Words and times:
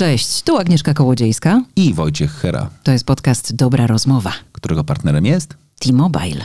Cześć, 0.00 0.42
tu 0.42 0.56
Agnieszka 0.56 0.94
Kołodziejska. 0.94 1.62
I 1.76 1.94
Wojciech 1.94 2.32
Hera. 2.32 2.70
To 2.82 2.92
jest 2.92 3.04
podcast 3.04 3.54
Dobra 3.54 3.86
Rozmowa. 3.86 4.32
Którego 4.52 4.84
partnerem 4.84 5.26
jest? 5.26 5.54
T-Mobile. 5.78 6.44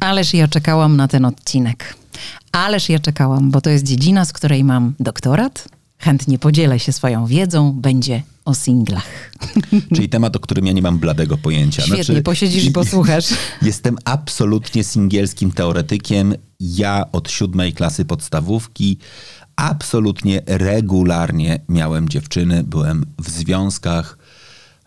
Ależ 0.00 0.34
ja 0.34 0.48
czekałam 0.48 0.96
na 0.96 1.08
ten 1.08 1.24
odcinek. 1.24 1.96
Ależ 2.52 2.88
ja 2.88 2.98
czekałam, 2.98 3.50
bo 3.50 3.60
to 3.60 3.70
jest 3.70 3.84
dziedzina, 3.84 4.24
z 4.24 4.32
której 4.32 4.64
mam 4.64 4.94
doktorat. 5.00 5.68
Chętnie 5.98 6.38
podzielę 6.38 6.78
się 6.78 6.92
swoją 6.92 7.26
wiedzą, 7.26 7.72
będzie 7.72 8.22
o 8.44 8.54
singlach. 8.54 9.30
Czyli 9.94 10.08
temat, 10.08 10.36
o 10.36 10.40
którym 10.40 10.66
ja 10.66 10.72
nie 10.72 10.82
mam 10.82 10.98
bladego 10.98 11.38
pojęcia. 11.38 11.82
Świetnie, 11.82 12.04
znaczy, 12.04 12.22
posiedzisz 12.22 12.64
i 12.64 12.70
posłuchasz. 12.70 13.26
Jestem 13.62 13.96
absolutnie 14.04 14.84
singielskim 14.84 15.52
teoretykiem. 15.52 16.34
Ja 16.60 17.04
od 17.12 17.30
siódmej 17.30 17.72
klasy 17.72 18.04
podstawówki 18.04 18.98
absolutnie 19.56 20.42
regularnie 20.46 21.60
miałem 21.68 22.08
dziewczyny, 22.08 22.62
byłem 22.62 23.06
w 23.18 23.30
związkach, 23.30 24.18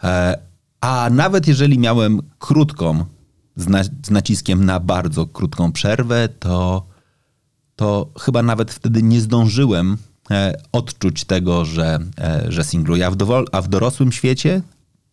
e, 0.03 0.37
a 0.81 1.09
nawet 1.11 1.47
jeżeli 1.47 1.79
miałem 1.79 2.21
krótką, 2.39 3.05
z 4.05 4.09
naciskiem 4.11 4.65
na 4.65 4.79
bardzo 4.79 5.25
krótką 5.25 5.71
przerwę, 5.71 6.29
to, 6.39 6.87
to 7.75 8.09
chyba 8.19 8.43
nawet 8.43 8.71
wtedy 8.71 9.03
nie 9.03 9.21
zdążyłem 9.21 9.97
e, 10.31 10.61
odczuć 10.71 11.25
tego, 11.25 11.65
że, 11.65 11.99
e, 12.19 12.45
że 12.51 12.63
singluję. 12.63 13.07
A 13.07 13.11
w, 13.11 13.15
a 13.51 13.61
w 13.61 13.67
dorosłym 13.67 14.11
świecie 14.11 14.61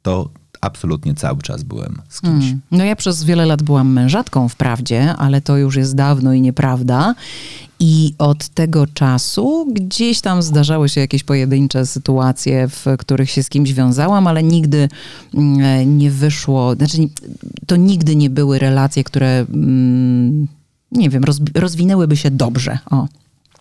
to 0.03 0.31
absolutnie 0.65 1.15
cały 1.15 1.43
czas 1.43 1.63
byłem 1.63 2.03
z 2.09 2.21
kimś. 2.21 2.45
Hmm. 2.45 2.61
No 2.71 2.85
ja 2.85 2.97
przez 2.97 3.25
wiele 3.25 3.47
lat 3.47 3.63
byłam 3.63 3.93
mężatką 3.93 4.49
wprawdzie, 4.49 5.15
ale 5.17 5.41
to 5.41 5.57
już 5.57 5.77
jest 5.77 5.95
dawno 5.95 6.33
i 6.33 6.41
nieprawda. 6.41 7.15
I 7.81 8.15
od 8.19 8.49
tego 8.49 8.87
czasu 8.87 9.67
gdzieś 9.73 10.21
tam 10.21 10.43
zdarzały 10.43 10.89
się 10.89 11.01
jakieś 11.01 11.25
pojedyncze 11.25 11.87
sytuacje, 11.87 12.69
w 12.69 12.85
których 12.99 13.31
się 13.31 13.43
z 13.43 13.49
kimś 13.49 13.73
wiązałam, 13.73 14.27
ale 14.27 14.43
nigdy 14.43 14.89
mm, 15.35 15.99
nie 15.99 16.11
wyszło, 16.11 16.75
znaczy 16.75 16.99
to 17.67 17.77
nigdy 17.77 18.17
nie 18.17 18.31
były 18.31 18.59
relacje, 18.59 19.05
które 19.05 19.47
mm, 19.55 20.49
nie 20.93 21.11
wiem, 21.11 21.23
rozwinęłyby 21.55 22.17
się 22.17 22.31
dobrze. 22.31 22.79
O, 22.91 23.07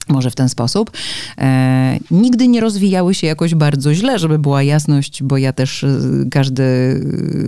może 0.09 0.31
w 0.31 0.35
ten 0.35 0.49
sposób. 0.49 0.91
E, 1.37 1.99
nigdy 2.11 2.47
nie 2.47 2.61
rozwijały 2.61 3.13
się 3.13 3.27
jakoś 3.27 3.55
bardzo 3.55 3.93
źle, 3.93 4.19
żeby 4.19 4.39
była 4.39 4.63
jasność, 4.63 5.23
bo 5.23 5.37
ja 5.37 5.53
też 5.53 5.83
e, 5.83 5.99
każdy 6.31 6.63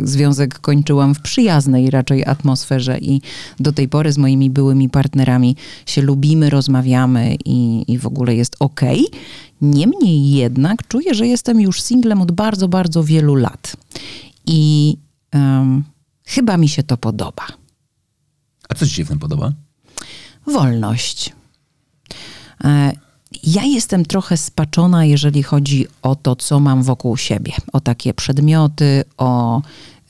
związek 0.04 0.60
kończyłam 0.60 1.16
w 1.16 1.22
przyjaznej 1.22 1.90
raczej 1.90 2.26
atmosferze 2.26 3.00
i 3.00 3.22
do 3.60 3.72
tej 3.72 3.90
pory 3.90 4.12
z 4.12 4.18
moimi 4.18 4.50
byłymi 4.50 4.90
partnerami 4.90 5.56
się 5.86 6.02
lubimy, 6.02 6.50
rozmawiamy 6.50 7.36
i, 7.46 7.84
i 7.88 7.98
w 7.98 8.08
ogóle 8.08 8.36
jest 8.36 8.56
ok. 8.60 8.82
Niemniej 9.62 10.32
jednak 10.32 10.88
czuję, 10.88 11.14
że 11.14 11.28
jestem 11.28 11.62
już 11.62 11.82
singlem 11.82 12.22
od 12.22 12.32
bardzo, 12.32 12.68
bardzo 12.68 13.04
wielu 13.04 13.36
lat. 13.36 13.76
I 14.46 14.98
um, 15.34 15.84
chyba 16.26 16.58
mi 16.58 16.70
się 16.70 16.84
to 16.84 16.98
podoba. 16.98 17.48
A 18.70 18.76
co 18.76 18.88
ci 18.88 18.94
się 18.94 19.06
w 19.06 19.10
tym 19.10 19.20
podoba? 19.20 19.54
Wolność 20.48 21.32
E, 21.32 21.45
ja 23.44 23.64
jestem 23.64 24.06
trochę 24.06 24.38
spaczona, 24.38 25.06
jeżeli 25.06 25.44
chodzi 25.44 25.88
o 26.02 26.16
to, 26.16 26.36
co 26.36 26.60
mam 26.60 26.84
wokół 26.84 27.18
siebie, 27.18 27.54
o 27.74 27.80
takie 27.80 28.14
przedmioty, 28.14 29.04
o, 29.18 29.62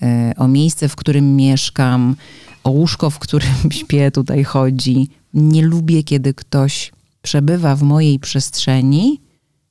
e, 0.01 0.33
o 0.37 0.47
miejsce, 0.47 0.89
w 0.89 0.95
którym 0.95 1.35
mieszkam, 1.35 2.15
o 2.63 2.69
łóżko, 2.69 3.09
w 3.09 3.19
którym 3.19 3.71
śpię, 3.79 4.11
tutaj 4.11 4.43
chodzi. 4.43 5.09
Nie 5.33 5.61
lubię, 5.61 6.03
kiedy 6.03 6.33
ktoś 6.33 6.91
przebywa 7.21 7.75
w 7.75 7.83
mojej 7.83 8.19
przestrzeni 8.19 9.21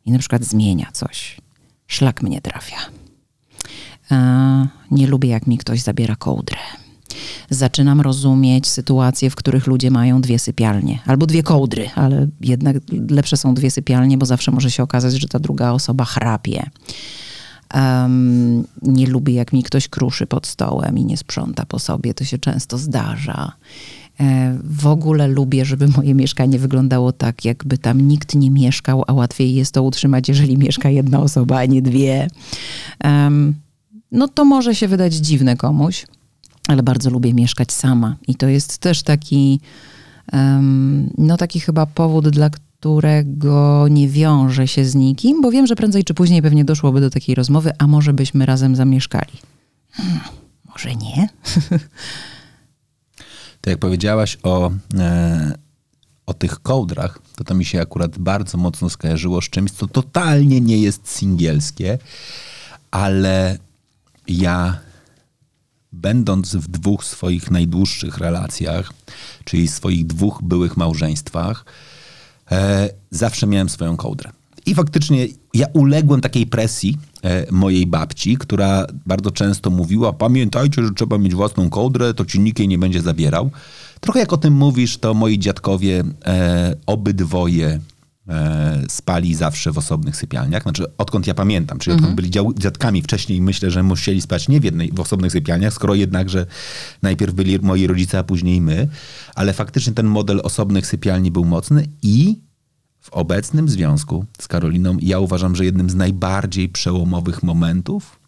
i 0.05 0.13
na 0.13 0.19
przykład 0.19 0.45
zmienia 0.45 0.91
coś. 0.93 1.41
Szlak 1.87 2.23
mnie 2.23 2.41
trafia. 2.41 2.77
E, 4.11 4.69
nie 4.91 5.07
lubię, 5.07 5.29
jak 5.29 5.47
mi 5.47 5.59
ktoś 5.59 5.81
zabiera 5.81 6.17
kołdrę 6.17 6.59
zaczynam 7.51 8.01
rozumieć 8.01 8.69
sytuacje, 8.69 9.31
w 9.31 9.35
których 9.35 9.67
ludzie 9.67 9.91
mają 9.91 10.21
dwie 10.21 10.39
sypialnie 10.39 10.99
albo 11.07 11.27
dwie 11.27 11.43
kołdry, 11.43 11.91
ale 11.95 12.29
jednak 12.41 12.77
lepsze 13.11 13.37
są 13.37 13.55
dwie 13.55 13.71
sypialnie, 13.71 14.19
bo 14.19 14.27
zawsze 14.27 14.51
może 14.51 14.71
się 14.71 14.83
okazać, 14.83 15.15
że 15.15 15.29
ta 15.29 15.39
druga 15.39 15.71
osoba 15.71 16.05
chrapie. 16.05 16.71
Um, 17.75 18.65
nie 18.83 19.07
lubię, 19.07 19.35
jak 19.35 19.53
mi 19.53 19.63
ktoś 19.63 19.89
kruszy 19.89 20.27
pod 20.27 20.47
stołem 20.47 20.99
i 20.99 21.05
nie 21.05 21.17
sprząta 21.17 21.67
po 21.67 21.79
sobie. 21.79 22.15
To 22.15 22.25
się 22.25 22.39
często 22.39 22.79
zdarza. 22.79 23.53
E, 24.21 24.59
w 24.65 24.87
ogóle 24.87 25.27
lubię, 25.27 25.65
żeby 25.65 25.89
moje 25.89 26.15
mieszkanie 26.15 26.59
wyglądało 26.59 27.13
tak, 27.13 27.45
jakby 27.45 27.79
tam 27.79 28.01
nikt 28.01 28.35
nie 28.35 28.51
mieszkał, 28.51 29.05
a 29.07 29.13
łatwiej 29.13 29.55
jest 29.55 29.73
to 29.73 29.83
utrzymać, 29.83 30.29
jeżeli 30.29 30.59
mieszka 30.59 30.91
jedna 30.91 31.21
osoba, 31.21 31.59
a 31.59 31.65
nie 31.65 31.83
dwie. 31.83 32.29
Um, 33.05 33.55
no 34.13 34.29
to 34.29 34.45
może 34.45 34.75
się 34.75 34.89
wydać 34.89 35.15
dziwne 35.15 35.57
komuś, 35.57 36.07
ale 36.69 36.83
bardzo 36.83 37.11
lubię 37.11 37.35
mieszkać 37.35 37.73
sama. 37.73 38.17
I 38.29 38.35
to 38.35 38.49
jest 38.49 38.79
też 38.79 39.03
taki, 39.03 39.61
um, 40.33 41.11
no 41.19 41.37
taki 41.37 41.61
chyba 41.61 41.87
powód, 41.87 42.29
dla 42.29 42.51
którego 42.51 43.87
nie 43.91 44.09
wiążę 44.09 44.69
się 44.69 44.85
z 44.85 44.95
nikim, 44.95 45.43
bo 45.43 45.51
wiem, 45.51 45.67
że 45.67 45.77
prędzej 45.77 46.05
czy 46.05 46.15
później 46.15 46.43
pewnie 46.43 46.65
doszłoby 46.65 47.01
do 47.01 47.11
takiej 47.11 47.35
rozmowy, 47.35 47.73
a 47.79 47.87
może 47.87 48.13
byśmy 48.13 48.47
razem 48.47 48.77
zamieszkali. 48.77 49.33
Hmm, 49.93 50.21
może 50.69 50.95
nie. 50.95 51.29
To 53.61 53.71
jak 53.71 53.79
powiedziałaś 53.79 54.39
o, 54.43 54.71
e, 54.99 55.55
o 56.27 56.35
tych 56.35 56.63
kołdrach, 56.63 57.19
to 57.37 57.45
to 57.45 57.55
mi 57.55 57.65
się 57.65 57.81
akurat 57.81 58.19
bardzo 58.19 58.59
mocno 58.59 58.91
skojarzyło 58.91 59.43
z 59.43 59.45
czymś, 59.45 59.71
co 59.71 59.87
totalnie 59.87 60.61
nie 60.61 60.79
jest 60.79 61.19
singielskie, 61.19 61.99
ale 62.91 63.59
ja 64.29 64.79
będąc 65.95 66.57
w 66.57 66.69
dwóch 66.69 67.05
swoich 67.05 67.51
najdłuższych 67.51 68.19
relacjach, 68.19 68.93
czyli 69.45 69.69
swoich 69.69 70.07
dwóch 70.07 70.43
byłych 70.43 70.77
małżeństwach, 70.77 71.65
e, 72.51 72.89
zawsze 73.11 73.47
miałem 73.47 73.69
swoją 73.69 73.97
kołdrę. 73.97 74.31
I 74.67 74.75
faktycznie 74.75 75.27
ja 75.55 75.67
uległem 75.73 76.21
takiej 76.21 76.47
presji 76.47 76.99
e, 77.23 77.53
mojej 77.53 77.87
babci, 77.87 78.37
która 78.37 78.87
bardzo 79.07 79.31
często 79.31 79.71
mówiła: 79.71 80.13
Pamiętajcie, 80.13 80.85
że 80.85 80.91
trzeba 80.95 81.19
mieć 81.19 81.35
własną 81.35 81.71
kołdrę, 81.71 82.15
to 82.15 82.25
ci 82.25 82.41
nikt 82.41 82.59
jej 82.59 82.69
nie 82.69 82.79
będzie 82.79 83.03
zabierał. 83.03 83.51
Trochę 84.01 84.21
jak 84.21 84.33
o 84.33 84.37
tym 84.37 84.55
mówisz, 84.55 84.99
to 84.99 85.15
moi 85.15 85.39
dziadkowie 85.39 86.05
e, 86.27 86.77
obydwoje 86.87 87.81
spali 88.89 89.35
zawsze 89.35 89.73
w 89.73 89.79
osobnych 89.79 90.17
sypialniach. 90.17 90.63
Znaczy, 90.63 90.85
odkąd 90.99 91.27
ja 91.27 91.35
pamiętam, 91.35 91.79
czyli 91.79 91.93
mhm. 91.95 92.05
odkąd 92.05 92.17
byli 92.17 92.31
dział, 92.31 92.55
dziadkami 92.55 93.03
wcześniej, 93.03 93.41
myślę, 93.41 93.71
że 93.71 93.83
musieli 93.83 94.21
spać 94.21 94.49
nie 94.49 94.61
w 94.61 94.65
jednej, 94.65 94.93
w 94.93 95.01
osobnych 95.01 95.33
sypialniach, 95.33 95.73
skoro 95.73 95.95
jednakże 95.95 96.47
najpierw 97.03 97.35
byli 97.35 97.59
moi 97.59 97.87
rodzice, 97.87 98.19
a 98.19 98.23
później 98.25 98.61
my. 98.61 98.89
Ale 99.35 99.53
faktycznie 99.53 99.93
ten 99.93 100.07
model 100.07 100.41
osobnych 100.43 100.87
sypialni 100.87 101.31
był 101.31 101.45
mocny 101.45 101.87
i 102.03 102.41
w 103.01 103.11
obecnym 103.11 103.69
związku 103.69 104.25
z 104.39 104.49
Karoliną 104.49 104.97
ja 105.01 105.19
uważam, 105.19 105.57
że 105.57 105.65
jednym 105.65 105.91
z 105.91 105.95
najbardziej 105.95 106.69
przełomowych 106.69 107.43
momentów 107.43 108.21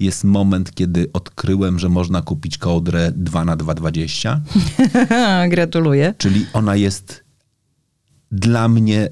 jest 0.00 0.24
moment, 0.24 0.74
kiedy 0.74 1.12
odkryłem, 1.12 1.78
że 1.78 1.88
można 1.88 2.22
kupić 2.22 2.58
kołdrę 2.58 3.12
2 3.16 3.44
na 3.44 3.56
2,20. 3.56 4.40
Gratuluję. 5.54 6.14
Czyli 6.18 6.46
ona 6.52 6.76
jest 6.76 7.24
dla 8.30 8.68
mnie 8.68 9.08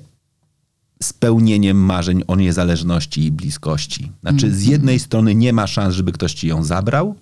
spełnieniem 1.03 1.77
marzeń 1.77 2.22
o 2.27 2.36
niezależności 2.36 3.24
i 3.24 3.33
bliskości. 3.33 4.13
Znaczy, 4.21 4.54
z 4.54 4.66
jednej 4.66 4.98
strony 5.01 5.34
nie 5.34 5.53
ma 5.53 5.66
szans, 5.66 5.95
żeby 5.95 6.13
ktoś 6.13 6.34
ci 6.34 6.48
ją 6.48 6.65
zabrał, 6.65 7.15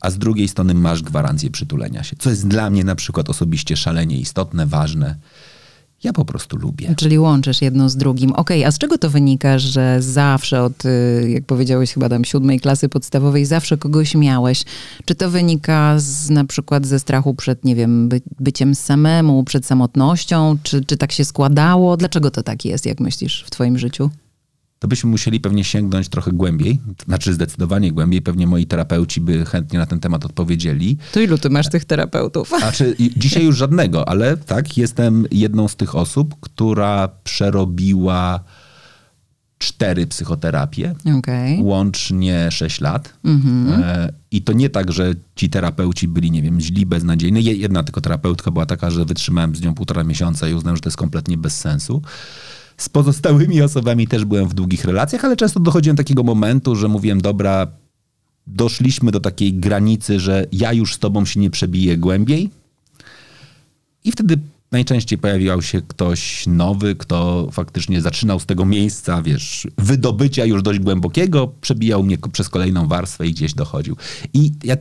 a 0.00 0.10
z 0.10 0.18
drugiej 0.18 0.48
strony 0.48 0.74
masz 0.74 1.02
gwarancję 1.02 1.50
przytulenia 1.50 2.02
się. 2.02 2.16
Co 2.18 2.30
jest 2.30 2.48
dla 2.48 2.70
mnie 2.70 2.84
na 2.84 2.94
przykład 2.94 3.30
osobiście 3.30 3.76
szalenie 3.76 4.18
istotne, 4.18 4.66
ważne. 4.66 5.16
Ja 6.04 6.12
po 6.12 6.24
prostu 6.24 6.56
lubię. 6.56 6.94
Czyli 6.96 7.18
łączysz 7.18 7.62
jedno 7.62 7.88
z 7.88 7.96
drugim. 7.96 8.32
Okej, 8.32 8.58
okay, 8.58 8.68
a 8.68 8.72
z 8.72 8.78
czego 8.78 8.98
to 8.98 9.10
wynika, 9.10 9.58
że 9.58 10.02
zawsze 10.02 10.62
od, 10.62 10.84
y, 10.84 11.30
jak 11.30 11.44
powiedziałeś, 11.44 11.92
chyba 11.92 12.08
tam 12.08 12.24
siódmej 12.24 12.60
klasy 12.60 12.88
podstawowej, 12.88 13.44
zawsze 13.44 13.76
kogoś 13.76 14.14
miałeś? 14.14 14.64
Czy 15.04 15.14
to 15.14 15.30
wynika 15.30 15.94
z, 15.98 16.30
na 16.30 16.44
przykład 16.44 16.86
ze 16.86 16.98
strachu 16.98 17.34
przed, 17.34 17.64
nie 17.64 17.74
wiem, 17.76 18.08
by, 18.08 18.20
byciem 18.40 18.74
samemu, 18.74 19.44
przed 19.44 19.66
samotnością? 19.66 20.56
Czy, 20.62 20.84
czy 20.84 20.96
tak 20.96 21.12
się 21.12 21.24
składało? 21.24 21.96
Dlaczego 21.96 22.30
to 22.30 22.42
tak 22.42 22.64
jest, 22.64 22.86
jak 22.86 23.00
myślisz, 23.00 23.44
w 23.46 23.50
twoim 23.50 23.78
życiu? 23.78 24.10
To 24.86 24.88
byśmy 24.88 25.10
musieli 25.10 25.40
pewnie 25.40 25.64
sięgnąć 25.64 26.08
trochę 26.08 26.32
głębiej, 26.32 26.80
znaczy 27.06 27.34
zdecydowanie 27.34 27.92
głębiej. 27.92 28.22
Pewnie 28.22 28.46
moi 28.46 28.66
terapeuci 28.66 29.20
by 29.20 29.44
chętnie 29.44 29.78
na 29.78 29.86
ten 29.86 30.00
temat 30.00 30.24
odpowiedzieli. 30.24 30.98
To 31.12 31.20
ilu 31.20 31.38
ty 31.38 31.50
masz 31.50 31.68
tych 31.68 31.84
terapeutów? 31.84 32.48
Znaczy, 32.48 32.96
dzisiaj 33.16 33.44
już 33.44 33.56
żadnego, 33.56 34.08
ale 34.08 34.36
tak, 34.36 34.78
jestem 34.78 35.26
jedną 35.30 35.68
z 35.68 35.76
tych 35.76 35.94
osób, 35.94 36.34
która 36.40 37.08
przerobiła 37.24 38.40
cztery 39.58 40.06
psychoterapie, 40.06 40.94
okay. 41.18 41.56
łącznie 41.60 42.50
sześć 42.50 42.80
lat. 42.80 43.14
Mm-hmm. 43.24 44.08
I 44.30 44.42
to 44.42 44.52
nie 44.52 44.70
tak, 44.70 44.92
że 44.92 45.14
ci 45.36 45.50
terapeuci 45.50 46.08
byli, 46.08 46.30
nie 46.30 46.42
wiem, 46.42 46.60
źli, 46.60 46.86
beznadziejni. 46.86 47.44
Jedna 47.44 47.82
tylko 47.82 48.00
terapeutka 48.00 48.50
była 48.50 48.66
taka, 48.66 48.90
że 48.90 49.04
wytrzymałem 49.04 49.56
z 49.56 49.60
nią 49.60 49.74
półtora 49.74 50.04
miesiąca 50.04 50.48
i 50.48 50.54
uznałem, 50.54 50.76
że 50.76 50.82
to 50.82 50.88
jest 50.88 50.96
kompletnie 50.96 51.38
bez 51.38 51.56
sensu. 51.56 52.02
Z 52.76 52.88
pozostałymi 52.88 53.62
osobami 53.62 54.06
też 54.06 54.24
byłem 54.24 54.48
w 54.48 54.54
długich 54.54 54.84
relacjach, 54.84 55.24
ale 55.24 55.36
często 55.36 55.60
dochodziłem 55.60 55.96
do 55.96 56.02
takiego 56.02 56.22
momentu, 56.22 56.76
że 56.76 56.88
mówiłem, 56.88 57.20
dobra, 57.20 57.66
doszliśmy 58.46 59.10
do 59.10 59.20
takiej 59.20 59.54
granicy, 59.54 60.20
że 60.20 60.46
ja 60.52 60.72
już 60.72 60.94
z 60.94 60.98
tobą 60.98 61.24
się 61.24 61.40
nie 61.40 61.50
przebiję 61.50 61.98
głębiej. 61.98 62.50
I 64.04 64.12
wtedy 64.12 64.38
najczęściej 64.72 65.18
pojawiał 65.18 65.62
się 65.62 65.82
ktoś 65.82 66.46
nowy, 66.46 66.94
kto 66.94 67.48
faktycznie 67.52 68.00
zaczynał 68.00 68.40
z 68.40 68.46
tego 68.46 68.64
miejsca, 68.64 69.22
wiesz, 69.22 69.66
wydobycia 69.78 70.44
już 70.44 70.62
dość 70.62 70.80
głębokiego, 70.80 71.52
przebijał 71.60 72.02
mnie 72.02 72.18
przez 72.32 72.48
kolejną 72.48 72.88
warstwę 72.88 73.26
i 73.26 73.32
gdzieś 73.32 73.54
dochodził. 73.54 73.96
I 74.34 74.52
ja, 74.64 74.76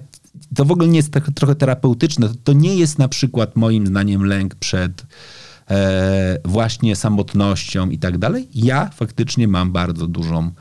to 0.56 0.65
w 0.65 0.71
ogóle 0.71 0.88
nie 0.88 0.98
jest 0.98 1.12
tak, 1.12 1.31
trochę 1.36 1.56
terapeutyczne. 1.56 2.30
To 2.44 2.53
nie 2.53 2.75
jest 2.75 3.00
na 3.00 3.07
przykład 3.07 3.56
moim 3.56 3.88
zdaniem 3.88 4.25
lęk 4.25 4.56
przed 4.56 5.06
e, 5.69 6.38
właśnie 6.45 6.95
samotnością 6.95 7.89
i 7.89 7.97
tak 7.97 8.17
dalej. 8.17 8.47
Ja 8.53 8.89
faktycznie 8.89 9.47
mam 9.47 9.71
bardzo 9.71 10.07
dużą 10.07 10.51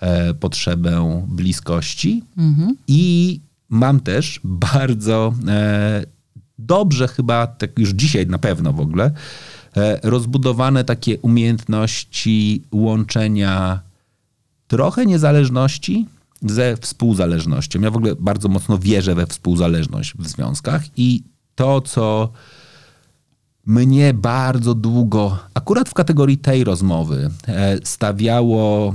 e, 0.00 0.34
potrzebę 0.34 1.24
bliskości 1.28 2.22
mhm. 2.36 2.76
i 2.88 3.40
mam 3.68 4.00
też 4.00 4.40
bardzo 4.44 5.34
e, 5.48 6.04
dobrze 6.58 7.08
chyba, 7.08 7.46
tak 7.46 7.78
już 7.78 7.90
dzisiaj 7.90 8.26
na 8.26 8.38
pewno 8.38 8.72
w 8.72 8.80
ogóle, 8.80 9.10
e, 9.76 10.00
rozbudowane 10.02 10.84
takie 10.84 11.18
umiejętności 11.18 12.62
łączenia 12.72 13.80
trochę 14.68 15.06
niezależności 15.06 16.06
ze 16.42 16.76
współzależnością. 16.76 17.80
Ja 17.80 17.90
w 17.90 17.96
ogóle 17.96 18.14
bardzo 18.20 18.48
mocno 18.48 18.78
wierzę 18.78 19.14
we 19.14 19.26
współzależność 19.26 20.14
w 20.18 20.28
związkach 20.28 20.82
i 20.96 21.22
to, 21.54 21.80
co 21.80 22.32
mnie 23.68 24.14
bardzo 24.14 24.74
długo, 24.74 25.38
akurat 25.54 25.88
w 25.88 25.94
kategorii 25.94 26.38
tej 26.38 26.64
rozmowy, 26.64 27.30
e, 27.48 27.78
stawiało 27.84 28.94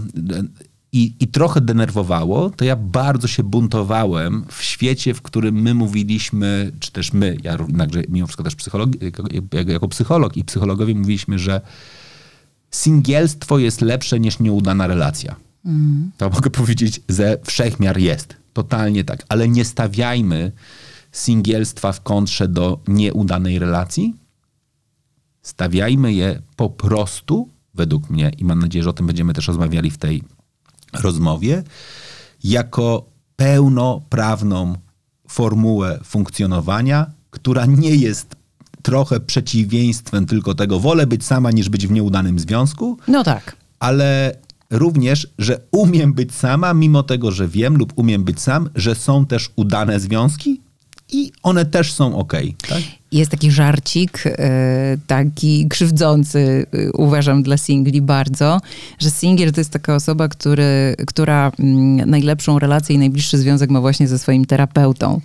i, 0.92 1.16
i 1.20 1.28
trochę 1.28 1.62
denerwowało, 1.62 2.50
to 2.50 2.66
ja 2.66 2.76
bardzo 2.76 3.28
się 3.28 3.44
buntowałem 3.44 4.46
w 4.50 4.64
świecie, 4.64 5.14
w 5.14 5.22
którym 5.22 5.62
my 5.62 5.74
mówiliśmy, 5.74 6.72
czy 6.80 6.92
też 6.92 7.14
my, 7.14 7.38
ja 7.44 7.52
jednakże 7.52 8.04
mimo 8.10 8.28
wszystko 8.28 8.44
też 8.44 8.56
psycholog, 8.56 8.90
jako, 9.02 9.24
jako 9.68 9.88
psycholog 9.88 10.38
i 10.38 10.44
psychologowie 10.44 10.96
mówiliśmy, 10.96 11.40
że 11.40 11.62
singielstwo 12.72 13.60
jest 13.60 13.82
lepsze 13.82 14.20
niż 14.20 14.40
nieudana 14.40 14.88
relacja. 14.88 15.36
Mm. 15.66 16.12
To 16.18 16.30
mogę 16.30 16.50
powiedzieć, 16.50 17.02
ze 17.08 17.38
wszechmiar 17.44 17.98
jest. 17.98 18.36
Totalnie 18.54 19.04
tak. 19.04 19.26
Ale 19.30 19.50
nie 19.50 19.66
stawiajmy 19.66 20.52
singielstwa 21.12 21.92
w 21.92 22.02
kontrze 22.02 22.48
do 22.48 22.80
nieudanej 22.88 23.60
relacji. 23.60 24.23
Stawiajmy 25.44 26.14
je 26.14 26.42
po 26.56 26.70
prostu, 26.70 27.50
według 27.74 28.10
mnie, 28.10 28.32
i 28.38 28.46
mam 28.46 28.60
nadzieję, 28.60 28.84
że 28.84 28.90
o 28.90 28.94
tym 28.94 29.08
będziemy 29.08 29.34
też 29.34 29.48
rozmawiali 29.48 29.92
w 29.92 29.98
tej 29.98 30.24
rozmowie 30.94 31.64
jako 32.44 33.06
pełnoprawną 33.36 34.76
formułę 35.28 36.00
funkcjonowania, 36.04 37.12
która 37.30 37.66
nie 37.66 37.96
jest 37.96 38.36
trochę 38.82 39.20
przeciwieństwem 39.20 40.26
tylko 40.26 40.56
tego, 40.56 40.80
wolę 40.80 41.08
być 41.08 41.26
sama 41.26 41.52
niż 41.52 41.70
być 41.70 41.88
w 41.88 41.92
nieudanym 41.92 42.40
związku. 42.40 42.98
No 43.08 43.24
tak. 43.24 43.56
Ale 43.80 44.38
również, 44.70 45.28
że 45.38 45.60
umiem 45.72 46.14
być 46.14 46.36
sama, 46.36 46.74
mimo 46.74 47.04
tego, 47.04 47.32
że 47.32 47.48
wiem 47.48 47.78
lub 47.78 47.94
umiem 47.96 48.24
być 48.24 48.42
sam, 48.42 48.70
że 48.76 48.96
są 48.96 49.26
też 49.26 49.52
udane 49.56 50.00
związki 50.00 50.62
i 51.12 51.32
one 51.44 51.66
też 51.66 51.94
są 51.94 52.18
ok. 52.18 52.34
Tak? 52.68 52.82
Jest 53.14 53.32
taki 53.32 53.52
żarcik, 53.52 54.24
e, 54.26 54.98
taki 55.08 55.68
krzywdzący, 55.68 56.66
e, 56.74 56.92
uważam, 56.92 57.44
dla 57.44 57.58
singli 57.58 58.02
bardzo, 58.02 58.62
że 59.00 59.12
singiel 59.12 59.52
to 59.52 59.62
jest 59.62 59.72
taka 59.72 59.96
osoba, 59.96 60.28
który, 60.28 60.96
która 61.08 61.52
mm, 61.60 62.10
najlepszą 62.10 62.60
relację 62.60 62.96
i 62.96 63.00
najbliższy 63.00 63.38
związek 63.38 63.70
ma 63.70 63.82
właśnie 63.82 64.08
ze 64.08 64.20
swoim 64.20 64.46
terapeutą. 64.46 65.22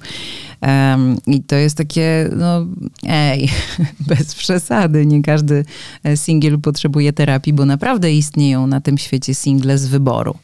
I 1.26 1.42
to 1.42 1.56
jest 1.56 1.76
takie, 1.76 2.30
no 2.36 2.66
ej, 3.02 3.48
bez 4.08 4.34
przesady, 4.34 5.06
nie 5.06 5.22
każdy 5.22 5.64
e, 6.04 6.16
singiel 6.16 6.58
potrzebuje 6.58 7.12
terapii, 7.12 7.52
bo 7.52 7.64
naprawdę 7.64 8.12
istnieją 8.12 8.66
na 8.66 8.80
tym 8.80 8.98
świecie 8.98 9.34
single 9.34 9.78
z 9.78 9.86
wyboru. 9.86 10.34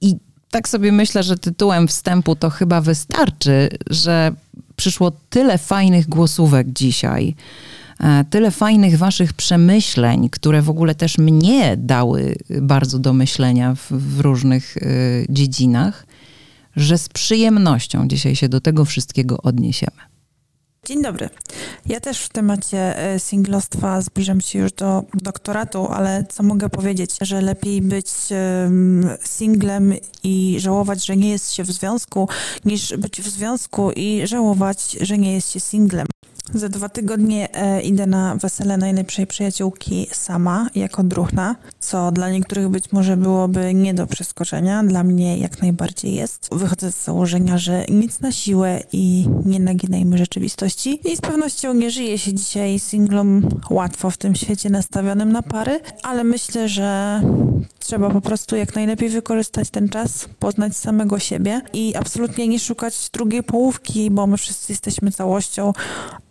I 0.00 0.16
tak 0.50 0.68
sobie 0.68 0.92
myślę, 0.92 1.22
że 1.22 1.38
tytułem 1.38 1.88
wstępu 1.88 2.36
to 2.36 2.50
chyba 2.50 2.80
wystarczy, 2.80 3.68
że 3.90 4.32
przyszło 4.76 5.12
tyle 5.30 5.58
fajnych 5.58 6.08
głosówek 6.08 6.72
dzisiaj, 6.72 7.34
e, 8.00 8.24
tyle 8.30 8.50
fajnych 8.50 8.98
waszych 8.98 9.32
przemyśleń, 9.32 10.28
które 10.28 10.62
w 10.62 10.70
ogóle 10.70 10.94
też 10.94 11.18
mnie 11.18 11.76
dały 11.76 12.36
bardzo 12.62 12.98
do 12.98 13.12
myślenia 13.12 13.74
w, 13.74 13.92
w 13.92 14.20
różnych 14.20 14.76
y, 14.76 15.26
dziedzinach, 15.28 16.06
że 16.76 16.98
z 16.98 17.08
przyjemnością 17.08 18.08
dzisiaj 18.08 18.36
się 18.36 18.48
do 18.48 18.60
tego 18.60 18.84
wszystkiego 18.84 19.42
odniesiemy. 19.42 20.15
Dzień 20.86 21.02
dobry. 21.02 21.28
Ja 21.86 22.00
też 22.00 22.20
w 22.20 22.28
temacie 22.28 22.98
e, 22.98 23.20
singlostwa 23.20 24.00
zbliżam 24.00 24.40
się 24.40 24.58
już 24.58 24.72
do 24.72 25.04
doktoratu, 25.14 25.86
ale 25.86 26.24
co 26.28 26.42
mogę 26.42 26.68
powiedzieć, 26.68 27.10
że 27.20 27.40
lepiej 27.40 27.82
być 27.82 28.08
singlem 29.24 29.94
i 30.22 30.56
żałować, 30.58 31.06
że 31.06 31.16
nie 31.16 31.30
jest 31.30 31.52
się 31.52 31.62
w 31.64 31.72
związku, 31.72 32.28
niż 32.64 32.96
być 32.96 33.22
w 33.22 33.28
związku 33.28 33.92
i 33.92 34.26
żałować, 34.26 34.92
że 35.00 35.18
nie 35.18 35.34
jest 35.34 35.52
się 35.52 35.60
singlem. 35.60 36.06
Za 36.54 36.68
dwa 36.68 36.88
tygodnie 36.88 37.54
e, 37.54 37.82
idę 37.82 38.06
na 38.06 38.36
wesele 38.36 38.76
najlepszej 38.76 39.26
przyjaciółki 39.26 40.06
sama, 40.12 40.70
jako 40.74 41.02
druhna, 41.02 41.56
co 41.80 42.12
dla 42.12 42.30
niektórych 42.30 42.68
być 42.68 42.92
może 42.92 43.16
byłoby 43.16 43.74
nie 43.74 43.94
do 43.94 44.06
przeskoczenia, 44.06 44.84
dla 44.84 45.04
mnie 45.04 45.38
jak 45.38 45.62
najbardziej 45.62 46.14
jest. 46.14 46.48
Wychodzę 46.52 46.92
z 46.92 47.04
założenia, 47.04 47.58
że 47.58 47.84
nic 47.88 48.20
na 48.20 48.32
siłę 48.32 48.82
i 48.92 49.28
nie 49.44 49.60
naginajmy 49.60 50.18
rzeczywistości. 50.18 51.00
I 51.12 51.16
z 51.16 51.20
pewnością 51.20 51.74
nie 51.74 51.90
żyje 51.90 52.18
się 52.18 52.34
dzisiaj 52.34 52.78
singlom 52.78 53.48
łatwo 53.70 54.10
w 54.10 54.16
tym 54.16 54.34
świecie 54.34 54.70
nastawionym 54.70 55.32
na 55.32 55.42
pary, 55.42 55.80
ale 56.02 56.24
myślę, 56.24 56.68
że 56.68 57.20
trzeba 57.86 58.10
po 58.10 58.20
prostu 58.20 58.56
jak 58.56 58.74
najlepiej 58.74 59.08
wykorzystać 59.08 59.70
ten 59.70 59.88
czas, 59.88 60.28
poznać 60.38 60.76
samego 60.76 61.18
siebie 61.18 61.60
i 61.72 61.96
absolutnie 61.96 62.48
nie 62.48 62.58
szukać 62.58 63.10
drugiej 63.12 63.42
połówki, 63.42 64.10
bo 64.10 64.26
my 64.26 64.36
wszyscy 64.36 64.72
jesteśmy 64.72 65.12
całością, 65.12 65.72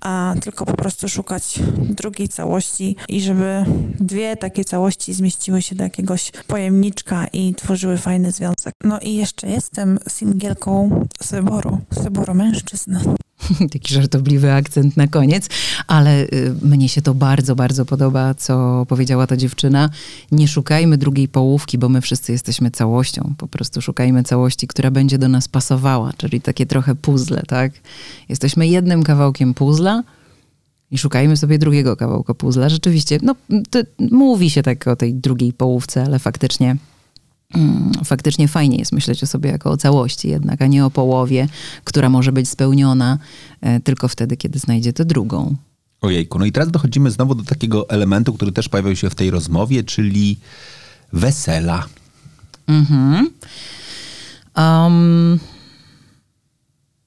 a 0.02 0.36
tylko 0.42 0.66
po 0.66 0.74
prostu 0.74 1.10
szukać 1.10 1.60
drugiej 1.78 2.30
całości 2.30 2.96
i 3.10 3.22
żeby 3.22 3.66
dwie 4.00 4.38
takie 4.38 4.66
całości 4.66 5.14
zmieściły 5.14 5.62
się 5.62 5.76
do 5.76 5.84
jakiegoś 5.84 6.32
pojemniczka 6.48 7.28
i 7.34 7.56
tworzyły 7.56 7.98
fajny 7.98 8.32
związek. 8.32 8.74
No 8.84 9.00
i 9.00 9.16
jeszcze 9.16 9.48
jestem 9.48 10.00
singielką 10.10 11.06
z 11.22 11.32
wyboru, 11.32 11.80
z 11.92 12.04
wyboru 12.04 12.34
mężczyzn. 12.34 12.98
Taki 13.74 13.94
żartobliwy 13.94 14.54
akcent 14.54 14.98
na 14.98 15.08
koniec, 15.08 15.50
ale 15.88 16.24
y, 16.24 16.56
mnie 16.62 16.90
się 16.90 17.02
to 17.02 17.14
bardzo, 17.14 17.56
bardzo 17.56 17.86
podoba, 17.86 18.34
co 18.34 18.86
powiedziała 18.90 19.28
ta 19.28 19.38
dziewczyna. 19.38 19.90
Nie 20.32 20.48
szukajmy 20.48 20.98
drugiej 20.98 21.28
połówki, 21.28 21.78
bo 21.78 21.90
my 21.90 22.02
wszyscy 22.02 22.32
jesteśmy 22.32 22.72
całością. 22.72 23.34
Po 23.38 23.48
prostu 23.48 23.82
szukajmy 23.82 24.24
całości, 24.24 24.68
która 24.68 24.92
będzie 24.92 25.18
do 25.18 25.28
nas 25.28 25.48
pasowała, 25.48 26.14
czyli 26.18 26.42
takie 26.42 26.66
trochę 26.66 26.96
puzzle, 26.96 27.42
tak? 27.48 27.72
Jesteśmy 28.30 28.68
jednym 28.68 29.04
kawałkiem 29.04 29.54
puzzla 29.54 30.04
i 30.92 30.98
szukajmy 30.98 31.38
sobie 31.38 31.60
drugiego 31.60 31.96
kawałka 31.96 32.34
puzzla. 32.34 32.70
Rzeczywiście, 32.70 33.20
no, 33.22 33.36
mówi 34.12 34.50
się 34.50 34.64
tak 34.64 34.88
o 34.88 34.96
tej 34.96 35.14
drugiej 35.14 35.54
połówce, 35.54 36.04
ale 36.04 36.20
faktycznie 36.20 36.76
faktycznie 38.04 38.48
fajnie 38.48 38.78
jest 38.78 38.92
myśleć 38.92 39.24
o 39.24 39.28
sobie 39.28 39.50
jako 39.50 39.72
o 39.72 39.78
całości 39.78 40.30
jednak, 40.30 40.62
a 40.62 40.68
nie 40.68 40.86
o 40.86 40.92
połowie, 40.92 41.48
która 41.84 42.10
może 42.10 42.32
być 42.32 42.50
spełniona 42.50 43.18
e, 43.62 43.80
tylko 43.80 44.08
wtedy, 44.08 44.38
kiedy 44.38 44.60
znajdzie 44.60 44.94
tę 44.94 45.06
drugą. 45.06 45.56
Ojejku, 46.02 46.40
no 46.40 46.46
i 46.46 46.52
teraz 46.52 46.72
dochodzimy 46.72 47.12
znowu 47.12 47.36
do 47.36 47.44
takiego 47.44 47.90
elementu, 47.90 48.34
który 48.34 48.52
też 48.52 48.70
pojawiał 48.70 48.96
się 48.96 49.10
w 49.10 49.16
tej 49.16 49.32
rozmowie, 49.32 49.84
czyli 49.84 50.40
wesela. 51.14 51.86
Mhm. 52.68 53.30
Um, 54.58 55.40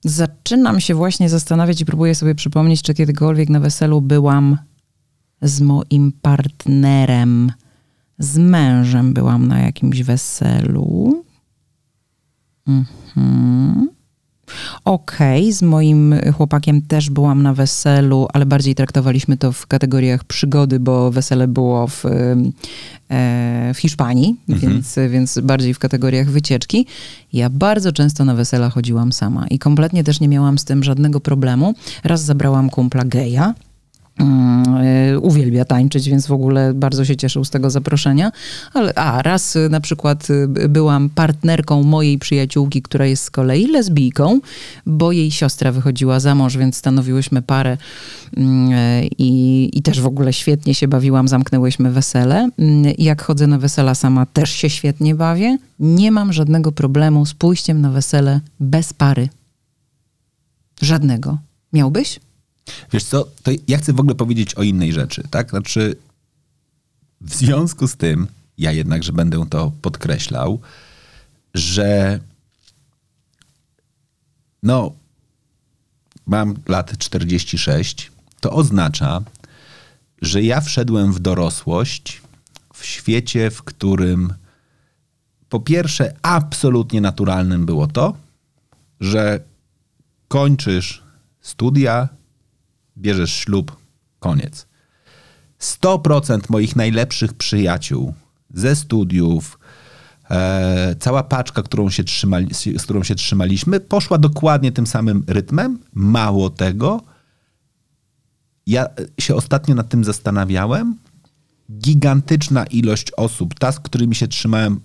zaczynam 0.04 0.80
się 0.80 0.94
właśnie 0.94 1.28
zastanawiać 1.28 1.80
i 1.80 1.84
próbuję 1.84 2.14
sobie 2.14 2.34
przypomnieć, 2.34 2.82
czy 2.82 2.94
kiedykolwiek 2.94 3.48
na 3.48 3.60
weselu 3.60 4.00
byłam 4.00 4.58
z 5.42 5.60
moim 5.60 6.12
partnerem 6.22 7.52
z 8.18 8.38
mężem 8.38 9.12
byłam 9.12 9.48
na 9.48 9.58
jakimś 9.60 10.02
weselu. 10.02 11.24
Mhm. 12.66 13.88
Okej, 14.84 15.42
okay, 15.42 15.52
z 15.52 15.62
moim 15.62 16.14
chłopakiem 16.36 16.82
też 16.82 17.10
byłam 17.10 17.42
na 17.42 17.54
weselu, 17.54 18.28
ale 18.32 18.46
bardziej 18.46 18.74
traktowaliśmy 18.74 19.36
to 19.36 19.52
w 19.52 19.66
kategoriach 19.66 20.24
przygody, 20.24 20.80
bo 20.80 21.10
wesele 21.10 21.48
było 21.48 21.86
w, 21.86 22.04
e, 22.04 23.72
w 23.74 23.78
Hiszpanii, 23.78 24.36
mhm. 24.48 24.72
więc, 24.72 24.98
więc 25.10 25.38
bardziej 25.42 25.74
w 25.74 25.78
kategoriach 25.78 26.30
wycieczki. 26.30 26.86
Ja 27.32 27.50
bardzo 27.50 27.92
często 27.92 28.24
na 28.24 28.34
wesela 28.34 28.70
chodziłam 28.70 29.12
sama 29.12 29.46
i 29.46 29.58
kompletnie 29.58 30.04
też 30.04 30.20
nie 30.20 30.28
miałam 30.28 30.58
z 30.58 30.64
tym 30.64 30.84
żadnego 30.84 31.20
problemu. 31.20 31.74
Raz 32.04 32.24
zabrałam 32.24 32.70
kumpla 32.70 33.04
geja, 33.04 33.54
uwielbia 35.22 35.64
tańczyć, 35.64 36.08
więc 36.08 36.26
w 36.26 36.32
ogóle 36.32 36.74
bardzo 36.74 37.04
się 37.04 37.16
cieszył 37.16 37.44
z 37.44 37.50
tego 37.50 37.70
zaproszenia. 37.70 38.32
Ale, 38.74 38.94
a 38.94 39.22
raz 39.22 39.56
y, 39.56 39.68
na 39.68 39.80
przykład 39.80 40.30
y, 40.30 40.68
byłam 40.68 41.10
partnerką 41.10 41.82
mojej 41.82 42.18
przyjaciółki, 42.18 42.82
która 42.82 43.06
jest 43.06 43.22
z 43.22 43.30
kolei 43.30 43.66
lesbijką, 43.66 44.40
bo 44.86 45.12
jej 45.12 45.30
siostra 45.30 45.72
wychodziła 45.72 46.20
za 46.20 46.34
mąż, 46.34 46.56
więc 46.56 46.76
stanowiłyśmy 46.76 47.42
parę 47.42 47.76
mm, 48.36 48.70
i, 49.18 49.70
i 49.72 49.82
też 49.82 50.00
w 50.00 50.06
ogóle 50.06 50.32
świetnie 50.32 50.74
się 50.74 50.88
bawiłam, 50.88 51.28
zamknęłyśmy 51.28 51.90
wesele. 51.90 52.50
Mm, 52.58 52.94
jak 52.98 53.22
chodzę 53.22 53.46
na 53.46 53.58
wesela 53.58 53.94
sama, 53.94 54.26
też 54.26 54.50
się 54.50 54.70
świetnie 54.70 55.14
bawię. 55.14 55.58
Nie 55.80 56.12
mam 56.12 56.32
żadnego 56.32 56.72
problemu 56.72 57.26
z 57.26 57.34
pójściem 57.34 57.80
na 57.80 57.90
wesele 57.90 58.40
bez 58.60 58.92
pary. 58.92 59.28
Żadnego. 60.80 61.38
Miałbyś? 61.72 62.20
Wiesz 62.92 63.04
co, 63.04 63.28
to 63.42 63.50
ja 63.68 63.78
chcę 63.78 63.92
w 63.92 64.00
ogóle 64.00 64.14
powiedzieć 64.14 64.54
o 64.54 64.62
innej 64.62 64.92
rzeczy, 64.92 65.22
tak? 65.30 65.50
Znaczy, 65.50 65.96
w 67.20 67.34
związku 67.34 67.88
z 67.88 67.96
tym, 67.96 68.26
ja 68.58 68.72
jednakże 68.72 69.12
będę 69.12 69.46
to 69.50 69.72
podkreślał, 69.82 70.60
że 71.54 72.20
no, 74.62 74.92
mam 76.26 76.54
lat 76.68 76.98
46, 76.98 78.12
to 78.40 78.52
oznacza, 78.52 79.22
że 80.22 80.42
ja 80.42 80.60
wszedłem 80.60 81.12
w 81.12 81.20
dorosłość 81.20 82.22
w 82.74 82.84
świecie, 82.84 83.50
w 83.50 83.62
którym 83.62 84.34
po 85.48 85.60
pierwsze 85.60 86.14
absolutnie 86.22 87.00
naturalnym 87.00 87.66
było 87.66 87.86
to, 87.86 88.16
że 89.00 89.40
kończysz 90.28 91.02
studia, 91.40 92.08
bierzesz 92.98 93.32
ślub, 93.32 93.76
koniec. 94.18 94.66
100% 95.60 96.40
moich 96.48 96.76
najlepszych 96.76 97.34
przyjaciół 97.34 98.14
ze 98.54 98.76
studiów, 98.76 99.58
e, 100.30 100.96
cała 101.00 101.22
paczka, 101.22 101.62
którą 101.62 101.90
się 101.90 102.04
trzymali, 102.04 102.54
z 102.54 102.82
którą 102.82 103.02
się 103.02 103.14
trzymaliśmy, 103.14 103.80
poszła 103.80 104.18
dokładnie 104.18 104.72
tym 104.72 104.86
samym 104.86 105.24
rytmem. 105.26 105.78
Mało 105.94 106.50
tego, 106.50 107.02
ja 108.66 108.86
się 109.20 109.34
ostatnio 109.34 109.74
nad 109.74 109.88
tym 109.88 110.04
zastanawiałem. 110.04 110.96
Gigantyczna 111.72 112.64
ilość 112.64 113.12
osób, 113.16 113.54
ta, 113.58 113.72
z 113.72 113.80
którymi 113.80 114.14
się 114.14 114.28
trzymałem 114.28 114.80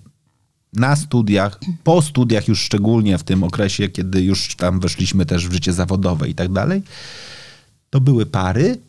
na 0.72 0.96
studiach, 0.96 1.60
po 1.84 2.02
studiach 2.02 2.48
już 2.48 2.60
szczególnie 2.60 3.18
w 3.18 3.22
tym 3.22 3.44
okresie, 3.44 3.88
kiedy 3.88 4.22
już 4.22 4.56
tam 4.56 4.80
weszliśmy 4.80 5.26
też 5.26 5.48
w 5.48 5.52
życie 5.52 5.72
zawodowe 5.72 6.28
i 6.28 6.34
tak 6.34 6.52
dalej, 6.52 6.82
to 7.94 8.00
były 8.00 8.26
pary 8.26 8.80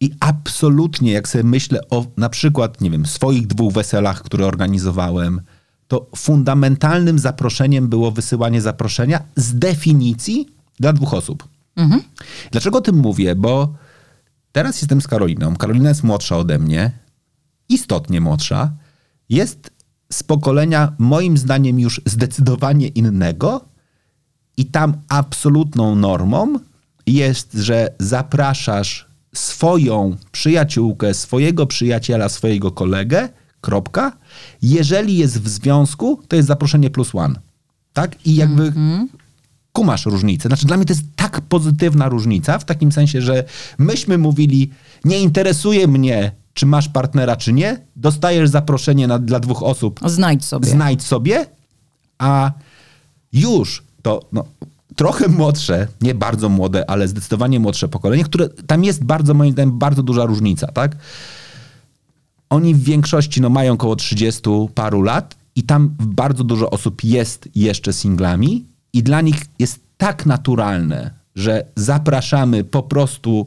i 0.00 0.10
absolutnie, 0.20 1.12
jak 1.12 1.28
sobie 1.28 1.44
myślę 1.44 1.80
o 1.90 2.06
na 2.16 2.28
przykład, 2.28 2.80
nie 2.80 2.90
wiem, 2.90 3.06
swoich 3.06 3.46
dwóch 3.46 3.72
weselach, 3.72 4.22
które 4.22 4.46
organizowałem, 4.46 5.40
to 5.88 6.06
fundamentalnym 6.16 7.18
zaproszeniem 7.18 7.88
było 7.88 8.10
wysyłanie 8.10 8.60
zaproszenia 8.60 9.22
z 9.36 9.58
definicji 9.58 10.48
dla 10.80 10.92
dwóch 10.92 11.14
osób. 11.14 11.48
Mhm. 11.76 12.02
Dlaczego 12.50 12.78
o 12.78 12.80
tym 12.80 12.96
mówię? 12.96 13.34
Bo 13.34 13.74
teraz 14.52 14.82
jestem 14.82 15.00
z 15.00 15.08
Karoliną. 15.08 15.56
Karolina 15.56 15.88
jest 15.88 16.04
młodsza 16.04 16.36
ode 16.36 16.58
mnie, 16.58 16.92
istotnie 17.68 18.20
młodsza. 18.20 18.72
Jest 19.28 19.70
z 20.12 20.22
pokolenia, 20.22 20.92
moim 20.98 21.38
zdaniem, 21.38 21.80
już 21.80 22.00
zdecydowanie 22.06 22.88
innego, 22.88 23.64
i 24.56 24.66
tam 24.66 24.94
absolutną 25.08 25.94
normą 25.94 26.58
jest, 27.06 27.52
że 27.52 27.88
zapraszasz 27.98 29.06
swoją 29.34 30.16
przyjaciółkę, 30.32 31.14
swojego 31.14 31.66
przyjaciela, 31.66 32.28
swojego 32.28 32.70
kolegę, 32.70 33.28
kropka. 33.60 34.12
Jeżeli 34.62 35.16
jest 35.16 35.42
w 35.42 35.48
związku, 35.48 36.20
to 36.28 36.36
jest 36.36 36.48
zaproszenie 36.48 36.90
plus 36.90 37.14
one. 37.14 37.40
Tak? 37.92 38.26
I 38.26 38.34
jakby 38.34 38.70
mm-hmm. 38.70 39.06
kumasz 39.72 40.06
różnicę. 40.06 40.48
Znaczy 40.48 40.66
dla 40.66 40.76
mnie 40.76 40.86
to 40.86 40.92
jest 40.92 41.04
tak 41.16 41.40
pozytywna 41.40 42.08
różnica, 42.08 42.58
w 42.58 42.64
takim 42.64 42.92
sensie, 42.92 43.22
że 43.22 43.44
myśmy 43.78 44.18
mówili, 44.18 44.70
nie 45.04 45.20
interesuje 45.20 45.88
mnie, 45.88 46.32
czy 46.54 46.66
masz 46.66 46.88
partnera, 46.88 47.36
czy 47.36 47.52
nie, 47.52 47.80
dostajesz 47.96 48.50
zaproszenie 48.50 49.06
na, 49.06 49.18
dla 49.18 49.40
dwóch 49.40 49.62
osób. 49.62 50.00
Znajdź 50.06 50.44
sobie. 50.44 50.68
Znajdź 50.68 51.02
sobie, 51.02 51.46
a 52.18 52.52
już 53.32 53.84
to 54.02 54.20
no, 54.32 54.44
trochę 54.96 55.28
młodsze, 55.28 55.88
nie 56.00 56.14
bardzo 56.14 56.48
młode, 56.48 56.90
ale 56.90 57.08
zdecydowanie 57.08 57.60
młodsze 57.60 57.88
pokolenie, 57.88 58.24
które 58.24 58.48
tam 58.48 58.84
jest 58.84 59.04
bardzo, 59.04 59.34
moim 59.34 59.52
zdaniem, 59.52 59.78
bardzo 59.78 60.02
duża 60.02 60.24
różnica, 60.24 60.66
tak? 60.66 60.96
Oni 62.50 62.74
w 62.74 62.82
większości 62.82 63.40
no, 63.40 63.50
mają 63.50 63.72
około 63.72 63.96
30 63.96 64.42
paru 64.74 65.02
lat 65.02 65.36
i 65.56 65.62
tam 65.62 65.94
bardzo 65.98 66.44
dużo 66.44 66.70
osób 66.70 67.04
jest 67.04 67.48
jeszcze 67.54 67.92
singlami 67.92 68.64
i 68.92 69.02
dla 69.02 69.20
nich 69.20 69.42
jest 69.58 69.80
tak 69.96 70.26
naturalne, 70.26 71.10
że 71.34 71.64
zapraszamy 71.76 72.64
po 72.64 72.82
prostu 72.82 73.46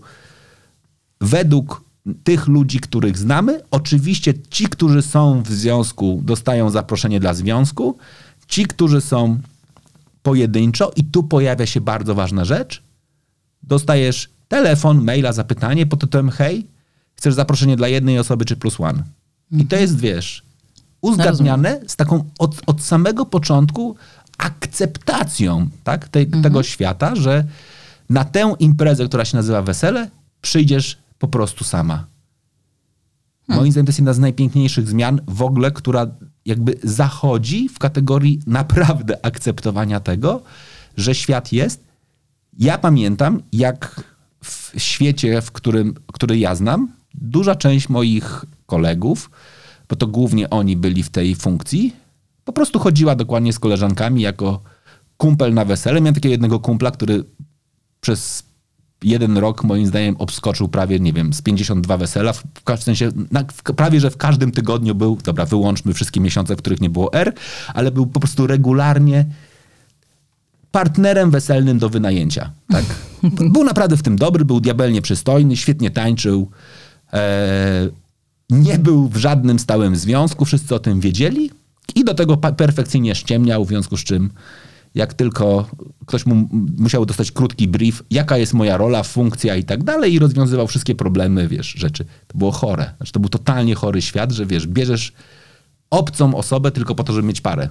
według 1.21 1.83
tych 2.23 2.47
ludzi, 2.47 2.79
których 2.79 3.17
znamy. 3.17 3.61
Oczywiście 3.71 4.33
ci, 4.49 4.67
którzy 4.67 5.01
są 5.01 5.43
w 5.43 5.51
związku, 5.51 6.21
dostają 6.23 6.69
zaproszenie 6.69 7.19
dla 7.19 7.33
związku. 7.33 7.97
Ci, 8.47 8.65
którzy 8.65 9.01
są 9.01 9.39
pojedynczo 10.27 10.91
i 10.95 11.03
tu 11.03 11.23
pojawia 11.23 11.65
się 11.65 11.81
bardzo 11.81 12.15
ważna 12.15 12.45
rzecz. 12.45 12.83
Dostajesz 13.63 14.29
telefon, 14.47 15.03
maila, 15.03 15.33
zapytanie 15.33 15.85
pod 15.85 15.99
tytułem 15.99 16.29
hej, 16.29 16.67
chcesz 17.13 17.33
zaproszenie 17.33 17.75
dla 17.75 17.87
jednej 17.87 18.19
osoby 18.19 18.45
czy 18.45 18.55
plus 18.55 18.79
one. 18.79 19.03
I 19.51 19.65
to 19.65 19.75
jest, 19.75 19.99
wiesz, 19.99 20.43
uzgadniane 21.01 21.79
z 21.87 21.95
taką 21.95 22.23
od, 22.39 22.61
od 22.65 22.83
samego 22.83 23.25
początku 23.25 23.95
akceptacją 24.37 25.69
tak, 25.83 26.07
Te, 26.07 26.19
mhm. 26.19 26.43
tego 26.43 26.63
świata, 26.63 27.15
że 27.15 27.43
na 28.09 28.25
tę 28.25 28.55
imprezę, 28.59 29.05
która 29.05 29.25
się 29.25 29.37
nazywa 29.37 29.61
wesele, 29.61 30.09
przyjdziesz 30.41 30.97
po 31.19 31.27
prostu 31.27 31.63
sama. 31.63 32.05
Hmm. 33.47 33.61
Moim 33.61 33.71
zdaniem 33.71 33.85
to 33.85 33.89
jest 33.89 33.99
jedna 33.99 34.13
z 34.13 34.19
najpiękniejszych 34.19 34.87
zmian 34.87 35.21
w 35.27 35.41
ogóle, 35.41 35.71
która 35.71 36.07
jakby 36.47 36.79
zachodzi 36.83 37.69
w 37.69 37.79
kategorii 37.79 38.39
naprawdę 38.47 39.25
akceptowania 39.25 39.99
tego, 39.99 40.41
że 40.97 41.15
świat 41.15 41.53
jest. 41.53 41.83
Ja 42.59 42.77
pamiętam, 42.77 43.41
jak 43.53 44.03
w 44.43 44.71
świecie, 44.77 45.41
w 45.41 45.51
którym, 45.51 45.93
który 46.13 46.37
ja 46.37 46.55
znam, 46.55 46.91
duża 47.13 47.55
część 47.55 47.89
moich 47.89 48.45
kolegów, 48.65 49.31
bo 49.89 49.95
to 49.95 50.07
głównie 50.07 50.49
oni 50.49 50.77
byli 50.77 51.03
w 51.03 51.09
tej 51.09 51.35
funkcji, 51.35 51.95
po 52.45 52.53
prostu 52.53 52.79
chodziła 52.79 53.15
dokładnie 53.15 53.53
z 53.53 53.59
koleżankami 53.59 54.21
jako 54.21 54.61
kumpel 55.17 55.53
na 55.53 55.65
wesele. 55.65 56.01
Miałem 56.01 56.15
takiego 56.15 56.31
jednego 56.31 56.59
kumpla, 56.59 56.91
który 56.91 57.23
przez 58.01 58.43
jeden 59.03 59.37
rok 59.37 59.63
moim 59.63 59.87
zdaniem 59.87 60.15
obskoczył 60.17 60.67
prawie, 60.67 60.99
nie 60.99 61.13
wiem, 61.13 61.33
z 61.33 61.41
52 61.41 61.97
wesela, 61.97 62.33
w, 62.33 62.43
w 62.77 62.83
sensie 62.83 63.11
na, 63.31 63.43
w, 63.43 63.63
prawie, 63.63 63.99
że 63.99 64.11
w 64.11 64.17
każdym 64.17 64.51
tygodniu 64.51 64.95
był, 64.95 65.17
dobra, 65.23 65.45
wyłączmy 65.45 65.93
wszystkie 65.93 66.19
miesiące, 66.19 66.55
w 66.55 66.59
których 66.59 66.81
nie 66.81 66.89
było 66.89 67.13
R, 67.13 67.33
ale 67.73 67.91
był 67.91 68.07
po 68.07 68.19
prostu 68.19 68.47
regularnie 68.47 69.25
partnerem 70.71 71.31
weselnym 71.31 71.79
do 71.79 71.89
wynajęcia. 71.89 72.51
Tak? 72.69 72.85
Był 73.53 73.63
naprawdę 73.63 73.97
w 73.97 74.03
tym 74.03 74.15
dobry, 74.15 74.45
był 74.45 74.59
diabelnie 74.59 75.01
przystojny, 75.01 75.57
świetnie 75.57 75.91
tańczył, 75.91 76.51
e, 77.13 77.89
nie 78.49 78.79
był 78.79 79.09
w 79.09 79.17
żadnym 79.17 79.59
stałym 79.59 79.95
związku, 79.95 80.45
wszyscy 80.45 80.75
o 80.75 80.79
tym 80.79 80.99
wiedzieli 80.99 81.51
i 81.95 82.03
do 82.03 82.13
tego 82.13 82.37
perfekcyjnie 82.37 83.15
ściemniał, 83.15 83.65
w 83.65 83.67
związku 83.67 83.97
z 83.97 84.03
czym 84.03 84.29
jak 84.97 85.13
tylko 85.13 85.69
ktoś 86.05 86.25
mu 86.25 86.49
musiał 86.77 87.05
dostać 87.05 87.31
krótki 87.31 87.67
brief, 87.67 88.03
jaka 88.11 88.37
jest 88.37 88.53
moja 88.53 88.77
rola, 88.77 89.03
funkcja 89.03 89.55
i 89.55 89.63
tak 89.63 89.83
dalej 89.83 90.13
i 90.13 90.19
rozwiązywał 90.19 90.67
wszystkie 90.67 90.95
problemy, 90.95 91.47
wiesz, 91.47 91.67
rzeczy. 91.67 92.05
To 92.27 92.37
było 92.37 92.51
chore. 92.51 92.93
Znaczy, 92.97 93.11
to 93.11 93.19
był 93.19 93.29
totalnie 93.29 93.75
chory 93.75 94.01
świat, 94.01 94.31
że 94.31 94.45
wiesz, 94.45 94.67
bierzesz 94.67 95.13
obcą 95.89 96.35
osobę 96.35 96.71
tylko 96.71 96.95
po 96.95 97.03
to, 97.03 97.13
żeby 97.13 97.27
mieć 97.27 97.41
parę. 97.41 97.69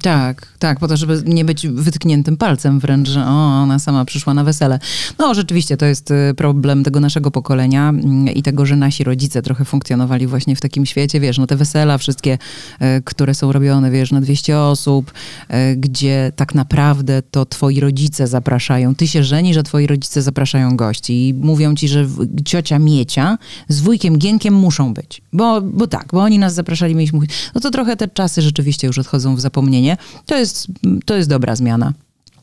Tak, 0.00 0.46
tak, 0.58 0.78
po 0.78 0.88
to, 0.88 0.96
żeby 0.96 1.22
nie 1.24 1.44
być 1.44 1.66
wytkniętym 1.68 2.36
palcem 2.36 2.80
wręcz, 2.80 3.08
że 3.08 3.20
o, 3.20 3.62
ona 3.62 3.78
sama 3.78 4.04
przyszła 4.04 4.34
na 4.34 4.44
wesele. 4.44 4.78
No 5.18 5.34
rzeczywiście 5.34 5.76
to 5.76 5.86
jest 5.86 6.10
y, 6.10 6.34
problem 6.36 6.84
tego 6.84 7.00
naszego 7.00 7.30
pokolenia 7.30 7.88
mm, 7.88 8.28
i 8.28 8.42
tego, 8.42 8.66
że 8.66 8.76
nasi 8.76 9.04
rodzice 9.04 9.42
trochę 9.42 9.64
funkcjonowali 9.64 10.26
właśnie 10.26 10.56
w 10.56 10.60
takim 10.60 10.86
świecie, 10.86 11.20
wiesz, 11.20 11.38
no 11.38 11.46
te 11.46 11.56
wesela 11.56 11.98
wszystkie, 11.98 12.38
y, 12.82 13.02
które 13.04 13.34
są 13.34 13.52
robione, 13.52 13.90
wiesz, 13.90 14.12
na 14.12 14.20
200 14.20 14.58
osób, 14.58 15.10
y, 15.10 15.76
gdzie 15.76 16.32
tak 16.36 16.54
naprawdę 16.54 17.22
to 17.30 17.46
twoi 17.46 17.80
rodzice 17.80 18.26
zapraszają. 18.26 18.94
Ty 18.94 19.08
się 19.08 19.24
żeni, 19.24 19.54
że 19.54 19.62
twoi 19.62 19.86
rodzice 19.86 20.22
zapraszają 20.22 20.76
gości 20.76 21.28
i 21.28 21.34
mówią 21.34 21.74
ci, 21.74 21.88
że 21.88 22.06
ciocia 22.44 22.78
Miecia 22.78 23.38
z 23.68 23.80
wujkiem 23.80 24.18
Gienkiem 24.18 24.54
muszą 24.54 24.94
być. 24.94 25.22
Bo, 25.32 25.60
bo 25.60 25.86
tak, 25.86 26.08
bo 26.12 26.20
oni 26.20 26.38
nas 26.38 26.54
zapraszali, 26.54 26.94
mieliśmy. 26.94 27.20
No 27.54 27.60
to 27.60 27.70
trochę 27.70 27.96
te 27.96 28.08
czasy 28.08 28.42
rzeczywiście 28.42 28.86
już 28.86 28.98
odchodzą 28.98 29.36
w 29.36 29.40
zapomnienie 29.40 29.81
to 30.26 30.36
jest, 30.36 30.66
to 31.04 31.16
jest 31.16 31.28
dobra 31.28 31.56
zmiana, 31.56 31.92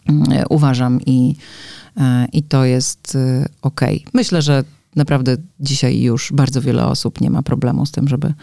mm, 0.05 0.43
uważam, 0.50 1.00
i, 1.05 1.36
e, 1.98 2.27
i 2.34 2.43
to 2.43 2.65
jest 2.65 3.15
e, 3.15 3.46
ok. 3.62 3.81
Myślę, 4.13 4.41
że 4.41 4.63
naprawdę 4.96 5.38
dzisiaj 5.60 6.01
już 6.01 6.31
bardzo 6.34 6.62
wiele 6.62 6.86
osób 6.86 7.22
nie 7.22 7.29
ma 7.29 7.43
problemu 7.43 7.86
z 7.86 7.91
tym, 7.91 8.08
żeby 8.08 8.34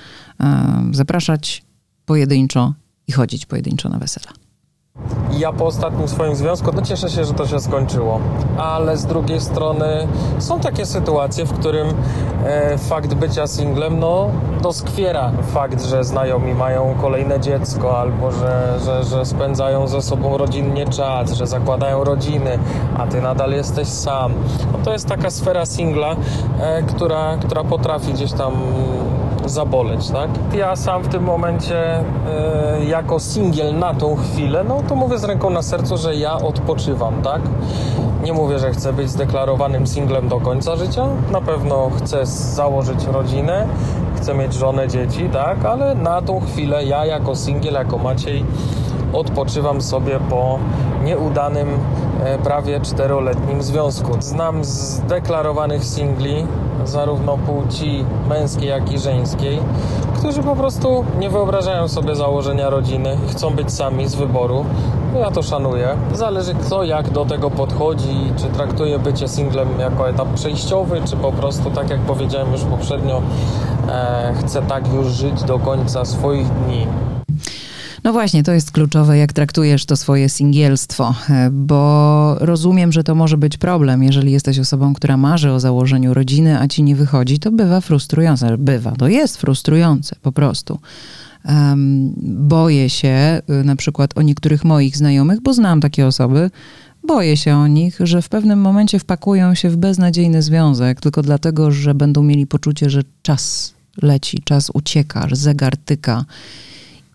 e, 0.41 0.91
zapraszać 0.93 1.62
pojedynczo 2.07 2.75
i 3.09 3.12
chodzić 3.12 3.47
pojedynczo 3.47 3.88
na 3.88 3.99
wesela. 3.99 4.46
Ja 5.38 5.53
po 5.53 5.67
ostatnim 5.67 6.09
swoim 6.09 6.37
związku, 6.37 6.71
no 6.75 6.83
cieszę 6.83 7.11
się, 7.11 7.25
że 7.25 7.35
to 7.35 7.47
się 7.47 7.61
skończyło, 7.61 8.21
ale 8.59 8.97
z 8.97 9.07
drugiej 9.07 9.41
strony 9.41 10.09
są 10.38 10.61
takie 10.61 10.87
sytuacje, 10.87 11.45
w 11.45 11.53
którym 11.53 11.88
e, 12.45 12.79
fakt 12.79 13.15
bycia 13.15 13.47
singlem, 13.47 13.99
no 13.99 14.31
doskwiera 14.62 15.33
fakt, 15.55 15.85
że 15.85 16.05
znajomi 16.05 16.55
mają 16.55 16.95
kolejne 17.00 17.41
dziecko, 17.41 17.99
albo 17.99 18.33
że, 18.33 18.79
że, 18.85 19.05
że 19.05 19.25
spędzają 19.25 19.87
ze 19.87 20.03
sobą 20.03 20.37
rodzinnie 20.38 20.87
czas, 20.88 21.33
że 21.33 21.47
zakładają 21.47 22.05
rodziny, 22.05 22.59
a 22.99 23.07
ty 23.07 23.23
nadal 23.23 23.53
jesteś 23.53 23.88
sam. 23.88 24.33
No 24.73 24.79
to 24.85 24.93
jest 24.93 25.09
taka 25.09 25.31
sfera 25.31 25.67
singla, 25.67 26.17
e, 26.61 26.83
która, 26.83 27.37
która 27.37 27.65
potrafi 27.65 28.12
gdzieś 28.12 28.33
tam 28.33 28.53
zaboleć, 29.49 30.11
tak? 30.11 30.31
Ja 30.55 30.76
sam 30.76 31.03
w 31.03 31.09
tym 31.09 31.23
momencie 31.23 31.99
e, 31.99 32.05
jako 32.88 33.21
singiel 33.21 33.79
na 33.79 33.95
tą 33.95 34.17
chwilę, 34.17 34.65
no 34.69 34.83
to 34.88 34.95
mówię 34.95 35.19
z 35.19 35.25
ręką 35.25 35.50
na 35.50 35.62
sercu, 35.62 35.97
że 35.97 36.17
ja 36.17 36.35
odpoczywam, 36.35 37.23
tak? 37.23 37.43
Nie 38.23 38.33
mówię, 38.33 38.59
że 38.59 38.71
chcę 38.71 38.93
być 38.93 39.11
zdeklarowanym 39.11 39.87
singlem 39.87 40.29
do 40.29 40.41
końca 40.41 40.76
życia. 40.76 41.07
Na 41.33 41.41
pewno 41.41 41.91
chcę 41.99 42.26
założyć 42.26 43.07
rodzinę, 43.07 43.67
chcę 44.17 44.35
mieć 44.35 44.55
żonę, 44.55 44.88
dzieci, 44.88 45.31
tak? 45.33 45.65
Ale 45.65 45.95
na 45.95 46.23
tą 46.23 46.41
chwilę 46.41 46.85
ja 46.85 47.07
jako 47.07 47.37
singiel, 47.37 47.75
jako 47.75 47.99
Maciej 47.99 48.45
odpoczywam 49.13 49.83
sobie 49.83 50.21
po 50.31 50.59
nieudanym 51.05 51.69
e, 52.25 52.39
prawie 52.39 52.81
czteroletnim 52.81 53.63
związku. 53.63 54.13
Znam 54.21 54.65
zdeklarowanych 54.65 55.85
singli, 55.85 56.47
zarówno 56.85 57.39
płci 57.39 58.05
męskiej, 58.29 58.69
jak 58.69 58.93
i 58.93 58.99
żeńskiej, 58.99 59.59
którzy 60.19 60.43
po 60.43 60.57
prostu 60.57 61.05
nie 61.19 61.31
wyobrażają 61.31 61.89
sobie 61.89 62.15
założenia 62.15 62.71
rodziny, 62.71 63.17
chcą 63.31 63.51
być 63.51 63.73
sami 63.73 64.09
z 64.09 64.15
wyboru. 64.15 64.65
No 65.13 65.19
ja 65.19 65.31
to 65.31 65.43
szanuję. 65.43 65.97
Zależy 66.13 66.55
kto 66.55 66.85
jak 66.85 67.11
do 67.11 67.25
tego 67.25 67.51
podchodzi, 67.51 68.33
czy 68.37 68.47
traktuje 68.47 68.99
bycie 68.99 69.29
singlem 69.29 69.69
jako 69.81 70.09
etap 70.09 70.29
przejściowy, 70.35 71.01
czy 71.05 71.17
po 71.17 71.33
prostu, 71.33 71.71
tak 71.71 71.91
jak 71.91 72.01
powiedziałem 72.01 72.53
już 72.53 72.61
poprzednio, 72.61 73.23
e, 73.89 74.35
chce 74.39 74.63
tak 74.63 74.93
już 74.93 75.07
żyć 75.07 75.43
do 75.43 75.59
końca 75.59 76.05
swoich 76.05 76.49
dni. 76.49 76.87
No 78.07 78.13
właśnie, 78.13 78.43
to 78.43 78.53
jest 78.53 78.71
kluczowe, 78.71 79.19
jak 79.19 79.33
traktujesz 79.33 79.87
to 79.87 79.97
swoje 79.97 80.29
singielstwo, 80.29 81.15
e, 81.31 81.51
bo 81.51 82.37
rozumiem, 82.41 82.93
że 82.93 83.05
to 83.05 83.15
może 83.15 83.37
być 83.37 83.57
problem, 83.57 84.03
jeżeli 84.03 84.33
jesteś 84.33 84.59
osobą, 84.59 84.95
która 84.95 85.17
marzy 85.17 85.53
o 85.53 85.61
założeniu 85.61 86.15
rodziny, 86.15 86.61
a 86.61 86.69
ci 86.69 86.83
nie 86.83 86.97
wychodzi, 86.97 87.39
to 87.39 87.53
bywa 87.53 87.81
frustrujące. 87.81 88.59
Bywa, 88.59 88.93
to 88.93 89.09
jest 89.09 89.37
frustrujące 89.37 90.17
po 90.23 90.33
prostu. 90.33 90.79
Um, 91.45 92.13
boję 92.49 92.91
się 92.91 93.43
y, 93.61 93.65
na 93.65 93.77
przykład 93.77 94.19
o 94.19 94.23
niektórych 94.23 94.65
moich 94.65 94.97
znajomych, 94.97 95.41
bo 95.41 95.55
znam 95.55 95.81
takie 95.81 96.07
osoby, 96.07 96.51
boję 97.07 97.37
się 97.37 97.57
o 97.57 97.67
nich, 97.67 97.99
że 98.01 98.23
w 98.23 98.29
pewnym 98.29 98.61
momencie 98.61 98.99
wpakują 98.99 99.55
się 99.55 99.71
w 99.71 99.77
beznadziejny 99.77 100.43
związek, 100.43 101.01
tylko 101.01 101.23
dlatego, 101.23 101.71
że 101.71 101.95
będą 101.95 102.23
mieli 102.23 102.47
poczucie, 102.47 102.91
że 102.91 103.03
czas 103.23 103.75
leci, 104.03 104.43
czas 104.45 104.71
ucieka, 104.75 105.29
zegar 105.33 105.77
tyka 105.77 106.25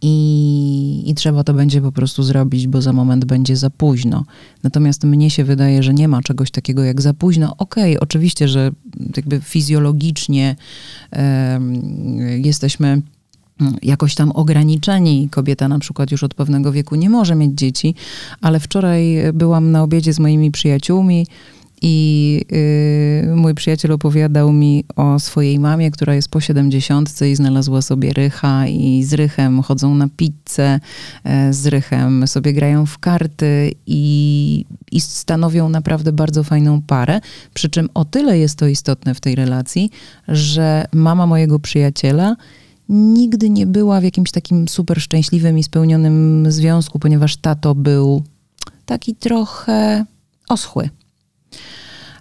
i, 0.02 1.04
i 1.06 1.16
trzeba 1.16 1.44
to 1.44 1.54
będzie 1.54 1.82
po 1.82 1.92
prostu 1.92 2.24
zrobić, 2.24 2.68
bo 2.68 2.82
za 2.82 2.94
moment 2.94 3.26
będzie 3.26 3.56
za 3.56 3.70
późno. 3.70 4.26
Natomiast 4.64 5.04
mnie 5.04 5.30
się 5.30 5.44
wydaje, 5.44 5.84
że 5.84 5.94
nie 5.94 6.08
ma 6.08 6.22
czegoś 6.22 6.52
takiego 6.52 6.84
jak 6.84 7.02
za 7.02 7.14
późno. 7.14 7.56
Okej, 7.58 7.92
okay, 7.92 8.00
oczywiście, 8.00 8.48
że 8.48 8.72
jakby 9.18 9.42
fizjologicznie 9.42 10.56
jesteśmy 12.44 13.02
jakoś 13.82 14.16
tam 14.16 14.32
ograniczeni. 14.32 15.30
Kobieta 15.32 15.68
na 15.68 15.80
przykład 15.80 16.12
już 16.12 16.24
od 16.24 16.34
pewnego 16.34 16.72
wieku 16.72 16.96
nie 16.96 17.10
może 17.10 17.36
mieć 17.36 17.52
dzieci, 17.54 17.96
ale 18.42 18.60
wczoraj 18.60 19.18
byłam 19.34 19.72
na 19.72 19.84
obiedzie 19.84 20.14
z 20.14 20.20
moimi 20.20 20.52
przyjaciółmi 20.52 21.28
i 21.82 22.46
yy, 23.26 23.36
mój 23.36 23.54
przyjaciel 23.54 23.92
opowiadał 23.92 24.52
mi 24.52 24.84
o 24.96 25.20
swojej 25.20 25.60
mamie, 25.60 25.92
która 25.92 26.16
jest 26.16 26.30
po 26.30 26.42
siedemdziesiątce 26.42 27.32
i 27.32 27.36
znalazła 27.36 27.82
sobie 27.82 28.14
rycha 28.14 28.68
i 28.68 29.04
z 29.04 29.14
rychem 29.14 29.62
chodzą 29.62 29.96
na 29.96 30.08
pizzę, 30.18 30.80
yy, 31.26 31.54
z 31.54 31.68
rychem 31.68 32.28
sobie 32.28 32.54
grają 32.54 32.86
w 32.86 33.00
karty 33.00 33.72
i, 33.88 34.66
i 34.92 35.02
stanowią 35.02 35.70
naprawdę 35.70 36.12
bardzo 36.12 36.44
fajną 36.44 36.82
parę. 36.82 37.22
Przy 37.54 37.70
czym 37.70 37.90
o 37.94 38.06
tyle 38.06 38.40
jest 38.40 38.56
to 38.56 38.68
istotne 38.68 39.16
w 39.16 39.20
tej 39.20 39.36
relacji, 39.36 39.90
że 40.28 40.86
mama 40.94 41.28
mojego 41.28 41.60
przyjaciela 41.60 42.36
nigdy 42.90 43.50
nie 43.50 43.66
była 43.66 44.02
w 44.02 44.04
jakimś 44.04 44.32
takim 44.32 44.68
super 44.68 45.02
szczęśliwym 45.02 45.58
i 45.58 45.64
spełnionym 45.64 46.46
związku, 46.52 47.00
ponieważ 47.00 47.38
tato 47.38 47.76
był 47.76 48.24
taki 48.86 49.16
trochę 49.16 50.06
oschły 50.50 50.90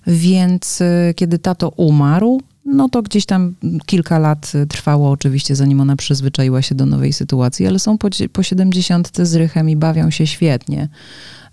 więc 0.07 0.81
y, 0.81 1.15
kiedy 1.17 1.39
tato 1.39 1.69
umarł, 1.69 2.41
no 2.65 2.89
to 2.89 3.03
gdzieś 3.03 3.27
tam 3.27 3.55
kilka 3.87 4.19
lat 4.19 4.53
trwało 4.69 5.11
oczywiście, 5.11 5.57
zanim 5.57 5.81
ona 5.81 5.97
przyzwyczaiła 5.97 6.63
się 6.63 6.75
do 6.75 6.87
nowej 6.87 7.13
sytuacji, 7.13 7.67
ale 7.67 7.79
są 7.79 7.99
po, 7.99 8.09
po 8.33 8.43
70 8.43 9.11
z 9.23 9.35
rychem 9.35 9.71
i 9.71 9.77
bawią 9.77 10.11
się 10.11 10.27
świetnie. 10.27 10.89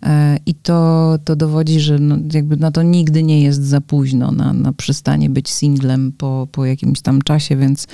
E, 0.04 0.38
I 0.46 0.56
to, 0.56 1.18
to 1.26 1.36
dowodzi, 1.36 1.80
że 1.80 2.00
no, 2.00 2.18
jakby 2.34 2.58
na 2.58 2.72
to 2.72 2.84
nigdy 2.84 3.24
nie 3.24 3.42
jest 3.42 3.64
za 3.64 3.82
późno, 3.82 4.32
na, 4.32 4.54
na 4.54 4.74
przystanie 4.74 5.30
być 5.30 5.50
singlem 5.50 6.12
po, 6.12 6.48
po 6.52 6.66
jakimś 6.66 7.02
tam 7.02 7.22
czasie, 7.22 7.56
więc 7.56 7.88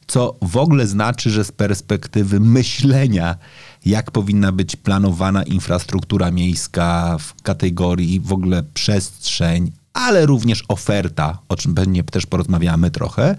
Co 0.07 0.37
w 0.43 0.57
ogóle 0.57 0.87
znaczy, 0.87 1.31
że 1.31 1.45
z 1.45 1.53
perspektywy 1.53 2.41
myślenia, 2.41 3.37
jak 3.87 4.11
powinna 4.11 4.53
być 4.53 4.77
planowana 4.77 5.43
infrastruktura 5.43 6.31
miejska 6.31 7.17
w 7.19 7.43
kategorii 7.43 8.21
w 8.21 8.33
ogóle 8.33 8.63
przestrzeń, 8.75 9.73
ale 9.93 10.27
również 10.27 10.65
oferta, 10.69 11.39
o 11.49 11.57
czym 11.57 11.75
pewnie 11.75 12.05
też 12.05 12.27
porozmawiamy 12.27 12.91
trochę, 12.91 13.37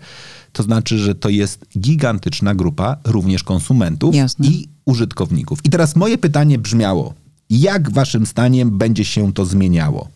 to 0.53 0.63
znaczy, 0.63 0.97
że 0.97 1.15
to 1.15 1.29
jest 1.29 1.65
gigantyczna 1.79 2.55
grupa 2.55 2.97
również 3.03 3.43
konsumentów 3.43 4.15
Jasne. 4.15 4.47
i 4.47 4.67
użytkowników. 4.85 5.59
I 5.63 5.69
teraz 5.69 5.95
moje 5.95 6.17
pytanie 6.17 6.59
brzmiało: 6.59 7.13
jak 7.49 7.91
waszym 7.91 8.25
zdaniem 8.25 8.77
będzie 8.77 9.05
się 9.05 9.33
to 9.33 9.45
zmieniało? 9.45 10.07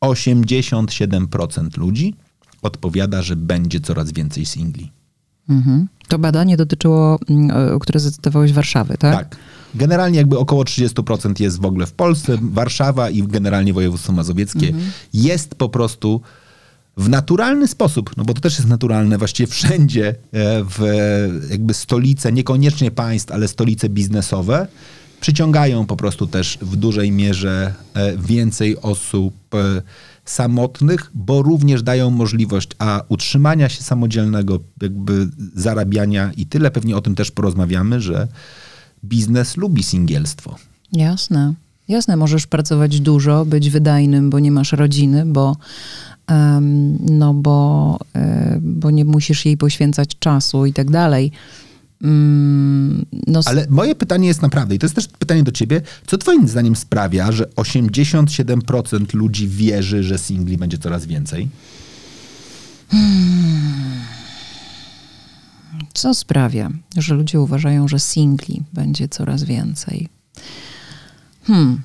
87% 0.00 1.78
ludzi 1.78 2.14
odpowiada, 2.62 3.22
że 3.22 3.36
będzie 3.36 3.80
coraz 3.80 4.12
więcej 4.12 4.46
singli. 4.46 4.92
Mhm. 5.48 5.88
To 6.08 6.18
badanie 6.18 6.56
dotyczyło, 6.56 7.18
mm, 7.28 7.78
które 7.80 8.00
zacytowałeś 8.00 8.52
Warszawy, 8.52 8.96
tak? 8.98 9.14
Tak. 9.14 9.36
Generalnie 9.74 10.18
jakby 10.18 10.38
około 10.38 10.64
30% 10.64 11.40
jest 11.40 11.60
w 11.60 11.64
ogóle 11.64 11.86
w 11.86 11.92
Polsce, 11.92 12.38
Warszawa 12.42 13.10
i 13.10 13.22
generalnie 13.22 13.72
województwo 13.72 14.12
mazowieckie 14.12 14.68
mhm. 14.68 14.90
jest 15.14 15.54
po 15.54 15.68
prostu 15.68 16.20
w 16.96 17.08
naturalny 17.08 17.68
sposób, 17.68 18.10
no 18.16 18.24
bo 18.24 18.34
to 18.34 18.40
też 18.40 18.58
jest 18.58 18.68
naturalne 18.68 19.18
właściwie 19.18 19.46
wszędzie 19.46 20.08
e, 20.08 20.14
w 20.64 20.80
jakby 21.50 21.74
stolice, 21.74 22.32
niekoniecznie 22.32 22.90
państw, 22.90 23.32
ale 23.32 23.48
stolice 23.48 23.88
biznesowe, 23.88 24.66
przyciągają 25.20 25.86
po 25.86 25.96
prostu 25.96 26.26
też 26.26 26.58
w 26.62 26.76
dużej 26.76 27.12
mierze 27.12 27.74
e, 27.94 28.16
więcej 28.16 28.78
osób 28.78 29.34
e, 29.54 29.82
samotnych, 30.24 31.10
bo 31.14 31.42
również 31.42 31.82
dają 31.82 32.10
możliwość 32.10 32.68
a 32.78 33.02
utrzymania 33.08 33.68
się 33.68 33.82
samodzielnego, 33.82 34.60
jakby 34.82 35.28
zarabiania 35.54 36.32
i 36.36 36.46
tyle. 36.46 36.70
Pewnie 36.70 36.96
o 36.96 37.00
tym 37.00 37.14
też 37.14 37.30
porozmawiamy, 37.30 38.00
że 38.00 38.28
biznes 39.04 39.56
lubi 39.56 39.82
singielstwo. 39.82 40.56
Jasne. 40.92 41.54
Jasne, 41.88 42.16
możesz 42.16 42.46
pracować 42.46 43.00
dużo, 43.00 43.44
być 43.44 43.70
wydajnym, 43.70 44.30
bo 44.30 44.38
nie 44.38 44.52
masz 44.52 44.72
rodziny, 44.72 45.26
bo, 45.26 45.56
um, 46.30 46.98
no 47.00 47.34
bo, 47.34 47.98
y, 48.16 48.60
bo 48.60 48.90
nie 48.90 49.04
musisz 49.04 49.44
jej 49.44 49.56
poświęcać 49.56 50.18
czasu 50.18 50.66
i 50.66 50.72
tak 50.72 50.90
dalej. 50.90 51.32
Mm, 52.02 53.06
no, 53.26 53.40
Ale 53.44 53.66
moje 53.70 53.94
pytanie 53.94 54.28
jest 54.28 54.42
naprawdę, 54.42 54.74
i 54.74 54.78
to 54.78 54.86
jest 54.86 54.94
też 54.94 55.08
pytanie 55.08 55.42
do 55.42 55.52
ciebie, 55.52 55.80
co 56.06 56.18
twoim 56.18 56.48
zdaniem 56.48 56.76
sprawia, 56.76 57.32
że 57.32 57.44
87% 57.44 59.14
ludzi 59.14 59.48
wierzy, 59.48 60.02
że 60.02 60.18
singli 60.18 60.56
będzie 60.58 60.78
coraz 60.78 61.06
więcej? 61.06 61.48
Hmm. 62.88 64.02
Co 65.94 66.14
sprawia, 66.14 66.70
że 66.96 67.14
ludzie 67.14 67.40
uważają, 67.40 67.88
że 67.88 68.00
singli 68.00 68.62
będzie 68.72 69.08
coraz 69.08 69.44
więcej? 69.44 70.08
Hmm. 71.44 71.80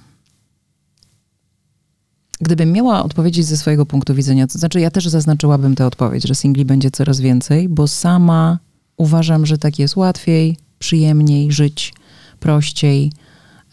Gdybym 2.42 2.72
miała 2.72 3.04
odpowiedzieć 3.04 3.46
ze 3.46 3.58
swojego 3.58 3.86
punktu 3.86 4.16
widzenia, 4.16 4.48
to 4.48 4.60
znaczy 4.60 4.80
ja 4.80 4.92
też 4.92 5.08
zaznaczyłabym 5.08 5.76
tę 5.76 5.86
odpowiedź, 5.86 6.28
że 6.28 6.36
singli 6.36 6.66
będzie 6.66 6.92
coraz 6.92 7.20
więcej, 7.20 7.70
bo 7.70 7.88
sama 7.88 8.60
uważam, 8.98 9.46
że 9.46 9.58
tak 9.58 9.80
jest 9.80 9.96
łatwiej, 9.96 10.58
przyjemniej 10.80 11.52
żyć, 11.52 11.94
prościej, 12.40 13.12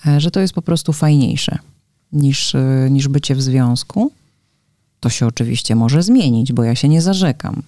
e, 0.07 0.21
że 0.21 0.31
to 0.31 0.41
jest 0.41 0.55
po 0.55 0.63
prostu 0.63 0.93
fajniejsze 0.93 1.59
niż, 2.13 2.55
e, 2.55 2.89
niż 2.91 3.09
bycie 3.09 3.35
w 3.35 3.43
związku. 3.43 4.13
To 5.01 5.11
się 5.11 5.27
oczywiście 5.27 5.75
może 5.75 6.03
zmienić, 6.03 6.53
bo 6.53 6.65
ja 6.65 6.75
się 6.75 6.89
nie 6.89 7.03
zarzekam. 7.03 7.63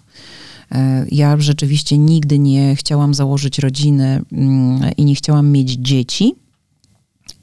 E, 0.73 1.07
ja 1.11 1.37
rzeczywiście 1.38 1.99
nigdy 1.99 2.38
nie 2.38 2.77
chciałam 2.77 3.14
założyć 3.14 3.59
rodziny 3.59 4.23
mm, 4.33 4.90
i 4.97 5.05
nie 5.05 5.14
chciałam 5.14 5.51
mieć 5.51 5.73
dzieci 5.73 6.35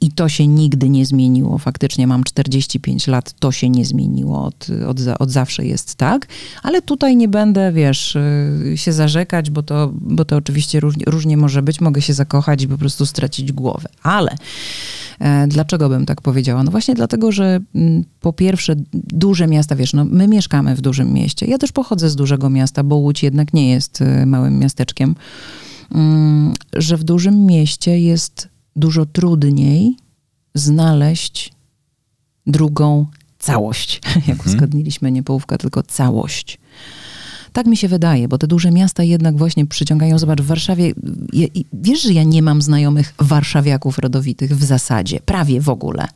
i 0.03 0.11
to 0.11 0.29
się 0.29 0.47
nigdy 0.47 0.89
nie 0.89 1.05
zmieniło. 1.05 1.57
Faktycznie 1.57 2.07
mam 2.07 2.23
45 2.23 3.07
lat, 3.07 3.33
to 3.39 3.51
się 3.51 3.69
nie 3.69 3.85
zmieniło. 3.85 4.45
Od, 4.45 4.67
od, 4.87 4.99
od 5.19 5.31
zawsze 5.31 5.65
jest 5.65 5.95
tak. 5.95 6.27
Ale 6.63 6.81
tutaj 6.81 7.15
nie 7.17 7.27
będę, 7.27 7.71
wiesz, 7.71 8.15
y, 8.15 8.73
się 8.75 8.93
zarzekać, 8.93 9.49
bo 9.49 9.63
to, 9.63 9.91
bo 9.93 10.25
to 10.25 10.35
oczywiście 10.35 10.79
różnie, 10.79 11.03
różnie 11.07 11.37
może 11.37 11.61
być. 11.61 11.81
Mogę 11.81 12.01
się 12.01 12.13
zakochać 12.13 12.63
i 12.63 12.67
po 12.67 12.77
prostu 12.77 13.05
stracić 13.05 13.51
głowę. 13.51 13.89
Ale 14.03 14.35
e, 15.19 15.47
dlaczego 15.47 15.89
bym 15.89 16.05
tak 16.05 16.21
powiedziała? 16.21 16.63
No 16.63 16.71
właśnie 16.71 16.95
dlatego, 16.95 17.31
że 17.31 17.59
mm, 17.75 18.03
po 18.21 18.33
pierwsze 18.33 18.75
duże 18.93 19.47
miasta, 19.47 19.75
wiesz, 19.75 19.93
no 19.93 20.05
my 20.05 20.27
mieszkamy 20.27 20.75
w 20.75 20.81
dużym 20.81 21.13
mieście. 21.13 21.45
Ja 21.45 21.57
też 21.57 21.71
pochodzę 21.71 22.09
z 22.09 22.15
dużego 22.15 22.49
miasta, 22.49 22.83
bo 22.83 22.95
Łódź 22.95 23.23
jednak 23.23 23.53
nie 23.53 23.69
jest 23.69 24.01
y, 24.01 24.25
małym 24.25 24.59
miasteczkiem. 24.59 25.15
Mm, 25.91 26.53
że 26.73 26.97
w 26.97 27.03
dużym 27.03 27.45
mieście 27.45 27.99
jest 27.99 28.52
dużo 28.75 29.05
trudniej 29.05 29.95
znaleźć 30.55 31.53
drugą 32.47 33.05
całość. 33.39 34.01
Jak 34.15 34.29
mhm. 34.29 34.49
uzgodniliśmy, 34.49 35.11
nie 35.11 35.23
połówka, 35.23 35.57
tylko 35.57 35.83
całość. 35.83 36.59
Tak 37.53 37.65
mi 37.65 37.77
się 37.77 37.87
wydaje, 37.87 38.27
bo 38.27 38.37
te 38.37 38.47
duże 38.47 38.71
miasta 38.71 39.03
jednak 39.03 39.37
właśnie 39.37 39.65
przyciągają. 39.65 40.19
Zobacz, 40.19 40.41
w 40.41 40.45
Warszawie, 40.45 40.93
wiesz, 41.73 42.01
że 42.01 42.13
ja 42.13 42.23
nie 42.23 42.41
mam 42.41 42.61
znajomych 42.61 43.13
warszawiaków 43.19 43.99
rodowitych 43.99 44.57
w 44.57 44.63
zasadzie, 44.63 45.19
prawie 45.19 45.61
w 45.61 45.69
ogóle. 45.69 46.07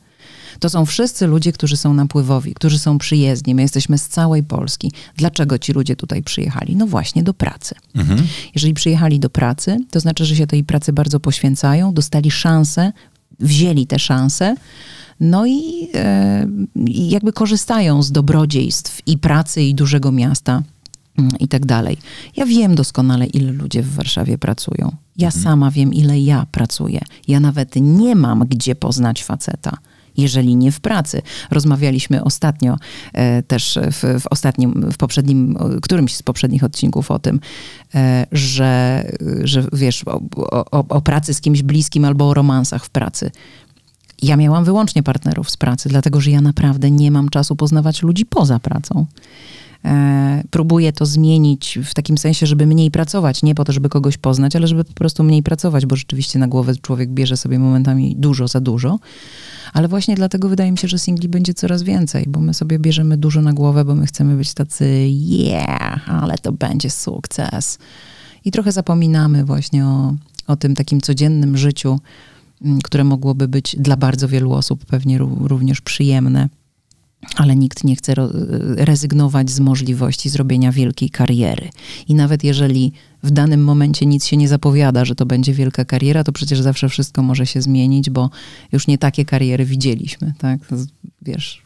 To 0.60 0.70
są 0.70 0.86
wszyscy 0.86 1.26
ludzie, 1.26 1.52
którzy 1.52 1.76
są 1.76 1.94
napływowi, 1.94 2.54
którzy 2.54 2.78
są 2.78 2.98
przyjezdni. 2.98 3.54
My 3.54 3.62
jesteśmy 3.62 3.98
z 3.98 4.08
całej 4.08 4.42
Polski. 4.42 4.92
Dlaczego 5.16 5.58
ci 5.58 5.72
ludzie 5.72 5.96
tutaj 5.96 6.22
przyjechali? 6.22 6.76
No 6.76 6.86
właśnie 6.86 7.22
do 7.22 7.34
pracy. 7.34 7.74
Mhm. 7.94 8.26
Jeżeli 8.54 8.74
przyjechali 8.74 9.20
do 9.20 9.30
pracy, 9.30 9.78
to 9.90 10.00
znaczy, 10.00 10.24
że 10.24 10.36
się 10.36 10.46
tej 10.46 10.64
pracy 10.64 10.92
bardzo 10.92 11.20
poświęcają, 11.20 11.94
dostali 11.94 12.30
szansę, 12.30 12.92
wzięli 13.40 13.86
te 13.86 13.98
szanse. 13.98 14.54
No 15.20 15.46
i, 15.46 15.88
e, 15.94 16.46
jakby 16.86 17.32
korzystają 17.32 18.02
z 18.02 18.12
dobrodziejstw 18.12 19.02
i 19.06 19.18
pracy, 19.18 19.62
i 19.62 19.74
dużego 19.74 20.12
miasta 20.12 20.62
mm, 21.18 21.30
i 21.40 21.48
tak 21.48 21.66
dalej. 21.66 21.96
Ja 22.36 22.46
wiem 22.46 22.74
doskonale, 22.74 23.26
ile 23.26 23.52
ludzie 23.52 23.82
w 23.82 23.94
Warszawie 23.94 24.38
pracują. 24.38 24.92
Ja 25.16 25.28
mhm. 25.28 25.44
sama 25.44 25.70
wiem, 25.70 25.94
ile 25.94 26.20
ja 26.20 26.46
pracuję. 26.52 27.00
Ja 27.28 27.40
nawet 27.40 27.76
nie 27.76 28.14
mam 28.14 28.40
gdzie 28.40 28.74
poznać 28.74 29.24
faceta 29.24 29.78
jeżeli 30.18 30.56
nie 30.56 30.72
w 30.72 30.80
pracy. 30.80 31.22
Rozmawialiśmy 31.50 32.24
ostatnio 32.24 32.76
e, 33.12 33.42
też 33.42 33.78
w, 33.92 34.20
w, 34.20 34.26
ostatnim, 34.30 34.90
w 34.92 34.96
poprzednim, 34.96 35.58
którymś 35.82 36.14
z 36.16 36.22
poprzednich 36.22 36.64
odcinków 36.64 37.10
o 37.10 37.18
tym, 37.18 37.40
e, 37.94 38.26
że, 38.32 39.04
że 39.44 39.64
wiesz, 39.72 40.02
o, 40.06 40.20
o, 40.70 40.84
o 40.88 41.00
pracy 41.00 41.34
z 41.34 41.40
kimś 41.40 41.62
bliskim 41.62 42.04
albo 42.04 42.28
o 42.28 42.34
romansach 42.34 42.84
w 42.84 42.90
pracy. 42.90 43.30
Ja 44.22 44.36
miałam 44.36 44.64
wyłącznie 44.64 45.02
partnerów 45.02 45.50
z 45.50 45.56
pracy, 45.56 45.88
dlatego 45.88 46.20
że 46.20 46.30
ja 46.30 46.40
naprawdę 46.40 46.90
nie 46.90 47.10
mam 47.10 47.28
czasu 47.28 47.56
poznawać 47.56 48.02
ludzi 48.02 48.26
poza 48.26 48.58
pracą. 48.58 49.06
E, 49.84 50.44
próbuję 50.50 50.92
to 50.92 51.06
zmienić 51.06 51.78
w 51.84 51.94
takim 51.94 52.18
sensie, 52.18 52.46
żeby 52.46 52.66
mniej 52.66 52.90
pracować. 52.90 53.42
Nie 53.42 53.54
po 53.54 53.64
to, 53.64 53.72
żeby 53.72 53.88
kogoś 53.88 54.16
poznać, 54.16 54.56
ale 54.56 54.66
żeby 54.66 54.84
po 54.84 54.92
prostu 54.92 55.24
mniej 55.24 55.42
pracować, 55.42 55.86
bo 55.86 55.96
rzeczywiście 55.96 56.38
na 56.38 56.48
głowę 56.48 56.76
człowiek 56.82 57.10
bierze 57.10 57.36
sobie 57.36 57.58
momentami 57.58 58.16
dużo 58.16 58.48
za 58.48 58.60
dużo. 58.60 58.98
Ale 59.72 59.88
właśnie 59.88 60.14
dlatego 60.14 60.48
wydaje 60.48 60.72
mi 60.72 60.78
się, 60.78 60.88
że 60.88 60.98
singli 60.98 61.28
będzie 61.28 61.54
coraz 61.54 61.82
więcej, 61.82 62.24
bo 62.28 62.40
my 62.40 62.54
sobie 62.54 62.78
bierzemy 62.78 63.16
dużo 63.16 63.42
na 63.42 63.52
głowę, 63.52 63.84
bo 63.84 63.94
my 63.94 64.06
chcemy 64.06 64.36
być 64.36 64.54
tacy, 64.54 65.08
yeah, 65.08 66.10
ale 66.22 66.38
to 66.38 66.52
będzie 66.52 66.90
sukces. 66.90 67.78
I 68.44 68.50
trochę 68.50 68.72
zapominamy 68.72 69.44
właśnie 69.44 69.86
o, 69.86 70.14
o 70.46 70.56
tym 70.56 70.74
takim 70.74 71.00
codziennym 71.00 71.56
życiu, 71.56 72.00
mm, 72.64 72.78
które 72.80 73.04
mogłoby 73.04 73.48
być 73.48 73.76
dla 73.78 73.96
bardzo 73.96 74.28
wielu 74.28 74.52
osób 74.52 74.84
pewnie 74.84 75.18
również 75.18 75.80
przyjemne 75.80 76.48
ale 77.36 77.56
nikt 77.56 77.84
nie 77.84 77.96
chce 77.96 78.14
rezygnować 78.76 79.50
z 79.50 79.60
możliwości 79.60 80.28
zrobienia 80.28 80.72
wielkiej 80.72 81.10
kariery. 81.10 81.70
I 82.08 82.14
nawet 82.14 82.44
jeżeli 82.44 82.92
w 83.22 83.30
danym 83.30 83.64
momencie 83.64 84.06
nic 84.06 84.26
się 84.26 84.36
nie 84.36 84.48
zapowiada, 84.48 85.04
że 85.04 85.14
to 85.14 85.26
będzie 85.26 85.52
wielka 85.52 85.84
kariera, 85.84 86.24
to 86.24 86.32
przecież 86.32 86.60
zawsze 86.60 86.88
wszystko 86.88 87.22
może 87.22 87.46
się 87.46 87.62
zmienić, 87.62 88.10
bo 88.10 88.30
już 88.72 88.86
nie 88.86 88.98
takie 88.98 89.24
kariery 89.24 89.64
widzieliśmy, 89.64 90.34
tak? 90.38 90.60
Wiesz, 91.22 91.62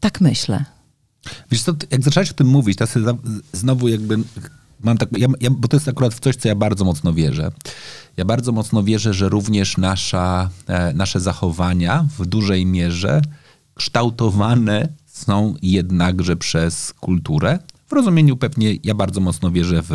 tak 0.00 0.20
myślę. 0.20 0.64
Wiesz 1.50 1.62
co, 1.62 1.72
jak 1.90 2.02
zaczęłaś 2.02 2.30
o 2.30 2.34
tym 2.34 2.46
mówić, 2.46 2.78
to 2.78 2.84
znowu 3.52 3.88
jakby 3.88 4.18
mam 4.80 4.98
tak, 4.98 5.18
ja, 5.18 5.28
ja, 5.40 5.50
bo 5.50 5.68
to 5.68 5.76
jest 5.76 5.88
akurat 5.88 6.14
coś, 6.14 6.36
co 6.36 6.48
ja 6.48 6.54
bardzo 6.54 6.84
mocno 6.84 7.12
wierzę. 7.12 7.52
Ja 8.16 8.24
bardzo 8.24 8.52
mocno 8.52 8.82
wierzę, 8.82 9.14
że 9.14 9.28
również 9.28 9.76
nasza, 9.76 10.50
e, 10.66 10.92
nasze 10.92 11.20
zachowania 11.20 12.06
w 12.18 12.26
dużej 12.26 12.66
mierze 12.66 13.22
kształtowane 13.74 14.88
są 15.06 15.54
jednakże 15.62 16.36
przez 16.36 16.92
kulturę. 16.92 17.58
W 17.86 17.92
rozumieniu 17.92 18.36
pewnie 18.36 18.74
ja 18.84 18.94
bardzo 18.94 19.20
mocno 19.20 19.50
wierzę 19.50 19.82
w 19.82 19.90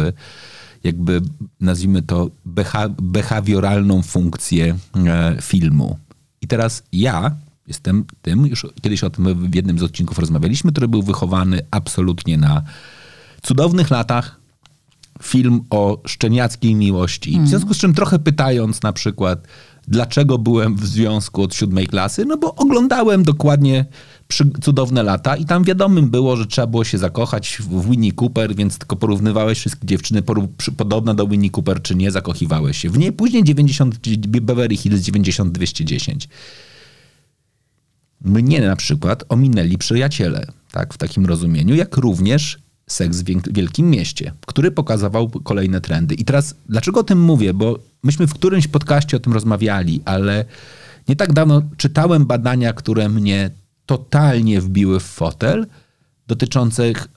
jakby 0.83 1.21
nazwijmy 1.61 2.01
to 2.01 2.29
beha 2.45 2.89
behawioralną 2.89 4.01
funkcję 4.01 4.77
e, 4.95 5.37
filmu. 5.41 5.97
I 6.41 6.47
teraz 6.47 6.83
ja 6.91 7.35
jestem 7.67 8.05
tym, 8.21 8.47
już 8.47 8.67
kiedyś 8.81 9.03
o 9.03 9.09
tym 9.09 9.49
w 9.49 9.55
jednym 9.55 9.79
z 9.79 9.83
odcinków 9.83 10.19
rozmawialiśmy, 10.19 10.71
który 10.71 10.87
był 10.87 11.03
wychowany 11.03 11.61
absolutnie 11.71 12.37
na 12.37 12.61
cudownych 13.41 13.89
latach, 13.89 14.39
film 15.23 15.61
o 15.69 16.01
szczeniackiej 16.05 16.75
miłości. 16.75 17.33
Mm. 17.33 17.45
W 17.45 17.49
związku 17.49 17.73
z 17.73 17.77
czym 17.77 17.93
trochę 17.93 18.19
pytając 18.19 18.83
na 18.83 18.93
przykład, 18.93 19.47
dlaczego 19.89 20.37
byłem 20.37 20.75
w 20.75 20.85
związku 20.85 21.43
od 21.43 21.55
siódmej 21.55 21.87
klasy, 21.87 22.25
no 22.25 22.37
bo 22.37 22.55
oglądałem 22.55 23.23
dokładnie 23.23 23.85
cudowne 24.61 25.03
lata 25.03 25.35
i 25.35 25.45
tam 25.45 25.63
wiadomym 25.63 26.09
było, 26.09 26.37
że 26.37 26.45
trzeba 26.45 26.67
było 26.67 26.83
się 26.83 26.97
zakochać 26.97 27.57
w 27.59 27.89
Winnie 27.89 28.11
Cooper, 28.13 28.55
więc 28.55 28.77
tylko 28.77 28.95
porównywałeś 28.95 29.59
wszystkie 29.59 29.87
dziewczyny 29.87 30.23
podobne 30.77 31.15
do 31.15 31.27
Winnie 31.27 31.49
Cooper, 31.51 31.81
czy 31.81 31.95
nie, 31.95 32.11
zakochiwałeś 32.11 32.77
się. 32.77 32.89
W 32.89 32.97
niej 32.97 33.11
później 33.11 33.43
90, 33.43 33.99
Beverly 34.27 34.77
Hills 34.77 35.01
90210. 35.01 36.29
Mnie 38.21 38.61
na 38.61 38.75
przykład 38.75 39.23
ominęli 39.29 39.77
przyjaciele, 39.77 40.47
tak, 40.71 40.93
w 40.93 40.97
takim 40.97 41.25
rozumieniu, 41.25 41.75
jak 41.75 41.97
również 41.97 42.59
seks 42.91 43.21
w 43.21 43.53
wielkim 43.53 43.89
mieście, 43.89 44.33
który 44.45 44.71
pokazywał 44.71 45.29
kolejne 45.29 45.81
trendy. 45.81 46.15
I 46.15 46.25
teraz, 46.25 46.55
dlaczego 46.69 46.99
o 46.99 47.03
tym 47.03 47.21
mówię? 47.21 47.53
Bo 47.53 47.79
myśmy 48.03 48.27
w 48.27 48.33
którymś 48.33 48.67
podcaście 48.67 49.17
o 49.17 49.19
tym 49.19 49.33
rozmawiali, 49.33 50.01
ale 50.05 50.45
nie 51.07 51.15
tak 51.15 51.33
dawno 51.33 51.61
czytałem 51.77 52.25
badania, 52.25 52.73
które 52.73 53.09
mnie 53.09 53.51
totalnie 53.85 54.61
wbiły 54.61 54.99
w 54.99 55.03
fotel, 55.03 55.67
dotyczących 56.27 57.07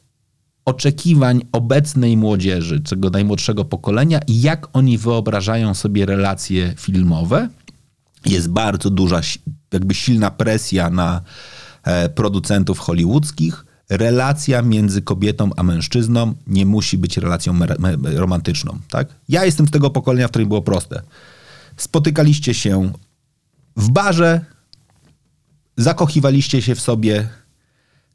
oczekiwań 0.65 1.43
obecnej 1.53 2.17
młodzieży, 2.17 2.81
tego 2.81 3.11
najmłodszego 3.11 3.65
pokolenia 3.65 4.21
i 4.27 4.41
jak 4.41 4.69
oni 4.73 4.99
wyobrażają 4.99 5.75
sobie 5.75 6.07
relacje 6.07 6.75
filmowe. 6.77 7.49
jest 8.27 8.51
bardzo 8.51 8.91
duża, 8.91 9.21
jakby 9.73 9.95
silna 9.95 10.31
presja 10.31 10.91
na 10.91 11.21
e, 11.85 12.09
producentów 12.09 12.79
hollywoodzkich. 12.79 13.67
Relacja 13.93 14.63
między 14.63 15.03
kobietą 15.03 15.51
a 15.57 15.63
mężczyzną 15.63 16.35
nie 16.47 16.67
musi 16.67 16.99
być 16.99 17.17
relacją 17.17 17.59
romantyczną. 18.03 18.79
Tak? 18.89 19.09
Ja 19.29 19.45
jestem 19.45 19.69
z 19.69 19.71
tego 19.71 19.91
pokolenia, 19.91 20.29
w 20.29 20.31
którym 20.31 20.49
było 20.49 20.63
proste. 20.63 21.03
Spotykaliście 21.77 22.55
się 22.55 22.93
w 23.77 23.91
barze, 23.91 24.41
zakochiwaliście 25.77 26.63
się 26.63 26.75
w 26.75 26.81
sobie, 26.81 27.29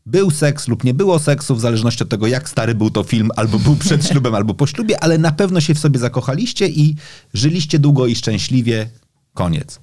był 0.05 0.31
seks 0.31 0.67
lub 0.67 0.83
nie 0.83 0.93
było 0.93 1.19
seksu, 1.19 1.55
w 1.55 1.61
zależności 1.61 2.03
od 2.03 2.09
tego, 2.09 2.27
jak 2.27 2.49
stary 2.49 2.75
był 2.75 2.89
to 2.89 3.03
film, 3.03 3.29
albo 3.35 3.59
był 3.59 3.75
przed 3.75 4.05
ślubem, 4.09 4.35
albo 4.35 4.53
po 4.53 4.67
ślubie, 4.67 5.03
ale 5.03 5.17
na 5.17 5.31
pewno 5.31 5.61
się 5.61 5.73
w 5.73 5.79
sobie 5.79 5.99
zakochaliście 5.99 6.67
i 6.67 6.95
żyliście 7.33 7.79
długo 7.79 8.07
i 8.07 8.15
szczęśliwie. 8.15 8.89
Koniec. 9.33 9.79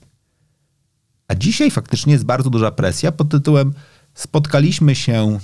A 1.29 1.35
dzisiaj 1.35 1.71
faktycznie 1.71 2.13
jest 2.13 2.25
bardzo 2.25 2.51
duża 2.51 2.71
presja 2.71 3.13
pod 3.13 3.29
tytułem 3.29 3.73
spotkaliśmy 4.15 4.95
się 4.95 5.39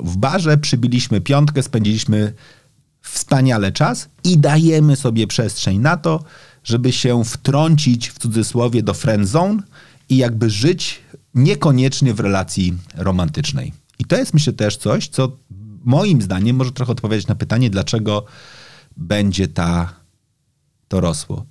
w 0.00 0.16
barze, 0.16 0.58
przybiliśmy 0.58 1.20
piątkę, 1.20 1.62
spędziliśmy 1.62 2.32
wspaniale 3.00 3.72
czas 3.72 4.08
i 4.24 4.38
dajemy 4.38 4.96
sobie 4.96 5.26
przestrzeń 5.26 5.78
na 5.78 5.96
to, 5.96 6.24
żeby 6.64 6.92
się 6.92 7.24
wtrącić 7.24 8.08
w 8.08 8.18
cudzysłowie 8.18 8.82
do 8.82 8.94
friend 8.94 9.28
zone 9.28 9.62
i 10.08 10.16
jakby 10.16 10.50
żyć 10.50 11.00
niekoniecznie 11.34 12.14
w 12.14 12.20
relacji 12.20 12.74
romantycznej. 12.94 13.72
I 13.98 14.04
to 14.04 14.16
jest 14.16 14.34
myślę 14.34 14.52
też 14.52 14.76
coś, 14.76 15.08
co 15.08 15.36
moim 15.84 16.22
zdaniem 16.22 16.56
może 16.56 16.72
trochę 16.72 16.92
odpowiedzieć 16.92 17.26
na 17.26 17.34
pytanie, 17.34 17.70
dlaczego 17.70 18.24
będzie 18.96 19.48
ta, 19.48 19.94
to 20.88 21.00
rosło. 21.00 21.46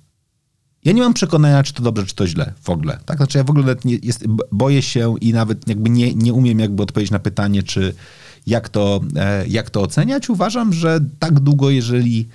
Ja 0.84 0.92
nie 0.92 1.02
mam 1.02 1.14
przekonania, 1.14 1.62
czy 1.62 1.72
to 1.72 1.82
dobrze, 1.82 2.06
czy 2.06 2.14
to 2.14 2.26
źle 2.26 2.52
w 2.62 2.70
ogóle. 2.70 2.98
Tak? 3.06 3.16
Znaczy 3.16 3.38
ja 3.38 3.44
w 3.44 3.50
ogóle 3.50 3.76
nie, 3.84 3.98
jest, 4.02 4.24
boję 4.52 4.82
się 4.82 5.14
i 5.20 5.32
nawet 5.32 5.68
jakby 5.68 5.90
nie, 5.90 6.14
nie 6.14 6.32
umiem 6.32 6.58
jakby 6.58 6.82
odpowiedzieć 6.82 7.10
na 7.10 7.18
pytanie, 7.18 7.62
czy 7.62 7.94
jak 8.46 8.68
to, 8.68 9.00
e, 9.16 9.46
jak 9.48 9.70
to 9.70 9.82
oceniać. 9.82 10.30
Uważam, 10.30 10.72
że 10.72 11.00
tak 11.18 11.40
długo, 11.40 11.70
jeżeli 11.70 12.28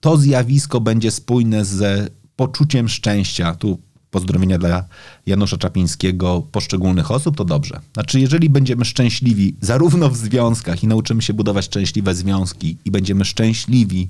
to 0.00 0.16
zjawisko 0.16 0.80
będzie 0.80 1.10
spójne 1.10 1.64
z 1.64 2.12
poczuciem 2.36 2.88
szczęścia, 2.88 3.54
tu 3.54 3.78
pozdrowienia 4.10 4.58
dla 4.58 4.84
Janusza 5.26 5.56
Czapińskiego, 5.56 6.46
poszczególnych 6.52 7.10
osób, 7.10 7.36
to 7.36 7.44
dobrze. 7.44 7.80
Znaczy, 7.94 8.20
jeżeli 8.20 8.50
będziemy 8.50 8.84
szczęśliwi 8.84 9.56
zarówno 9.60 10.10
w 10.10 10.16
związkach 10.16 10.82
i 10.82 10.86
nauczymy 10.86 11.22
się 11.22 11.34
budować 11.34 11.64
szczęśliwe 11.64 12.14
związki 12.14 12.76
i 12.84 12.90
będziemy 12.90 13.24
szczęśliwi 13.24 14.08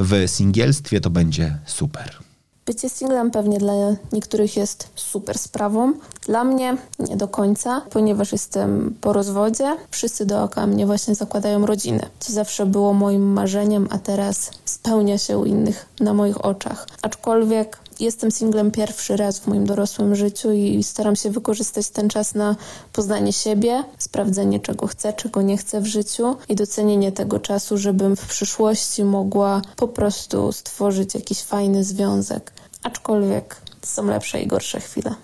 w 0.00 0.12
singielstwie, 0.26 1.00
to 1.00 1.10
będzie 1.10 1.58
super. 1.66 2.18
Bycie 2.66 2.88
singlem 2.88 3.30
pewnie 3.30 3.58
dla 3.58 3.72
niektórych 4.12 4.56
jest 4.56 4.88
super 4.94 5.38
sprawą. 5.38 5.92
Dla 6.26 6.44
mnie 6.44 6.76
nie 6.98 7.16
do 7.16 7.28
końca, 7.28 7.80
ponieważ 7.90 8.32
jestem 8.32 8.94
po 9.00 9.12
rozwodzie. 9.12 9.76
Wszyscy 9.90 10.26
dookoła 10.26 10.66
mnie 10.66 10.86
właśnie 10.86 11.14
zakładają 11.14 11.66
rodziny. 11.66 12.00
Co 12.20 12.32
zawsze 12.32 12.66
było 12.66 12.92
moim 12.92 13.32
marzeniem, 13.32 13.88
a 13.90 13.98
teraz 13.98 14.50
spełnia 14.64 15.18
się 15.18 15.38
u 15.38 15.44
innych 15.44 15.86
na 16.00 16.14
moich 16.14 16.44
oczach. 16.44 16.86
Aczkolwiek 17.02 17.78
jestem 18.00 18.30
singlem 18.30 18.70
pierwszy 18.70 19.16
raz 19.16 19.38
w 19.38 19.46
moim 19.46 19.66
dorosłym 19.66 20.14
życiu 20.14 20.52
i 20.52 20.82
staram 20.82 21.16
się 21.16 21.30
wykorzystać 21.30 21.88
ten 21.88 22.08
czas 22.08 22.34
na 22.34 22.56
poznanie 22.92 23.32
siebie, 23.32 23.84
sprawdzenie 23.98 24.60
czego 24.60 24.86
chcę, 24.86 25.12
czego 25.12 25.42
nie 25.42 25.56
chcę 25.56 25.80
w 25.80 25.86
życiu 25.86 26.36
i 26.48 26.54
docenienie 26.54 27.12
tego 27.12 27.40
czasu, 27.40 27.78
żebym 27.78 28.16
w 28.16 28.26
przyszłości 28.26 29.04
mogła 29.04 29.62
po 29.76 29.88
prostu 29.88 30.52
stworzyć 30.52 31.14
jakiś 31.14 31.42
fajny 31.42 31.84
związek. 31.84 32.52
Aczkolwiek 32.82 33.56
są 33.82 34.06
lepsze 34.06 34.42
i 34.42 34.46
gorsze 34.46 34.80
chwile. 34.80 35.14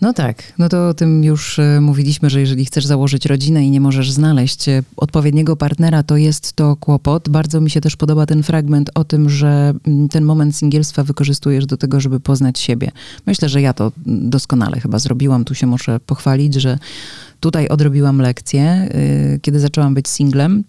No 0.00 0.12
tak, 0.12 0.52
no 0.58 0.68
to 0.68 0.88
o 0.88 0.94
tym 0.94 1.24
już 1.24 1.58
e, 1.58 1.80
mówiliśmy, 1.80 2.30
że 2.30 2.40
jeżeli 2.40 2.64
chcesz 2.64 2.86
założyć 2.86 3.26
rodzinę 3.26 3.66
i 3.66 3.70
nie 3.70 3.80
możesz 3.80 4.12
znaleźć 4.12 4.68
e, 4.68 4.82
odpowiedniego 4.96 5.56
partnera, 5.56 6.02
to 6.02 6.16
jest 6.16 6.52
to 6.52 6.76
kłopot. 6.76 7.28
Bardzo 7.28 7.60
mi 7.60 7.70
się 7.70 7.80
też 7.80 7.96
podoba 7.96 8.26
ten 8.26 8.42
fragment 8.42 8.90
o 8.94 9.04
tym, 9.04 9.30
że 9.30 9.74
mm, 9.86 10.08
ten 10.08 10.24
moment 10.24 10.56
singielstwa 10.56 11.04
wykorzystujesz 11.04 11.66
do 11.66 11.76
tego, 11.76 12.00
żeby 12.00 12.20
poznać 12.20 12.58
siebie. 12.58 12.90
Myślę, 13.26 13.48
że 13.48 13.60
ja 13.60 13.72
to 13.72 13.92
doskonale 14.06 14.80
chyba 14.80 14.98
zrobiłam. 14.98 15.44
Tu 15.44 15.54
się 15.54 15.66
muszę 15.66 16.00
pochwalić, 16.00 16.54
że 16.54 16.78
tutaj 17.40 17.68
odrobiłam 17.68 18.18
lekcję, 18.18 18.62
e, 18.62 18.88
kiedy 19.38 19.60
zaczęłam 19.60 19.94
być 19.94 20.08
singlem. 20.08 20.64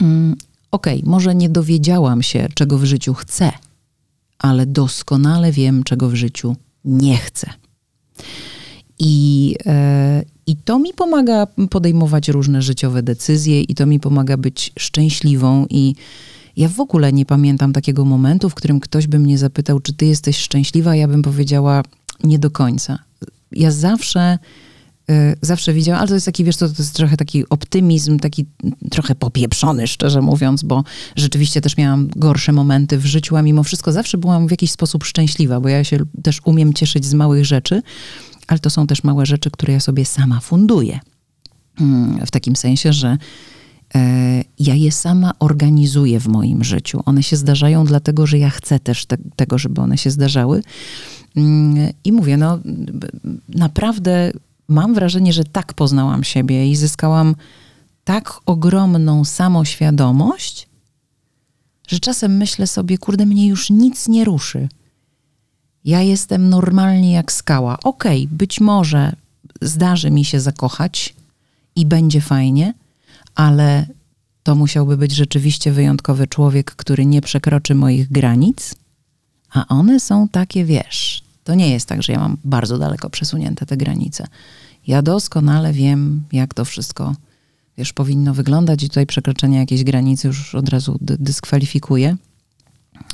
Mm, 0.00 0.36
okej, 0.70 0.98
okay, 0.98 1.10
może 1.10 1.34
nie 1.34 1.48
dowiedziałam 1.48 2.22
się, 2.22 2.48
czego 2.54 2.78
w 2.78 2.84
życiu 2.84 3.14
chcę, 3.14 3.52
ale 4.38 4.66
doskonale 4.66 5.52
wiem, 5.52 5.84
czego 5.84 6.08
w 6.08 6.14
życiu 6.14 6.56
nie 6.84 7.16
chcę. 7.16 7.61
I, 8.98 9.56
e, 9.66 10.22
I 10.46 10.56
to 10.56 10.78
mi 10.78 10.92
pomaga 10.94 11.46
podejmować 11.70 12.28
różne 12.28 12.62
życiowe 12.62 13.02
decyzje, 13.02 13.60
i 13.60 13.74
to 13.74 13.86
mi 13.86 14.00
pomaga 14.00 14.36
być 14.36 14.72
szczęśliwą. 14.78 15.66
I 15.70 15.94
ja 16.56 16.68
w 16.68 16.80
ogóle 16.80 17.12
nie 17.12 17.26
pamiętam 17.26 17.72
takiego 17.72 18.04
momentu, 18.04 18.50
w 18.50 18.54
którym 18.54 18.80
ktoś 18.80 19.06
by 19.06 19.18
mnie 19.18 19.38
zapytał, 19.38 19.80
czy 19.80 19.92
ty 19.92 20.06
jesteś 20.06 20.38
szczęśliwa, 20.38 20.96
ja 20.96 21.08
bym 21.08 21.22
powiedziała 21.22 21.82
nie 22.24 22.38
do 22.38 22.50
końca. 22.50 22.98
Ja 23.52 23.70
zawsze 23.70 24.38
zawsze 25.42 25.72
widziałam, 25.72 26.00
ale 26.00 26.08
to 26.08 26.14
jest 26.14 26.26
taki, 26.26 26.44
wiesz, 26.44 26.56
to, 26.56 26.68
to 26.68 26.74
jest 26.78 26.94
trochę 26.94 27.16
taki 27.16 27.48
optymizm, 27.48 28.18
taki 28.18 28.46
trochę 28.90 29.14
popieprzony, 29.14 29.86
szczerze 29.86 30.22
mówiąc, 30.22 30.62
bo 30.62 30.84
rzeczywiście 31.16 31.60
też 31.60 31.76
miałam 31.76 32.08
gorsze 32.16 32.52
momenty 32.52 32.98
w 32.98 33.06
życiu, 33.06 33.36
a 33.36 33.42
mimo 33.42 33.62
wszystko 33.62 33.92
zawsze 33.92 34.18
byłam 34.18 34.48
w 34.48 34.50
jakiś 34.50 34.70
sposób 34.70 35.04
szczęśliwa, 35.04 35.60
bo 35.60 35.68
ja 35.68 35.84
się 35.84 35.98
też 36.22 36.40
umiem 36.44 36.74
cieszyć 36.74 37.04
z 37.04 37.14
małych 37.14 37.44
rzeczy 37.44 37.82
ale 38.46 38.58
to 38.58 38.70
są 38.70 38.86
też 38.86 39.04
małe 39.04 39.26
rzeczy, 39.26 39.50
które 39.50 39.72
ja 39.72 39.80
sobie 39.80 40.04
sama 40.04 40.40
funduję. 40.40 41.00
Mm, 41.80 42.26
w 42.26 42.30
takim 42.30 42.56
sensie, 42.56 42.92
że 42.92 43.18
e, 43.94 44.44
ja 44.58 44.74
je 44.74 44.92
sama 44.92 45.32
organizuję 45.38 46.20
w 46.20 46.28
moim 46.28 46.64
życiu. 46.64 47.02
One 47.04 47.22
się 47.22 47.36
zdarzają 47.36 47.84
dlatego, 47.84 48.26
że 48.26 48.38
ja 48.38 48.50
chcę 48.50 48.80
też 48.80 49.06
te, 49.06 49.16
tego, 49.36 49.58
żeby 49.58 49.80
one 49.80 49.98
się 49.98 50.10
zdarzały. 50.10 50.62
Mm, 51.36 51.92
I 52.04 52.12
mówię, 52.12 52.36
no 52.36 52.58
naprawdę 53.48 54.32
mam 54.72 54.94
wrażenie, 54.94 55.32
że 55.32 55.44
tak 55.44 55.74
poznałam 55.74 56.24
siebie 56.24 56.70
i 56.70 56.76
zyskałam 56.76 57.34
tak 58.04 58.40
ogromną 58.46 59.24
samoświadomość, 59.24 60.68
że 61.88 62.00
czasem 62.00 62.36
myślę 62.36 62.66
sobie, 62.66 62.98
kurde, 62.98 63.26
mnie 63.26 63.46
już 63.46 63.70
nic 63.70 64.08
nie 64.08 64.24
ruszy. 64.24 64.68
Ja 65.84 66.00
jestem 66.00 66.48
normalnie 66.48 67.12
jak 67.12 67.32
skała. 67.32 67.78
Okej, 67.84 68.24
okay, 68.24 68.36
być 68.36 68.60
może 68.60 69.12
zdarzy 69.60 70.10
mi 70.10 70.24
się 70.24 70.40
zakochać 70.40 71.14
i 71.76 71.86
będzie 71.86 72.20
fajnie, 72.20 72.74
ale 73.34 73.86
to 74.42 74.54
musiałby 74.54 74.96
być 74.96 75.12
rzeczywiście 75.12 75.72
wyjątkowy 75.72 76.26
człowiek, 76.26 76.70
który 76.70 77.06
nie 77.06 77.20
przekroczy 77.20 77.74
moich 77.74 78.12
granic, 78.12 78.74
a 79.50 79.68
one 79.68 80.00
są 80.00 80.28
takie, 80.28 80.64
wiesz, 80.64 81.22
to 81.44 81.54
nie 81.54 81.70
jest 81.70 81.88
tak, 81.88 82.02
że 82.02 82.12
ja 82.12 82.18
mam 82.18 82.36
bardzo 82.44 82.78
daleko 82.78 83.10
przesunięte 83.10 83.66
te 83.66 83.76
granice. 83.76 84.26
Ja 84.86 85.02
doskonale 85.02 85.72
wiem, 85.72 86.22
jak 86.32 86.54
to 86.54 86.64
wszystko, 86.64 87.16
wiesz, 87.78 87.92
powinno 87.92 88.34
wyglądać 88.34 88.82
i 88.82 88.88
tutaj 88.88 89.06
przekroczenie 89.06 89.58
jakiejś 89.58 89.84
granicy 89.84 90.28
już 90.28 90.54
od 90.54 90.68
razu 90.68 90.98
dyskwalifikuje. 91.00 92.16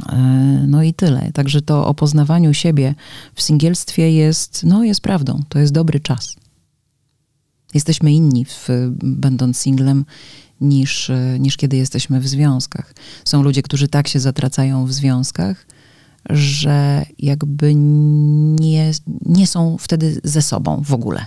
E, 0.09 0.17
no 0.69 0.83
i 0.83 0.95
tyle. 0.95 1.33
Także 1.33 1.63
to 1.63 1.87
o 1.87 1.95
poznawaniu 1.95 2.55
siebie 2.55 2.95
w 3.35 3.43
singielstwie 3.43 4.13
jest, 4.13 4.65
no 4.65 4.85
jest 4.85 5.01
prawdą. 5.01 5.43
To 5.49 5.59
jest 5.59 5.73
dobry 5.73 6.01
czas. 6.01 6.37
Jesteśmy 7.75 8.13
inni, 8.13 8.45
w, 8.45 8.69
będąc 9.03 9.59
singlem, 9.59 10.05
niż, 10.61 11.11
niż 11.39 11.57
kiedy 11.57 11.77
jesteśmy 11.77 12.21
w 12.21 12.29
związkach. 12.29 12.95
Są 13.25 13.43
ludzie, 13.43 13.63
którzy 13.63 13.89
tak 13.89 14.09
się 14.09 14.21
zatracają 14.21 14.87
w 14.87 14.93
związkach, 14.93 15.67
że 16.31 17.07
jakby 17.19 17.75
nie, 17.75 18.91
nie 19.27 19.47
są 19.47 19.77
wtedy 19.81 20.21
ze 20.25 20.43
sobą 20.43 20.83
w 20.85 20.93
ogóle. 20.93 21.27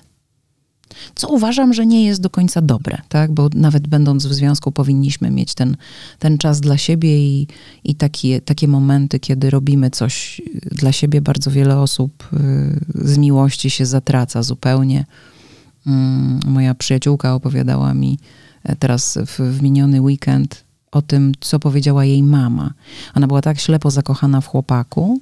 Co 1.16 1.30
uważam, 1.30 1.74
że 1.74 1.86
nie 1.86 2.06
jest 2.06 2.22
do 2.22 2.30
końca 2.30 2.62
dobre, 2.62 2.98
tak? 3.10 3.32
bo 3.32 3.50
nawet 3.54 3.88
będąc 3.88 4.26
w 4.26 4.34
związku 4.34 4.72
powinniśmy 4.72 5.32
mieć 5.32 5.54
ten, 5.54 5.78
ten 6.20 6.38
czas 6.38 6.62
dla 6.62 6.78
siebie 6.78 7.20
i, 7.20 7.48
i 7.84 7.96
takie, 7.96 8.42
takie 8.42 8.68
momenty, 8.68 9.20
kiedy 9.20 9.50
robimy 9.50 9.90
coś 9.90 10.42
dla 10.72 10.92
siebie. 10.92 11.22
Bardzo 11.22 11.52
wiele 11.52 11.80
osób 11.80 12.28
y, 12.34 13.08
z 13.08 13.18
miłości 13.18 13.70
się 13.70 13.86
zatraca 13.86 14.44
zupełnie. 14.44 15.06
Mm, 15.88 16.40
moja 16.46 16.76
przyjaciółka 16.76 17.34
opowiadała 17.34 17.94
mi 17.94 18.20
e, 18.64 18.76
teraz 18.76 19.18
w, 19.26 19.40
w 19.40 19.62
miniony 19.62 20.02
weekend 20.02 20.64
o 20.92 21.02
tym, 21.02 21.32
co 21.40 21.60
powiedziała 21.60 22.06
jej 22.06 22.24
mama. 22.24 22.74
Ona 23.16 23.28
była 23.28 23.42
tak 23.42 23.60
ślepo 23.60 23.92
zakochana 23.92 24.42
w 24.42 24.48
chłopaku. 24.48 25.22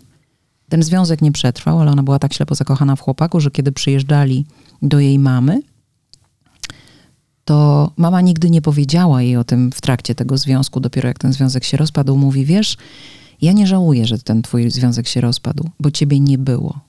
Ten 0.70 0.84
związek 0.84 1.22
nie 1.22 1.32
przetrwał, 1.32 1.80
ale 1.80 1.92
ona 1.92 2.04
była 2.04 2.20
tak 2.20 2.34
ślepo 2.34 2.56
zakochana 2.56 2.96
w 2.96 3.02
chłopaku, 3.02 3.40
że 3.40 3.52
kiedy 3.52 3.72
przyjeżdżali 3.72 4.46
do 4.82 5.00
jej 5.00 5.20
mamy, 5.20 5.62
to 7.46 7.92
mama 7.98 8.22
nigdy 8.22 8.50
nie 8.50 8.62
powiedziała 8.62 9.22
jej 9.22 9.38
o 9.38 9.44
tym 9.44 9.72
w 9.72 9.82
trakcie 9.82 10.16
tego 10.16 10.38
związku. 10.38 10.80
Dopiero 10.80 11.08
jak 11.08 11.20
ten 11.20 11.34
związek 11.34 11.64
się 11.64 11.78
rozpadł, 11.78 12.18
mówi: 12.18 12.46
Wiesz, 12.46 12.78
Ja 13.42 13.52
nie 13.52 13.68
żałuję, 13.68 14.08
że 14.08 14.20
ten 14.20 14.42
twój 14.42 14.72
związek 14.72 15.08
się 15.08 15.22
rozpadł, 15.22 15.70
bo 15.80 15.92
ciebie 15.92 16.20
nie 16.20 16.38
było. 16.38 16.80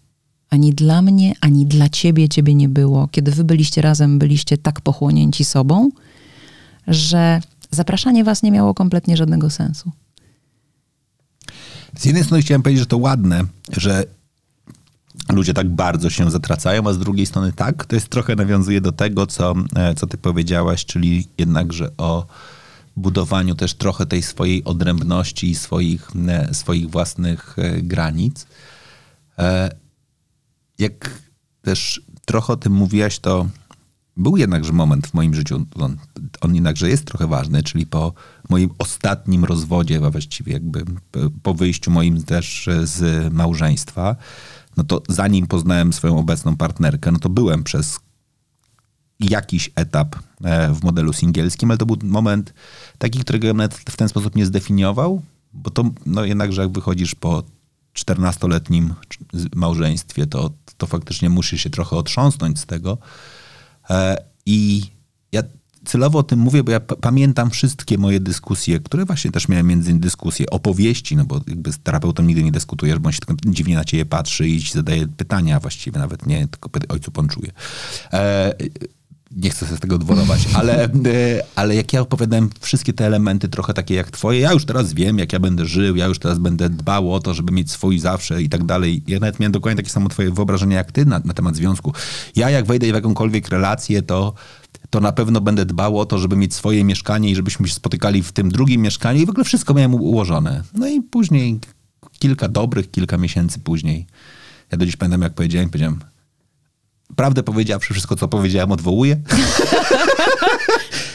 Ani 0.51 0.75
dla 0.75 1.03
mnie, 1.03 1.33
ani 1.41 1.67
dla 1.67 1.89
ciebie 1.89 2.29
ciebie 2.29 2.55
nie 2.55 2.69
było. 2.69 3.09
Kiedy 3.09 3.31
wy 3.31 3.45
byliście 3.45 3.83
razem, 3.83 4.19
byliście 4.19 4.59
tak 4.59 4.81
pochłonięci 4.81 5.45
sobą, 5.45 5.91
że 6.87 7.41
zapraszanie 7.71 8.25
was 8.25 8.43
nie 8.43 8.51
miało 8.51 8.75
kompletnie 8.75 9.17
żadnego 9.17 9.51
sensu. 9.51 9.91
Z 11.99 12.05
jednej 12.05 12.25
strony 12.25 12.43
chciałem 12.43 12.63
powiedzieć, 12.63 12.81
że 12.81 12.87
to 12.87 12.99
ładne, 12.99 13.45
że 13.73 14.05
ludzie 15.29 15.55
tak 15.55 15.69
bardzo 15.69 16.11
się 16.11 16.31
zatracają, 16.31 16.89
a 16.89 16.93
z 16.93 16.99
drugiej 16.99 17.27
strony 17.27 17.53
tak, 17.53 17.87
to 17.87 17.95
jest 17.97 18.09
trochę 18.09 18.37
nawiązuje 18.37 18.81
do 18.81 18.93
tego, 18.93 19.27
co, 19.27 19.55
e, 19.77 19.95
co 19.95 20.07
ty 20.07 20.19
powiedziałaś, 20.19 20.85
czyli 20.85 21.29
jednakże 21.39 21.91
o 21.99 22.27
budowaniu 22.97 23.55
też 23.55 23.75
trochę 23.75 24.07
tej 24.07 24.23
swojej 24.23 24.65
odrębności 24.65 25.51
i 25.51 25.55
swoich, 25.55 26.11
e, 26.29 26.55
swoich 26.55 26.91
własnych 26.91 27.57
e, 27.59 27.83
granic. 27.83 28.47
Jak 30.79 31.11
też 31.63 32.03
trochę 32.25 32.53
o 32.53 32.57
tym 32.57 32.73
mówiłaś, 32.73 33.19
to 33.19 33.47
był 34.21 34.37
jednakże 34.37 34.73
moment 34.73 35.07
w 35.07 35.15
moim 35.15 35.35
życiu, 35.35 35.67
on, 35.75 35.97
on 36.41 36.55
jednakże 36.55 36.89
jest 36.89 37.05
trochę 37.05 37.27
ważny, 37.27 37.63
czyli 37.63 37.87
po 37.87 38.13
moim 38.49 38.71
ostatnim 38.79 39.45
rozwodzie, 39.45 40.01
a 40.07 40.11
właściwie 40.11 40.53
jakby 40.53 40.85
po 41.43 41.55
wyjściu 41.55 41.91
moim 41.91 42.23
też 42.23 42.69
z 42.85 43.33
małżeństwa, 43.33 44.17
no 44.77 44.85
to 44.85 45.03
zanim 45.09 45.47
poznałem 45.47 45.93
swoją 45.93 46.19
obecną 46.19 46.57
partnerkę, 46.57 47.13
no 47.13 47.19
to 47.19 47.29
byłem 47.29 47.65
przez 47.65 48.01
jakiś 49.21 49.71
etap 49.75 50.17
e, 50.45 50.75
w 50.75 50.83
modelu 50.83 51.13
singielskim, 51.13 51.71
ale 51.71 51.79
to 51.79 51.87
był 51.87 51.97
moment 52.03 52.55
taki, 52.99 53.19
którego 53.19 53.47
ja 53.47 53.55
nawet 53.55 53.75
w 53.75 53.97
ten 53.97 54.09
sposób 54.09 54.37
nie 54.37 54.47
zdefiniował, 54.47 55.23
bo 55.53 55.71
to 55.71 55.85
no 56.07 56.25
jednakże 56.25 56.63
jak 56.63 56.73
wychodzisz 56.73 57.15
po 57.15 57.43
14-letnim 57.95 58.91
małżeństwie, 59.55 60.27
to, 60.27 60.51
to 60.77 60.87
faktycznie 60.87 61.31
musisz 61.31 61.63
się 61.63 61.71
trochę 61.71 61.97
otrząsnąć 61.97 62.59
z 62.59 62.67
tego. 62.67 62.99
E, 63.91 64.17
I 64.47 64.83
ja 65.33 65.43
celowo 65.85 66.19
o 66.19 66.23
tym 66.23 66.39
mówię, 66.39 66.65
bo 66.65 66.73
ja 66.73 66.81
pamiętam 66.81 67.51
wszystkie 67.51 67.99
moje 67.99 68.21
dyskusje, 68.21 68.81
które 68.81 69.05
właśnie 69.05 69.31
też 69.31 69.49
miałem 69.49 69.67
między 69.67 69.91
innymi 69.91 70.01
dyskusje, 70.01 70.51
opowieści, 70.51 71.17
no 71.17 71.25
bo 71.25 71.41
jakby 71.47 71.73
z 71.73 71.79
terapeutą 71.79 72.23
nigdy 72.23 72.43
nie 72.43 72.53
dyskutujesz, 72.53 72.99
bo 72.99 73.07
on 73.07 73.13
się 73.13 73.19
tylko 73.19 73.35
dziwnie 73.47 73.75
na 73.75 73.85
ciebie 73.85 74.05
patrzy 74.05 74.49
i 74.49 74.61
ci 74.61 74.73
zadaje 74.73 75.07
pytania 75.09 75.61
właściwie, 75.61 75.99
nawet 75.99 76.27
nie, 76.27 76.49
tylko 76.49 76.71
ojcu 76.89 77.11
pan 77.11 77.29
czuje. 77.29 77.53
E, 78.13 78.55
nie 79.37 79.51
chcę 79.51 79.67
się 79.67 79.77
z 79.77 79.81
tego 79.81 79.97
odwolować, 79.97 80.49
ale, 80.61 80.85
e, 80.85 80.89
ale 81.57 81.75
jak 81.75 81.93
ja 81.93 82.01
opowiadałem 82.01 82.51
wszystkie 82.61 82.93
te 82.93 83.07
elementy 83.07 83.49
trochę 83.49 83.75
takie 83.75 83.95
jak 83.95 84.11
twoje, 84.11 84.41
ja 84.41 84.53
już 84.53 84.65
teraz 84.65 84.93
wiem, 84.93 85.19
jak 85.19 85.33
ja 85.33 85.41
będę 85.41 85.67
żył, 85.67 85.97
ja 85.97 86.07
już 86.07 86.19
teraz 86.19 86.39
będę 86.39 86.71
dbał 86.71 87.15
o 87.15 87.21
to, 87.21 87.35
żeby 87.35 87.53
mieć 87.53 87.71
swój 87.71 87.99
zawsze 87.99 88.43
i 88.43 88.49
tak 88.49 88.65
dalej. 88.65 89.03
Ja 89.07 89.21
nawet 89.21 89.41
miałem 89.41 89.53
dokładnie 89.53 89.77
takie 89.77 89.91
samo 89.91 90.09
twoje 90.09 90.31
wyobrażenie 90.31 90.77
jak 90.77 90.93
ty 90.93 91.07
na, 91.07 91.21
na 91.25 91.35
temat 91.35 91.57
związku. 91.57 91.93
Ja 92.37 92.51
jak 92.51 92.67
wejdę 92.67 92.87
w 92.87 92.95
jakąkolwiek 92.95 93.49
relację, 93.49 94.03
to 94.03 94.35
to 94.91 95.01
na 95.01 95.13
pewno 95.13 95.41
będę 95.41 95.67
dbał 95.67 95.99
o 95.99 96.07
to, 96.07 96.19
żeby 96.19 96.37
mieć 96.37 96.55
swoje 96.55 96.85
mieszkanie 96.85 97.31
i 97.31 97.35
żebyśmy 97.35 97.69
się 97.69 97.75
spotykali 97.75 98.23
w 98.23 98.33
tym 98.33 98.49
drugim 98.49 98.83
mieszkaniu 98.83 99.21
i 99.21 99.27
w 99.27 99.31
ogóle 99.31 99.45
wszystko 99.45 99.75
miałem 99.75 99.95
ułożone. 99.95 100.63
No 100.75 100.89
i 100.89 101.03
później, 101.03 101.59
kilka 102.19 102.49
dobrych, 102.49 102.91
kilka 102.91 103.19
miesięcy 103.19 103.59
później, 103.59 104.07
ja 104.73 104.79
do 104.79 104.87
dziś 104.87 104.97
pamiętam, 104.97 105.23
jak 105.23 105.35
powiedziałem, 105.35 105.71
powiedziałem, 105.71 106.01
prawdę 107.17 107.43
powiedziawszy, 107.43 107.95
wszystko, 107.95 108.17
co 108.17 108.29
powiedziałem, 108.29 108.73
odwołuję. 108.73 109.17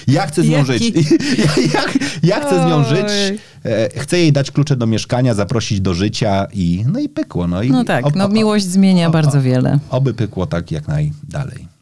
ja 0.07 0.27
chcę 0.27 0.43
z 0.43 0.49
nią 0.49 0.65
żyć. 0.65 0.83
ja, 1.37 1.63
ja, 1.73 1.83
ja, 2.23 2.39
chcę 2.39 2.63
z 2.63 2.65
nią 2.65 2.83
żyć. 2.83 3.39
E, 3.65 3.99
chcę 3.99 4.17
jej 4.17 4.31
dać 4.31 4.51
klucze 4.51 4.75
do 4.75 4.87
mieszkania, 4.87 5.33
zaprosić 5.33 5.81
do 5.81 5.93
życia 5.93 6.47
i 6.53 6.85
no 6.91 6.99
i 6.99 7.09
pykło. 7.09 7.47
No, 7.47 7.63
i 7.63 7.71
no 7.71 7.83
tak, 7.83 8.15
no 8.15 8.29
miłość 8.29 8.65
zmienia 8.65 9.07
o, 9.07 9.11
bardzo 9.11 9.41
wiele. 9.41 9.79
Oby 9.89 10.13
pykło 10.13 10.45
tak 10.45 10.71
jak 10.71 10.87
najdalej. 10.87 11.74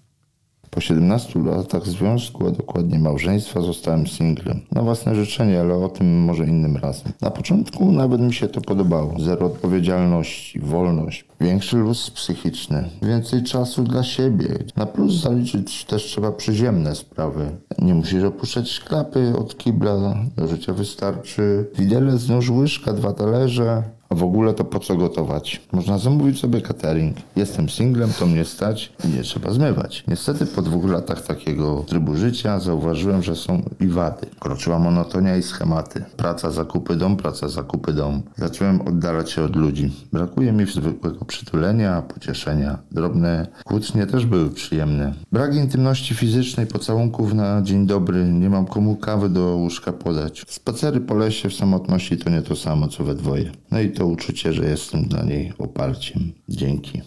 Po 0.74 0.82
17 0.82 1.40
latach 1.40 1.88
związku, 1.88 2.48
a 2.48 2.52
dokładnie 2.52 3.00
małżeństwa, 3.00 3.62
zostałem 3.62 4.08
singlem. 4.08 4.62
Na 4.72 4.82
własne 4.82 5.16
życzenie, 5.16 5.62
ale 5.62 5.76
o 5.76 5.90
tym 5.90 6.24
może 6.24 6.46
innym 6.46 6.78
razem. 6.78 7.12
Na 7.22 7.32
początku 7.32 7.92
nawet 7.92 8.22
mi 8.22 8.34
się 8.34 8.48
to 8.48 8.62
podobało. 8.62 9.20
Zero 9.20 9.46
odpowiedzialności, 9.46 10.60
wolność, 10.60 11.26
większy 11.42 11.78
luz 11.78 12.12
psychiczny, 12.12 12.90
więcej 13.02 13.44
czasu 13.44 13.84
dla 13.84 14.04
siebie. 14.04 14.48
Na 14.76 14.86
plus 14.86 15.14
zaliczyć 15.14 15.86
też 15.86 16.04
trzeba 16.04 16.32
przyziemne 16.32 16.96
sprawy. 16.96 17.58
Nie 17.80 17.94
musisz 17.94 18.24
opuszczać 18.24 18.80
klapy 18.80 19.34
od 19.38 19.58
kibla, 19.58 20.16
do 20.38 20.48
życia 20.48 20.74
wystarczy 20.74 21.66
widelec, 21.80 22.30
nóż, 22.30 22.50
łyżka, 22.50 22.94
dwa 22.94 23.14
talerze, 23.14 23.84
w 24.16 24.24
ogóle 24.24 24.54
to 24.54 24.64
po 24.64 24.80
co 24.80 24.96
gotować? 24.96 25.62
Można 25.72 25.98
zamówić 25.98 26.40
sobie 26.40 26.62
catering. 26.62 27.18
Jestem 27.36 27.70
singlem, 27.70 28.10
to 28.20 28.26
mnie 28.26 28.46
stać 28.46 28.94
i 29.06 29.08
nie 29.08 29.24
trzeba 29.24 29.52
zmywać. 29.52 30.04
Niestety 30.08 30.46
po 30.46 30.62
dwóch 30.62 30.86
latach 30.86 31.22
takiego 31.22 31.84
trybu 31.88 32.16
życia 32.16 32.60
zauważyłem, 32.60 33.24
że 33.24 33.36
są 33.36 33.62
i 33.80 33.88
wady. 33.88 34.28
Kroczyła 34.40 34.80
monotonia 34.80 35.38
i 35.38 35.44
schematy. 35.44 36.04
Praca, 36.18 36.52
zakupy, 36.52 36.96
dom, 36.96 37.18
praca, 37.18 37.48
zakupy, 37.48 37.94
dom. 37.94 38.22
Zacząłem 38.36 38.82
oddalać 38.82 39.32
się 39.32 39.44
od 39.44 39.56
ludzi. 39.56 39.92
Brakuje 40.12 40.52
mi 40.52 40.66
zwykłego 40.66 41.26
przytulenia, 41.26 42.02
pocieszenia. 42.02 42.78
Drobne 42.92 43.48
kłótnie 43.66 44.08
też 44.08 44.26
były 44.26 44.50
przyjemne. 44.50 45.14
Brak 45.32 45.56
intymności 45.56 46.16
fizycznej, 46.16 46.68
pocałunków 46.68 47.34
na 47.34 47.62
dzień 47.62 47.88
dobry. 47.88 48.26
Nie 48.26 48.50
mam 48.50 48.66
komu 48.66 48.96
kawy 48.96 49.30
do 49.30 49.56
łóżka 49.56 49.94
podać. 49.94 50.44
Spacery 50.48 51.00
po 51.00 51.14
lesie 51.14 51.50
w 51.50 51.54
samotności 51.54 52.18
to 52.18 52.30
nie 52.30 52.42
to 52.42 52.56
samo, 52.56 52.88
co 52.88 53.04
we 53.04 53.16
dwoje. 53.16 53.52
No 53.72 53.80
i 53.80 53.92
to 53.92 54.03
to 54.04 54.08
uczucie, 54.08 54.54
że 54.54 54.66
jestem 54.66 55.04
dla 55.04 55.24
niej 55.24 55.54
oparciem. 55.58 56.32
Dzięki. 56.50 57.02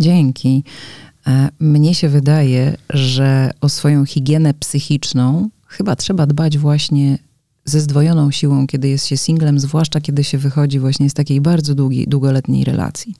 Dzięki. 0.00 0.64
E, 1.26 1.48
mnie 1.60 1.94
się 1.94 2.08
wydaje, 2.08 2.76
że 2.90 3.50
o 3.60 3.68
swoją 3.68 4.04
higienę 4.04 4.54
psychiczną 4.54 5.48
chyba 5.66 5.96
trzeba 5.96 6.26
dbać 6.26 6.58
właśnie 6.58 7.18
ze 7.64 7.80
zdwojoną 7.80 8.30
siłą, 8.30 8.66
kiedy 8.66 8.88
jest 8.88 9.06
się 9.06 9.16
singlem, 9.16 9.58
zwłaszcza 9.58 10.00
kiedy 10.00 10.24
się 10.24 10.38
wychodzi 10.38 10.78
właśnie 10.78 11.10
z 11.10 11.14
takiej 11.14 11.40
bardzo 11.40 11.74
długiej, 11.74 12.06
długoletniej 12.08 12.64
relacji. 12.64 13.14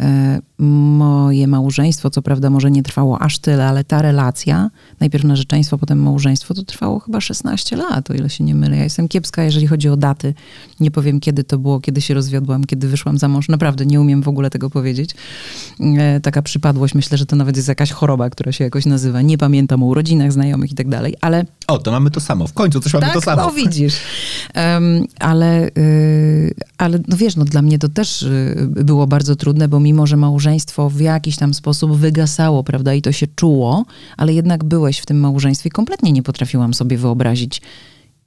E, 0.00 0.40
moje 0.58 1.46
małżeństwo, 1.46 2.10
co 2.10 2.22
prawda 2.22 2.50
może 2.50 2.70
nie 2.70 2.82
trwało 2.82 3.22
aż 3.22 3.38
tyle, 3.38 3.66
ale 3.66 3.84
ta 3.84 4.02
relacja, 4.02 4.70
najpierw 5.00 5.24
narzeczeństwo, 5.24 5.78
potem 5.78 6.02
małżeństwo, 6.02 6.54
to 6.54 6.62
trwało 6.62 6.98
chyba 6.98 7.20
16 7.20 7.76
lat, 7.76 8.10
o 8.10 8.14
ile 8.14 8.30
się 8.30 8.44
nie 8.44 8.54
mylę. 8.54 8.76
Ja 8.76 8.84
jestem 8.84 9.08
kiepska, 9.08 9.42
jeżeli 9.42 9.66
chodzi 9.66 9.88
o 9.88 9.96
daty. 9.96 10.34
Nie 10.80 10.90
powiem, 10.90 11.20
kiedy 11.20 11.44
to 11.44 11.58
było, 11.58 11.80
kiedy 11.80 12.00
się 12.00 12.14
rozwiodłam, 12.14 12.64
kiedy 12.64 12.88
wyszłam 12.88 13.18
za 13.18 13.28
mąż. 13.28 13.48
Naprawdę 13.48 13.86
nie 13.86 14.00
umiem 14.00 14.22
w 14.22 14.28
ogóle 14.28 14.50
tego 14.50 14.70
powiedzieć. 14.70 15.10
E, 15.80 16.20
taka 16.20 16.42
przypadłość, 16.42 16.94
myślę, 16.94 17.18
że 17.18 17.26
to 17.26 17.36
nawet 17.36 17.56
jest 17.56 17.68
jakaś 17.68 17.90
choroba, 17.90 18.30
która 18.30 18.52
się 18.52 18.64
jakoś 18.64 18.86
nazywa. 18.86 19.22
Nie 19.22 19.38
pamiętam 19.38 19.82
o 19.82 19.86
urodzinach 19.86 20.32
znajomych 20.32 20.72
i 20.72 20.74
tak 20.74 20.88
dalej, 20.88 21.14
ale... 21.20 21.44
O, 21.66 21.78
to 21.78 21.90
mamy 21.90 22.10
to 22.10 22.20
samo. 22.20 22.46
W 22.46 22.52
końcu 22.52 22.80
coś 22.80 22.92
mamy 22.92 23.06
tak? 23.06 23.14
to 23.14 23.20
samo. 23.20 23.42
No 23.42 23.52
widzisz. 23.52 23.94
Um, 24.56 25.06
ale, 25.18 25.68
y, 25.78 26.54
ale 26.78 26.98
no 27.08 27.16
wiesz, 27.16 27.36
no 27.36 27.44
dla 27.44 27.62
mnie 27.62 27.78
to 27.78 27.88
też 27.88 28.22
y, 28.22 28.68
było 28.70 29.06
bardzo 29.06 29.36
trudne, 29.36 29.68
bo 29.68 29.80
mimo, 29.90 30.06
że 30.06 30.16
małżeństwo 30.16 30.90
w 30.90 31.00
jakiś 31.00 31.36
tam 31.36 31.54
sposób 31.54 31.96
wygasało, 31.96 32.64
prawda, 32.64 32.94
i 32.94 33.02
to 33.02 33.12
się 33.12 33.26
czuło, 33.26 33.84
ale 34.16 34.32
jednak 34.32 34.64
byłeś 34.64 34.98
w 34.98 35.06
tym 35.06 35.20
małżeństwie. 35.20 35.70
Kompletnie 35.70 36.12
nie 36.12 36.22
potrafiłam 36.22 36.74
sobie 36.74 36.98
wyobrazić, 36.98 37.62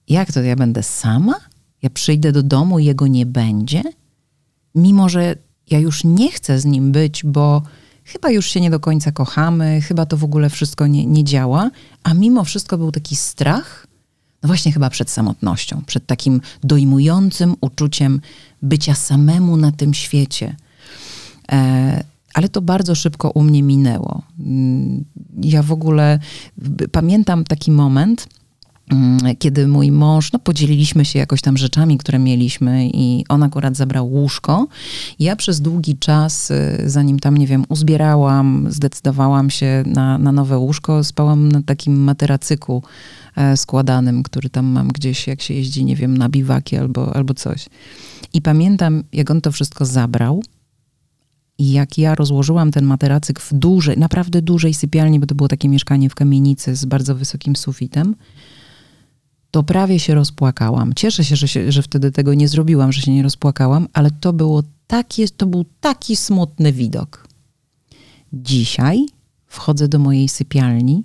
jak 0.08 0.32
to 0.32 0.41
ja 0.41 0.56
będę 0.56 0.84
sama? 0.84 1.36
Ja 1.82 1.89
przyjdę 1.89 2.32
do 2.32 2.43
domu 2.43 2.80
i 2.80 2.86
jego 2.86 3.08
nie 3.08 3.26
będzie? 3.26 3.84
Mimo, 4.76 5.10
że 5.10 5.36
ja 5.69 5.80
już 5.80 6.04
nie 6.04 6.32
chcę 6.32 6.60
z 6.60 6.65
nim 6.65 6.92
być, 6.92 7.23
bo 7.23 7.62
chyba 8.04 8.29
już 8.29 8.46
się 8.46 8.62
nie 8.62 8.69
do 8.69 8.79
końca 8.79 9.12
kochamy, 9.12 9.81
chyba 9.81 10.06
to 10.06 10.17
w 10.17 10.23
ogóle 10.23 10.50
wszystko 10.50 10.87
nie, 10.87 11.06
nie 11.06 11.23
działa, 11.23 11.69
a 12.04 12.13
mimo 12.13 12.44
wszystko 12.44 12.77
był 12.77 12.92
taki 12.92 13.15
strach, 13.15 13.87
no 14.44 14.48
właśnie 14.48 14.71
chyba 14.71 14.90
przed 14.90 15.10
samotnością, 15.10 15.81
przed 15.85 16.06
takim 16.06 16.42
dojmującym 16.63 17.56
uczuciem 17.62 18.21
bycia 18.62 18.96
samemu 18.96 19.58
na 19.58 19.71
tym 19.71 19.94
świecie. 19.94 20.56
E, 21.52 22.04
ale 22.33 22.50
to 22.50 22.62
bardzo 22.62 22.96
szybko 22.96 23.29
u 23.29 23.44
mnie 23.44 23.63
minęło. 23.63 24.21
Mm, 24.39 25.04
ja 25.41 25.63
w 25.63 25.71
ogóle 25.71 26.19
pamiętam 26.91 27.44
taki 27.44 27.71
moment, 27.71 28.27
mm, 28.91 29.35
kiedy 29.39 29.67
mój 29.67 29.91
mąż, 29.91 30.31
no 30.31 30.39
podzieliliśmy 30.39 31.06
się 31.06 31.19
jakoś 31.19 31.41
tam 31.41 31.58
rzeczami, 31.58 31.98
które 31.98 32.19
mieliśmy 32.19 32.89
i 32.94 33.25
on 33.29 33.44
akurat 33.44 33.75
zabrał 33.77 34.08
łóżko. 34.08 34.67
Ja 35.19 35.35
przez 35.35 35.62
długi 35.62 35.98
czas, 35.98 36.52
y, 36.52 36.83
zanim 36.85 37.19
tam, 37.19 37.37
nie 37.37 37.48
wiem, 37.48 37.65
uzbierałam, 37.69 38.67
zdecydowałam 38.69 39.50
się 39.50 39.83
na, 39.85 40.17
na 40.17 40.31
nowe 40.31 40.58
łóżko, 40.58 41.04
spałam 41.04 41.52
na 41.52 41.62
takim 41.62 42.04
materacyku 42.04 42.83
e, 43.35 43.58
składanym, 43.58 44.23
który 44.23 44.50
tam 44.50 44.65
mam 44.65 44.87
gdzieś, 44.87 45.27
jak 45.27 45.41
się 45.41 45.54
jeździ, 45.54 45.85
nie 45.85 45.96
wiem, 45.96 46.17
na 46.17 46.29
biwaki 46.29 46.77
albo, 46.77 47.15
albo 47.15 47.33
coś. 47.33 47.65
I 48.33 48.41
pamiętam, 48.41 49.04
jak 49.13 49.31
on 49.31 49.41
to 49.41 49.52
wszystko 49.52 49.85
zabrał, 49.85 50.44
i 51.63 51.71
jak 51.71 51.97
ja 51.97 52.15
rozłożyłam 52.15 52.71
ten 52.71 52.85
materacyk 52.85 53.39
w 53.39 53.53
dużej, 53.53 53.97
naprawdę 53.97 54.41
dużej 54.41 54.73
sypialni, 54.73 55.19
bo 55.19 55.25
to 55.25 55.35
było 55.35 55.49
takie 55.49 55.69
mieszkanie 55.69 56.09
w 56.09 56.15
kamienicy 56.15 56.75
z 56.75 56.85
bardzo 56.85 57.15
wysokim 57.15 57.55
sufitem, 57.55 58.15
to 59.51 59.63
prawie 59.63 59.99
się 59.99 60.15
rozpłakałam. 60.15 60.93
Cieszę 60.93 61.23
się 61.23 61.35
że, 61.35 61.47
się, 61.47 61.71
że 61.71 61.81
wtedy 61.81 62.11
tego 62.11 62.33
nie 62.33 62.47
zrobiłam, 62.47 62.91
że 62.91 63.01
się 63.01 63.11
nie 63.11 63.23
rozpłakałam, 63.23 63.87
ale 63.93 64.11
to 64.11 64.33
było 64.33 64.63
takie, 64.87 65.27
to 65.29 65.45
był 65.45 65.65
taki 65.79 66.15
smutny 66.15 66.73
widok. 66.73 67.27
Dzisiaj 68.33 69.05
wchodzę 69.47 69.87
do 69.87 69.99
mojej 69.99 70.29
sypialni, 70.29 71.03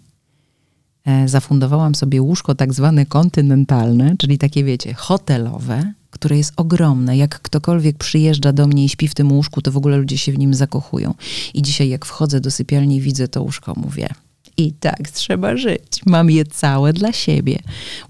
e, 1.05 1.29
zafundowałam 1.29 1.95
sobie 1.95 2.23
łóżko 2.23 2.55
tak 2.55 2.75
zwane 2.75 3.07
kontynentalne, 3.07 4.17
czyli 4.17 4.39
takie 4.39 4.65
wiecie, 4.65 4.95
hotelowe, 4.95 5.93
które 6.19 6.37
jest 6.37 6.53
ogromne. 6.57 7.17
Jak 7.17 7.41
ktokolwiek 7.41 7.99
przyjeżdża 7.99 8.53
do 8.53 8.67
mnie 8.67 8.85
i 8.85 8.89
śpi 8.89 9.09
w 9.09 9.15
tym 9.15 9.33
łóżku, 9.33 9.63
to 9.63 9.73
w 9.73 9.77
ogóle 9.77 9.97
ludzie 9.97 10.19
się 10.19 10.33
w 10.33 10.39
nim 10.39 10.55
zakochują. 10.55 11.15
I 11.55 11.63
dzisiaj 11.63 11.89
jak 11.89 12.05
wchodzę 12.05 12.41
do 12.41 12.51
sypialni 12.51 12.97
i 12.97 13.01
widzę 13.01 13.29
to 13.29 13.43
łóżko, 13.43 13.75
mówię, 13.77 14.09
i 14.57 14.73
tak 14.73 15.11
trzeba 15.11 15.57
żyć. 15.57 16.01
Mam 16.07 16.31
je 16.31 16.45
całe 16.45 16.93
dla 16.93 17.13
siebie. 17.13 17.59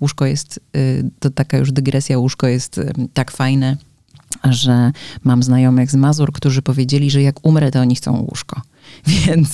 Łóżko 0.01 0.27
jest, 0.27 0.61
y, 0.77 1.11
to 1.21 1.31
taka 1.31 1.59
już 1.59 1.73
dygresja, 1.73 2.19
łóżko 2.19 2.47
jest 2.47 2.79
y, 2.79 2.93
tak 3.15 3.31
fajne, 3.31 3.77
że 4.45 4.93
mam 5.25 5.43
znajomych 5.43 5.91
z 5.91 5.95
Mazur, 5.95 6.33
którzy 6.33 6.63
powiedzieli, 6.63 7.11
że 7.11 7.23
jak 7.23 7.47
umrę, 7.47 7.71
to 7.71 7.81
oni 7.81 7.95
chcą 7.95 8.27
łóżko. 8.31 8.63
Więc 9.26 9.49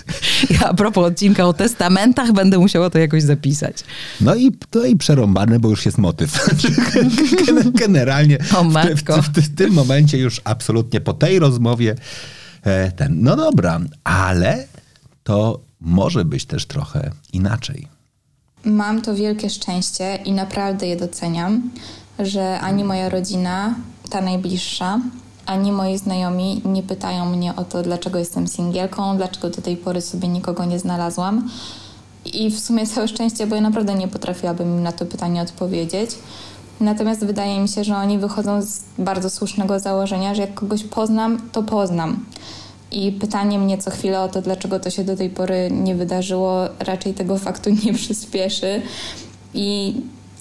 ja 0.60 0.68
a 0.68 0.74
propos 0.74 1.04
odcinka 1.04 1.44
o 1.44 1.52
testamentach, 1.52 2.32
będę 2.32 2.58
musiała 2.58 2.90
to 2.90 2.98
jakoś 2.98 3.22
zapisać. 3.22 3.84
No 4.20 4.34
i 4.34 4.52
to 4.70 4.84
i 4.84 4.96
przerąbane, 4.96 5.60
bo 5.60 5.68
już 5.68 5.86
jest 5.86 5.98
motyw. 5.98 6.48
Generalnie 7.74 8.38
o, 8.56 8.64
w, 8.64 8.72
w, 8.72 9.02
w, 9.02 9.42
w, 9.42 9.54
tym 9.56 9.72
momencie 9.72 10.18
już 10.18 10.40
absolutnie 10.44 11.00
po 11.00 11.12
tej 11.12 11.38
rozmowie 11.38 11.94
e, 12.62 12.92
ten, 12.92 13.22
no 13.22 13.36
dobra, 13.36 13.80
ale 14.04 14.66
to 15.22 15.60
może 15.80 16.24
być 16.24 16.44
też 16.44 16.66
trochę 16.66 17.10
inaczej. 17.32 17.88
Mam 18.64 19.02
to 19.02 19.14
wielkie 19.14 19.50
szczęście 19.50 20.18
i 20.24 20.32
naprawdę 20.32 20.86
je 20.86 20.96
doceniam, 20.96 21.70
że 22.18 22.60
ani 22.60 22.84
moja 22.84 23.08
rodzina, 23.08 23.74
ta 24.10 24.20
najbliższa, 24.20 25.00
ani 25.46 25.72
moi 25.72 25.98
znajomi 25.98 26.62
nie 26.64 26.82
pytają 26.82 27.24
mnie 27.24 27.56
o 27.56 27.64
to, 27.64 27.82
dlaczego 27.82 28.18
jestem 28.18 28.48
singielką, 28.48 29.16
dlaczego 29.16 29.50
do 29.50 29.62
tej 29.62 29.76
pory 29.76 30.00
sobie 30.00 30.28
nikogo 30.28 30.64
nie 30.64 30.78
znalazłam. 30.78 31.50
I 32.24 32.50
w 32.50 32.60
sumie 32.60 32.86
całe 32.86 33.08
szczęście, 33.08 33.46
bo 33.46 33.54
ja 33.54 33.60
naprawdę 33.60 33.94
nie 33.94 34.08
potrafiłabym 34.08 34.68
im 34.68 34.82
na 34.82 34.92
to 34.92 35.06
pytanie 35.06 35.42
odpowiedzieć. 35.42 36.10
Natomiast 36.80 37.24
wydaje 37.24 37.60
mi 37.60 37.68
się, 37.68 37.84
że 37.84 37.96
oni 37.96 38.18
wychodzą 38.18 38.62
z 38.62 38.82
bardzo 38.98 39.30
słusznego 39.30 39.78
założenia, 39.78 40.34
że 40.34 40.42
jak 40.42 40.54
kogoś 40.54 40.84
poznam, 40.84 41.40
to 41.52 41.62
poznam. 41.62 42.24
I 42.92 43.12
pytanie 43.12 43.58
mnie 43.58 43.78
co 43.78 43.90
chwilę 43.90 44.20
o 44.20 44.28
to, 44.28 44.42
dlaczego 44.42 44.80
to 44.80 44.90
się 44.90 45.04
do 45.04 45.16
tej 45.16 45.30
pory 45.30 45.68
nie 45.70 45.94
wydarzyło, 45.94 46.68
raczej 46.78 47.14
tego 47.14 47.38
faktu 47.38 47.70
nie 47.84 47.94
przyspieszy 47.94 48.82
i 49.54 49.94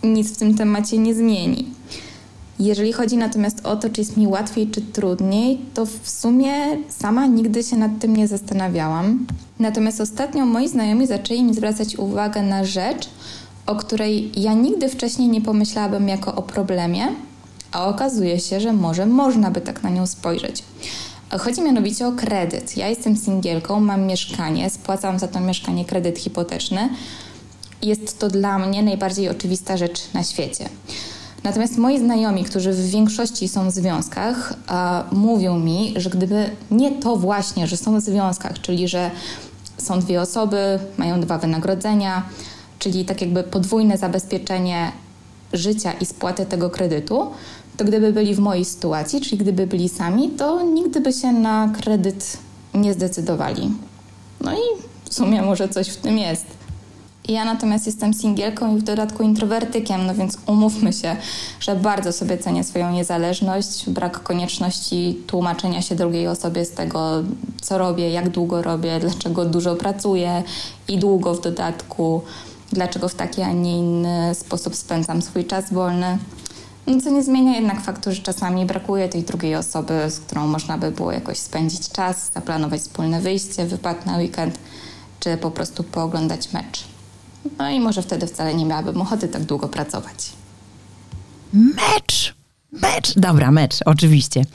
nic 0.03 0.33
w 0.33 0.37
tym 0.37 0.57
temacie 0.57 0.97
nie 0.97 1.15
zmieni. 1.15 1.65
Jeżeli 2.60 2.93
chodzi 2.93 3.18
natomiast 3.18 3.66
o 3.66 3.76
to, 3.76 3.89
czy 3.89 4.01
jest 4.01 4.18
mi 4.18 4.28
łatwiej, 4.28 4.68
czy 4.68 4.82
trudniej, 4.82 5.57
to 5.74 5.86
w 5.86 6.10
sumie 6.10 6.53
sama 6.89 7.26
nigdy 7.26 7.64
się 7.64 7.78
nad 7.78 7.91
tym 7.99 8.16
nie 8.16 8.28
zastanawiałam. 8.28 9.28
Natomiast 9.60 10.01
ostatnio 10.01 10.45
moi 10.45 10.68
znajomi 10.68 11.07
zaczęli 11.07 11.43
mi 11.43 11.53
zwracać 11.53 11.95
uwagę 11.95 12.43
na 12.43 12.64
rzecz, 12.64 13.10
o 13.66 13.76
której 13.76 14.41
ja 14.41 14.53
nigdy 14.53 14.89
wcześniej 14.89 15.28
nie 15.28 15.41
pomyślałabym 15.41 16.07
jako 16.07 16.36
o 16.36 16.41
problemie, 16.41 17.07
a 17.72 17.88
okazuje 17.88 18.39
się, 18.39 18.60
że 18.60 18.74
może 18.74 19.05
można 19.05 19.51
by 19.51 19.62
tak 19.62 19.84
na 19.84 19.89
nią 19.89 20.07
spojrzeć. 20.07 20.64
Chodzi 21.39 21.62
mianowicie 21.62 22.07
o 22.07 22.12
kredyt. 22.12 22.78
Ja 22.78 22.88
jestem 22.88 23.18
singielką, 23.18 23.80
mam 23.80 24.05
mieszkanie, 24.05 24.70
spłacam 24.70 25.20
za 25.20 25.28
to 25.28 25.39
mieszkanie 25.39 25.86
kredyt 25.86 26.20
hipoteczny. 26.20 26.89
Jest 27.82 28.20
to 28.20 28.28
dla 28.28 28.60
mnie 28.60 28.84
najbardziej 28.84 29.30
oczywista 29.30 29.78
rzecz 29.78 30.14
na 30.14 30.24
świecie. 30.24 30.70
Natomiast 31.43 31.77
moi 31.77 31.99
znajomi, 31.99 32.43
którzy 32.43 32.73
w 32.73 32.89
większości 32.89 33.47
są 33.47 33.69
w 33.69 33.73
związkach, 33.73 34.53
mówią 35.11 35.59
mi, 35.59 35.93
że 35.97 36.09
gdyby 36.09 36.49
nie 36.71 36.91
to 36.91 37.15
właśnie, 37.15 37.67
że 37.67 37.77
są 37.77 37.99
w 37.99 38.01
związkach, 38.01 38.61
czyli 38.61 38.87
że 38.87 39.11
są 39.77 39.99
dwie 39.99 40.21
osoby, 40.21 40.79
mają 40.97 41.21
dwa 41.21 41.37
wynagrodzenia, 41.37 42.23
czyli 42.79 43.05
tak 43.05 43.21
jakby 43.21 43.43
podwójne 43.43 43.97
zabezpieczenie 43.97 44.91
życia 45.53 45.91
i 45.91 46.05
spłaty 46.05 46.45
tego 46.45 46.69
kredytu, 46.69 47.27
to 47.77 47.85
gdyby 47.85 48.13
byli 48.13 48.35
w 48.35 48.39
mojej 48.39 48.65
sytuacji, 48.65 49.21
czyli 49.21 49.37
gdyby 49.37 49.67
byli 49.67 49.89
sami, 49.89 50.29
to 50.29 50.63
nigdy 50.63 51.01
by 51.01 51.13
się 51.13 51.31
na 51.31 51.73
kredyt 51.81 52.37
nie 52.73 52.93
zdecydowali. 52.93 53.71
No 54.41 54.53
i 54.53 54.61
w 55.09 55.13
sumie 55.13 55.41
może 55.41 55.69
coś 55.69 55.87
w 55.87 55.97
tym 55.97 56.17
jest. 56.17 56.45
Ja 57.28 57.45
natomiast 57.45 57.86
jestem 57.86 58.13
singielką 58.13 58.76
i 58.76 58.80
w 58.80 58.84
dodatku 58.84 59.24
introwertykiem, 59.24 60.05
no 60.05 60.15
więc 60.15 60.38
umówmy 60.45 60.93
się, 60.93 61.15
że 61.59 61.76
bardzo 61.76 62.13
sobie 62.13 62.38
cenię 62.38 62.63
swoją 62.63 62.91
niezależność, 62.91 63.89
brak 63.89 64.24
konieczności 64.24 65.17
tłumaczenia 65.28 65.82
się 65.82 65.95
drugiej 65.95 66.28
osobie 66.28 66.65
z 66.65 66.72
tego, 66.72 67.24
co 67.61 67.78
robię, 67.78 68.09
jak 68.09 68.30
długo 68.30 68.61
robię, 68.61 68.99
dlaczego 68.99 69.45
dużo 69.45 69.76
pracuję 69.76 70.43
i 70.88 70.97
długo 70.97 71.34
w 71.34 71.41
dodatku, 71.41 72.22
dlaczego 72.72 73.09
w 73.09 73.15
taki, 73.15 73.41
a 73.41 73.51
nie 73.51 73.78
inny 73.78 74.36
sposób 74.36 74.76
spędzam 74.76 75.22
swój 75.22 75.45
czas 75.45 75.74
wolny. 75.74 76.17
No, 76.88 77.01
co 77.01 77.09
nie 77.09 77.24
zmienia 77.24 77.55
jednak 77.55 77.82
faktu, 77.82 78.11
że 78.11 78.22
czasami 78.22 78.65
brakuje 78.65 79.09
tej 79.09 79.24
drugiej 79.24 79.55
osoby, 79.55 79.93
z 80.09 80.20
którą 80.20 80.47
można 80.47 80.78
by 80.78 80.91
było 80.91 81.11
jakoś 81.11 81.38
spędzić 81.38 81.89
czas, 81.89 82.32
zaplanować 82.34 82.82
wspólne 82.82 83.22
wyjście, 83.22 83.65
wypad 83.65 84.05
na 84.05 84.17
weekend, 84.17 84.59
czy 85.20 85.38
po 85.38 85.51
prostu 85.51 85.84
pooglądać 85.84 86.53
mecz. 86.53 86.98
No 87.57 87.69
i 87.69 87.79
może 87.79 88.01
wtedy 88.01 88.27
wcale 88.27 88.55
nie 88.55 88.65
miałabym 88.65 89.01
ochoty 89.01 89.27
tak 89.27 89.43
długo 89.43 89.67
pracować. 89.67 90.31
Mecz! 91.53 92.35
Mecz! 92.71 93.13
Dobra, 93.15 93.51
mecz, 93.51 93.79
oczywiście. 93.85 94.45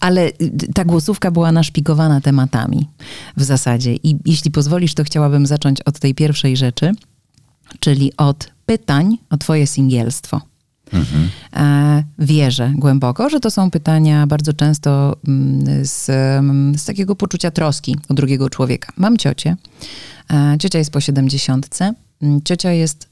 Ale 0.00 0.26
y, 0.28 0.72
ta 0.74 0.84
głosówka 0.84 1.30
była 1.30 1.52
naszpikowana 1.52 2.20
tematami 2.20 2.88
w 3.36 3.42
zasadzie. 3.42 3.94
I 3.94 4.16
jeśli 4.24 4.50
pozwolisz, 4.50 4.94
to 4.94 5.04
chciałabym 5.04 5.46
zacząć 5.46 5.82
od 5.82 5.98
tej 5.98 6.14
pierwszej 6.14 6.56
rzeczy, 6.56 6.92
czyli 7.80 8.16
od 8.16 8.50
pytań 8.66 9.18
o 9.30 9.36
twoje 9.36 9.66
singielstwo. 9.66 10.40
Mhm. 10.92 11.28
Wierzę 12.18 12.72
głęboko, 12.74 13.30
że 13.30 13.40
to 13.40 13.50
są 13.50 13.70
pytania 13.70 14.26
bardzo 14.26 14.52
często 14.52 15.16
mm, 15.28 15.86
z, 15.86 16.10
mm, 16.10 16.78
z 16.78 16.84
takiego 16.84 17.16
poczucia 17.16 17.50
troski 17.50 17.96
o 18.08 18.14
drugiego 18.14 18.50
człowieka. 18.50 18.92
Mam 18.96 19.16
ciocię. 19.16 19.56
E, 20.30 20.56
ciocia 20.58 20.78
jest 20.78 20.90
po 20.90 21.00
siedemdziesiątce. 21.00 21.94
Mm, 22.22 22.40
ciocia 22.44 22.72
jest 22.72 23.08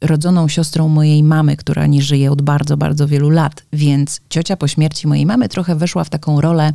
rodzoną 0.00 0.48
siostrą 0.48 0.88
mojej 0.88 1.22
mamy, 1.22 1.56
która 1.56 1.86
nie 1.86 2.02
żyje 2.02 2.32
od 2.32 2.42
bardzo, 2.42 2.76
bardzo 2.76 3.08
wielu 3.08 3.30
lat, 3.30 3.62
więc 3.72 4.20
ciocia 4.28 4.56
po 4.56 4.68
śmierci 4.68 5.06
mojej 5.06 5.26
mamy 5.26 5.48
trochę 5.48 5.76
weszła 5.76 6.04
w 6.04 6.10
taką 6.10 6.40
rolę 6.40 6.72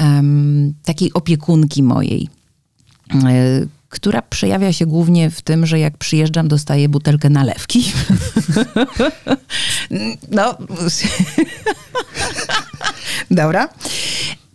um, 0.00 0.74
takiej 0.84 1.12
opiekunki 1.12 1.82
mojej, 1.82 2.28
y, 3.14 3.68
która 3.88 4.22
przejawia 4.22 4.72
się 4.72 4.86
głównie 4.86 5.30
w 5.30 5.42
tym, 5.42 5.66
że 5.66 5.78
jak 5.78 5.98
przyjeżdżam, 5.98 6.48
dostaję 6.48 6.88
butelkę 6.88 7.30
nalewki. 7.30 7.92
no. 10.30 10.58
Dobra. 13.30 13.68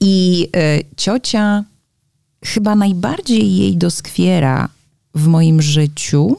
I 0.01 0.47
y, 0.55 0.84
ciocia 0.97 1.63
chyba 2.45 2.76
najbardziej 2.76 3.55
jej 3.55 3.78
doskwiera 3.78 4.69
w 5.16 5.28
moim 5.28 5.61
życiu 5.61 6.38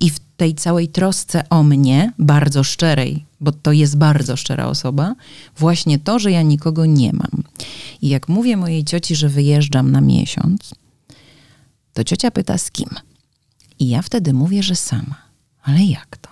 i 0.00 0.10
w 0.10 0.18
tej 0.36 0.54
całej 0.54 0.88
trosce 0.88 1.48
o 1.48 1.62
mnie, 1.62 2.12
bardzo 2.18 2.64
szczerej, 2.64 3.24
bo 3.40 3.52
to 3.52 3.72
jest 3.72 3.98
bardzo 3.98 4.36
szczera 4.36 4.66
osoba, 4.66 5.14
właśnie 5.58 5.98
to, 5.98 6.18
że 6.18 6.30
ja 6.30 6.42
nikogo 6.42 6.86
nie 6.86 7.12
mam. 7.12 7.42
I 8.02 8.08
jak 8.08 8.28
mówię 8.28 8.56
mojej 8.56 8.84
cioci, 8.84 9.16
że 9.16 9.28
wyjeżdżam 9.28 9.90
na 9.90 10.00
miesiąc, 10.00 10.74
to 11.92 12.04
ciocia 12.04 12.30
pyta 12.30 12.58
z 12.58 12.70
kim. 12.70 12.88
I 13.78 13.88
ja 13.88 14.02
wtedy 14.02 14.32
mówię, 14.32 14.62
że 14.62 14.76
sama. 14.76 15.16
Ale 15.62 15.84
jak 15.84 16.16
to? 16.16 16.30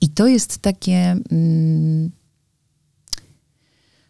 I 0.00 0.08
to 0.08 0.26
jest 0.26 0.58
takie. 0.58 1.16
Mm, 1.30 2.10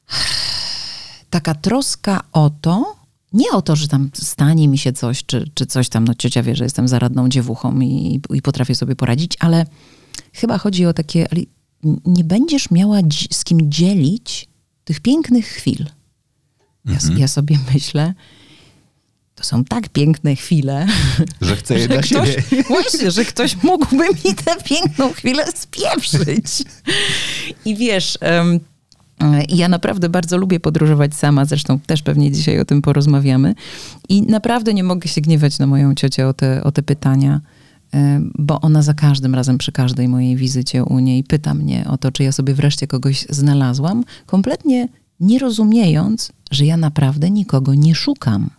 taka 1.31 1.55
troska 1.55 2.21
o 2.33 2.51
to, 2.51 2.98
nie 3.33 3.51
o 3.51 3.63
to, 3.63 3.77
że 3.77 3.89
tam 3.89 4.11
stanie 4.15 4.69
mi 4.69 4.79
się 4.79 4.93
coś, 4.93 5.25
czy, 5.25 5.51
czy 5.55 5.67
coś 5.67 5.89
tam, 5.89 6.05
no 6.05 6.15
ciocia 6.15 6.43
wie, 6.43 6.57
że 6.57 6.65
jestem 6.65 6.89
zaradną 6.89 7.29
dziewuchą 7.29 7.81
i, 7.81 8.21
i 8.31 8.43
potrafię 8.43 8.75
sobie 8.75 8.97
poradzić, 8.97 9.37
ale 9.41 9.67
chyba 10.33 10.59
chodzi 10.59 10.87
o 10.87 10.93
takie, 10.93 11.27
nie 12.05 12.25
będziesz 12.25 12.71
miała 12.71 12.99
z 13.31 13.45
kim 13.45 13.71
dzielić 13.71 14.49
tych 14.85 15.01
pięknych 15.01 15.47
chwil. 15.47 15.87
Ja, 16.85 16.95
mhm. 16.95 17.19
ja 17.19 17.29
sobie 17.29 17.59
myślę, 17.75 18.15
to 19.35 19.45
są 19.45 19.65
tak 19.65 19.89
piękne 19.89 20.37
chwile, 20.37 20.87
że 21.41 21.57
chcę 21.57 21.75
je 21.75 21.81
że 21.81 21.89
dla 21.89 22.03
ktoś, 22.03 22.29
siebie. 22.29 22.63
Właśnie, 22.69 23.11
że 23.11 23.25
ktoś 23.25 23.63
mógłby 23.63 24.05
mi 24.25 24.35
tę 24.45 24.57
piękną 24.65 25.13
chwilę 25.13 25.45
spieprzyć. 25.55 26.63
I 27.65 27.77
wiesz, 27.77 28.19
um, 28.23 28.61
ja 29.49 29.69
naprawdę 29.69 30.09
bardzo 30.09 30.37
lubię 30.37 30.61
podróżować 30.61 31.15
sama, 31.15 31.45
zresztą 31.45 31.79
też 31.79 32.03
pewnie 32.03 32.33
dzisiaj 32.33 32.61
o 32.61 32.65
tym 32.65 32.83
porozmawiamy. 32.83 33.55
I 34.09 34.23
naprawdę 34.23 34.75
nie 34.75 34.85
mogę 34.85 35.09
się 35.09 35.21
gniewać 35.21 35.59
na 35.59 35.67
moją 35.67 35.95
ciocię 35.95 36.29
o 36.29 36.33
te, 36.33 36.65
o 36.65 36.73
te 36.73 36.83
pytania. 36.83 37.41
bo 38.39 38.61
ona 38.61 38.83
za 38.83 38.95
każdym 38.95 39.35
razem, 39.35 39.59
przy 39.59 39.73
każdej 39.73 40.09
mojej 40.09 40.37
wizycie 40.37 40.85
u 40.85 40.99
niej 40.99 41.25
pyta 41.25 41.55
mnie 41.55 41.85
o 41.89 41.99
to, 41.99 42.13
czy 42.13 42.23
ja 42.23 42.33
sobie 42.33 42.55
wreszcie 42.55 42.87
kogoś 42.87 43.27
znalazłam, 43.31 44.05
kompletnie 44.27 44.89
nie 45.21 45.39
rozumiejąc, 45.39 46.33
że 46.51 46.67
ja 46.67 46.77
naprawdę 46.77 47.31
nikogo 47.31 47.75
nie 47.75 47.95
szukam. 47.95 48.51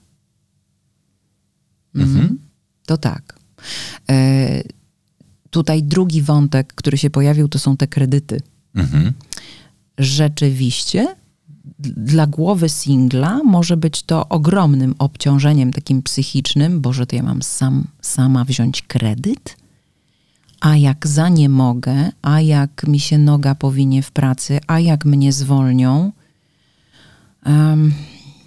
Mhm. 1.95 2.17
mhm. 2.17 2.39
To 2.85 2.97
tak. 2.97 3.39
E, 4.09 4.63
tutaj 5.49 5.83
drugi 5.83 6.21
wątek, 6.21 6.73
który 6.73 6.97
się 6.97 7.09
pojawił, 7.09 7.47
to 7.47 7.59
są 7.59 7.77
te 7.77 7.87
kredyty. 7.87 8.41
Mhm. 8.75 9.13
Rzeczywiście 9.99 11.15
dla 11.79 12.27
głowy 12.27 12.69
singla 12.69 13.43
może 13.43 13.77
być 13.77 14.03
to 14.03 14.29
ogromnym 14.29 14.95
obciążeniem 14.99 15.73
takim 15.73 16.03
psychicznym, 16.03 16.81
bo 16.81 16.93
że 16.93 17.05
to 17.05 17.15
ja 17.15 17.23
mam 17.23 17.41
sam, 17.41 17.87
sama 18.01 18.45
wziąć 18.45 18.81
kredyt, 18.81 19.57
a 20.61 20.77
jak 20.77 21.07
za 21.07 21.29
nie 21.29 21.49
mogę, 21.49 22.11
a 22.21 22.41
jak 22.41 22.87
mi 22.87 22.99
się 22.99 23.17
noga 23.17 23.55
powinie 23.55 24.03
w 24.03 24.11
pracy, 24.11 24.59
a 24.67 24.79
jak 24.79 25.05
mnie 25.05 25.33
zwolnią. 25.33 26.11
Um, 27.45 27.93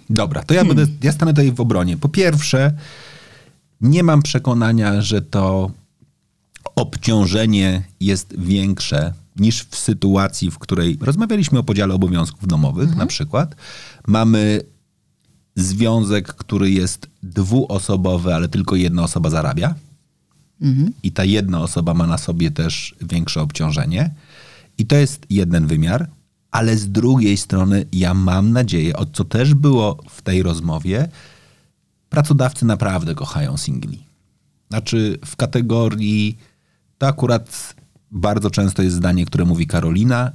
Dobra, 0.09 0.43
to 0.43 0.53
ja, 0.53 0.59
hmm. 0.59 0.75
będę, 0.75 0.93
ja 1.03 1.11
stanę 1.11 1.31
tutaj 1.31 1.51
w 1.51 1.61
obronie. 1.61 1.97
Po 1.97 2.09
pierwsze, 2.09 2.73
nie 3.81 4.03
mam 4.03 4.21
przekonania, 4.21 5.01
że 5.01 5.21
to 5.21 5.71
obciążenie 6.75 7.83
jest 7.99 8.39
większe 8.39 9.13
niż 9.35 9.63
w 9.63 9.75
sytuacji, 9.75 10.51
w 10.51 10.59
której 10.59 10.97
rozmawialiśmy 11.01 11.59
o 11.59 11.63
podziale 11.63 11.93
obowiązków 11.93 12.47
domowych 12.47 12.83
mhm. 12.83 12.99
na 12.99 13.05
przykład. 13.05 13.55
Mamy 14.07 14.61
związek, 15.55 16.27
który 16.33 16.71
jest 16.71 17.09
dwuosobowy, 17.23 18.35
ale 18.35 18.47
tylko 18.47 18.75
jedna 18.75 19.03
osoba 19.03 19.29
zarabia. 19.29 19.75
Mhm. 20.61 20.93
I 21.03 21.11
ta 21.11 21.23
jedna 21.23 21.61
osoba 21.61 21.93
ma 21.93 22.07
na 22.07 22.17
sobie 22.17 22.51
też 22.51 22.95
większe 23.01 23.41
obciążenie. 23.41 24.13
I 24.77 24.85
to 24.85 24.95
jest 24.95 25.25
jeden 25.29 25.67
wymiar, 25.67 26.09
ale 26.51 26.77
z 26.77 26.91
drugiej 26.91 27.37
strony 27.37 27.85
ja 27.91 28.13
mam 28.13 28.51
nadzieję, 28.51 28.95
o 28.95 29.05
co 29.05 29.23
też 29.23 29.53
było 29.53 30.03
w 30.09 30.21
tej 30.21 30.43
rozmowie, 30.43 31.09
pracodawcy 32.09 32.65
naprawdę 32.65 33.15
kochają 33.15 33.57
singli. 33.57 34.03
Znaczy 34.69 35.19
w 35.25 35.35
kategorii, 35.35 36.37
to 36.97 37.07
akurat 37.07 37.75
bardzo 38.13 38.49
często 38.49 38.81
jest 38.81 38.95
zdanie, 38.95 39.25
które 39.25 39.45
mówi 39.45 39.67
Karolina, 39.67 40.31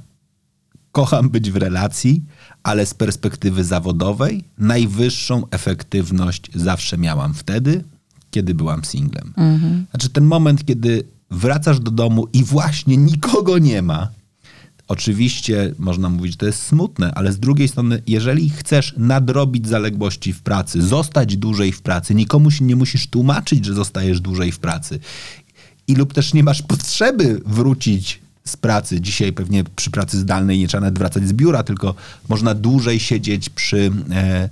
kocham 0.91 1.29
być 1.29 1.51
w 1.51 1.55
relacji, 1.55 2.23
ale 2.63 2.85
z 2.85 2.93
perspektywy 2.93 3.63
zawodowej 3.63 4.43
najwyższą 4.57 5.43
efektywność 5.51 6.51
zawsze 6.55 6.97
miałam 6.97 7.33
wtedy, 7.33 7.83
kiedy 8.31 8.53
byłam 8.53 8.85
singlem. 8.85 9.33
Mhm. 9.37 9.85
Znaczy 9.91 10.09
ten 10.09 10.23
moment, 10.23 10.65
kiedy 10.65 11.03
wracasz 11.31 11.79
do 11.79 11.91
domu 11.91 12.27
i 12.33 12.43
właśnie 12.43 12.97
nikogo 12.97 13.57
nie 13.57 13.81
ma, 13.81 14.07
Oczywiście 14.89 15.73
można 15.79 16.09
mówić, 16.09 16.31
że 16.31 16.37
to 16.37 16.45
jest 16.45 16.63
smutne, 16.63 17.13
ale 17.13 17.33
z 17.33 17.39
drugiej 17.39 17.67
strony, 17.67 18.01
jeżeli 18.07 18.49
chcesz 18.49 18.93
nadrobić 18.97 19.67
zaległości 19.67 20.33
w 20.33 20.41
pracy, 20.41 20.81
zostać 20.81 21.37
dłużej 21.37 21.71
w 21.71 21.81
pracy, 21.81 22.15
nikomu 22.15 22.51
się 22.51 22.65
nie 22.65 22.75
musisz 22.75 23.07
tłumaczyć, 23.07 23.65
że 23.65 23.73
zostajesz 23.73 24.21
dłużej 24.21 24.51
w 24.51 24.59
pracy 24.59 24.99
i 25.89 25.95
lub 25.95 26.13
też 26.13 26.33
nie 26.33 26.43
masz 26.43 26.61
potrzeby 26.61 27.41
wrócić 27.45 28.19
z 28.45 28.57
pracy. 28.57 29.01
Dzisiaj 29.01 29.33
pewnie 29.33 29.63
przy 29.63 29.91
pracy 29.91 30.19
zdalnej 30.19 30.59
nie 30.59 30.67
trzeba 30.67 30.81
nawet 30.81 30.99
wracać 30.99 31.27
z 31.27 31.33
biura, 31.33 31.63
tylko 31.63 31.95
można 32.29 32.55
dłużej 32.55 32.99
siedzieć 32.99 33.49
przy, 33.49 33.91
e, 34.11 34.49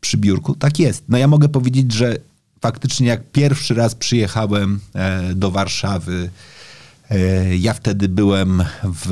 przy 0.00 0.16
biurku. 0.16 0.54
Tak 0.54 0.78
jest. 0.78 1.04
No 1.08 1.18
ja 1.18 1.28
mogę 1.28 1.48
powiedzieć, 1.48 1.92
że 1.92 2.16
faktycznie 2.60 3.06
jak 3.06 3.30
pierwszy 3.30 3.74
raz 3.74 3.94
przyjechałem 3.94 4.80
e, 4.94 5.34
do 5.34 5.50
Warszawy, 5.50 6.30
e, 7.10 7.56
ja 7.56 7.74
wtedy 7.74 8.08
byłem 8.08 8.64
w 8.84 9.08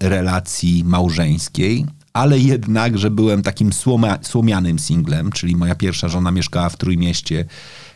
relacji 0.00 0.84
małżeńskiej, 0.84 1.86
ale 2.12 2.38
jednak, 2.38 2.98
że 2.98 3.10
byłem 3.10 3.42
takim 3.42 3.72
słoma, 3.72 4.18
słomianym 4.22 4.78
singlem, 4.78 5.32
czyli 5.32 5.56
moja 5.56 5.74
pierwsza 5.74 6.08
żona 6.08 6.30
mieszkała 6.30 6.68
w 6.68 6.76
Trójmieście 6.76 7.44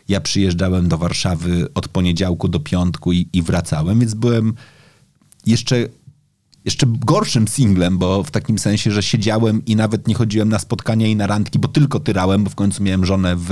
ja 0.09 0.21
przyjeżdżałem 0.21 0.87
do 0.87 0.97
Warszawy 0.97 1.67
od 1.73 1.87
poniedziałku 1.87 2.47
do 2.47 2.59
piątku 2.59 3.13
i, 3.13 3.27
i 3.33 3.41
wracałem, 3.41 3.99
więc 3.99 4.13
byłem 4.13 4.53
jeszcze 5.45 5.87
jeszcze 6.65 6.85
gorszym 6.87 7.47
singlem, 7.47 7.97
bo 7.97 8.23
w 8.23 8.31
takim 8.31 8.59
sensie, 8.59 8.91
że 8.91 9.03
siedziałem 9.03 9.65
i 9.65 9.75
nawet 9.75 10.07
nie 10.07 10.15
chodziłem 10.15 10.49
na 10.49 10.59
spotkania 10.59 11.07
i 11.07 11.15
na 11.15 11.27
randki, 11.27 11.59
bo 11.59 11.67
tylko 11.67 11.99
tyrałem, 11.99 12.43
bo 12.43 12.49
w 12.49 12.55
końcu 12.55 12.83
miałem 12.83 13.05
żonę 13.05 13.35
w, 13.35 13.51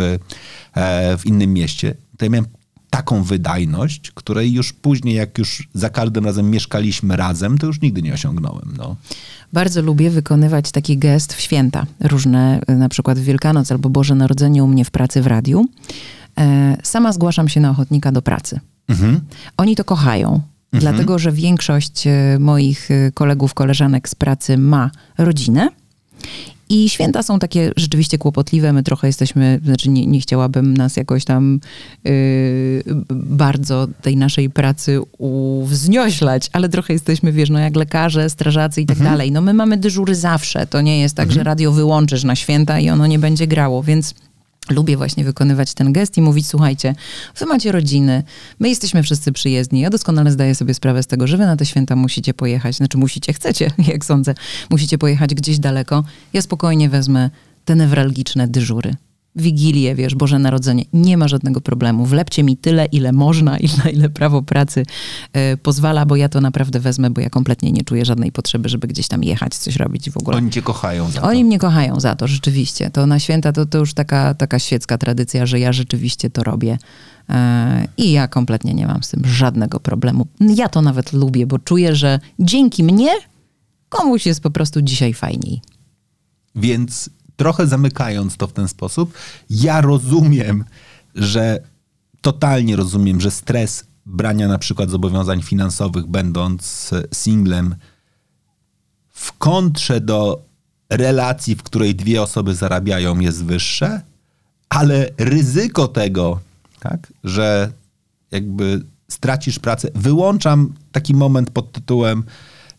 e, 0.74 1.18
w 1.18 1.26
innym 1.26 1.54
mieście. 1.54 1.96
To 2.18 2.26
ja 2.26 2.32
miałem 2.32 2.48
taką 2.90 3.24
wydajność, 3.24 4.12
której 4.12 4.54
już 4.54 4.74
później, 4.74 5.16
jak 5.16 5.38
już 5.38 5.68
za 5.74 5.90
każdym 5.90 6.26
razem 6.26 6.50
mieszkaliśmy 6.50 7.16
razem, 7.16 7.58
to 7.58 7.68
już 7.68 7.82
nigdy 7.82 8.02
nie 8.02 8.14
osiągnąłem. 8.14 8.74
No. 8.78 8.96
Bardzo 9.54 9.82
lubię 9.82 10.10
wykonywać 10.10 10.72
taki 10.72 10.98
gest 10.98 11.34
w 11.34 11.42
święta, 11.42 11.86
różne, 12.00 12.62
na 12.68 12.90
przykład 12.90 13.20
w 13.20 13.24
Wielkanoc 13.24 13.72
albo 13.72 13.90
Boże 13.90 14.16
Narodzenie 14.16 14.64
u 14.64 14.68
mnie 14.68 14.86
w 14.86 14.92
pracy 14.92 15.22
w 15.22 15.28
radiu 15.28 15.66
sama 16.84 17.14
zgłaszam 17.14 17.50
się 17.50 17.60
na 17.60 17.70
ochotnika 17.70 18.12
do 18.12 18.22
pracy. 18.22 18.60
Mhm. 18.88 19.20
Oni 19.58 19.76
to 19.76 19.84
kochają, 19.84 20.28
mhm. 20.28 20.42
dlatego 20.72 21.20
że 21.20 21.32
większość 21.32 22.08
e, 22.08 22.38
moich 22.40 22.92
e, 22.92 23.12
kolegów, 23.12 23.54
koleżanek 23.54 24.10
z 24.10 24.16
pracy 24.16 24.58
ma 24.58 24.92
rodzinę. 25.18 25.70
I 26.70 26.90
święta 26.90 27.24
są 27.24 27.40
takie 27.40 27.72
rzeczywiście 27.76 28.18
kłopotliwe. 28.18 28.74
My 28.74 28.84
trochę 28.84 29.08
jesteśmy, 29.08 29.60
znaczy 29.66 29.90
nie, 29.90 30.08
nie 30.08 30.20
chciałabym 30.20 30.78
nas 30.78 30.98
jakoś 30.98 31.26
tam 31.26 31.60
yy, 32.04 32.84
bardzo 33.10 33.88
tej 34.02 34.18
naszej 34.18 34.50
pracy 34.50 35.00
uwznioślać, 35.18 36.50
ale 36.54 36.70
trochę 36.70 36.94
jesteśmy, 36.94 37.32
wiesz, 37.32 37.50
no 37.50 37.60
jak 37.60 37.76
lekarze, 37.76 38.30
strażacy 38.30 38.82
i 38.82 38.86
tak 38.86 38.98
mhm. 38.98 39.14
dalej. 39.14 39.32
No 39.32 39.42
my 39.42 39.54
mamy 39.54 39.78
dyżury 39.78 40.16
zawsze. 40.16 40.68
To 40.68 40.82
nie 40.82 41.00
jest 41.00 41.16
tak, 41.16 41.28
mhm. 41.28 41.40
że 41.40 41.44
radio 41.44 41.72
wyłączysz 41.72 42.24
na 42.24 42.36
święta 42.36 42.80
i 42.80 42.90
ono 42.90 43.08
nie 43.08 43.20
będzie 43.20 43.48
grało, 43.48 43.84
więc 43.84 44.14
lubię 44.70 44.98
właśnie 44.98 45.24
wykonywać 45.24 45.74
ten 45.74 45.94
gest 45.94 46.18
i 46.18 46.22
mówić, 46.22 46.48
słuchajcie, 46.48 46.96
wy 47.40 47.46
macie 47.46 47.72
rodziny, 47.72 48.24
my 48.60 48.70
jesteśmy 48.70 49.04
wszyscy 49.04 49.32
przyjezdni, 49.32 49.80
ja 49.80 49.90
doskonale 49.90 50.32
zdaję 50.32 50.56
sobie 50.56 50.74
sprawę 50.74 51.04
z 51.04 51.08
tego, 51.08 51.28
że 51.28 51.38
wy 51.38 51.46
na 51.46 51.56
te 51.56 51.66
święta 51.66 51.96
musicie 51.96 52.34
pojechać, 52.34 52.76
znaczy 52.76 52.98
musicie, 52.98 53.34
chcecie, 53.38 53.72
jak 53.88 54.06
sądzę, 54.06 54.36
musicie 54.70 54.98
pojechać 54.98 55.36
gdzieś 55.36 55.60
daleko. 55.60 56.04
Ja 56.34 56.42
spokojnie 56.42 56.90
wezmę 56.90 57.30
te 57.66 57.76
newralgiczne 57.76 58.48
dyżury. 58.48 58.96
Wigilię, 59.36 59.96
wiesz, 59.96 60.16
Boże 60.16 60.40
Narodzenie, 60.40 60.86
nie 60.94 61.18
ma 61.18 61.28
żadnego 61.28 61.62
problemu. 61.62 62.06
Wlepcie 62.06 62.44
mi 62.44 62.58
tyle, 62.58 62.86
ile 62.86 63.12
można 63.12 63.58
i 63.58 63.70
na 63.84 63.90
ile 63.90 64.10
prawo 64.10 64.42
pracy 64.42 64.86
y, 65.54 65.58
pozwala, 65.58 66.06
bo 66.06 66.16
ja 66.16 66.30
to 66.30 66.42
naprawdę 66.42 66.80
wezmę, 66.80 67.10
bo 67.10 67.22
ja 67.22 67.30
kompletnie 67.30 67.72
nie 67.72 67.84
czuję 67.84 68.06
żadnej 68.06 68.32
potrzeby, 68.32 68.70
żeby 68.70 68.88
gdzieś 68.88 69.08
tam 69.08 69.24
jechać, 69.24 69.56
coś 69.56 69.76
robić 69.76 70.10
w 70.10 70.18
ogóle. 70.18 70.38
Oni 70.38 70.50
cię 70.50 70.62
kochają 70.62 71.12
za 71.12 71.22
to. 71.22 71.28
Oni 71.28 71.46
mnie 71.46 71.60
kochają 71.60 72.00
za 72.00 72.16
to, 72.16 72.28
rzeczywiście. 72.28 72.90
To 72.90 73.06
na 73.06 73.20
święta 73.20 73.52
to, 73.54 73.66
to 73.66 73.78
już 73.78 73.94
taka, 73.94 74.34
taka 74.34 74.60
świecka 74.60 74.98
tradycja, 74.98 75.46
że 75.46 75.60
ja 75.60 75.74
rzeczywiście 75.74 76.30
to 76.30 76.44
robię. 76.44 76.78
Y, 77.30 77.34
I 77.98 78.12
ja 78.12 78.28
kompletnie 78.28 78.74
nie 78.74 78.88
mam 78.88 79.04
z 79.04 79.10
tym 79.10 79.26
żadnego 79.26 79.80
problemu. 79.80 80.28
Ja 80.40 80.70
to 80.70 80.82
nawet 80.82 81.14
lubię, 81.14 81.48
bo 81.48 81.60
czuję, 81.60 81.96
że 81.96 82.20
dzięki 82.40 82.84
mnie 82.84 83.10
komuś 83.90 84.26
jest 84.26 84.42
po 84.42 84.52
prostu 84.52 84.82
dzisiaj 84.82 85.14
fajniej. 85.14 85.62
Więc 86.56 87.10
trochę 87.42 87.68
zamykając 87.68 88.38
to 88.38 88.48
w 88.48 88.54
ten 88.54 88.68
sposób, 88.68 89.14
ja 89.50 89.82
rozumiem, 89.82 90.66
że 91.16 91.60
totalnie 92.22 92.76
rozumiem, 92.76 93.22
że 93.22 93.32
stres 93.32 93.84
brania 94.06 94.48
na 94.48 94.58
przykład 94.58 94.90
zobowiązań 94.90 95.42
finansowych, 95.42 96.08
będąc 96.08 96.92
singlem, 97.14 97.76
w 99.10 99.38
kontrze 99.38 100.02
do 100.02 100.42
relacji, 100.90 101.56
w 101.56 101.64
której 101.64 101.96
dwie 101.96 102.22
osoby 102.22 102.56
zarabiają, 102.56 103.20
jest 103.20 103.46
wyższe, 103.46 104.02
ale 104.70 105.10
ryzyko 105.18 105.88
tego, 105.88 106.40
tak, 106.80 107.14
że 107.24 107.72
jakby 108.32 108.82
stracisz 109.08 109.60
pracę. 109.60 109.90
Wyłączam 109.96 110.74
taki 110.92 111.14
moment 111.14 111.50
pod 111.50 111.72
tytułem 111.72 112.24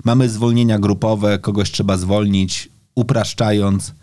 mamy 0.04 0.28
zwolnienia 0.28 0.78
grupowe, 0.78 1.38
kogoś 1.38 1.70
trzeba 1.70 1.96
zwolnić, 1.96 2.68
upraszczając. 2.94 3.94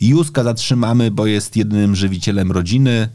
Józka 0.00 0.44
zatrzymamy, 0.44 1.10
bo 1.10 1.26
jest 1.26 1.56
jedynym 1.56 1.96
żywicielem 1.96 2.52
rodziny. 2.52 3.08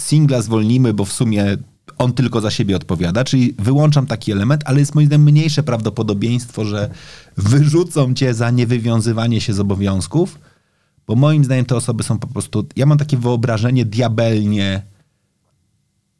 Singla 0.00 0.42
zwolnimy, 0.42 0.94
bo 0.94 1.04
w 1.04 1.12
sumie 1.12 1.56
on 1.98 2.12
tylko 2.12 2.40
za 2.40 2.50
siebie 2.50 2.76
odpowiada, 2.76 3.24
czyli 3.24 3.54
wyłączam 3.58 4.06
taki 4.06 4.32
element, 4.32 4.62
ale 4.64 4.80
jest 4.80 4.94
moim 4.94 5.06
zdaniem 5.06 5.24
mniejsze 5.24 5.62
prawdopodobieństwo, 5.62 6.64
że 6.64 6.90
wyrzucą 7.36 8.14
cię 8.14 8.34
za 8.34 8.50
niewywiązywanie 8.50 9.40
się 9.40 9.52
z 9.54 9.60
obowiązków, 9.60 10.38
bo 11.06 11.14
moim 11.14 11.44
zdaniem 11.44 11.64
te 11.64 11.76
osoby 11.76 12.02
są 12.02 12.18
po 12.18 12.26
prostu, 12.26 12.66
ja 12.76 12.86
mam 12.86 12.98
takie 12.98 13.16
wyobrażenie 13.16 13.84
diabelnie 13.84 14.82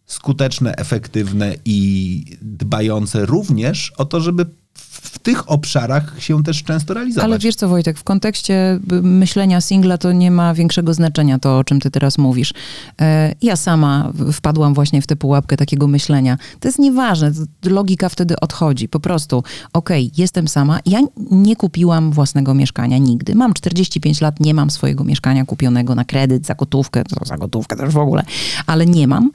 skuteczne, 0.07 0.77
efektywne 0.77 1.55
i 1.65 2.25
dbające 2.43 3.27
również 3.27 3.93
o 3.97 4.05
to, 4.05 4.21
żeby 4.21 4.47
w 4.87 5.19
tych 5.19 5.51
obszarach 5.51 6.15
się 6.19 6.43
też 6.43 6.63
często 6.63 6.95
realizować. 6.95 7.25
Ale 7.25 7.39
wiesz 7.39 7.55
co, 7.55 7.69
Wojtek, 7.69 7.99
w 7.99 8.05
kontekście 8.05 8.81
y, 8.93 9.03
myślenia 9.03 9.61
singla 9.61 9.99
to 9.99 10.13
nie 10.13 10.31
ma 10.31 10.55
większego 10.55 10.95
znaczenia 10.95 11.39
to, 11.39 11.59
o 11.59 11.65
czym 11.65 11.81
ty 11.81 11.91
teraz 11.91 12.19
mówisz. 12.19 12.55
E, 13.01 13.35
Ja 13.43 13.57
sama 13.57 14.13
wpadłam 14.33 14.75
właśnie 14.75 15.03
w 15.03 15.07
tę 15.07 15.17
pułapkę 15.17 15.57
takiego 15.57 15.87
myślenia. 15.87 16.39
To 16.61 16.69
jest 16.69 16.79
nieważne, 16.79 17.33
logika 17.65 18.09
wtedy 18.09 18.41
odchodzi. 18.41 18.89
Po 18.89 19.01
prostu, 19.01 19.43
okej, 19.73 20.11
jestem 20.17 20.49
sama. 20.49 20.81
Ja 20.87 21.01
nie 21.31 21.57
kupiłam 21.57 22.13
własnego 22.13 22.55
mieszkania 22.55 22.99
nigdy. 22.99 23.35
Mam 23.35 23.55
45 23.55 24.21
lat, 24.21 24.41
nie 24.41 24.55
mam 24.55 24.71
swojego 24.71 25.05
mieszkania 25.05 25.45
kupionego 25.45 25.95
na 25.95 26.05
kredyt, 26.05 26.47
za 26.47 26.55
gotówkę, 26.55 27.05
to 27.05 27.25
za 27.25 27.39
gotówkę 27.39 27.77
też 27.77 27.95
w 27.95 27.99
ogóle, 27.99 28.23
ale 28.67 28.87
nie 28.87 29.07
mam 29.07 29.31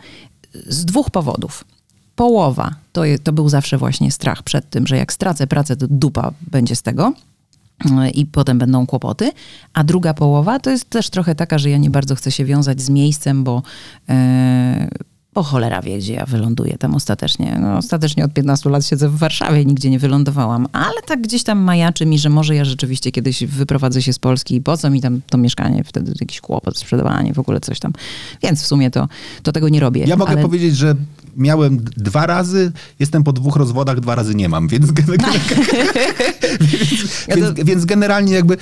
z 0.68 0.86
dwóch 0.86 1.12
powodów. 1.12 1.66
Połowa 2.16 2.76
to, 2.92 3.02
to 3.24 3.34
był 3.34 3.50
zawsze 3.50 3.78
właśnie 3.78 4.12
strach 4.12 4.44
przed 4.44 4.70
tym, 4.70 4.88
że 4.88 4.98
jak 4.98 5.14
stracę 5.14 5.48
pracę, 5.48 5.76
to 5.76 5.86
dupa 5.90 6.32
będzie 6.52 6.76
z 6.76 6.82
tego 6.82 7.14
i 8.14 8.26
potem 8.26 8.58
będą 8.58 8.86
kłopoty. 8.86 9.32
A 9.74 9.84
druga 9.84 10.14
połowa 10.14 10.60
to 10.60 10.70
jest 10.70 10.90
też 10.90 11.10
trochę 11.10 11.36
taka, 11.36 11.58
że 11.58 11.70
ja 11.70 11.78
nie 11.78 11.90
bardzo 11.90 12.16
chcę 12.16 12.32
się 12.32 12.46
wiązać 12.46 12.82
z 12.82 12.90
miejscem, 12.90 13.44
bo, 13.44 13.62
e, 14.10 14.90
bo 15.34 15.44
cholera 15.44 15.82
wie, 15.82 15.98
gdzie 15.98 16.14
ja 16.14 16.26
wyląduję 16.26 16.78
tam 16.78 16.96
ostatecznie. 16.96 17.58
No, 17.62 17.78
ostatecznie 17.78 18.26
od 18.26 18.34
15 18.34 18.70
lat 18.70 18.86
siedzę 18.86 19.10
w 19.10 19.18
Warszawie, 19.18 19.66
nigdzie 19.66 19.90
nie 19.90 20.00
wylądowałam, 20.00 20.68
ale 20.72 21.02
tak 21.08 21.22
gdzieś 21.22 21.44
tam 21.44 21.60
majaczy 21.60 22.06
mi, 22.06 22.20
że 22.20 22.30
może 22.30 22.56
ja 22.56 22.66
rzeczywiście 22.66 23.12
kiedyś 23.12 23.46
wyprowadzę 23.46 24.02
się 24.02 24.14
z 24.14 24.20
Polski 24.20 24.56
i 24.56 24.62
po 24.62 24.78
co 24.78 24.90
mi 24.90 25.02
tam 25.02 25.22
to 25.30 25.38
mieszkanie, 25.38 25.84
wtedy 25.84 26.14
jakiś 26.22 26.42
kłopot, 26.42 26.78
sprzedawanie, 26.78 27.34
w 27.34 27.40
ogóle 27.40 27.60
coś 27.60 27.80
tam. 27.80 27.94
Więc 28.44 28.62
w 28.64 28.68
sumie 28.68 28.92
to, 28.92 29.08
to 29.44 29.52
tego 29.52 29.70
nie 29.70 29.80
robię. 29.80 30.04
Ja 30.04 30.16
mogę 30.16 30.32
ale... 30.32 30.42
powiedzieć, 30.42 30.76
że 30.76 30.96
miałem 31.36 31.78
dwa 31.98 32.26
razy, 32.26 32.72
jestem 33.00 33.24
po 33.24 33.34
dwóch 33.34 33.56
rozwodach, 33.56 34.00
dwa 34.00 34.16
razy 34.16 34.36
nie 34.36 34.50
mam, 34.50 34.68
więc, 34.68 34.92
więc, 37.36 37.54
więc, 37.66 37.86
generalnie 37.86 38.34
jakby 38.34 38.58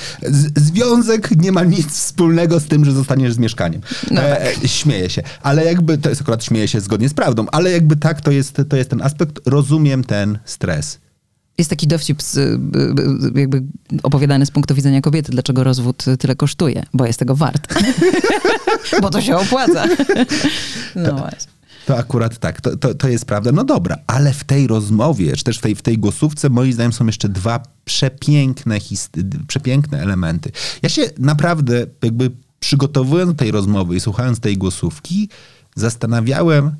związek 0.55 1.31
nie 1.37 1.51
ma 1.51 1.63
nic 1.63 1.87
wspólnego 1.87 2.59
z 2.59 2.65
tym, 2.65 2.85
że 2.85 2.91
zostaniesz 2.91 3.33
z 3.33 3.37
mieszkaniem. 3.37 3.81
No 4.11 4.21
e, 4.21 4.51
śmieję 4.65 5.09
się, 5.09 5.23
ale 5.41 5.65
jakby, 5.65 5.97
to 5.97 6.09
jest 6.09 6.21
akurat 6.21 6.43
śmieję 6.43 6.67
się 6.67 6.81
zgodnie 6.81 7.09
z 7.09 7.13
prawdą, 7.13 7.45
ale 7.51 7.71
jakby 7.71 7.95
tak, 7.95 8.21
to 8.21 8.31
jest, 8.31 8.61
to 8.69 8.75
jest 8.75 8.89
ten 8.89 9.01
aspekt, 9.01 9.39
rozumiem 9.45 10.03
ten 10.03 10.39
stres. 10.45 10.99
Jest 11.57 11.69
taki 11.69 11.87
dowcip 11.87 12.21
z, 12.21 12.37
y, 12.37 12.39
y, 13.37 13.39
jakby 13.39 13.63
opowiadany 14.03 14.45
z 14.45 14.51
punktu 14.51 14.75
widzenia 14.75 15.01
kobiety, 15.01 15.31
dlaczego 15.31 15.63
rozwód 15.63 16.05
tyle 16.19 16.35
kosztuje, 16.35 16.83
bo 16.93 17.05
jest 17.05 17.19
tego 17.19 17.35
wart. 17.35 17.73
bo 19.01 19.09
to 19.09 19.21
się 19.21 19.37
opłaca. 19.37 19.85
no 20.95 21.13
właśnie. 21.13 21.60
To 21.85 21.97
akurat 21.97 22.37
tak, 22.37 22.61
to, 22.61 22.77
to, 22.77 22.93
to 22.93 23.07
jest 23.07 23.25
prawda. 23.25 23.51
No 23.51 23.63
dobra, 23.63 23.97
ale 24.07 24.33
w 24.33 24.43
tej 24.43 24.67
rozmowie, 24.67 25.35
czy 25.35 25.43
też 25.43 25.57
w 25.57 25.61
tej, 25.61 25.75
w 25.75 25.81
tej 25.81 25.97
głosówce, 25.97 26.49
moim 26.49 26.73
zdaniem 26.73 26.93
są 26.93 27.05
jeszcze 27.05 27.29
dwa 27.29 27.63
przepiękne, 27.85 28.77
przepiękne 29.47 30.01
elementy. 30.01 30.51
Ja 30.81 30.89
się 30.89 31.01
naprawdę 31.17 31.85
jakby 32.01 32.31
przygotowując 32.59 33.31
do 33.31 33.37
tej 33.37 33.51
rozmowy 33.51 33.95
i 33.95 33.99
słuchając 33.99 34.39
tej 34.39 34.57
głosówki, 34.57 35.29
zastanawiałem, 35.75 36.75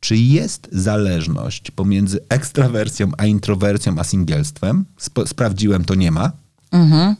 czy 0.00 0.16
jest 0.16 0.68
zależność 0.72 1.70
pomiędzy 1.70 2.20
ekstrawersją 2.28 3.10
a 3.18 3.26
introwersją, 3.26 3.98
a 3.98 4.04
singielstwem. 4.04 4.84
Sp- 5.06 5.26
sprawdziłem, 5.26 5.84
to 5.84 5.94
nie 5.94 6.10
ma. 6.10 6.32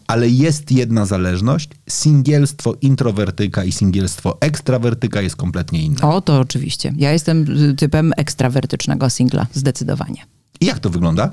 Ale 0.07 0.29
jest 0.29 0.73
jedna 0.73 1.07
zależność. 1.07 1.69
Singielstwo 1.89 2.75
introwertyka 2.83 3.65
i 3.65 3.73
singielstwo 3.73 4.37
ekstrawertyka 4.41 5.21
jest 5.21 5.37
kompletnie 5.37 5.83
inne. 5.83 6.01
O, 6.03 6.21
to 6.21 6.41
oczywiście. 6.41 6.93
Ja 6.97 7.13
jestem 7.13 7.47
typem 7.77 8.13
ekstrawertycznego 8.17 9.11
singla, 9.11 9.47
zdecydowanie. 9.53 10.23
I 10.61 10.67
jak 10.67 10.79
to 10.79 10.91
wygląda? 10.91 11.31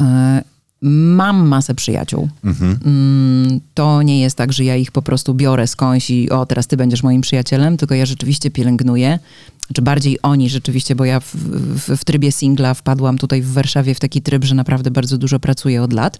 E, 0.00 0.44
Mam 0.86 1.48
masę 1.48 1.74
przyjaciół. 1.74 2.28
Mm, 2.44 3.60
To 3.74 4.02
nie 4.02 4.20
jest 4.20 4.36
tak, 4.36 4.52
że 4.52 4.64
ja 4.64 4.76
ich 4.76 4.92
po 4.92 5.02
prostu 5.02 5.34
biorę 5.34 5.66
skądś 5.66 6.10
i 6.10 6.30
o, 6.30 6.46
teraz 6.46 6.66
ty 6.66 6.76
będziesz 6.76 7.02
moim 7.02 7.20
przyjacielem, 7.20 7.76
tylko 7.76 7.94
ja 7.94 8.06
rzeczywiście 8.06 8.50
pielęgnuję. 8.50 9.18
Czy 9.72 9.82
bardziej 9.82 10.18
oni 10.22 10.50
rzeczywiście, 10.50 10.94
bo 10.94 11.04
ja 11.04 11.20
w, 11.20 11.34
w, 11.34 11.96
w 11.96 12.04
trybie 12.04 12.32
singla 12.32 12.74
wpadłam 12.74 13.18
tutaj 13.18 13.42
w 13.42 13.52
Warszawie 13.52 13.94
w 13.94 14.00
taki 14.00 14.22
tryb, 14.22 14.44
że 14.44 14.54
naprawdę 14.54 14.90
bardzo 14.90 15.18
dużo 15.18 15.40
pracuję 15.40 15.82
od 15.82 15.92
lat, 15.92 16.18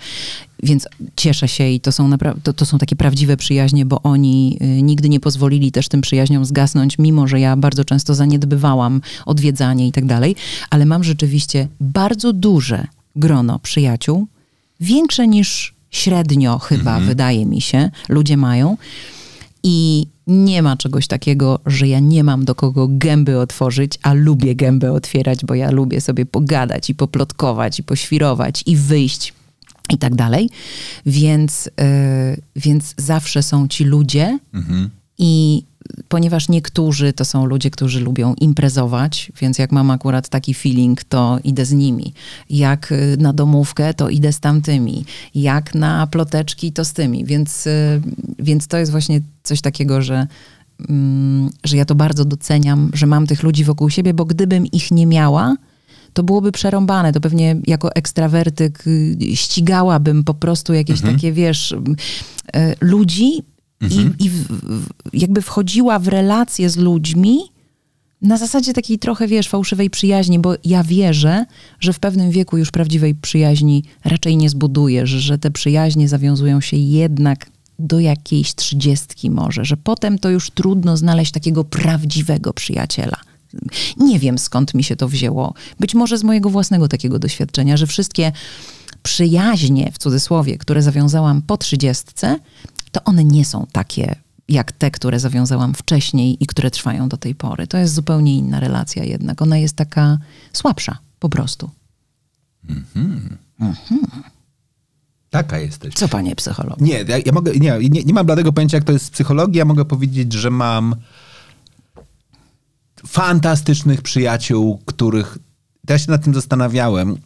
więc 0.62 0.88
cieszę 1.16 1.48
się 1.48 1.68
i 1.68 1.80
to 1.80 1.92
są, 1.92 2.08
napra- 2.08 2.34
to, 2.42 2.52
to 2.52 2.66
są 2.66 2.78
takie 2.78 2.96
prawdziwe 2.96 3.36
przyjaźnie, 3.36 3.86
bo 3.86 4.02
oni 4.02 4.58
y, 4.62 4.82
nigdy 4.82 5.08
nie 5.08 5.20
pozwolili 5.20 5.72
też 5.72 5.88
tym 5.88 6.00
przyjaźniom 6.00 6.44
zgasnąć, 6.44 6.98
mimo 6.98 7.28
że 7.28 7.40
ja 7.40 7.56
bardzo 7.56 7.84
często 7.84 8.14
zaniedbywałam 8.14 9.00
odwiedzanie 9.26 9.88
i 9.88 9.92
tak 9.92 10.06
dalej, 10.06 10.36
ale 10.70 10.86
mam 10.86 11.04
rzeczywiście 11.04 11.68
bardzo 11.80 12.32
duże 12.32 12.86
grono 13.16 13.58
przyjaciół, 13.58 14.26
większe 14.80 15.28
niż 15.28 15.74
średnio 15.90 16.58
chyba, 16.58 17.00
wydaje 17.00 17.46
mi 17.46 17.60
się, 17.60 17.90
ludzie 18.08 18.36
mają. 18.36 18.76
I 19.62 20.06
nie 20.26 20.62
ma 20.62 20.76
czegoś 20.76 21.06
takiego, 21.06 21.58
że 21.66 21.88
ja 21.88 22.00
nie 22.00 22.24
mam 22.24 22.44
do 22.44 22.54
kogo 22.54 22.88
gęby 22.90 23.38
otworzyć, 23.38 23.98
a 24.02 24.12
lubię 24.12 24.54
gębę 24.54 24.92
otwierać, 24.92 25.44
bo 25.44 25.54
ja 25.54 25.70
lubię 25.70 26.00
sobie 26.00 26.26
pogadać 26.26 26.90
i 26.90 26.94
poplotkować 26.94 27.78
i 27.78 27.82
poświrować 27.82 28.62
i 28.66 28.76
wyjść 28.76 29.34
i 29.90 29.98
tak 29.98 30.14
dalej. 30.14 30.50
Więc, 31.06 31.64
yy, 31.66 32.42
więc 32.56 32.94
zawsze 32.96 33.42
są 33.42 33.68
ci 33.68 33.84
ludzie 33.84 34.38
i 35.18 35.62
ponieważ 36.08 36.48
niektórzy 36.48 37.12
to 37.12 37.24
są 37.24 37.46
ludzie, 37.46 37.70
którzy 37.70 38.00
lubią 38.00 38.34
imprezować, 38.34 39.32
więc 39.40 39.58
jak 39.58 39.72
mam 39.72 39.90
akurat 39.90 40.28
taki 40.28 40.54
feeling, 40.54 41.04
to 41.04 41.38
idę 41.44 41.64
z 41.64 41.72
nimi. 41.72 42.12
Jak 42.50 42.92
y, 42.92 43.16
na 43.20 43.32
domówkę, 43.32 43.94
to 43.94 44.08
idę 44.08 44.32
z 44.32 44.40
tamtymi. 44.40 45.04
Jak 45.34 45.74
na 45.74 46.06
ploteczki, 46.06 46.72
to 46.72 46.84
z 46.84 46.92
tymi. 46.92 47.24
Więc, 47.24 47.66
y, 47.66 48.00
więc 48.38 48.66
to 48.66 48.76
jest 48.76 48.92
właśnie 48.92 49.20
coś 49.42 49.60
takiego, 49.60 50.02
że, 50.02 50.26
mm, 50.88 51.50
że 51.64 51.76
ja 51.76 51.84
to 51.84 51.94
bardzo 51.94 52.24
doceniam, 52.24 52.90
że 52.94 53.06
mam 53.06 53.26
tych 53.26 53.42
ludzi 53.42 53.64
wokół 53.64 53.90
siebie, 53.90 54.14
bo 54.14 54.24
gdybym 54.24 54.66
ich 54.66 54.90
nie 54.90 55.06
miała, 55.06 55.56
to 56.12 56.22
byłoby 56.22 56.52
przerąbane. 56.52 57.12
To 57.12 57.20
pewnie 57.20 57.56
jako 57.66 57.94
ekstrawertyk 57.94 58.86
y, 58.86 59.16
ścigałabym 59.34 60.24
po 60.24 60.34
prostu 60.34 60.74
jakieś 60.74 61.00
takie, 61.00 61.32
wiesz, 61.32 61.72
y, 61.72 62.76
ludzi 63.80 64.10
i, 64.18 64.24
i 64.24 64.30
w, 64.30 64.46
jakby 65.12 65.42
wchodziła 65.42 65.98
w 65.98 66.08
relacje 66.08 66.70
z 66.70 66.76
ludźmi 66.76 67.38
na 68.22 68.38
zasadzie 68.38 68.72
takiej 68.72 68.98
trochę, 68.98 69.28
wiesz, 69.28 69.48
fałszywej 69.48 69.90
przyjaźni, 69.90 70.38
bo 70.38 70.54
ja 70.64 70.84
wierzę, 70.84 71.44
że 71.80 71.92
w 71.92 71.98
pewnym 71.98 72.30
wieku 72.30 72.58
już 72.58 72.70
prawdziwej 72.70 73.14
przyjaźni 73.14 73.84
raczej 74.04 74.36
nie 74.36 74.50
zbudujesz, 74.50 75.10
że 75.10 75.38
te 75.38 75.50
przyjaźnie 75.50 76.08
zawiązują 76.08 76.60
się 76.60 76.76
jednak 76.76 77.50
do 77.78 78.00
jakiejś 78.00 78.54
trzydziestki 78.54 79.30
może, 79.30 79.64
że 79.64 79.76
potem 79.76 80.18
to 80.18 80.30
już 80.30 80.50
trudno 80.50 80.96
znaleźć 80.96 81.32
takiego 81.32 81.64
prawdziwego 81.64 82.52
przyjaciela. 82.52 83.16
Nie 83.96 84.18
wiem 84.18 84.38
skąd 84.38 84.74
mi 84.74 84.84
się 84.84 84.96
to 84.96 85.08
wzięło. 85.08 85.54
Być 85.80 85.94
może 85.94 86.18
z 86.18 86.24
mojego 86.24 86.50
własnego 86.50 86.88
takiego 86.88 87.18
doświadczenia, 87.18 87.76
że 87.76 87.86
wszystkie 87.86 88.32
przyjaźnie, 89.02 89.92
w 89.92 89.98
cudzysłowie, 89.98 90.58
które 90.58 90.82
zawiązałam 90.82 91.42
po 91.42 91.56
trzydziestce, 91.56 92.38
to 92.94 93.04
one 93.04 93.24
nie 93.24 93.44
są 93.44 93.66
takie 93.72 94.16
jak 94.48 94.72
te, 94.72 94.90
które 94.90 95.20
zawiązałam 95.20 95.74
wcześniej 95.74 96.42
i 96.44 96.46
które 96.46 96.70
trwają 96.70 97.08
do 97.08 97.16
tej 97.16 97.34
pory. 97.34 97.66
To 97.66 97.78
jest 97.78 97.94
zupełnie 97.94 98.38
inna 98.38 98.60
relacja 98.60 99.04
jednak. 99.04 99.42
Ona 99.42 99.58
jest 99.58 99.76
taka 99.76 100.18
słabsza 100.52 100.98
po 101.18 101.28
prostu. 101.28 101.70
Taka 105.30 105.58
jesteś. 105.58 105.94
Co 105.94 106.08
panie 106.08 106.36
psycholog? 106.36 106.80
Nie, 106.80 107.02
ja, 107.08 107.18
ja 107.26 107.32
mogę, 107.32 107.52
nie, 107.52 107.78
nie, 107.90 108.04
nie 108.04 108.14
mam 108.14 108.26
bladego 108.26 108.52
pojęcia, 108.52 108.76
jak 108.76 108.84
to 108.84 108.92
jest 108.92 109.04
z 109.04 109.10
psychologii. 109.10 109.58
Ja 109.58 109.64
mogę 109.64 109.84
powiedzieć, 109.84 110.32
że 110.32 110.50
mam 110.50 110.96
fantastycznych 113.06 114.02
przyjaciół, 114.02 114.82
których. 114.84 115.38
Ja 115.88 115.98
się 115.98 116.10
nad 116.10 116.24
tym 116.24 116.34
zastanawiałem. 116.34 117.16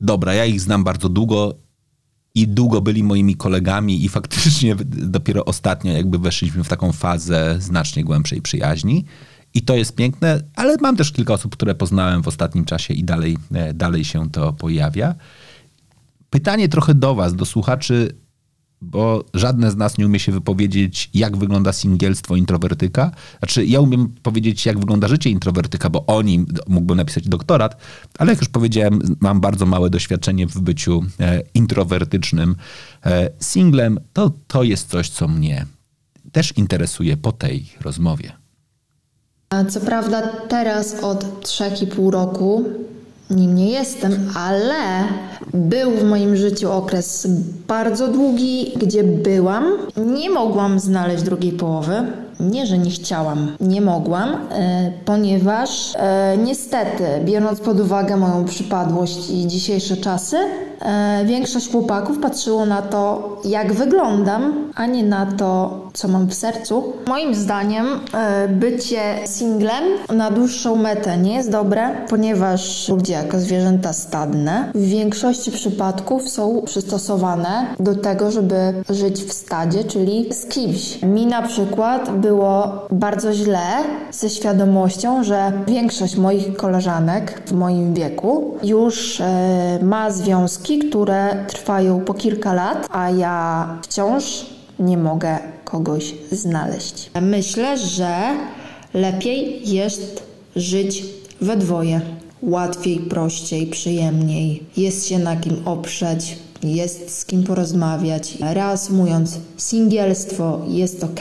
Dobra, 0.00 0.34
ja 0.34 0.44
ich 0.44 0.60
znam 0.60 0.84
bardzo 0.84 1.08
długo 1.08 1.65
i 2.36 2.48
długo 2.48 2.80
byli 2.80 3.02
moimi 3.02 3.36
kolegami 3.36 4.04
i 4.04 4.08
faktycznie 4.08 4.76
dopiero 5.16 5.44
ostatnio 5.44 5.92
jakby 5.92 6.18
weszliśmy 6.18 6.64
w 6.64 6.68
taką 6.68 6.92
fazę 6.92 7.56
znacznie 7.58 8.04
głębszej 8.04 8.42
przyjaźni. 8.42 9.04
I 9.54 9.62
to 9.62 9.76
jest 9.76 9.94
piękne, 9.94 10.42
ale 10.54 10.76
mam 10.80 10.96
też 10.96 11.12
kilka 11.12 11.34
osób, 11.34 11.52
które 11.52 11.74
poznałem 11.74 12.22
w 12.22 12.28
ostatnim 12.28 12.64
czasie 12.64 12.94
i 12.94 13.04
dalej, 13.04 13.38
e, 13.52 13.74
dalej 13.74 14.04
się 14.04 14.30
to 14.30 14.52
pojawia. 14.52 15.14
Pytanie 16.30 16.68
trochę 16.68 16.94
do 16.94 17.14
was, 17.14 17.34
do 17.34 17.44
słuchaczy, 17.44 18.16
bo 18.80 19.24
żadne 19.34 19.70
z 19.70 19.76
nas 19.76 19.98
nie 19.98 20.06
umie 20.06 20.18
się 20.18 20.32
wypowiedzieć, 20.32 21.10
jak 21.14 21.36
wygląda 21.36 21.72
singielstwo 21.72 22.36
introwertyka. 22.36 23.10
Znaczy, 23.38 23.66
ja 23.66 23.80
umiem 23.80 24.14
powiedzieć, 24.22 24.66
jak 24.66 24.78
wygląda 24.78 25.08
życie 25.08 25.30
introwertyka, 25.30 25.90
bo 25.90 26.06
o 26.06 26.22
nim 26.22 26.46
mógłbym 26.68 26.96
napisać 26.96 27.28
doktorat, 27.28 27.76
ale 28.18 28.32
jak 28.32 28.40
już 28.40 28.48
powiedziałem, 28.48 29.16
mam 29.20 29.40
bardzo 29.40 29.66
małe 29.66 29.90
doświadczenie 29.90 30.46
w 30.46 30.60
byciu 30.60 31.04
e, 31.20 31.42
introwertycznym 31.54 32.56
e, 33.06 33.30
singlem. 33.40 34.00
To, 34.12 34.32
to 34.46 34.62
jest 34.62 34.88
coś, 34.88 35.08
co 35.08 35.28
mnie 35.28 35.66
też 36.32 36.52
interesuje 36.56 37.16
po 37.16 37.32
tej 37.32 37.66
rozmowie. 37.80 38.32
Co 39.68 39.80
prawda 39.80 40.22
teraz 40.48 40.94
od 41.02 41.24
3,5 41.42 42.10
roku 42.10 42.64
nim 43.30 43.54
nie 43.54 43.70
jestem, 43.70 44.32
ale 44.36 44.74
był 45.54 45.90
w 45.90 46.04
moim 46.04 46.36
życiu 46.36 46.72
okres 46.72 47.28
bardzo 47.68 48.08
długi, 48.08 48.72
gdzie 48.76 49.04
byłam. 49.04 49.64
Nie 49.96 50.30
mogłam 50.30 50.80
znaleźć 50.80 51.22
drugiej 51.22 51.52
połowy. 51.52 51.94
Nie, 52.40 52.66
że 52.66 52.78
nie 52.78 52.90
chciałam, 52.90 53.56
nie 53.60 53.80
mogłam, 53.80 54.28
e, 54.50 54.92
ponieważ 55.04 55.92
e, 55.96 56.36
niestety, 56.44 57.04
biorąc 57.24 57.60
pod 57.60 57.80
uwagę 57.80 58.16
moją 58.16 58.44
przypadłość 58.44 59.30
i 59.30 59.46
dzisiejsze 59.46 59.96
czasy, 59.96 60.36
większość 61.24 61.70
chłopaków 61.70 62.18
patrzyło 62.18 62.66
na 62.66 62.82
to, 62.82 63.36
jak 63.44 63.72
wyglądam, 63.72 64.72
a 64.74 64.86
nie 64.86 65.02
na 65.02 65.26
to, 65.26 65.80
co 65.92 66.08
mam 66.08 66.26
w 66.26 66.34
sercu. 66.34 66.92
Moim 67.06 67.34
zdaniem, 67.34 67.86
e, 68.14 68.48
bycie 68.48 69.00
singlem 69.26 69.84
na 70.14 70.30
dłuższą 70.30 70.76
metę 70.76 71.16
nie 71.18 71.34
jest 71.34 71.50
dobre, 71.50 71.90
ponieważ 72.08 72.88
ludzie 72.88 73.12
jako 73.12 73.40
zwierzęta 73.40 73.92
stadne 73.92 74.70
w 74.74 74.88
większości 74.88 75.52
przypadków 75.52 76.28
są 76.28 76.62
przystosowane 76.62 77.66
do 77.80 77.94
tego, 77.94 78.30
żeby 78.30 78.56
żyć 78.90 79.24
w 79.24 79.32
stadzie, 79.32 79.84
czyli 79.84 80.34
z 80.34 80.46
kimś. 80.46 81.02
Mi 81.02 81.26
na 81.26 81.42
przykład 81.42 82.10
było 82.10 82.86
bardzo 82.90 83.32
źle 83.32 83.66
ze 84.10 84.30
świadomością, 84.30 85.24
że 85.24 85.52
większość 85.68 86.16
moich 86.16 86.56
koleżanek 86.56 87.42
w 87.46 87.52
moim 87.52 87.94
wieku 87.94 88.54
już 88.62 89.20
e, 89.20 89.78
ma 89.82 90.10
związki, 90.10 90.65
które 90.88 91.44
trwają 91.48 92.00
po 92.00 92.14
kilka 92.14 92.52
lat, 92.52 92.88
a 92.90 93.10
ja 93.10 93.68
wciąż 93.82 94.46
nie 94.78 94.98
mogę 94.98 95.38
kogoś 95.64 96.14
znaleźć. 96.32 97.10
Myślę, 97.20 97.78
że 97.78 98.16
lepiej 98.94 99.70
jest 99.74 100.22
żyć 100.56 101.04
we 101.40 101.56
dwoje. 101.56 102.00
Łatwiej, 102.42 102.98
prościej, 102.98 103.66
przyjemniej. 103.66 104.62
Jest 104.76 105.08
się 105.08 105.18
na 105.18 105.36
kim 105.36 105.56
oprzeć, 105.64 106.38
jest 106.62 107.18
z 107.18 107.24
kim 107.24 107.44
porozmawiać. 107.44 108.38
Reasumując, 108.40 109.38
singielstwo 109.56 110.60
jest 110.68 111.04
ok, 111.04 111.20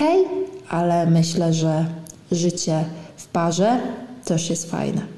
ale 0.69 1.05
myślę, 1.05 1.53
że 1.53 1.85
życie 2.31 2.85
w 3.17 3.27
parze 3.27 3.79
też 4.25 4.49
jest 4.49 4.71
fajne. 4.71 5.14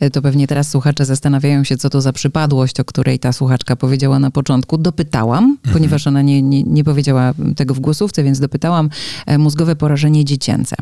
E, 0.00 0.10
To 0.10 0.22
pewnie 0.22 0.46
teraz 0.46 0.70
słuchacze 0.70 1.04
zastanawiają 1.04 1.64
się, 1.64 1.76
co 1.76 1.90
to 1.90 2.00
za 2.00 2.12
przypadłość, 2.12 2.80
o 2.80 2.84
której 2.84 3.18
ta 3.18 3.32
słuchaczka 3.32 3.76
powiedziała 3.76 4.18
na 4.18 4.30
początku. 4.30 4.78
Dopytałam, 4.78 5.58
ponieważ 5.72 6.06
ona 6.06 6.22
nie, 6.22 6.42
nie, 6.42 6.62
nie 6.62 6.84
powiedziała 6.84 7.32
tego 7.56 7.74
w 7.74 7.80
głosówce, 7.80 8.22
więc 8.22 8.40
dopytałam. 8.40 8.90
E, 9.26 9.38
Mózgowe 9.38 9.76
porażenie 9.76 10.24
dziecięce. 10.24 10.76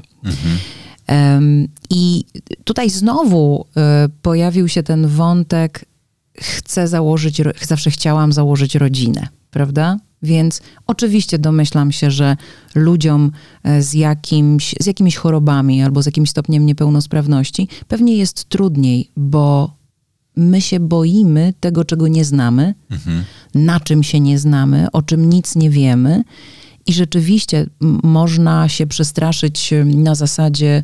Em, 1.07 1.69
I 1.91 2.25
tutaj 2.65 2.91
znowu 2.91 3.67
e, 3.77 4.09
pojawił 4.23 4.69
się 4.69 4.83
ten 4.83 5.07
wątek, 5.07 5.85
chcę 6.41 6.89
założyć, 6.89 7.43
zawsze 7.67 7.91
chciałam 7.91 8.33
założyć 8.33 8.75
rodzinę, 8.75 9.29
prawda? 9.51 9.97
Więc 10.23 10.63
oczywiście 10.87 11.39
domyślam 11.39 11.93
się, 11.93 12.11
że 12.11 12.37
ludziom 12.75 13.33
e, 13.65 13.83
z, 13.83 13.95
jakimś, 13.95 14.75
z 14.81 14.87
jakimiś 14.87 15.17
chorobami 15.17 15.83
albo 15.83 16.03
z 16.03 16.07
jakimś 16.07 16.31
stopniem 16.31 16.67
niepełnosprawności 16.67 17.69
pewnie 17.89 18.17
jest 18.17 18.45
trudniej, 18.45 19.11
bo 19.17 19.77
my 20.37 20.61
się 20.61 20.81
boimy 20.81 21.55
tego, 21.61 21.85
czego 21.85 22.09
nie 22.09 22.25
znamy, 22.25 22.75
na 23.55 23.81
czym 23.81 24.03
się 24.03 24.21
nie 24.21 24.39
znamy, 24.39 24.87
o 24.93 25.03
czym 25.03 25.31
nic 25.31 25.57
nie 25.57 25.71
wiemy. 25.71 26.25
I 26.87 26.93
rzeczywiście 26.93 27.67
można 28.03 28.69
się 28.69 28.87
przestraszyć 28.87 29.73
em, 29.73 30.03
na 30.03 30.15
zasadzie, 30.15 30.83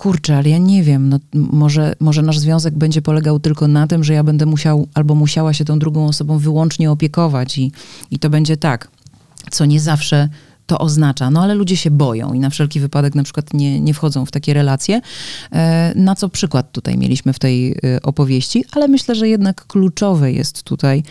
kurczę, 0.00 0.36
ale 0.36 0.50
ja 0.50 0.58
nie 0.58 0.82
wiem, 0.82 1.08
no, 1.08 1.18
może, 1.34 1.94
może 2.00 2.22
nasz 2.22 2.38
związek 2.38 2.74
będzie 2.74 3.02
polegał 3.02 3.40
tylko 3.40 3.68
na 3.68 3.86
tym, 3.86 4.04
że 4.04 4.14
ja 4.14 4.24
będę 4.24 4.46
musiał 4.46 4.88
albo 4.94 5.14
musiała 5.14 5.52
się 5.54 5.64
tą 5.64 5.78
drugą 5.78 6.06
osobą 6.06 6.38
wyłącznie 6.38 6.90
opiekować 6.90 7.58
i, 7.58 7.72
i 8.10 8.18
to 8.18 8.30
będzie 8.30 8.56
tak, 8.56 8.90
co 9.50 9.64
nie 9.64 9.80
zawsze 9.80 10.28
to 10.66 10.78
oznacza. 10.78 11.30
No 11.30 11.42
ale 11.42 11.54
ludzie 11.54 11.76
się 11.76 11.90
boją 11.90 12.32
i 12.32 12.40
na 12.40 12.50
wszelki 12.50 12.80
wypadek 12.80 13.14
na 13.14 13.22
przykład 13.22 13.54
nie, 13.54 13.80
nie 13.80 13.94
wchodzą 13.94 14.26
w 14.26 14.30
takie 14.30 14.54
relacje. 14.54 15.00
E, 15.52 15.92
Na 15.96 16.14
co 16.14 16.28
przykład 16.28 16.72
tutaj 16.72 16.98
mieliśmy 16.98 17.32
w 17.32 17.38
tej 17.38 17.72
e, 17.72 18.02
opowieści, 18.02 18.64
ale 18.72 18.88
myślę, 18.88 19.14
że 19.14 19.28
jednak 19.28 19.66
kluczowe 19.66 20.32
jest 20.32 20.62
tutaj 20.62 21.02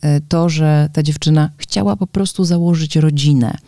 e, 0.00 0.20
to, 0.20 0.48
że 0.48 0.88
ta 0.92 1.02
dziewczyna 1.02 1.50
chciała 1.56 1.96
po 1.96 2.06
prostu 2.06 2.44
założyć 2.44 2.96
rodzinę. 2.96 3.58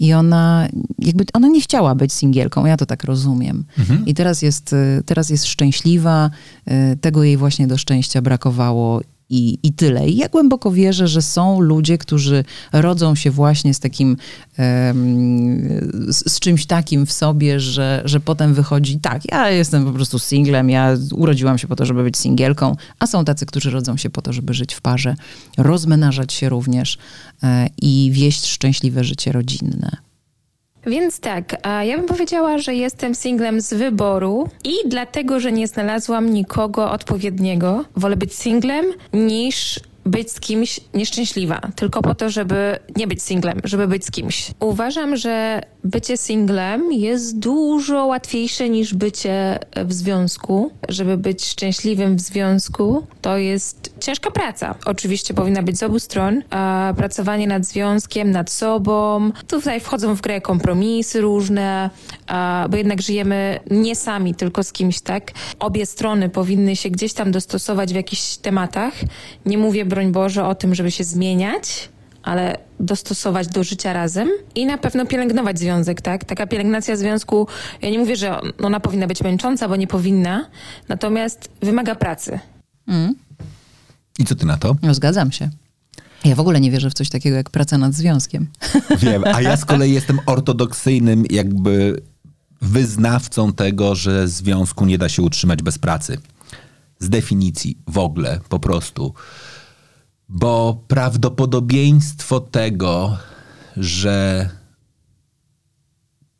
I 0.00 0.12
ona, 0.12 0.68
jakby 0.98 1.24
ona 1.32 1.48
nie 1.48 1.60
chciała 1.60 1.94
być 1.94 2.12
singielką, 2.12 2.66
ja 2.66 2.76
to 2.76 2.86
tak 2.86 3.04
rozumiem. 3.04 3.64
I 4.06 4.14
teraz 4.14 4.42
jest, 4.42 4.72
y, 4.72 5.02
teraz 5.06 5.30
jest 5.30 5.46
szczęśliwa, 5.46 6.30
y, 6.92 6.96
tego 6.96 7.24
jej 7.24 7.36
właśnie 7.36 7.66
do 7.66 7.78
szczęścia 7.78 8.22
brakowało 8.22 9.00
i, 9.30 9.58
i 9.62 9.72
tyle. 9.72 10.08
I 10.08 10.16
ja 10.16 10.28
głęboko 10.28 10.70
wierzę, 10.70 11.08
że 11.08 11.22
są 11.22 11.60
ludzie, 11.60 11.98
którzy 11.98 12.44
rodzą 12.72 13.14
się 13.14 13.30
właśnie 13.30 13.74
z 13.74 13.80
takim, 13.80 14.16
z, 16.08 16.32
z 16.32 16.40
czymś 16.40 16.66
takim 16.66 17.06
w 17.06 17.12
sobie, 17.12 17.60
że, 17.60 18.02
że 18.04 18.20
potem 18.20 18.54
wychodzi, 18.54 19.00
tak, 19.00 19.32
ja 19.32 19.50
jestem 19.50 19.84
po 19.84 19.92
prostu 19.92 20.18
singlem, 20.18 20.70
ja 20.70 20.96
urodziłam 21.12 21.58
się 21.58 21.68
po 21.68 21.76
to, 21.76 21.86
żeby 21.86 22.02
być 22.02 22.16
singielką, 22.16 22.76
a 22.98 23.06
są 23.06 23.24
tacy, 23.24 23.46
którzy 23.46 23.70
rodzą 23.70 23.96
się 23.96 24.10
po 24.10 24.22
to, 24.22 24.32
żeby 24.32 24.54
żyć 24.54 24.74
w 24.74 24.80
parze, 24.80 25.14
rozmenażać 25.58 26.32
się 26.32 26.48
również 26.48 26.98
e, 27.42 27.66
i 27.82 28.10
wieść 28.12 28.46
szczęśliwe 28.46 29.04
życie 29.04 29.32
rodzinne. 29.32 30.09
Więc 30.86 31.20
tak, 31.20 31.56
ja 31.82 31.96
bym 31.96 32.06
powiedziała, 32.06 32.58
że 32.58 32.74
jestem 32.74 33.14
singlem 33.14 33.60
z 33.60 33.74
wyboru 33.74 34.48
i 34.64 34.72
dlatego, 34.86 35.40
że 35.40 35.52
nie 35.52 35.66
znalazłam 35.66 36.30
nikogo 36.32 36.90
odpowiedniego, 36.90 37.84
wolę 37.96 38.16
być 38.16 38.34
singlem 38.34 38.86
niż 39.12 39.80
być 40.06 40.30
z 40.32 40.40
kimś 40.40 40.80
nieszczęśliwa, 40.94 41.60
tylko 41.76 42.02
po 42.02 42.14
to, 42.14 42.30
żeby 42.30 42.78
nie 42.96 43.06
być 43.06 43.22
singlem, 43.22 43.60
żeby 43.64 43.88
być 43.88 44.04
z 44.04 44.10
kimś. 44.10 44.50
Uważam, 44.60 45.16
że 45.16 45.60
bycie 45.84 46.16
singlem 46.16 46.92
jest 46.92 47.38
dużo 47.38 48.06
łatwiejsze 48.06 48.68
niż 48.68 48.94
bycie 48.94 49.58
w 49.76 49.92
związku. 49.92 50.70
Żeby 50.88 51.16
być 51.16 51.44
szczęśliwym 51.44 52.16
w 52.16 52.20
związku, 52.20 53.06
to 53.20 53.36
jest 53.36 53.94
ciężka 54.00 54.30
praca. 54.30 54.74
Oczywiście 54.84 55.34
powinna 55.34 55.62
być 55.62 55.78
z 55.78 55.82
obu 55.82 55.98
stron. 55.98 56.42
A 56.50 56.94
pracowanie 56.96 57.46
nad 57.46 57.64
związkiem, 57.64 58.30
nad 58.30 58.50
sobą. 58.50 59.30
Tutaj 59.48 59.80
wchodzą 59.80 60.14
w 60.14 60.20
grę 60.20 60.40
kompromisy 60.40 61.20
różne, 61.20 61.90
bo 62.70 62.76
jednak 62.76 63.02
żyjemy 63.02 63.60
nie 63.70 63.96
sami, 63.96 64.34
tylko 64.34 64.64
z 64.64 64.72
kimś, 64.72 65.00
tak? 65.00 65.32
Obie 65.58 65.86
strony 65.86 66.28
powinny 66.28 66.76
się 66.76 66.90
gdzieś 66.90 67.12
tam 67.12 67.30
dostosować 67.30 67.92
w 67.92 67.96
jakichś 67.96 68.36
tematach. 68.36 68.94
Nie 69.46 69.58
mówię, 69.58 69.84
broń 69.84 70.12
Boże, 70.12 70.46
o 70.46 70.54
tym, 70.54 70.74
żeby 70.74 70.90
się 70.90 71.04
zmieniać, 71.04 71.88
ale 72.22 72.58
dostosować 72.80 73.48
do 73.48 73.64
życia 73.64 73.92
razem 73.92 74.28
i 74.54 74.66
na 74.66 74.78
pewno 74.78 75.06
pielęgnować 75.06 75.58
związek, 75.58 76.00
tak? 76.00 76.24
Taka 76.24 76.46
pielęgnacja 76.46 76.96
związku, 76.96 77.46
ja 77.82 77.90
nie 77.90 77.98
mówię, 77.98 78.16
że 78.16 78.40
ona 78.62 78.80
powinna 78.80 79.06
być 79.06 79.22
męcząca, 79.22 79.68
bo 79.68 79.76
nie 79.76 79.86
powinna, 79.86 80.46
natomiast 80.88 81.50
wymaga 81.62 81.94
pracy. 81.94 82.38
I 84.18 84.24
co 84.24 84.34
ty 84.34 84.46
na 84.46 84.56
to? 84.56 84.76
No, 84.82 84.94
zgadzam 84.94 85.32
się. 85.32 85.50
Ja 86.24 86.34
w 86.34 86.40
ogóle 86.40 86.60
nie 86.60 86.70
wierzę 86.70 86.90
w 86.90 86.94
coś 86.94 87.08
takiego 87.08 87.36
jak 87.36 87.50
praca 87.50 87.78
nad 87.78 87.94
związkiem. 87.94 88.48
Wiem, 89.02 89.24
a 89.24 89.42
ja 89.42 89.56
z 89.56 89.64
kolei 89.64 89.92
jestem 89.92 90.20
ortodoksyjnym 90.26 91.24
jakby 91.30 92.02
wyznawcą 92.62 93.52
tego, 93.52 93.94
że 93.94 94.28
związku 94.28 94.86
nie 94.86 94.98
da 94.98 95.08
się 95.08 95.22
utrzymać 95.22 95.62
bez 95.62 95.78
pracy. 95.78 96.18
Z 96.98 97.08
definicji 97.08 97.78
w 97.86 97.98
ogóle, 97.98 98.40
po 98.48 98.58
prostu. 98.58 99.14
Bo 100.30 100.84
prawdopodobieństwo 100.88 102.40
tego, 102.40 103.18
że 103.76 104.48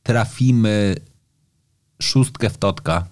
trafimy 0.03 0.95
szóstkę 2.03 2.51
w 2.51 2.59
totka 2.59 3.07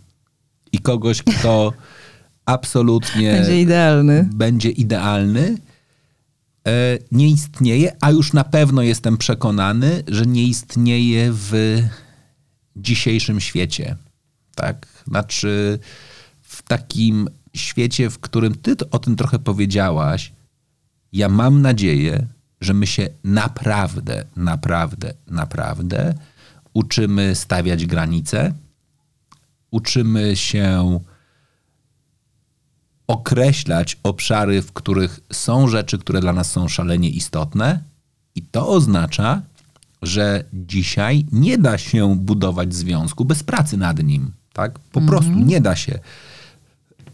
i 0.72 0.78
kogoś, 0.78 1.22
kto 1.22 1.72
absolutnie 2.46 3.32
Będzie 3.32 3.60
idealny. 3.60 4.28
będzie 4.34 4.70
idealny, 4.70 5.56
e, 6.66 6.98
nie 7.12 7.28
istnieje, 7.28 7.96
a 8.00 8.10
już 8.10 8.32
na 8.32 8.44
pewno 8.44 8.82
jestem 8.82 9.16
przekonany, 9.16 10.02
że 10.08 10.26
nie 10.26 10.44
istnieje 10.44 11.28
w 11.32 11.78
dzisiejszym 12.76 13.40
świecie. 13.40 13.96
Tak? 14.54 14.86
Znaczy, 15.06 15.78
w 16.42 16.62
takim 16.62 17.28
świecie, 17.54 18.10
w 18.10 18.18
którym 18.18 18.54
ty 18.54 18.76
o 18.90 18.98
tym 18.98 19.16
trochę 19.16 19.38
powiedziałaś, 19.38 20.32
ja 21.12 21.28
mam 21.28 21.62
nadzieję, 21.62 22.26
że 22.60 22.74
my 22.74 22.86
się 22.86 23.08
naprawdę, 23.24 24.24
naprawdę, 24.36 25.14
naprawdę 25.26 26.14
uczymy 26.74 27.34
stawiać 27.34 27.86
granice, 27.86 28.52
uczymy 29.70 30.36
się 30.36 31.00
określać 33.06 33.98
obszary, 34.02 34.62
w 34.62 34.72
których 34.72 35.20
są 35.32 35.68
rzeczy, 35.68 35.98
które 35.98 36.20
dla 36.20 36.32
nas 36.32 36.50
są 36.50 36.68
szalenie 36.68 37.08
istotne, 37.10 37.82
i 38.34 38.42
to 38.42 38.68
oznacza, 38.68 39.42
że 40.02 40.44
dzisiaj 40.52 41.26
nie 41.32 41.58
da 41.58 41.78
się 41.78 42.16
budować 42.16 42.74
związku 42.74 43.24
bez 43.24 43.42
pracy 43.42 43.76
nad 43.76 44.02
nim. 44.02 44.32
Tak? 44.52 44.78
Po 44.78 45.00
prostu 45.00 45.30
nie 45.30 45.60
da 45.60 45.76
się. 45.76 45.98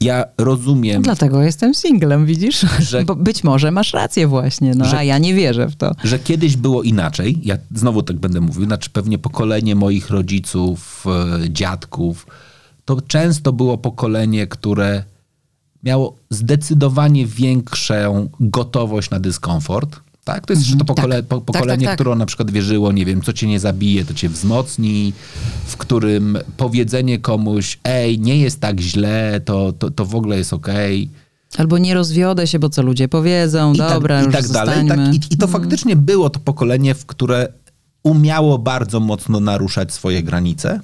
Ja 0.05 0.25
rozumiem, 0.39 1.03
Dlatego 1.03 1.43
jestem 1.43 1.75
singlem, 1.75 2.27
widzisz? 2.27 2.61
Że- 2.91 3.05
Bo 3.05 3.17
być 3.17 3.45
może 3.45 3.71
masz 3.71 3.93
rację 3.93 4.27
właśnie, 4.27 4.75
no 4.75 4.85
Że- 4.85 4.99
a 4.99 5.03
ja 5.03 5.19
nie 5.19 5.35
wierzę 5.35 5.69
w 5.69 5.77
to. 5.77 5.93
że 6.05 6.19
kiedyś 6.19 6.57
było 6.57 6.83
inaczej. 6.83 7.39
Ja 7.43 7.57
znowu 7.75 8.03
tak 8.03 8.17
będę 8.17 8.41
mówił, 8.41 8.65
znaczy 8.65 8.91
pewnie 8.91 9.19
pokolenie 9.19 9.75
moich 9.75 10.11
rodziców, 10.11 11.05
e, 11.45 11.51
dziadków, 11.51 12.27
to 12.85 13.01
często 13.01 13.53
było 13.53 13.79
pokolenie, 13.79 14.47
które 14.47 15.05
miało 15.83 16.17
zdecydowanie 16.31 17.27
większą 17.27 18.29
gotowość 18.41 19.11
na 19.11 19.21
dyskomfort. 19.21 20.01
Tak? 20.25 20.47
To 20.47 20.53
jest 20.53 20.63
jeszcze 20.63 20.79
to 20.79 20.85
pokole, 20.85 21.23
po, 21.23 21.41
pokolenie, 21.41 21.87
tak. 21.87 21.95
które 21.95 22.17
na 22.17 22.27
przykład 22.27 22.51
wierzyło, 22.51 22.93
nie 22.93 23.05
wiem, 23.05 23.23
co 23.23 23.33
cię 23.33 23.47
nie 23.47 23.61
zabije, 23.61 24.05
to 24.05 24.15
cię 24.15 24.29
wzmocni, 24.29 25.13
w 25.67 25.77
którym 25.77 26.39
powiedzenie 26.57 27.19
komuś, 27.19 27.79
ej, 27.85 28.19
nie 28.19 28.39
jest 28.39 28.61
tak 28.61 28.81
źle, 28.81 29.41
to, 29.45 29.73
to, 29.73 29.91
to 29.91 30.05
w 30.05 30.15
ogóle 30.15 30.39
jest 30.39 30.53
okej. 30.53 31.11
Albo 31.57 31.79
nie 31.79 31.95
rozwiodę 31.95 32.47
się, 32.47 32.59
bo 32.59 32.69
co 32.69 32.83
ludzie 32.83 33.09
powiedzą, 33.09 33.73
I 33.73 33.79
dobra, 33.79 34.21
tak, 34.21 34.31
i 34.31 34.33
tak 34.33 34.49
dalej. 34.49 34.75
zostańmy. 34.75 35.07
Tak, 35.07 35.15
i, 35.15 35.35
I 35.35 35.37
to 35.37 35.47
faktycznie 35.47 35.97
było 35.97 36.31
to 36.31 36.41
pokolenie, 36.41 36.95
w 36.95 37.07
które 37.07 37.49
umiało 38.03 38.59
bardzo 38.59 39.01
mocno 39.01 39.41
naruszać 39.41 39.93
swoje 39.93 40.23
granice. 40.23 40.81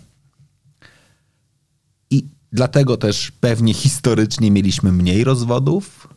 I 2.11 2.25
dlatego 2.53 2.97
też 2.97 3.31
pewnie 3.41 3.75
historycznie 3.75 4.51
mieliśmy 4.51 4.93
mniej 4.93 5.25
rozwodów. 5.25 6.09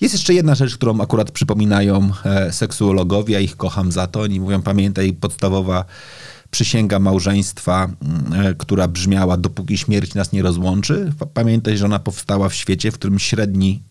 Jest 0.00 0.14
jeszcze 0.14 0.34
jedna 0.34 0.54
rzecz, 0.54 0.74
którą 0.74 1.00
akurat 1.00 1.30
przypominają 1.30 2.10
e, 2.24 2.52
seksuologowie, 2.52 3.34
ja 3.34 3.40
ich 3.40 3.56
kocham 3.56 3.92
za 3.92 4.06
to. 4.06 4.20
Oni 4.20 4.40
mówią, 4.40 4.62
pamiętaj, 4.62 5.12
podstawowa 5.12 5.84
przysięga 6.50 6.98
małżeństwa, 6.98 7.84
mm, 7.84 8.46
e, 8.46 8.54
która 8.54 8.88
brzmiała, 8.88 9.36
dopóki 9.36 9.78
śmierć 9.78 10.14
nas 10.14 10.32
nie 10.32 10.42
rozłączy. 10.42 11.12
Pa- 11.18 11.26
Pamiętaj, 11.26 11.78
że 11.78 11.84
ona 11.84 11.98
powstała 11.98 12.48
w 12.48 12.54
świecie, 12.54 12.90
w 12.90 12.94
którym 12.94 13.18
średni 13.18 13.82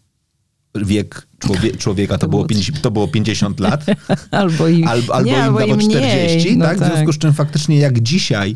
wiek 0.76 1.28
człowie, 1.40 1.72
człowieka 1.78 2.18
to, 2.18 2.28
było 2.28 2.42
było 2.42 2.48
50, 2.48 2.82
to 2.82 2.92
było 2.92 3.08
50 3.08 3.60
lat. 3.60 3.86
Albo 4.32 4.68
i, 4.68 4.84
Albo, 4.84 5.16
albo 5.16 5.30
nie, 5.30 5.38
im 5.38 5.42
albo 5.44 5.60
dało 5.60 5.72
i 5.74 5.76
mniej. 5.76 5.90
40, 5.90 6.58
no 6.58 6.66
tak? 6.66 6.78
W 6.80 6.86
związku 6.86 7.14
z 7.14 7.18
czym 7.18 7.34
faktycznie 7.34 7.78
jak 7.80 8.00
dzisiaj 8.00 8.56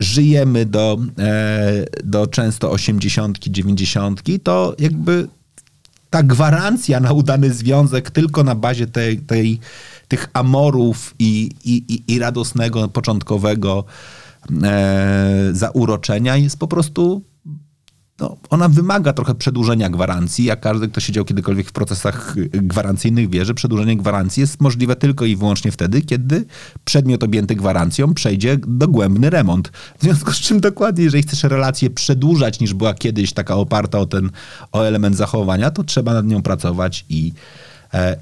żyjemy 0.00 0.66
do, 0.66 0.98
e, 1.18 1.84
do 2.04 2.26
często 2.26 2.70
80, 2.70 3.38
90, 3.48 4.22
to 4.42 4.74
jakby 4.78 5.28
ta 6.14 6.22
gwarancja 6.22 7.00
na 7.00 7.12
udany 7.12 7.50
związek 7.50 8.10
tylko 8.10 8.44
na 8.44 8.54
bazie 8.54 8.86
tej, 8.86 9.18
tej, 9.18 9.58
tych 10.08 10.30
amorów 10.32 11.14
i, 11.18 11.50
i, 11.64 11.84
i, 11.88 12.14
i 12.14 12.18
radosnego, 12.18 12.88
początkowego 12.88 13.84
e, 14.62 15.48
zauroczenia 15.52 16.36
jest 16.36 16.58
po 16.58 16.68
prostu 16.68 17.22
no, 18.20 18.36
ona 18.50 18.68
wymaga 18.68 19.12
trochę 19.12 19.34
przedłużenia 19.34 19.90
gwarancji, 19.90 20.50
a 20.50 20.56
każdy, 20.56 20.88
kto 20.88 21.00
siedział 21.00 21.24
kiedykolwiek 21.24 21.68
w 21.68 21.72
procesach 21.72 22.36
y, 22.36 22.48
gwarancyjnych 22.52 23.30
wie, 23.30 23.44
że 23.44 23.54
przedłużenie 23.54 23.96
gwarancji 23.96 24.40
jest 24.40 24.60
możliwe 24.60 24.96
tylko 24.96 25.24
i 25.24 25.36
wyłącznie 25.36 25.72
wtedy, 25.72 26.02
kiedy 26.02 26.44
przedmiot 26.84 27.22
objęty 27.22 27.54
gwarancją 27.54 28.14
przejdzie 28.14 28.58
dogłębny 28.66 29.30
remont. 29.30 29.68
W 29.98 30.02
związku 30.02 30.32
z 30.32 30.36
czym 30.36 30.60
dokładnie, 30.60 31.04
jeżeli 31.04 31.22
chcesz 31.22 31.42
relację 31.42 31.90
przedłużać 31.90 32.60
niż 32.60 32.74
była 32.74 32.94
kiedyś 32.94 33.32
taka 33.32 33.56
oparta 33.56 33.98
o 33.98 34.06
ten 34.06 34.30
o 34.72 34.82
element 34.82 35.16
zachowania, 35.16 35.70
to 35.70 35.84
trzeba 35.84 36.14
nad 36.14 36.26
nią 36.26 36.42
pracować 36.42 37.04
i, 37.08 37.32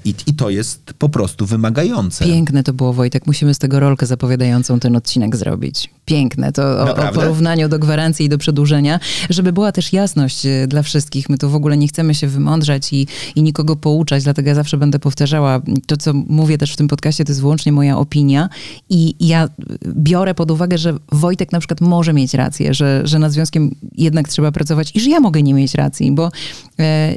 i, 0.05 0.15
i 0.27 0.33
to 0.33 0.49
jest 0.49 0.93
po 0.99 1.09
prostu 1.09 1.45
wymagające. 1.45 2.25
Piękne 2.25 2.63
to 2.63 2.73
było, 2.73 2.93
Wojtek. 2.93 3.27
Musimy 3.27 3.53
z 3.53 3.59
tego 3.59 3.79
rolkę 3.79 4.05
zapowiadającą 4.05 4.79
ten 4.79 4.95
odcinek 4.95 5.35
zrobić. 5.35 5.89
Piękne. 6.05 6.51
To 6.51 6.63
o, 6.63 7.09
o 7.09 7.13
porównaniu 7.13 7.69
do 7.69 7.79
gwarancji 7.79 8.25
i 8.25 8.29
do 8.29 8.37
przedłużenia. 8.37 8.99
Żeby 9.29 9.53
była 9.53 9.71
też 9.71 9.93
jasność 9.93 10.45
e, 10.45 10.67
dla 10.67 10.83
wszystkich. 10.83 11.29
My 11.29 11.37
tu 11.37 11.49
w 11.49 11.55
ogóle 11.55 11.77
nie 11.77 11.87
chcemy 11.87 12.15
się 12.15 12.27
wymądrzać 12.27 12.93
i, 12.93 13.07
i 13.35 13.43
nikogo 13.43 13.75
pouczać, 13.75 14.23
dlatego 14.23 14.49
ja 14.49 14.55
zawsze 14.55 14.77
będę 14.77 14.99
powtarzała. 14.99 15.61
To, 15.87 15.97
co 15.97 16.13
mówię 16.13 16.57
też 16.57 16.73
w 16.73 16.77
tym 16.77 16.87
podcaście, 16.87 17.25
to 17.25 17.31
jest 17.31 17.41
wyłącznie 17.41 17.71
moja 17.71 17.97
opinia. 17.97 18.49
I 18.89 19.15
ja 19.19 19.49
biorę 19.87 20.35
pod 20.35 20.51
uwagę, 20.51 20.77
że 20.77 20.97
Wojtek 21.11 21.51
na 21.51 21.59
przykład 21.59 21.81
może 21.81 22.13
mieć 22.13 22.33
rację, 22.33 22.73
że, 22.73 23.01
że 23.03 23.19
nad 23.19 23.31
związkiem 23.31 23.75
jednak 23.97 24.29
trzeba 24.29 24.51
pracować 24.51 24.91
i 24.95 24.99
że 24.99 25.09
ja 25.09 25.19
mogę 25.19 25.43
nie 25.43 25.53
mieć 25.53 25.75
racji, 25.75 26.11
bo 26.11 26.31
e, 26.79 27.15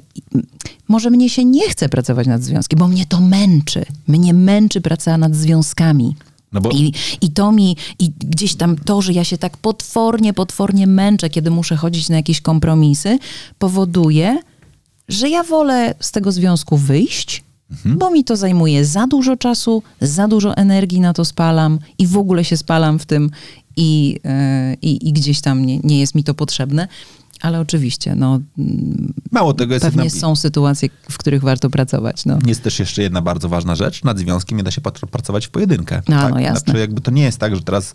może 0.88 1.10
mnie 1.10 1.30
się 1.30 1.44
nie 1.44 1.68
chce 1.70 1.88
pracować 1.88 2.26
nad 2.26 2.42
związkiem, 2.42 2.78
bo 2.78 2.88
mnie 2.88 3.06
to 3.06 3.20
męczy. 3.20 3.84
Mnie 4.08 4.34
męczy 4.34 4.80
praca 4.80 5.18
nad 5.18 5.34
związkami. 5.34 6.16
No 6.52 6.60
bo- 6.60 6.70
I, 6.70 6.92
I 7.20 7.30
to 7.30 7.52
mi, 7.52 7.76
i 7.98 8.10
gdzieś 8.10 8.54
tam 8.54 8.76
to, 8.76 9.02
że 9.02 9.12
ja 9.12 9.24
się 9.24 9.38
tak 9.38 9.56
potwornie, 9.56 10.32
potwornie 10.32 10.86
męczę, 10.86 11.30
kiedy 11.30 11.50
muszę 11.50 11.76
chodzić 11.76 12.08
na 12.08 12.16
jakieś 12.16 12.40
kompromisy, 12.40 13.18
powoduje, 13.58 14.38
że 15.08 15.28
ja 15.28 15.42
wolę 15.42 15.94
z 16.00 16.12
tego 16.12 16.32
związku 16.32 16.76
wyjść, 16.76 17.44
Mhm. 17.70 17.98
bo 17.98 18.10
mi 18.10 18.24
to 18.24 18.36
zajmuje 18.36 18.84
za 18.84 19.06
dużo 19.06 19.36
czasu, 19.36 19.82
za 20.00 20.28
dużo 20.28 20.56
energii 20.56 21.00
na 21.00 21.12
to 21.12 21.24
spalam 21.24 21.78
i 21.98 22.06
w 22.06 22.16
ogóle 22.18 22.44
się 22.44 22.56
spalam 22.56 22.98
w 22.98 23.06
tym 23.06 23.30
i, 23.76 24.20
e, 24.24 24.74
i, 24.82 25.08
i 25.08 25.12
gdzieś 25.12 25.40
tam 25.40 25.66
nie, 25.66 25.78
nie 25.78 26.00
jest 26.00 26.14
mi 26.14 26.24
to 26.24 26.34
potrzebne. 26.34 26.88
Ale 27.40 27.60
oczywiście, 27.60 28.14
no, 28.14 28.40
Mało 29.32 29.54
tego 29.54 29.74
jest 29.74 29.86
pewnie 29.86 30.04
jedna, 30.04 30.20
są 30.20 30.36
sytuacje, 30.36 30.88
w 31.10 31.18
których 31.18 31.42
warto 31.42 31.70
pracować. 31.70 32.24
No. 32.26 32.38
Jest 32.46 32.62
też 32.62 32.78
jeszcze 32.78 33.02
jedna 33.02 33.22
bardzo 33.22 33.48
ważna 33.48 33.74
rzecz. 33.74 34.04
Nad 34.04 34.18
związkiem 34.18 34.58
nie 34.58 34.64
da 34.64 34.70
się 34.70 34.80
pracować 35.10 35.46
w 35.46 35.50
pojedynkę. 35.50 35.96
A, 35.96 36.02
tak? 36.02 36.34
no 36.34 36.40
jasne. 36.40 36.60
Znaczy 36.60 36.78
jakby 36.78 37.00
to 37.00 37.10
nie 37.10 37.22
jest 37.22 37.38
tak, 37.38 37.56
że 37.56 37.62
teraz... 37.62 37.94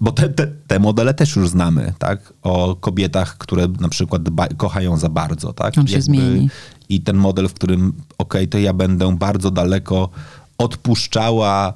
Bo 0.00 0.12
te, 0.12 0.28
te, 0.28 0.46
te 0.66 0.78
modele 0.78 1.14
też 1.14 1.36
już 1.36 1.48
znamy, 1.48 1.92
tak? 1.98 2.32
O 2.42 2.76
kobietach, 2.76 3.38
które 3.38 3.68
na 3.80 3.88
przykład 3.88 4.22
dba, 4.22 4.48
kochają 4.48 4.96
za 4.96 5.08
bardzo, 5.08 5.52
tak? 5.52 5.78
On 5.78 5.86
się 5.86 6.02
zmieni. 6.02 6.50
I 6.88 7.00
ten 7.00 7.16
model, 7.16 7.48
w 7.48 7.54
którym 7.54 7.92
okej, 8.18 8.48
to 8.48 8.58
ja 8.58 8.72
będę 8.72 9.16
bardzo 9.16 9.50
daleko 9.50 10.08
odpuszczała, 10.58 11.74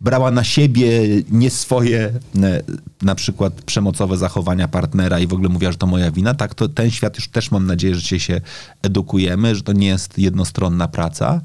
brała 0.00 0.30
na 0.30 0.44
siebie 0.44 0.90
nie 1.30 1.50
swoje 1.50 2.12
e, 2.42 2.62
na 3.02 3.14
przykład 3.14 3.62
przemocowe 3.62 4.16
zachowania 4.16 4.68
partnera 4.68 5.18
i 5.18 5.26
w 5.26 5.32
ogóle 5.32 5.48
mówiła, 5.48 5.72
że 5.72 5.78
to 5.78 5.86
moja 5.86 6.10
wina, 6.10 6.34
tak 6.34 6.54
to 6.54 6.68
ten 6.68 6.90
świat 6.90 7.16
już 7.16 7.28
też 7.28 7.50
mam 7.50 7.66
nadzieję, 7.66 7.94
że 7.94 8.00
się, 8.00 8.20
się 8.20 8.40
edukujemy, 8.82 9.54
że 9.54 9.62
to 9.62 9.72
nie 9.72 9.86
jest 9.86 10.18
jednostronna 10.18 10.88
praca. 10.88 11.40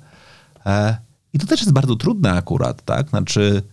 E, 0.66 0.98
I 1.34 1.40
to 1.40 1.48
też 1.48 1.60
jest 1.60 1.74
bardzo 1.74 1.96
trudne 1.96 2.32
akurat, 2.32 2.86
tak? 2.86 3.10
Znaczy 3.10 3.64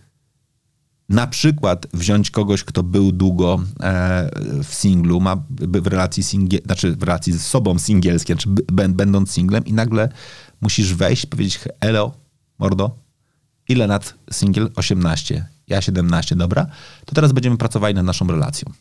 na 1.09 1.27
przykład 1.27 1.87
wziąć 1.93 2.31
kogoś, 2.31 2.63
kto 2.63 2.83
był 2.83 3.11
długo 3.11 3.59
e, 3.79 4.29
w 4.63 4.73
singlu, 4.73 5.19
ma 5.19 5.43
w 5.59 5.87
relacji 5.87 6.23
singie, 6.23 6.59
znaczy 6.65 6.95
w 6.95 7.03
relacji 7.03 7.33
z 7.33 7.41
sobą 7.41 7.79
singielskiej, 7.79 8.35
znaczy 8.35 8.49
b- 8.49 8.89
będąc 8.89 9.31
singlem 9.31 9.65
i 9.65 9.73
nagle 9.73 10.09
musisz 10.61 10.93
wejść 10.93 11.25
powiedzieć, 11.25 11.59
elo, 11.79 12.11
mordo, 12.59 13.00
ile 13.71 13.87
lat 13.87 14.13
singiel? 14.31 14.71
18. 14.75 15.45
Ja 15.67 15.81
17, 15.81 16.35
dobra. 16.35 16.67
To 17.05 17.15
teraz 17.15 17.31
będziemy 17.31 17.57
pracowali 17.57 17.95
nad 17.95 18.05
naszą 18.05 18.27
relacją. 18.27 18.71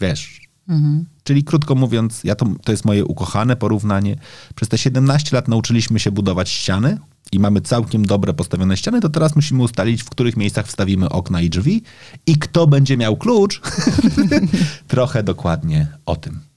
Wiesz. 0.00 0.40
Czyli 1.24 1.44
krótko 1.44 1.74
mówiąc, 1.74 2.24
ja 2.24 2.34
to, 2.34 2.46
to 2.64 2.72
jest 2.72 2.84
moje 2.84 3.04
ukochane 3.04 3.56
porównanie. 3.56 4.16
Przez 4.54 4.68
te 4.68 4.78
17 4.78 5.36
lat 5.36 5.48
nauczyliśmy 5.48 6.00
się 6.00 6.10
budować 6.10 6.50
ściany 6.50 6.98
i 7.32 7.38
mamy 7.38 7.60
całkiem 7.60 8.06
dobre 8.06 8.34
postawione 8.34 8.76
ściany, 8.76 9.00
to 9.00 9.08
teraz 9.08 9.36
musimy 9.36 9.62
ustalić, 9.62 10.02
w 10.02 10.10
których 10.10 10.36
miejscach 10.36 10.66
wstawimy 10.66 11.08
okna 11.08 11.40
i 11.40 11.50
drzwi 11.50 11.82
i 12.26 12.36
kto 12.36 12.66
będzie 12.66 12.96
miał 12.96 13.16
klucz. 13.16 13.60
Trochę 14.88 15.22
dokładnie 15.22 15.86
o 16.06 16.16
tym. 16.16 16.49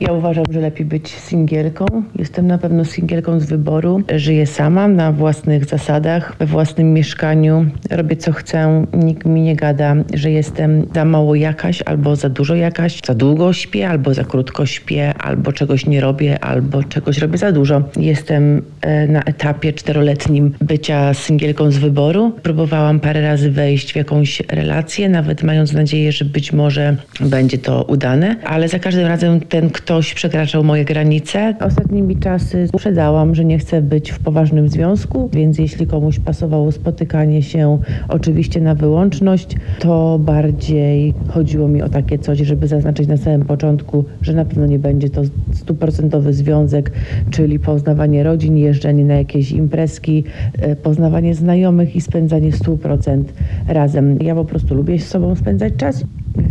Ja 0.00 0.12
uważam, 0.12 0.44
że 0.50 0.60
lepiej 0.60 0.86
być 0.86 1.08
singielką. 1.08 1.86
Jestem 2.18 2.46
na 2.46 2.58
pewno 2.58 2.84
singielką 2.84 3.40
z 3.40 3.46
wyboru. 3.46 4.02
Żyję 4.16 4.46
sama, 4.46 4.88
na 4.88 5.12
własnych 5.12 5.64
zasadach, 5.64 6.36
we 6.38 6.46
własnym 6.46 6.92
mieszkaniu. 6.92 7.66
Robię 7.90 8.16
co 8.16 8.32
chcę. 8.32 8.84
Nikt 8.92 9.26
mi 9.26 9.40
nie 9.40 9.56
gada, 9.56 9.96
że 10.14 10.30
jestem 10.30 10.86
za 10.94 11.04
mało 11.04 11.34
jakaś, 11.34 11.82
albo 11.82 12.16
za 12.16 12.28
dużo 12.28 12.54
jakaś. 12.54 13.00
Za 13.06 13.14
długo 13.14 13.52
śpię, 13.52 13.88
albo 13.88 14.14
za 14.14 14.24
krótko 14.24 14.66
śpię, 14.66 15.14
albo 15.14 15.52
czegoś 15.52 15.86
nie 15.86 16.00
robię, 16.00 16.44
albo 16.44 16.84
czegoś 16.84 17.18
robię 17.18 17.38
za 17.38 17.52
dużo. 17.52 17.82
Jestem 17.96 18.62
e, 18.80 19.06
na 19.06 19.22
etapie 19.22 19.72
czteroletnim 19.72 20.54
bycia 20.60 21.14
singielką 21.14 21.70
z 21.70 21.78
wyboru. 21.78 22.32
Próbowałam 22.42 23.00
parę 23.00 23.22
razy 23.22 23.50
wejść 23.50 23.92
w 23.92 23.96
jakąś 23.96 24.42
relację, 24.48 25.08
nawet 25.08 25.42
mając 25.42 25.72
nadzieję, 25.72 26.12
że 26.12 26.24
być 26.24 26.52
może 26.52 26.96
będzie 27.20 27.58
to 27.58 27.84
udane, 27.84 28.36
ale 28.44 28.68
za 28.68 28.78
każdym 28.78 29.06
razem 29.06 29.40
ten 29.40 29.65
ktoś 29.70 30.14
przekraczał 30.14 30.64
moje 30.64 30.84
granice. 30.84 31.54
Ostatnimi 31.60 32.16
czasy 32.16 32.68
uprzedzałam, 32.72 33.34
że 33.34 33.44
nie 33.44 33.58
chcę 33.58 33.82
być 33.82 34.10
w 34.10 34.18
poważnym 34.18 34.68
związku, 34.68 35.30
więc 35.32 35.58
jeśli 35.58 35.86
komuś 35.86 36.18
pasowało 36.18 36.72
spotykanie 36.72 37.42
się 37.42 37.78
oczywiście 38.08 38.60
na 38.60 38.74
wyłączność, 38.74 39.56
to 39.78 40.18
bardziej 40.18 41.14
chodziło 41.28 41.68
mi 41.68 41.82
o 41.82 41.88
takie 41.88 42.18
coś, 42.18 42.38
żeby 42.38 42.68
zaznaczyć 42.68 43.08
na 43.08 43.16
samym 43.16 43.44
początku, 43.44 44.04
że 44.22 44.32
na 44.32 44.44
pewno 44.44 44.66
nie 44.66 44.78
będzie 44.78 45.10
to 45.10 45.22
stuprocentowy 45.52 46.32
związek, 46.32 46.92
czyli 47.30 47.58
poznawanie 47.58 48.22
rodzin, 48.22 48.56
jeżdżenie 48.56 49.04
na 49.04 49.14
jakieś 49.14 49.52
imprezki, 49.52 50.24
e, 50.58 50.76
poznawanie 50.76 51.34
znajomych 51.34 51.96
i 51.96 52.00
spędzanie 52.00 52.52
100% 52.52 53.24
razem. 53.68 54.18
Ja 54.22 54.34
po 54.34 54.44
prostu 54.44 54.74
lubię 54.74 54.98
z 54.98 55.08
sobą 55.08 55.34
spędzać 55.34 55.72
czas, 55.76 56.04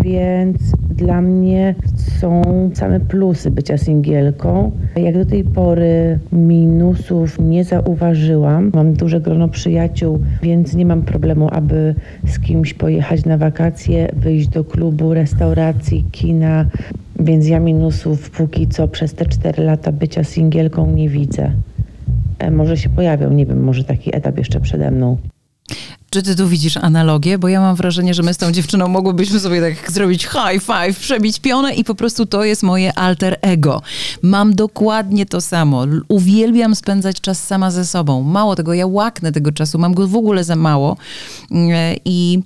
więc 0.03 0.57
Dla 0.95 1.21
mnie 1.21 1.75
są 2.19 2.41
same 2.73 2.99
plusy 2.99 3.51
bycia 3.51 3.77
singielką. 3.77 4.71
Jak 4.95 5.13
do 5.13 5.25
tej 5.25 5.43
pory 5.43 6.19
minusów 6.31 7.39
nie 7.39 7.63
zauważyłam. 7.63 8.71
Mam 8.73 8.93
duże 8.93 9.21
grono 9.21 9.47
przyjaciół, 9.47 10.19
więc 10.41 10.73
nie 10.73 10.85
mam 10.85 11.01
problemu, 11.01 11.49
aby 11.51 11.95
z 12.27 12.39
kimś 12.39 12.73
pojechać 12.73 13.25
na 13.25 13.37
wakacje, 13.37 14.11
wyjść 14.15 14.47
do 14.47 14.63
klubu, 14.63 15.13
restauracji, 15.13 16.05
kina. 16.11 16.65
Więc 17.19 17.47
ja 17.47 17.59
minusów 17.59 18.29
póki 18.29 18.67
co 18.67 18.87
przez 18.87 19.13
te 19.13 19.25
4 19.25 19.63
lata 19.63 19.91
bycia 19.91 20.23
singielką 20.23 20.91
nie 20.91 21.09
widzę. 21.09 21.51
E, 22.39 22.51
Może 22.51 22.77
się 22.77 22.89
pojawią, 22.89 23.29
nie 23.29 23.45
wiem, 23.45 23.63
może 23.63 23.83
taki 23.83 24.15
etap 24.15 24.37
jeszcze 24.37 24.59
przede 24.59 24.91
mną. 24.91 25.17
Czy 26.16 26.24
ty 26.24 26.36
tu 26.36 26.47
widzisz 26.47 26.78
analogię? 26.78 27.38
Bo 27.38 27.47
ja 27.47 27.61
mam 27.61 27.76
wrażenie, 27.76 28.13
że 28.13 28.24
my 28.24 28.34
z 28.34 28.38
tą 28.38 28.51
dziewczyną 28.51 28.88
mogłybyśmy 28.88 29.39
sobie 29.39 29.61
tak 29.61 29.91
zrobić 29.91 30.24
high 30.24 30.63
five, 30.63 30.99
przebić 30.99 31.39
pionę 31.39 31.74
i 31.74 31.84
po 31.84 31.95
prostu 31.95 32.26
to 32.26 32.43
jest 32.43 32.63
moje 32.63 32.93
alter 32.93 33.38
ego. 33.41 33.82
Mam 34.22 34.55
dokładnie 34.55 35.26
to 35.26 35.41
samo. 35.41 35.86
Uwielbiam 36.07 36.76
spędzać 36.76 37.22
czas 37.22 37.43
sama 37.43 37.72
ze 37.72 37.86
sobą. 37.86 38.24
Mało 38.24 38.55
tego, 38.55 38.74
ja 38.74 38.88
łaknę 38.88 39.32
tego 39.32 39.51
czasu, 39.51 39.80
mam 39.80 39.93
go 39.93 40.07
w 40.07 40.16
ogóle 40.16 40.43
za 40.43 40.55
mało. 40.55 40.97
Mm, 41.51 41.72
I 42.05 42.43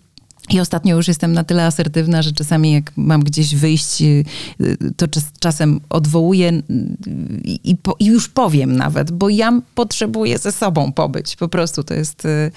i 0.50 0.60
ostatnio 0.60 0.96
już 0.96 1.08
jestem 1.08 1.34
na 1.34 1.44
tyle 1.44 1.66
asertywna, 1.66 2.22
że 2.22 2.32
czasami 2.32 2.72
jak 2.72 2.92
mam 2.98 3.24
gdzieś 3.24 3.56
wyjść, 3.56 4.02
y, 4.02 4.24
y, 4.62 4.78
to 4.98 5.08
czas, 5.08 5.24
czasem 5.40 5.80
odwołuję 5.90 6.62
i, 7.44 7.60
i, 7.64 7.76
po, 7.76 7.96
i 8.00 8.06
już 8.06 8.30
powiem 8.30 8.76
nawet, 8.76 9.12
bo 9.12 9.30
ja 9.30 9.62
potrzebuję 9.76 10.38
ze 10.38 10.52
sobą 10.52 10.92
pobyć. 10.92 11.36
Po 11.36 11.48
prostu 11.48 11.84
to 11.84 11.94
jest, 11.94 12.26
y, 12.26 12.52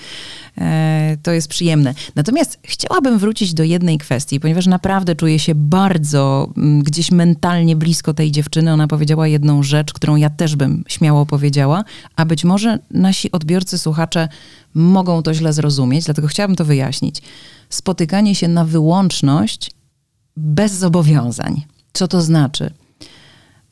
e, 0.58 1.16
to 1.22 1.32
jest 1.32 1.48
przyjemne. 1.48 1.94
Natomiast 2.14 2.58
chciałabym 2.62 3.18
wrócić 3.18 3.54
do 3.54 3.62
jednej 3.62 3.98
kwestii, 3.98 4.40
ponieważ 4.40 4.66
naprawdę 4.66 5.14
czuję 5.14 5.38
się 5.38 5.54
bardzo 5.54 6.52
mm, 6.56 6.82
gdzieś 6.82 7.10
mentalnie 7.10 7.76
blisko 7.76 8.14
tej 8.14 8.30
dziewczyny. 8.30 8.72
Ona 8.72 8.88
powiedziała 8.88 9.28
jedną 9.28 9.62
rzecz, 9.62 9.92
którą 9.92 10.16
ja 10.16 10.30
też 10.30 10.56
bym 10.56 10.84
śmiało 10.88 11.26
powiedziała, 11.26 11.84
a 12.16 12.24
być 12.24 12.44
może 12.44 12.78
nasi 12.90 13.32
odbiorcy, 13.32 13.78
słuchacze 13.78 14.28
mogą 14.74 15.22
to 15.22 15.34
źle 15.34 15.52
zrozumieć, 15.52 16.04
dlatego 16.04 16.28
chciałabym 16.28 16.56
to 16.56 16.64
wyjaśnić. 16.64 17.22
Spotykanie 17.74 18.34
się 18.34 18.48
na 18.48 18.64
wyłączność 18.64 19.70
bez 20.36 20.72
zobowiązań. 20.72 21.64
Co 21.92 22.08
to 22.08 22.22
znaczy? 22.22 22.70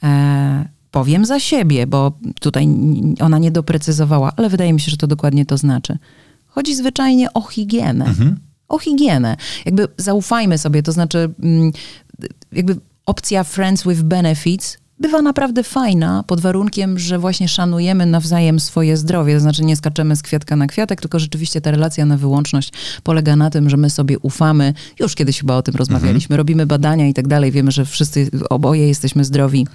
E, 0.02 0.68
powiem 0.90 1.24
za 1.24 1.40
siebie, 1.40 1.86
bo 1.86 2.12
tutaj 2.40 2.68
ona 3.20 3.38
nie 3.38 3.50
doprecyzowała, 3.50 4.32
ale 4.36 4.48
wydaje 4.48 4.72
mi 4.72 4.80
się, 4.80 4.90
że 4.90 4.96
to 4.96 5.06
dokładnie 5.06 5.46
to 5.46 5.56
znaczy. 5.56 5.98
Chodzi 6.46 6.74
zwyczajnie 6.74 7.32
o 7.32 7.42
higienę. 7.42 8.14
O 8.68 8.78
higienę. 8.78 9.36
Jakby 9.64 9.88
zaufajmy 9.96 10.58
sobie, 10.58 10.82
to 10.82 10.92
znaczy, 10.92 11.34
mm, 11.42 11.72
jakby 12.52 12.76
opcja 13.06 13.44
Friends 13.44 13.84
with 13.84 14.02
Benefits 14.02 14.78
bywa 15.00 15.22
naprawdę 15.22 15.62
fajna, 15.64 16.22
pod 16.26 16.40
warunkiem, 16.40 16.98
że 16.98 17.18
właśnie 17.18 17.48
szanujemy 17.48 18.06
nawzajem 18.06 18.60
swoje 18.60 18.96
zdrowie. 18.96 19.34
To 19.34 19.40
znaczy, 19.40 19.64
nie 19.64 19.76
skaczemy 19.76 20.16
z 20.16 20.22
kwiatka 20.22 20.56
na 20.56 20.66
kwiatek, 20.66 21.00
tylko 21.00 21.18
rzeczywiście 21.18 21.60
ta 21.60 21.70
relacja 21.70 22.06
na 22.06 22.16
wyłączność 22.16 22.72
polega 23.02 23.36
na 23.36 23.50
tym, 23.50 23.70
że 23.70 23.76
my 23.76 23.90
sobie 23.90 24.18
ufamy. 24.18 24.74
Już 25.00 25.14
kiedyś 25.14 25.40
chyba 25.40 25.56
o 25.56 25.62
tym 25.62 25.74
rozmawialiśmy. 25.74 26.36
Robimy 26.36 26.66
badania 26.66 27.08
i 27.08 27.14
tak 27.14 27.28
dalej. 27.28 27.52
Wiemy, 27.52 27.70
że 27.72 27.84
wszyscy 27.84 28.30
oboje 28.50 28.88
jesteśmy 28.88 29.24
zdrowi 29.24 29.66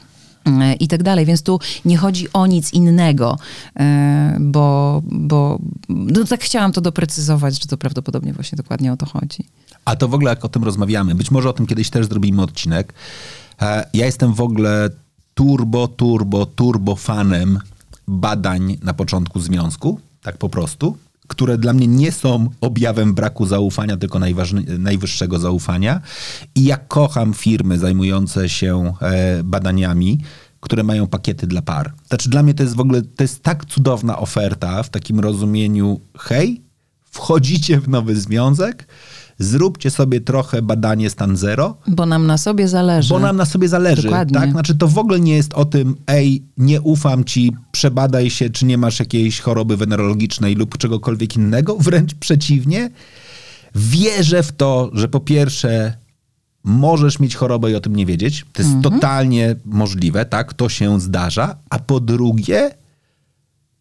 e, 0.46 0.74
i 0.74 0.88
tak 0.88 1.04
dalej. 1.04 1.26
Więc 1.26 1.44
tu 1.44 1.60
nie 1.86 1.98
chodzi 1.98 2.28
o 2.34 2.48
nic 2.48 2.74
innego, 2.74 3.38
e, 3.80 4.38
bo, 4.40 5.02
bo 5.06 5.60
no 5.90 6.24
tak 6.24 6.42
chciałam 6.44 6.72
to 6.72 6.82
doprecyzować, 6.82 7.62
że 7.62 7.68
to 7.68 7.78
prawdopodobnie 7.78 8.34
właśnie 8.34 8.56
dokładnie 8.56 8.94
o 8.94 8.98
to 8.98 9.06
chodzi. 9.06 9.48
A 9.86 9.96
to 9.96 10.08
w 10.08 10.14
ogóle 10.14 10.30
jak 10.30 10.46
o 10.46 10.50
tym 10.50 10.64
rozmawiamy, 10.64 11.16
być 11.16 11.32
może 11.32 11.50
o 11.50 11.54
tym 11.54 11.66
kiedyś 11.66 11.90
też 11.90 12.06
zrobimy 12.06 12.42
odcinek. 12.42 12.94
E, 13.62 13.90
Ja 13.94 14.06
jestem 14.06 14.34
w 14.34 14.42
ogóle 14.42 14.90
turbo, 15.36 15.88
turbo, 15.88 16.46
turbo 16.46 16.96
fanem 16.96 17.60
badań 18.08 18.78
na 18.82 18.94
początku 18.94 19.40
związku, 19.40 20.00
tak 20.22 20.38
po 20.38 20.50
prostu, 20.50 20.98
które 21.28 21.58
dla 21.58 21.74
mnie 21.74 21.88
nie 21.88 22.12
są 22.12 22.50
objawem 22.62 23.14
braku 23.14 23.46
zaufania, 23.46 23.98
tylko 23.98 24.20
najwyższego 24.80 25.40
zaufania. 25.40 26.02
I 26.56 26.64
ja 26.64 26.78
kocham 26.78 27.34
firmy 27.34 27.80
zajmujące 27.80 28.50
się 28.50 28.94
e, 29.02 29.44
badaniami, 29.44 30.20
które 30.60 30.84
mają 30.84 31.08
pakiety 31.08 31.48
dla 31.48 31.62
par. 31.62 31.94
Znaczy 32.08 32.30
dla 32.30 32.44
mnie 32.44 32.54
to 32.54 32.64
jest 32.64 32.76
w 32.76 32.80
ogóle, 32.80 33.02
to 33.02 33.24
jest 33.24 33.44
tak 33.44 33.66
cudowna 33.66 34.20
oferta 34.20 34.84
w 34.84 34.90
takim 34.90 35.20
rozumieniu, 35.20 36.00
hej, 36.18 36.62
wchodzicie 37.04 37.80
w 37.80 37.90
nowy 37.90 38.16
związek, 38.16 38.88
zróbcie 39.40 39.90
sobie 39.92 40.22
trochę 40.22 40.62
badanie 40.62 41.10
stan 41.10 41.38
zero, 41.38 41.78
Bo 41.88 42.06
nam 42.06 42.28
na 42.28 42.38
sobie 42.38 42.68
zależy. 42.68 43.10
bo 43.10 43.20
nam 43.20 43.38
na 43.38 43.46
sobie 43.46 43.68
zależy. 43.68 44.02
Dokładnie. 44.04 44.40
Tak? 44.40 44.52
Znaczy 44.52 44.76
to 44.76 44.88
w 44.88 44.98
ogóle 44.98 45.20
nie 45.20 45.36
jest 45.36 45.54
o 45.54 45.66
tym, 45.66 45.96
ej, 46.08 46.44
nie 46.58 46.82
ufam 46.82 47.24
ci, 47.24 47.54
przebadaj 47.72 48.30
się, 48.30 48.50
czy 48.50 48.66
nie 48.66 48.78
masz 48.78 49.00
jakiejś 49.00 49.40
choroby 49.40 49.78
wenerologicznej 49.78 50.56
lub 50.56 50.78
czegokolwiek 50.78 51.36
innego. 51.36 51.76
Wręcz 51.80 52.14
przeciwnie. 52.16 52.90
Wierzę 53.76 54.44
w 54.44 54.52
to, 54.52 54.90
że 54.94 55.08
po 55.08 55.20
pierwsze 55.20 55.98
możesz 56.64 57.20
mieć 57.20 57.36
chorobę 57.36 57.72
i 57.72 57.76
o 57.76 57.80
tym 57.80 57.96
nie 57.96 58.06
wiedzieć. 58.06 58.46
To 58.54 58.62
jest 58.62 58.76
Mhm. 58.76 58.94
totalnie 58.96 59.56
możliwe, 59.66 60.26
tak? 60.26 60.54
To 60.54 60.70
się 60.70 61.00
zdarza. 61.02 61.56
A 61.70 61.80
po 61.80 62.00
drugie, 62.00 62.72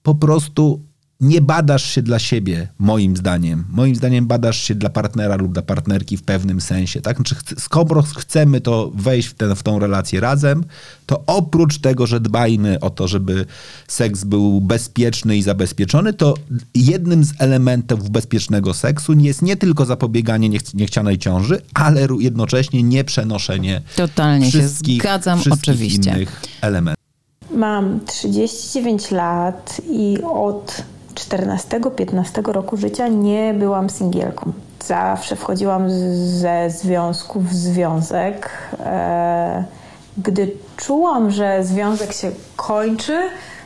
po 0.02 0.14
prostu 0.14 0.80
nie 1.24 1.40
badasz 1.40 1.90
się 1.90 2.02
dla 2.02 2.18
siebie, 2.18 2.68
moim 2.78 3.16
zdaniem. 3.16 3.64
Moim 3.70 3.94
zdaniem 3.94 4.26
badasz 4.26 4.62
się 4.62 4.74
dla 4.74 4.90
partnera 4.90 5.36
lub 5.36 5.52
dla 5.52 5.62
partnerki 5.62 6.16
w 6.16 6.22
pewnym 6.22 6.60
sensie. 6.60 7.00
Tak? 7.00 7.16
Znaczy, 7.16 7.34
skoro 7.58 8.02
chcemy 8.02 8.60
to 8.60 8.92
wejść 8.94 9.28
w, 9.28 9.34
ten, 9.34 9.56
w 9.56 9.62
tą 9.62 9.78
relację 9.78 10.20
razem, 10.20 10.64
to 11.06 11.22
oprócz 11.26 11.78
tego, 11.78 12.06
że 12.06 12.20
dbajmy 12.20 12.80
o 12.80 12.90
to, 12.90 13.08
żeby 13.08 13.46
seks 13.88 14.24
był 14.24 14.60
bezpieczny 14.60 15.36
i 15.36 15.42
zabezpieczony, 15.42 16.12
to 16.12 16.34
jednym 16.74 17.24
z 17.24 17.32
elementów 17.38 18.10
bezpiecznego 18.10 18.74
seksu 18.74 19.12
jest 19.12 19.42
nie 19.42 19.56
tylko 19.56 19.84
zapobieganie 19.84 20.48
niech, 20.48 20.74
niechcianej 20.74 21.18
ciąży, 21.18 21.60
ale 21.74 22.06
jednocześnie 22.20 22.82
nie 22.82 23.04
przenoszenie 23.04 23.82
Totalnie 23.96 24.50
się 24.50 24.58
wszystkich, 24.58 25.00
zgadzam, 25.02 25.40
wszystkich 25.40 25.74
oczywiście. 25.74 26.10
innych 26.10 26.42
elementów. 26.60 27.04
Mam 27.50 28.00
39 28.06 29.10
lat 29.10 29.80
i 29.90 30.18
od 30.22 30.84
14-15 31.14 32.52
roku 32.52 32.76
życia 32.76 33.08
nie 33.08 33.54
byłam 33.54 33.90
singielką. 33.90 34.52
Zawsze 34.84 35.36
wchodziłam 35.36 35.90
ze 36.40 36.70
związku 36.70 37.40
w 37.40 37.52
związek. 37.54 38.50
E, 38.80 39.64
Gdy 40.18 40.52
czułam, 40.76 41.30
że 41.30 41.64
związek 41.64 42.12
się 42.12 42.30
kończy, 42.56 43.18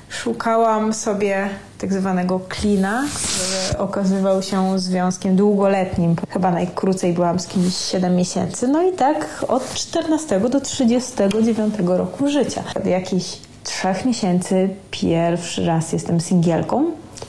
szukałam 0.09 0.92
sobie 0.94 1.49
tak 1.78 1.92
zwanego 1.92 2.40
klina, 2.49 3.05
który 3.14 3.78
okazywał 3.78 4.42
się 4.42 4.78
związkiem 4.78 5.36
długoletnim. 5.36 6.16
Chyba 6.30 6.51
najkrócej 6.51 7.12
byłam 7.12 7.38
z 7.38 7.46
kimś 7.46 7.74
7 7.76 8.16
miesięcy. 8.16 8.68
No 8.68 8.82
i 8.82 8.92
tak 8.92 9.44
od 9.49 9.74
14 9.74 10.40
do 10.40 10.61
39 10.61 11.74
roku 11.86 12.28
życia. 12.28 12.62
Od 12.76 12.86
jakichś 12.86 13.38
trzech 13.64 14.05
miesięcy 14.05 14.68
pierwszy 14.90 15.66
raz 15.66 15.92
jestem 15.92 16.20
singielką. 16.20 16.84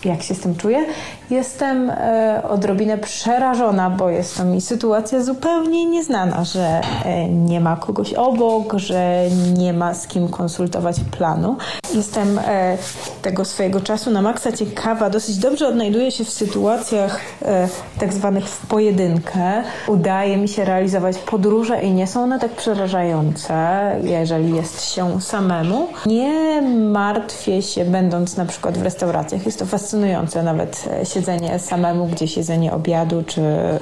Jak 0.06 0.24
się 0.24 0.36
z 0.36 0.40
tym 0.40 0.56
czuję? 0.56 0.86
Jestem 1.30 1.90
e, 1.90 2.42
odrobinę 2.50 2.98
przerażona, 2.98 3.90
bo 3.90 4.10
jest 4.10 4.38
to 4.38 4.46
mi 4.46 4.62
sytuacja 4.62 5.24
zupełnie 5.24 5.86
nieznana, 5.86 6.44
że 6.44 6.82
e, 7.06 7.30
nie 7.30 7.60
ma 7.60 7.76
kogoś 7.76 8.14
obok, 8.14 8.74
że 8.74 9.24
nie 9.58 9.74
ma 9.74 9.94
z 9.94 10.08
kim 10.08 10.28
konsultować 10.28 10.96
planu. 11.18 11.58
Jestem 11.94 12.40
e, 12.40 12.78
tego 13.22 13.46
swojego 13.46 13.82
czasu 13.82 14.12
na 14.12 14.22
maksa 14.22 14.52
ciekawa, 14.52 15.10
dosyć 15.10 15.38
dobrze 15.38 15.68
odnajduję 15.68 16.12
się 16.12 16.24
w 16.24 16.30
sytuacjach 16.30 17.20
e, 17.42 17.68
tak 18.00 18.14
zwanych 18.14 18.46
w 18.46 18.68
pojedynkę. 18.68 19.64
Udaje 19.88 20.38
mi 20.38 20.48
się 20.48 20.66
realizować 20.66 21.18
podróże 21.18 21.82
i 21.82 21.92
nie 21.92 22.08
są 22.08 22.24
one 22.24 22.40
tak 22.40 22.52
przerażające, 22.52 23.56
jeżeli 24.04 24.56
jest 24.56 24.86
się 24.86 25.22
samemu. 25.22 25.88
Nie 26.06 26.62
martwię 26.92 27.62
się, 27.62 27.86
będąc 27.86 28.38
na 28.38 28.46
przykład 28.46 28.78
w 28.78 28.82
restauracjach. 28.82 29.46
Jest 29.46 29.60
to 29.60 29.66
fascynujące, 29.80 30.44
nawet 30.44 30.90
e, 31.02 31.06
siedzenie 31.06 31.60
samemu, 31.60 32.08
gdzieś 32.08 32.38
jedzenie 32.38 32.74
obiadu, 32.74 33.24
czy 33.28 33.42
e, 33.42 33.80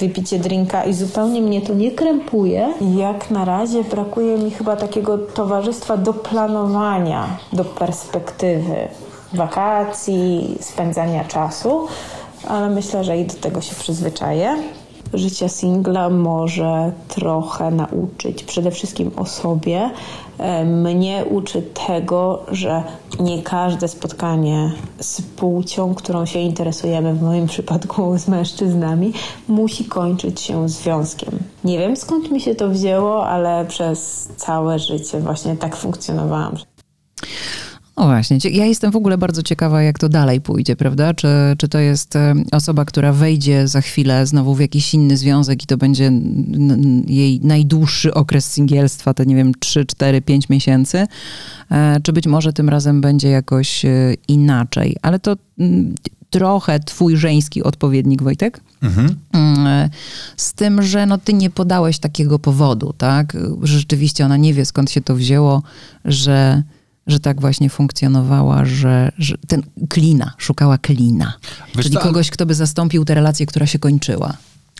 wypicie 0.00 0.38
drinka 0.38 0.84
i 0.84 0.94
zupełnie 0.94 1.40
mnie 1.40 1.60
to 1.62 1.74
nie 1.74 1.90
krępuje. 1.90 2.74
Jak 2.96 3.30
na 3.30 3.44
razie 3.44 3.84
brakuje 3.84 4.38
mi 4.38 4.50
chyba 4.50 4.76
takiego 4.76 5.18
towarzystwa 5.18 5.96
do 5.96 6.12
planowania, 6.12 7.26
do 7.52 7.64
perspektywy 7.64 8.88
wakacji, 9.32 10.58
spędzania 10.60 11.24
czasu, 11.24 11.86
ale 12.48 12.70
myślę, 12.70 13.04
że 13.04 13.18
i 13.18 13.24
do 13.24 13.34
tego 13.34 13.60
się 13.60 13.74
przyzwyczaję. 13.74 14.56
życia 15.14 15.48
singla 15.48 16.10
może 16.10 16.92
trochę 17.08 17.70
nauczyć 17.70 18.44
przede 18.44 18.70
wszystkim 18.70 19.10
o 19.16 19.26
sobie. 19.26 19.90
E, 20.38 20.64
mnie 20.64 21.24
uczy 21.30 21.62
tego, 21.62 22.42
że 22.50 22.82
nie 23.20 23.42
każde 23.42 23.88
spotkanie 23.88 24.72
z 25.00 25.22
płcią, 25.22 25.94
którą 25.94 26.26
się 26.26 26.38
interesujemy, 26.38 27.14
w 27.14 27.22
moim 27.22 27.46
przypadku 27.46 28.18
z 28.18 28.28
mężczyznami, 28.28 29.12
musi 29.48 29.84
kończyć 29.84 30.40
się 30.40 30.68
związkiem. 30.68 31.38
Nie 31.64 31.78
wiem 31.78 31.96
skąd 31.96 32.30
mi 32.30 32.40
się 32.40 32.54
to 32.54 32.68
wzięło, 32.68 33.26
ale 33.26 33.64
przez 33.64 34.28
całe 34.36 34.78
życie 34.78 35.20
właśnie 35.20 35.56
tak 35.56 35.76
funkcjonowałam. 35.76 36.56
No 37.98 38.06
właśnie, 38.06 38.38
ja 38.50 38.64
jestem 38.64 38.92
w 38.92 38.96
ogóle 38.96 39.18
bardzo 39.18 39.42
ciekawa, 39.42 39.82
jak 39.82 39.98
to 39.98 40.08
dalej 40.08 40.40
pójdzie, 40.40 40.76
prawda? 40.76 41.14
Czy, 41.14 41.28
czy 41.58 41.68
to 41.68 41.78
jest 41.78 42.16
e, 42.16 42.34
osoba, 42.52 42.84
która 42.84 43.12
wejdzie 43.12 43.68
za 43.68 43.80
chwilę 43.80 44.26
znowu 44.26 44.54
w 44.54 44.60
jakiś 44.60 44.94
inny 44.94 45.16
związek 45.16 45.62
i 45.62 45.66
to 45.66 45.76
będzie 45.76 46.12
jej 47.06 47.40
najdłuższy 47.40 48.14
okres 48.14 48.52
singielstwa, 48.52 49.14
to 49.14 49.24
nie 49.24 49.36
wiem, 49.36 49.52
3, 49.60 49.86
4, 49.86 50.22
5 50.22 50.48
miesięcy, 50.48 51.06
e, 51.70 52.00
czy 52.02 52.12
być 52.12 52.26
może 52.26 52.52
tym 52.52 52.68
razem 52.68 53.00
będzie 53.00 53.28
jakoś 53.28 53.84
e, 53.84 54.14
inaczej. 54.28 54.96
Ale 55.02 55.18
to 55.18 55.36
trochę 56.30 56.80
twój 56.80 57.16
żeński 57.16 57.62
odpowiednik, 57.62 58.22
Wojtek. 58.22 58.60
Mhm. 58.82 59.14
Mm, 59.32 59.90
z 60.36 60.52
tym, 60.52 60.82
że 60.82 61.06
no 61.06 61.18
ty 61.18 61.32
nie 61.32 61.50
podałeś 61.50 61.98
takiego 61.98 62.38
powodu, 62.38 62.94
tak? 62.98 63.36
Rzeczywiście 63.62 64.24
ona 64.24 64.36
nie 64.36 64.54
wie, 64.54 64.64
skąd 64.64 64.90
się 64.90 65.00
to 65.00 65.14
wzięło, 65.14 65.62
że 66.04 66.62
że 67.08 67.20
tak 67.20 67.40
właśnie 67.40 67.70
funkcjonowała, 67.70 68.64
że, 68.64 69.12
że 69.18 69.34
ten 69.46 69.62
klina, 69.88 70.32
szukała 70.38 70.78
klina. 70.78 71.32
Wiesz 71.74 71.84
Czyli 71.84 71.94
co, 71.94 72.00
kogoś, 72.00 72.30
kto 72.30 72.46
by 72.46 72.54
zastąpił 72.54 73.04
tę 73.04 73.14
relację, 73.14 73.46
która 73.46 73.66
się 73.66 73.78
kończyła. 73.78 74.36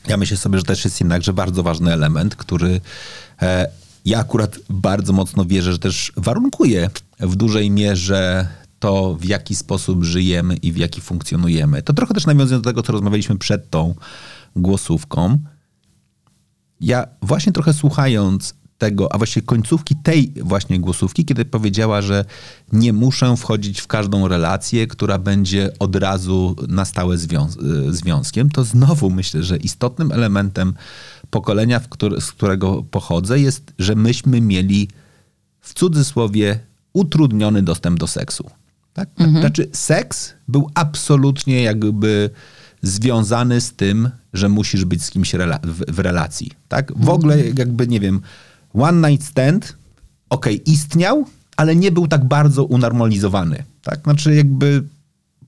Ja 0.09 0.17
myślę 0.17 0.37
sobie, 0.37 0.59
że 0.59 0.65
też 0.65 0.85
jest 0.85 1.01
jednakże 1.01 1.33
bardzo 1.33 1.63
ważny 1.63 1.93
element, 1.93 2.37
który 2.37 2.81
e, 3.43 3.69
ja 4.05 4.19
akurat 4.19 4.59
bardzo 4.71 5.13
mocno 5.13 5.45
wierzę, 5.45 5.73
że 5.73 5.79
też 5.79 6.13
warunkuje 6.17 6.91
w 7.21 7.37
dużej 7.37 7.71
mierze 7.71 8.49
to, 8.79 9.15
w 9.15 9.25
jaki 9.25 9.55
sposób 9.55 10.05
żyjemy 10.05 10.57
i 10.57 10.73
w 10.73 10.77
jaki 10.77 11.01
funkcjonujemy. 11.01 11.83
To 11.83 11.93
trochę 11.93 12.15
też 12.15 12.27
nawiązując 12.27 12.65
do 12.65 12.71
tego, 12.71 12.83
co 12.83 12.93
rozmawialiśmy 12.93 13.39
przed 13.39 13.71
tą 13.71 13.95
głosówką. 14.57 15.39
Ja 16.81 17.07
właśnie 17.23 17.53
trochę 17.53 17.73
słuchając 17.73 18.55
tego, 18.79 19.13
a 19.13 19.19
właściwie 19.19 19.47
końcówki 19.47 19.97
tej 19.97 20.33
właśnie 20.43 20.81
głosówki, 20.81 21.25
kiedy 21.25 21.45
powiedziała, 21.45 22.03
że 22.03 22.25
nie 22.73 22.93
muszę 22.93 23.37
wchodzić 23.37 23.81
w 23.81 23.87
każdą 23.87 24.29
relację, 24.29 24.87
która 24.87 25.19
będzie 25.19 25.71
od 25.79 25.97
razu 25.97 26.57
na 26.69 26.85
stałe 26.85 27.19
związ 27.19 27.57
y, 27.57 27.95
związkiem, 27.95 28.51
to 28.51 28.65
znowu 28.65 29.11
myślę, 29.11 29.43
że 29.43 29.57
istotnym 29.57 30.13
elementem 30.13 30.75
pokolenia, 31.31 31.81
który, 31.81 32.21
z 32.21 32.33
którego 32.33 32.83
pochodzę, 32.91 33.41
jest, 33.41 33.73
że 33.79 33.95
myśmy 33.95 34.41
mieli 34.41 34.89
w 35.61 35.75
cudzysłowie 35.75 36.59
utrudniony 36.93 37.63
dostęp 37.63 37.99
do 37.99 38.07
seksu. 38.07 38.51
Tak? 38.93 39.09
Mhm. 39.19 39.41
Znaczy, 39.41 39.69
seks 39.73 40.35
był 40.49 40.71
absolutnie 40.75 41.63
jakby 41.63 42.31
związany 42.83 43.61
z 43.61 43.73
tym, 43.73 44.11
że 44.33 44.49
musisz 44.49 44.85
być 44.85 45.03
z 45.03 45.11
kimś 45.11 45.35
rela 45.35 45.59
w, 45.63 45.95
w, 45.95 45.99
relacji. 45.99 46.51
Tak? 46.69 46.93
W 46.93 46.97
mhm. 46.97 47.15
ogóle 47.15 47.49
jakby, 47.59 47.87
nie 47.87 48.01
wiem, 48.01 48.21
One 48.75 49.11
Night 49.11 49.27
Stand, 49.27 49.77
ok, 50.31 50.47
istniał, 50.67 51.25
ale 51.57 51.77
nie 51.77 51.93
był 51.93 52.09
tak 52.09 52.25
bardzo 52.25 52.65
unormalizowany. 52.65 53.65
Tak? 53.83 54.01
Znaczy 54.03 54.35
jakby 54.35 54.85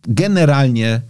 generalnie, 0.09 1.01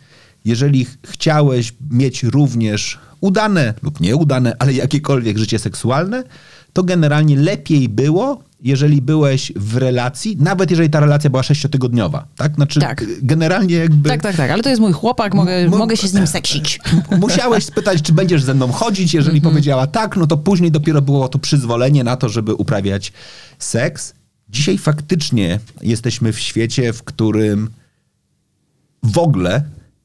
jeżeli 0.44 0.86
chciałeś 1.06 1.74
mieć 1.90 2.22
również 2.22 2.98
udane 3.20 3.74
lub 3.82 4.00
nieudane, 4.00 4.56
ale 4.58 4.72
jakiekolwiek 4.72 5.38
życie 5.38 5.58
seksualne, 5.58 6.24
to 6.72 6.82
generalnie 6.82 7.36
lepiej 7.36 7.88
było, 7.88 8.42
jeżeli 8.62 9.02
byłeś 9.02 9.52
w 9.56 9.76
relacji, 9.76 10.36
nawet 10.40 10.70
jeżeli 10.70 10.90
ta 10.90 11.00
relacja 11.00 11.30
była 11.30 11.42
sześciotygodniowa, 11.42 12.26
tak? 12.36 12.54
Znaczy 12.54 12.80
tak. 12.80 13.04
generalnie 13.22 13.74
jakby... 13.74 14.08
Tak, 14.08 14.22
tak, 14.22 14.36
tak, 14.36 14.50
ale 14.50 14.62
to 14.62 14.68
jest 14.68 14.80
mój 14.80 14.92
chłopak, 14.92 15.34
mogę, 15.34 15.68
mogę 15.68 15.96
się 15.96 16.08
z 16.08 16.14
nim 16.14 16.26
seksić. 16.26 16.80
Musiałeś 17.20 17.64
spytać, 17.64 18.02
czy 18.02 18.12
będziesz 18.12 18.42
ze 18.42 18.54
mną 18.54 18.72
chodzić, 18.72 19.14
jeżeli 19.14 19.38
mm 19.38 19.40
-hmm. 19.40 19.50
powiedziała 19.50 19.86
tak, 19.86 20.16
no 20.16 20.26
to 20.26 20.36
później 20.36 20.70
dopiero 20.70 21.02
było 21.02 21.28
to 21.28 21.38
przyzwolenie 21.38 22.04
na 22.04 22.16
to, 22.16 22.28
żeby 22.28 22.54
uprawiać 22.54 23.12
seks. 23.58 24.14
Dzisiaj 24.48 24.78
faktycznie 24.78 25.60
jesteśmy 25.82 26.32
w 26.32 26.40
świecie, 26.40 26.92
w 26.92 27.02
którym 27.02 27.70
w 29.02 29.18
ogóle 29.18 29.62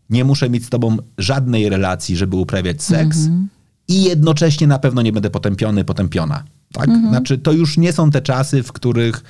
nie 0.10 0.24
muszę 0.24 0.50
mieć 0.50 0.66
z 0.66 0.70
tobą 0.70 0.98
żadnej 1.18 1.70
relacji, 1.70 2.18
żeby 2.18 2.36
uprawiać 2.36 2.84
seks 2.84 3.18
mm 3.18 3.32
-hmm. 3.32 3.48
i 3.88 4.04
jednocześnie 4.04 4.68
na 4.68 4.80
pewno 4.80 5.02
nie 5.02 5.14
będę 5.14 5.30
potępiony, 5.30 5.84
potępiona. 5.84 6.44
Tak? 6.76 6.90
Mhm. 6.90 7.10
Znaczy, 7.10 7.38
to 7.38 7.52
już 7.52 7.78
nie 7.78 7.94
są 7.94 8.12
te 8.12 8.22
czasy, 8.22 8.64
w 8.64 8.72
których 8.72 9.24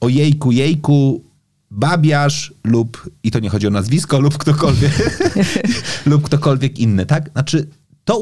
o 0.00 0.08
jejku, 0.08 0.52
jejku, 0.52 1.24
babiarz 1.70 2.54
lub, 2.64 3.10
i 3.22 3.30
to 3.30 3.40
nie 3.40 3.48
chodzi 3.48 3.66
o 3.66 3.70
nazwisko, 3.70 4.20
lub 4.20 4.38
ktokolwiek, 4.38 4.92
lub 6.06 6.22
ktokolwiek 6.22 6.78
inny, 6.78 7.06
tak? 7.06 7.30
Znaczy, 7.32 7.68
to 8.04 8.20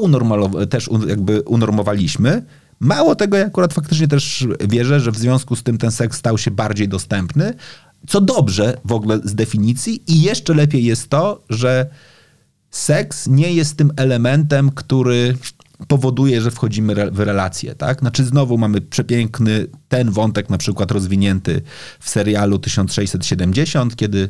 też 0.69 0.89
jakby 1.07 1.41
unormowaliśmy. 1.41 2.45
Mało 2.79 3.15
tego, 3.15 3.37
ja 3.37 3.45
akurat 3.45 3.73
faktycznie 3.73 4.07
też 4.07 4.47
wierzę, 4.69 4.99
że 4.99 5.11
w 5.11 5.17
związku 5.17 5.55
z 5.55 5.63
tym 5.63 5.77
ten 5.77 5.91
seks 5.91 6.17
stał 6.17 6.37
się 6.37 6.51
bardziej 6.51 6.87
dostępny, 6.87 7.53
co 8.07 8.21
dobrze 8.21 8.77
w 8.85 8.91
ogóle 8.91 9.19
z 9.23 9.35
definicji 9.35 10.03
i 10.07 10.21
jeszcze 10.21 10.53
lepiej 10.53 10.85
jest 10.85 11.09
to, 11.09 11.43
że 11.49 11.89
seks 12.71 13.27
nie 13.27 13.53
jest 13.53 13.77
tym 13.77 13.91
elementem, 13.95 14.71
który 14.71 15.35
powoduje, 15.87 16.41
że 16.41 16.51
wchodzimy 16.51 17.11
w 17.11 17.19
relacje, 17.19 17.75
tak? 17.75 17.99
Znaczy 17.99 18.25
znowu 18.25 18.57
mamy 18.57 18.81
przepiękny 18.81 19.67
ten 19.89 20.11
wątek 20.11 20.49
na 20.49 20.57
przykład 20.57 20.91
rozwinięty 20.91 21.61
w 21.99 22.09
serialu 22.09 22.59
1670, 22.59 23.95
kiedy 23.95 24.29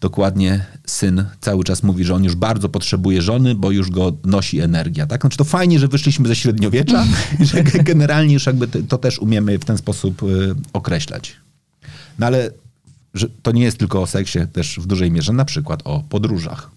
dokładnie 0.00 0.66
syn 0.86 1.24
cały 1.40 1.64
czas 1.64 1.82
mówi, 1.82 2.04
że 2.04 2.14
on 2.14 2.24
już 2.24 2.34
bardzo 2.34 2.68
potrzebuje 2.68 3.22
żony, 3.22 3.54
bo 3.54 3.70
już 3.70 3.90
go 3.90 4.12
nosi 4.24 4.60
energia, 4.60 5.06
tak? 5.06 5.20
Znaczy 5.20 5.36
to 5.36 5.44
fajnie, 5.44 5.78
że 5.78 5.88
wyszliśmy 5.88 6.28
ze 6.28 6.36
średniowiecza 6.36 7.06
i 7.40 7.44
że 7.46 7.62
generalnie 7.62 8.34
już 8.34 8.46
jakby 8.46 8.68
to 8.68 8.98
też 8.98 9.18
umiemy 9.18 9.58
w 9.58 9.64
ten 9.64 9.78
sposób 9.78 10.22
y, 10.22 10.54
określać. 10.72 11.36
No 12.18 12.26
ale 12.26 12.50
to 13.42 13.52
nie 13.52 13.62
jest 13.62 13.78
tylko 13.78 14.02
o 14.02 14.06
seksie, 14.06 14.38
też 14.52 14.80
w 14.80 14.86
dużej 14.86 15.10
mierze 15.10 15.32
na 15.32 15.44
przykład 15.44 15.80
o 15.84 16.02
podróżach. 16.08 16.70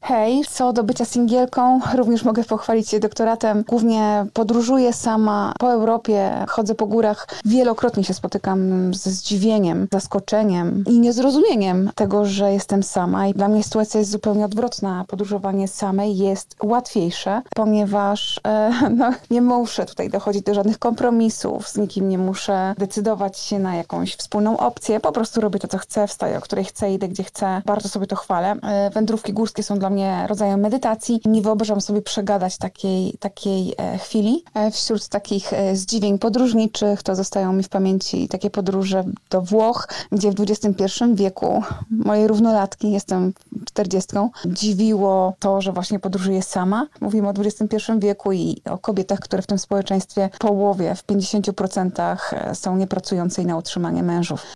Hej, 0.00 0.44
co 0.50 0.72
do 0.72 0.84
bycia 0.84 1.04
singielką, 1.04 1.80
również 1.94 2.24
mogę 2.24 2.44
pochwalić 2.44 2.88
się 2.88 3.00
doktoratem. 3.00 3.64
Głównie 3.68 4.26
podróżuję 4.32 4.92
sama 4.92 5.52
po 5.58 5.72
Europie, 5.72 6.44
chodzę 6.48 6.74
po 6.74 6.86
górach. 6.86 7.26
Wielokrotnie 7.44 8.04
się 8.04 8.14
spotykam 8.14 8.94
ze 8.94 9.10
zdziwieniem, 9.10 9.88
zaskoczeniem 9.92 10.84
i 10.86 11.00
niezrozumieniem 11.00 11.90
tego, 11.94 12.24
że 12.24 12.52
jestem 12.52 12.82
sama. 12.82 13.26
I 13.26 13.34
dla 13.34 13.48
mnie 13.48 13.62
sytuacja 13.62 14.00
jest 14.00 14.10
zupełnie 14.10 14.44
odwrotna. 14.44 15.04
Podróżowanie 15.08 15.68
samej 15.68 16.16
jest 16.16 16.56
łatwiejsze, 16.62 17.42
ponieważ 17.54 18.40
e, 18.46 18.70
no, 18.98 19.10
nie 19.30 19.42
muszę 19.42 19.86
tutaj 19.86 20.10
dochodzić 20.10 20.42
do 20.42 20.54
żadnych 20.54 20.78
kompromisów, 20.78 21.68
z 21.68 21.76
nikim 21.76 22.08
nie 22.08 22.18
muszę 22.18 22.74
decydować 22.78 23.38
się 23.38 23.58
na 23.58 23.74
jakąś 23.74 24.14
wspólną 24.14 24.56
opcję. 24.56 25.00
Po 25.00 25.12
prostu 25.12 25.40
robię 25.40 25.58
to, 25.58 25.68
co 25.68 25.78
chcę, 25.78 26.06
wstaję, 26.06 26.38
o 26.38 26.40
której 26.40 26.64
chcę, 26.64 26.92
idę 26.92 27.08
gdzie 27.08 27.24
chcę. 27.24 27.62
Bardzo 27.66 27.88
sobie 27.88 28.06
to 28.06 28.16
chwalę. 28.16 28.56
E, 28.62 28.90
wędrówki 28.90 29.32
górskie 29.32 29.62
są 29.62 29.78
dla 29.78 29.87
dla 29.88 29.94
mnie 29.94 30.26
rodzajem 30.26 30.60
medytacji. 30.60 31.20
Nie 31.24 31.42
wyobrażam 31.42 31.80
sobie 31.80 32.02
przegadać 32.02 32.58
takiej, 32.58 33.14
takiej 33.20 33.74
e, 33.78 33.98
chwili. 33.98 34.44
E, 34.54 34.70
wśród 34.70 35.08
takich 35.08 35.52
e, 35.52 35.76
zdziwień 35.76 36.18
podróżniczych 36.18 37.02
to 37.02 37.16
zostają 37.16 37.52
mi 37.52 37.62
w 37.62 37.68
pamięci 37.68 38.28
takie 38.28 38.50
podróże 38.50 39.04
do 39.30 39.42
Włoch, 39.42 39.88
gdzie 40.12 40.32
w 40.32 40.40
XXI 40.40 40.84
wieku 41.14 41.62
moje 41.90 42.28
równolatki, 42.28 42.92
jestem 42.92 43.32
czterdziestką, 43.64 44.30
dziwiło 44.46 45.34
to, 45.38 45.60
że 45.60 45.72
właśnie 45.72 45.98
podróżuję 45.98 46.42
sama. 46.42 46.86
Mówimy 47.00 47.28
o 47.28 47.32
XXI 47.32 47.92
wieku 47.98 48.32
i 48.32 48.62
o 48.70 48.78
kobietach, 48.78 49.20
które 49.20 49.42
w 49.42 49.46
tym 49.46 49.58
społeczeństwie 49.58 50.30
połowie, 50.38 50.94
w 50.94 51.06
50% 51.06 52.54
są 52.54 52.76
niepracujące 52.76 53.42
i 53.42 53.46
na 53.46 53.56
utrzymanie 53.56 54.02
mężów. 54.02 54.46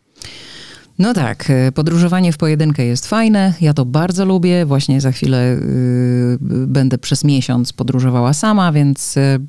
No 1.03 1.15
tak, 1.15 1.51
e, 1.51 1.73
podróżowanie 1.73 2.33
w 2.33 2.37
pojedynkę 2.37 2.85
jest 2.85 3.07
fajne. 3.07 3.55
Ja 3.61 3.75
to 3.75 3.85
bardzo 3.85 4.25
lubię. 4.25 4.67
Właśnie 4.67 5.01
za 5.01 5.13
chwilę 5.13 5.53
y, 5.55 6.39
będę 6.67 6.99
przez 6.99 7.25
miesiąc 7.25 7.73
podróżowała 7.73 8.33
sama, 8.33 8.73
więc 8.73 9.17
y, 9.17 9.41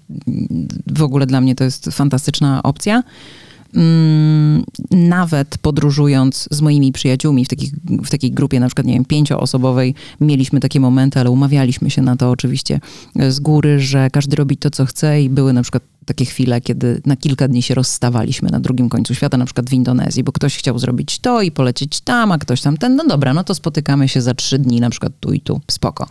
w 0.87 1.03
ogóle 1.03 1.25
dla 1.25 1.41
mnie 1.41 1.55
to 1.55 1.63
jest 1.63 1.85
fantastyczna 1.85 2.63
opcja. 2.63 3.03
Mm, 3.75 4.63
nawet 4.91 5.57
podróżując 5.57 6.47
z 6.51 6.61
moimi 6.61 6.91
przyjaciółmi 6.91 7.45
w, 7.45 7.47
takich, 7.47 7.71
w 8.05 8.09
takiej 8.09 8.31
grupie, 8.31 8.59
na 8.59 8.67
przykład, 8.67 8.87
nie 8.87 8.93
wiem, 8.93 9.05
pięcioosobowej, 9.05 9.95
mieliśmy 10.21 10.59
takie 10.59 10.79
momenty, 10.79 11.19
ale 11.19 11.29
umawialiśmy 11.29 11.89
się 11.89 12.01
na 12.01 12.15
to 12.15 12.29
oczywiście 12.29 12.79
z 13.29 13.39
góry, 13.39 13.79
że 13.79 14.09
każdy 14.09 14.35
robi 14.35 14.57
to, 14.57 14.69
co 14.69 14.85
chce 14.85 15.21
i 15.21 15.29
były 15.29 15.53
na 15.53 15.61
przykład 15.61 15.83
takie 16.05 16.25
chwile, 16.25 16.61
kiedy 16.61 17.01
na 17.05 17.15
kilka 17.15 17.47
dni 17.47 17.61
się 17.61 17.75
rozstawaliśmy 17.75 18.49
na 18.49 18.59
drugim 18.59 18.89
końcu 18.89 19.15
świata, 19.15 19.37
na 19.37 19.45
przykład 19.45 19.69
w 19.69 19.73
Indonezji, 19.73 20.23
bo 20.23 20.31
ktoś 20.31 20.57
chciał 20.57 20.79
zrobić 20.79 21.19
to 21.19 21.41
i 21.41 21.51
polecieć 21.51 22.01
tam, 22.01 22.31
a 22.31 22.37
ktoś 22.37 22.61
tam 22.61 22.77
ten. 22.77 22.95
No 22.95 23.03
dobra, 23.07 23.33
no 23.33 23.43
to 23.43 23.55
spotykamy 23.55 24.09
się 24.09 24.21
za 24.21 24.33
trzy 24.33 24.59
dni, 24.59 24.79
na 24.79 24.89
przykład 24.89 25.13
tu 25.19 25.33
i 25.33 25.39
tu. 25.39 25.61
Spoko. 25.71 26.07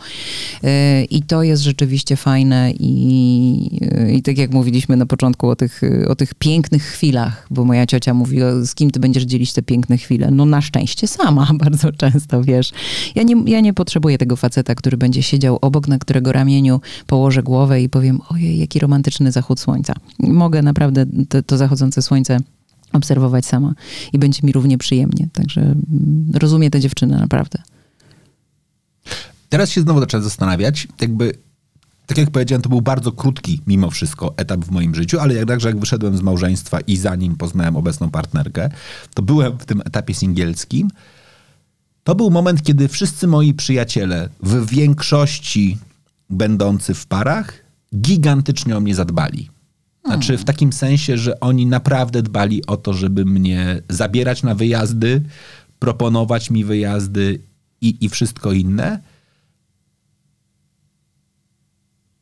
Yy, 0.62 0.70
I 1.04 1.22
to 1.22 1.42
jest 1.42 1.62
rzeczywiście 1.62 2.16
fajne 2.16 2.72
i, 2.78 3.78
yy, 3.80 4.12
i 4.12 4.22
tak 4.22 4.38
jak 4.38 4.52
mówiliśmy 4.52 4.96
na 4.96 5.06
początku 5.06 5.48
o 5.48 5.56
tych, 5.56 5.80
o 6.08 6.14
tych 6.14 6.34
pięknych 6.34 6.82
chwilach, 6.82 7.46
bo 7.50 7.64
moja 7.64 7.86
ciocia 7.86 8.14
mówi, 8.14 8.38
z 8.62 8.74
kim 8.74 8.90
ty 8.90 9.00
będziesz 9.00 9.24
dzielić 9.24 9.52
te 9.52 9.62
piękne 9.62 9.98
chwile? 9.98 10.30
No 10.30 10.46
na 10.46 10.60
szczęście 10.60 11.08
sama 11.08 11.50
bardzo 11.64 11.92
często, 11.92 12.42
wiesz. 12.42 12.72
Ja 13.14 13.22
nie, 13.22 13.34
ja 13.46 13.60
nie 13.60 13.74
potrzebuję 13.74 14.18
tego 14.18 14.36
faceta, 14.36 14.74
który 14.74 14.96
będzie 14.96 15.22
siedział 15.22 15.58
obok, 15.60 15.88
na 15.88 15.98
którego 15.98 16.32
ramieniu 16.32 16.80
położę 17.06 17.42
głowę 17.42 17.82
i 17.82 17.88
powiem, 17.88 18.20
ojej, 18.28 18.58
jaki 18.58 18.78
romantyczny 18.78 19.32
zachód 19.32 19.60
słońca. 19.60 19.81
Mogę 20.18 20.62
naprawdę 20.62 21.06
to, 21.28 21.42
to 21.42 21.56
zachodzące 21.56 22.02
słońce 22.02 22.38
obserwować 22.92 23.46
sama 23.46 23.74
i 24.12 24.18
będzie 24.18 24.40
mi 24.42 24.52
równie 24.52 24.78
przyjemnie. 24.78 25.28
Także 25.32 25.60
mm, 25.60 26.30
rozumiem 26.34 26.70
tę 26.70 26.80
dziewczynę 26.80 27.18
naprawdę. 27.18 27.58
Teraz 29.48 29.70
się 29.70 29.80
znowu 29.80 30.00
zacząłem 30.00 30.24
zastanawiać, 30.24 30.88
jakby 31.00 31.32
tak 32.06 32.18
jak 32.18 32.30
powiedziałem, 32.30 32.62
to 32.62 32.68
był 32.68 32.82
bardzo 32.82 33.12
krótki 33.12 33.60
mimo 33.66 33.90
wszystko 33.90 34.34
etap 34.36 34.60
w 34.64 34.70
moim 34.70 34.94
życiu, 34.94 35.20
ale 35.20 35.34
jednakże 35.34 35.68
jak 35.68 35.78
wyszedłem 35.78 36.16
z 36.16 36.22
małżeństwa 36.22 36.80
i 36.80 36.96
zanim 36.96 37.36
poznałem 37.36 37.76
obecną 37.76 38.10
partnerkę, 38.10 38.70
to 39.14 39.22
byłem 39.22 39.58
w 39.58 39.64
tym 39.64 39.80
etapie 39.84 40.14
singielskim. 40.14 40.88
To 42.04 42.14
był 42.14 42.30
moment, 42.30 42.62
kiedy 42.62 42.88
wszyscy 42.88 43.26
moi 43.26 43.54
przyjaciele, 43.54 44.28
w 44.42 44.66
większości 44.66 45.78
będący 46.30 46.94
w 46.94 47.06
parach, 47.06 47.64
gigantycznie 47.96 48.76
o 48.76 48.80
mnie 48.80 48.94
zadbali. 48.94 49.51
Znaczy 50.04 50.38
w 50.38 50.44
takim 50.44 50.72
sensie, 50.72 51.18
że 51.18 51.40
oni 51.40 51.66
naprawdę 51.66 52.22
dbali 52.22 52.66
o 52.66 52.76
to, 52.76 52.94
żeby 52.94 53.24
mnie 53.24 53.82
zabierać 53.88 54.42
na 54.42 54.54
wyjazdy, 54.54 55.22
proponować 55.78 56.50
mi 56.50 56.64
wyjazdy 56.64 57.42
i, 57.80 57.96
i 58.00 58.08
wszystko 58.08 58.52
inne. 58.52 59.00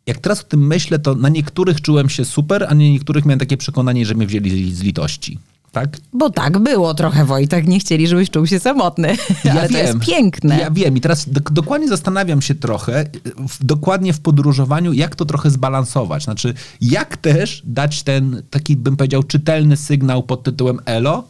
Jak 0.07 0.19
teraz 0.19 0.40
o 0.40 0.44
tym 0.44 0.66
myślę, 0.66 0.98
to 0.98 1.15
na 1.15 1.28
niektórych 1.28 1.81
czułem 1.81 2.09
się 2.09 2.24
super, 2.24 2.65
a 2.65 2.74
na 2.74 2.74
niektórych 2.74 3.24
miałem 3.24 3.39
takie 3.39 3.57
przekonanie, 3.57 4.07
że 4.07 4.15
mnie 4.15 4.27
wzięli 4.27 4.74
z 4.74 4.82
litości. 4.82 5.39
Tak? 5.72 5.97
Bo 6.12 6.30
tak 6.30 6.59
było 6.59 6.94
trochę, 6.94 7.24
Wojtek. 7.24 7.66
Nie 7.66 7.80
chcieli, 7.80 8.09
żebyś 8.09 8.30
czuł 8.30 8.47
się 8.47 8.60
samotny. 8.60 9.16
Ja 9.44 9.52
Ale 9.52 9.68
to 9.68 9.78
jest 9.78 9.98
piękne. 9.98 10.59
Ja 10.59 10.70
wiem 10.70 10.97
i 10.97 11.01
teraz 11.01 11.28
do, 11.28 11.40
dokładnie 11.40 11.88
zastanawiam 11.88 12.42
się 12.42 12.55
trochę, 12.55 13.05
w, 13.48 13.64
dokładnie 13.64 14.12
w 14.12 14.20
podróżowaniu, 14.20 14.92
jak 14.92 15.16
to 15.16 15.24
trochę 15.24 15.51
zbalansować. 15.51 16.24
Znaczy, 16.24 16.55
jak 16.80 17.16
też 17.16 17.62
dać 17.64 18.02
ten 18.02 18.42
taki, 18.51 18.76
bym 18.76 18.97
powiedział, 18.97 19.22
czytelny 19.22 19.76
sygnał 19.76 20.22
pod 20.22 20.42
tytułem 20.42 20.80
Elo, 20.84 21.24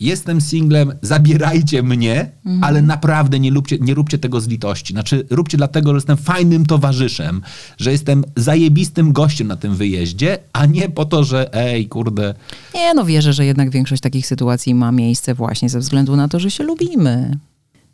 jestem 0.00 0.40
singlem, 0.40 0.92
zabierajcie 1.02 1.82
mnie, 1.82 2.30
Mhm. 2.46 2.64
ale 2.64 2.82
naprawdę 2.82 3.40
nie 3.40 3.50
róbcie, 3.50 3.78
nie 3.80 3.94
róbcie 3.94 4.18
tego 4.18 4.40
z 4.40 4.48
litości. 4.48 4.92
Znaczy, 4.92 5.26
róbcie 5.30 5.56
dlatego, 5.56 5.90
że 5.90 5.96
jestem 5.96 6.16
fajnym 6.16 6.66
towarzyszem, 6.66 7.42
że 7.78 7.92
jestem 7.92 8.24
zajebistym 8.36 9.12
gościem 9.12 9.46
na 9.48 9.56
tym 9.56 9.74
wyjeździe, 9.76 10.38
a 10.52 10.66
nie 10.66 10.88
po 10.88 11.04
to, 11.04 11.24
że 11.24 11.54
ej, 11.54 11.88
kurde, 11.88 12.34
Nie, 12.74 12.94
no 12.94 13.04
wierzę, 13.04 13.32
że 13.32 13.46
jednak 13.46 13.70
większość 13.70 14.02
takich 14.02 14.26
sytuacji 14.26 14.74
ma 14.74 14.92
miejsce 14.92 15.34
właśnie 15.34 15.68
ze 15.68 15.78
względu 15.78 16.16
na 16.16 16.28
to, 16.28 16.40
że 16.40 16.50
się 16.50 16.64
lubimy. 16.64 17.38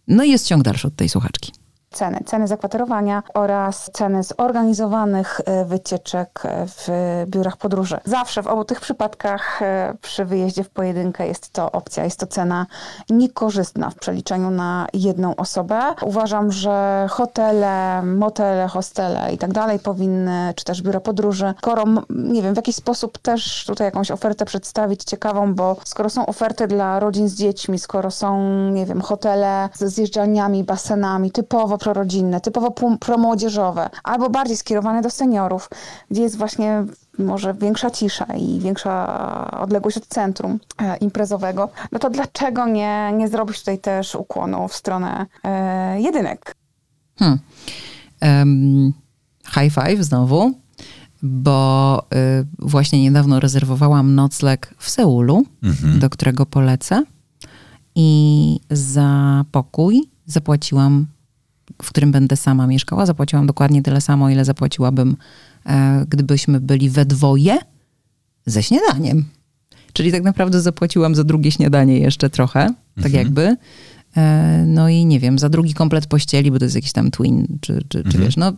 No 0.08 0.24
i 0.24 0.30
jest 0.30 0.46
ciąg 0.46 0.62
dalszy 0.62 0.86
od 0.86 0.96
tej 0.96 1.08
słuchaczki. 1.08 1.52
Ceny. 1.92 2.20
Ceny 2.26 2.48
zakwaterowania 2.48 3.22
oraz 3.34 3.90
ceny 3.92 4.22
zorganizowanych 4.22 5.40
e, 5.44 5.64
wycieczek 5.64 6.42
e, 6.44 6.66
w 6.66 6.88
biurach 7.26 7.56
podróży. 7.56 7.98
Zawsze 8.04 8.42
w 8.42 8.46
obu 8.46 8.64
tych 8.64 8.80
przypadkach 8.80 9.62
e, 9.62 9.94
przy 10.00 10.24
wyjeździe 10.24 10.64
w 10.64 10.70
pojedynkę 10.70 11.26
jest 11.26 11.50
to 11.52 11.72
opcja, 11.72 12.04
jest 12.04 12.20
to 12.20 12.26
cena 12.26 12.66
niekorzystna 13.10 13.90
w 13.90 13.94
przeliczeniu 13.94 14.50
na 14.50 14.86
jedną 14.92 15.36
osobę. 15.36 15.80
Uważam, 16.02 16.52
że 16.52 17.06
hotele, 17.10 18.02
motele, 18.02 18.68
hostele 18.68 19.32
i 19.32 19.38
tak 19.38 19.52
dalej 19.52 19.78
powinny, 19.78 20.52
czy 20.56 20.64
też 20.64 20.82
biura 20.82 21.00
podróży, 21.00 21.54
skoro, 21.58 21.84
nie 22.10 22.42
wiem, 22.42 22.54
w 22.54 22.56
jakiś 22.56 22.76
sposób 22.76 23.18
też 23.18 23.64
tutaj 23.66 23.84
jakąś 23.84 24.10
ofertę 24.10 24.44
przedstawić 24.44 25.04
ciekawą, 25.04 25.54
bo 25.54 25.76
skoro 25.84 26.10
są 26.10 26.26
oferty 26.26 26.66
dla 26.66 27.00
rodzin 27.00 27.28
z 27.28 27.34
dziećmi, 27.34 27.78
skoro 27.78 28.10
są, 28.10 28.40
nie 28.70 28.86
wiem, 28.86 29.00
hotele 29.00 29.68
ze 29.74 29.88
zjeżdżalniami, 29.88 30.64
basenami, 30.64 31.30
typowo 31.30 31.78
prorodzinne, 31.82 32.40
typowo 32.40 32.70
promłodzieżowe, 33.00 33.90
albo 34.04 34.30
bardziej 34.30 34.56
skierowane 34.56 35.02
do 35.02 35.10
seniorów, 35.10 35.70
gdzie 36.10 36.22
jest 36.22 36.38
właśnie 36.38 36.84
może 37.18 37.54
większa 37.54 37.90
cisza 37.90 38.24
i 38.24 38.60
większa 38.60 39.50
odległość 39.60 39.96
od 39.96 40.06
centrum 40.06 40.60
e, 40.82 40.96
imprezowego, 40.96 41.68
no 41.92 41.98
to 41.98 42.10
dlaczego 42.10 42.66
nie, 42.66 43.12
nie 43.12 43.28
zrobić 43.28 43.58
tutaj 43.58 43.78
też 43.78 44.14
ukłonu 44.14 44.68
w 44.68 44.74
stronę 44.74 45.26
e, 45.44 46.00
jedynek? 46.00 46.54
Hmm. 47.18 47.38
Um, 48.22 48.92
high 49.54 49.72
five 49.74 50.04
znowu, 50.04 50.52
bo 51.22 51.98
y, 52.14 52.46
właśnie 52.58 53.02
niedawno 53.02 53.40
rezerwowałam 53.40 54.14
nocleg 54.14 54.74
w 54.78 54.90
Seulu, 54.90 55.44
Mhm. 55.62 55.98
do 55.98 56.10
którego 56.10 56.46
polecę. 56.46 57.04
I 57.94 58.60
za 58.70 59.44
pokój 59.52 60.10
zapłaciłam, 60.26 61.06
w 61.82 61.88
którym 61.88 62.12
będę 62.12 62.36
sama 62.36 62.66
mieszkała, 62.66 63.06
zapłaciłam 63.06 63.46
dokładnie 63.46 63.82
tyle 63.82 64.00
samo, 64.00 64.30
ile 64.30 64.44
zapłaciłabym, 64.44 65.16
e, 65.66 66.04
gdybyśmy 66.08 66.60
byli 66.60 66.90
we 66.90 67.04
dwoje 67.06 67.58
ze 68.46 68.62
śniadaniem. 68.62 69.24
Czyli 69.92 70.12
tak 70.12 70.22
naprawdę 70.22 70.60
zapłaciłam 70.60 71.14
za 71.14 71.24
drugie 71.24 71.50
śniadanie 71.52 71.98
jeszcze 71.98 72.30
trochę, 72.30 72.66
tak 72.96 73.06
Mhm. 73.06 73.14
jakby. 73.14 73.56
E, 74.16 74.64
No 74.66 74.88
i 74.88 75.06
nie 75.06 75.20
wiem, 75.20 75.38
za 75.38 75.48
drugi 75.48 75.74
komplet 75.74 76.06
pościeli, 76.06 76.50
bo 76.50 76.58
to 76.58 76.64
jest 76.64 76.74
jakiś 76.74 76.92
tam 76.92 77.10
twin, 77.10 77.58
czy, 77.60 77.74
czy, 77.88 78.02
czy 78.02 78.08
Mhm. 78.08 78.24
wiesz, 78.24 78.36
no 78.36 78.52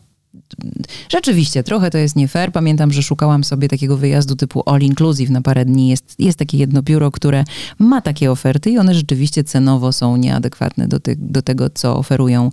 rzeczywiście 1.12 1.62
trochę 1.62 1.90
to 1.90 1.98
jest 1.98 2.16
nie 2.16 2.28
fair. 2.28 2.52
Pamiętam, 2.52 2.92
że 2.92 3.02
szukałam 3.02 3.44
sobie 3.44 3.68
takiego 3.68 3.96
wyjazdu 3.96 4.36
typu 4.36 4.62
all 4.70 4.80
inclusive 4.80 5.30
na 5.30 5.40
parę 5.42 5.64
dni. 5.64 5.88
Jest, 5.88 6.14
jest 6.18 6.38
takie 6.38 6.58
jedno 6.58 6.82
biuro, 6.82 7.10
które 7.10 7.44
ma 7.78 8.00
takie 8.00 8.30
oferty 8.30 8.70
i 8.70 8.78
one 8.78 8.94
rzeczywiście 8.94 9.44
cenowo 9.44 9.92
są 9.92 10.16
nieadekwatne 10.16 10.88
do, 10.88 11.00
ty, 11.00 11.16
do 11.18 11.42
tego, 11.42 11.70
co 11.70 11.96
oferują, 11.96 12.50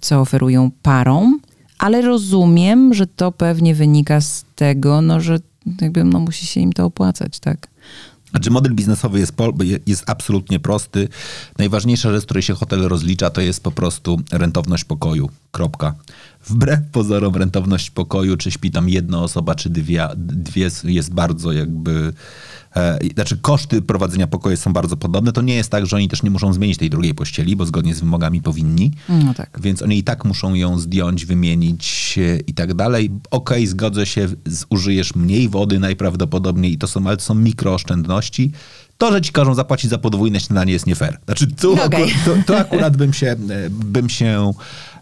co 0.00 0.20
oferują 0.20 0.70
parom. 0.82 1.40
Ale 1.78 2.02
rozumiem, 2.02 2.94
że 2.94 3.06
to 3.06 3.32
pewnie 3.32 3.74
wynika 3.74 4.20
z 4.20 4.44
tego, 4.54 5.00
no, 5.00 5.20
że 5.20 5.38
jakby 5.80 6.04
no, 6.04 6.20
musi 6.20 6.46
się 6.46 6.60
im 6.60 6.72
to 6.72 6.84
opłacać, 6.84 7.40
tak? 7.40 7.68
Znaczy 8.30 8.50
model 8.50 8.74
biznesowy 8.74 9.18
jest, 9.18 9.32
po, 9.32 9.52
jest 9.86 10.10
absolutnie 10.10 10.60
prosty. 10.60 11.08
Najważniejsza 11.58 12.12
rzecz, 12.12 12.22
z 12.22 12.24
której 12.24 12.42
się 12.42 12.54
hotel 12.54 12.80
rozlicza, 12.80 13.30
to 13.30 13.40
jest 13.40 13.62
po 13.62 13.70
prostu 13.70 14.20
rentowność 14.32 14.84
pokoju. 14.84 15.30
Kropka. 15.50 15.94
Wbrew 16.48 16.80
pozorom 16.92 17.36
rentowność 17.36 17.90
pokoju, 17.90 18.36
czy 18.36 18.50
śpi 18.50 18.70
tam 18.70 18.88
jedna 18.88 19.22
osoba, 19.22 19.54
czy 19.54 19.70
dwie, 19.70 20.08
dwie 20.16 20.70
jest 20.84 21.14
bardzo 21.14 21.52
jakby... 21.52 22.12
E, 22.76 22.98
znaczy 23.14 23.36
koszty 23.36 23.82
prowadzenia 23.82 24.26
pokoju 24.26 24.56
są 24.56 24.72
bardzo 24.72 24.96
podobne. 24.96 25.32
To 25.32 25.42
nie 25.42 25.54
jest 25.54 25.70
tak, 25.70 25.86
że 25.86 25.96
oni 25.96 26.08
też 26.08 26.22
nie 26.22 26.30
muszą 26.30 26.52
zmienić 26.52 26.78
tej 26.78 26.90
drugiej 26.90 27.14
pościeli, 27.14 27.56
bo 27.56 27.66
zgodnie 27.66 27.94
z 27.94 28.00
wymogami 28.00 28.42
powinni. 28.42 28.92
No 29.08 29.34
tak. 29.34 29.58
Więc 29.62 29.82
oni 29.82 29.98
i 29.98 30.04
tak 30.04 30.24
muszą 30.24 30.54
ją 30.54 30.78
zdjąć, 30.78 31.26
wymienić 31.26 32.18
e, 32.18 32.38
i 32.46 32.54
tak 32.54 32.74
dalej. 32.74 33.10
Okej, 33.30 33.66
zgodzę 33.66 34.06
się, 34.06 34.28
zużyjesz 34.46 35.14
mniej 35.14 35.48
wody 35.48 35.78
najprawdopodobniej 35.78 36.72
i 36.72 36.78
to 36.78 36.86
są, 36.86 37.06
ale 37.06 37.16
to 37.16 37.22
są 37.22 37.34
mikrooszczędności. 37.34 38.52
To, 38.98 39.12
że 39.12 39.20
ci 39.20 39.32
każą 39.32 39.54
zapłacić 39.54 39.90
za 39.90 39.98
podwójne 39.98 40.40
śniadanie 40.40 40.72
jest 40.72 40.86
nie 40.86 40.94
fair. 40.94 41.18
Znaczy 41.24 41.46
tu, 41.46 41.72
akurat, 41.82 42.10
to, 42.24 42.34
to 42.46 42.58
akurat 42.58 42.96
bym 42.96 43.12
się, 43.12 43.26
e, 43.26 43.70
bym 43.70 44.08
się 44.08 44.52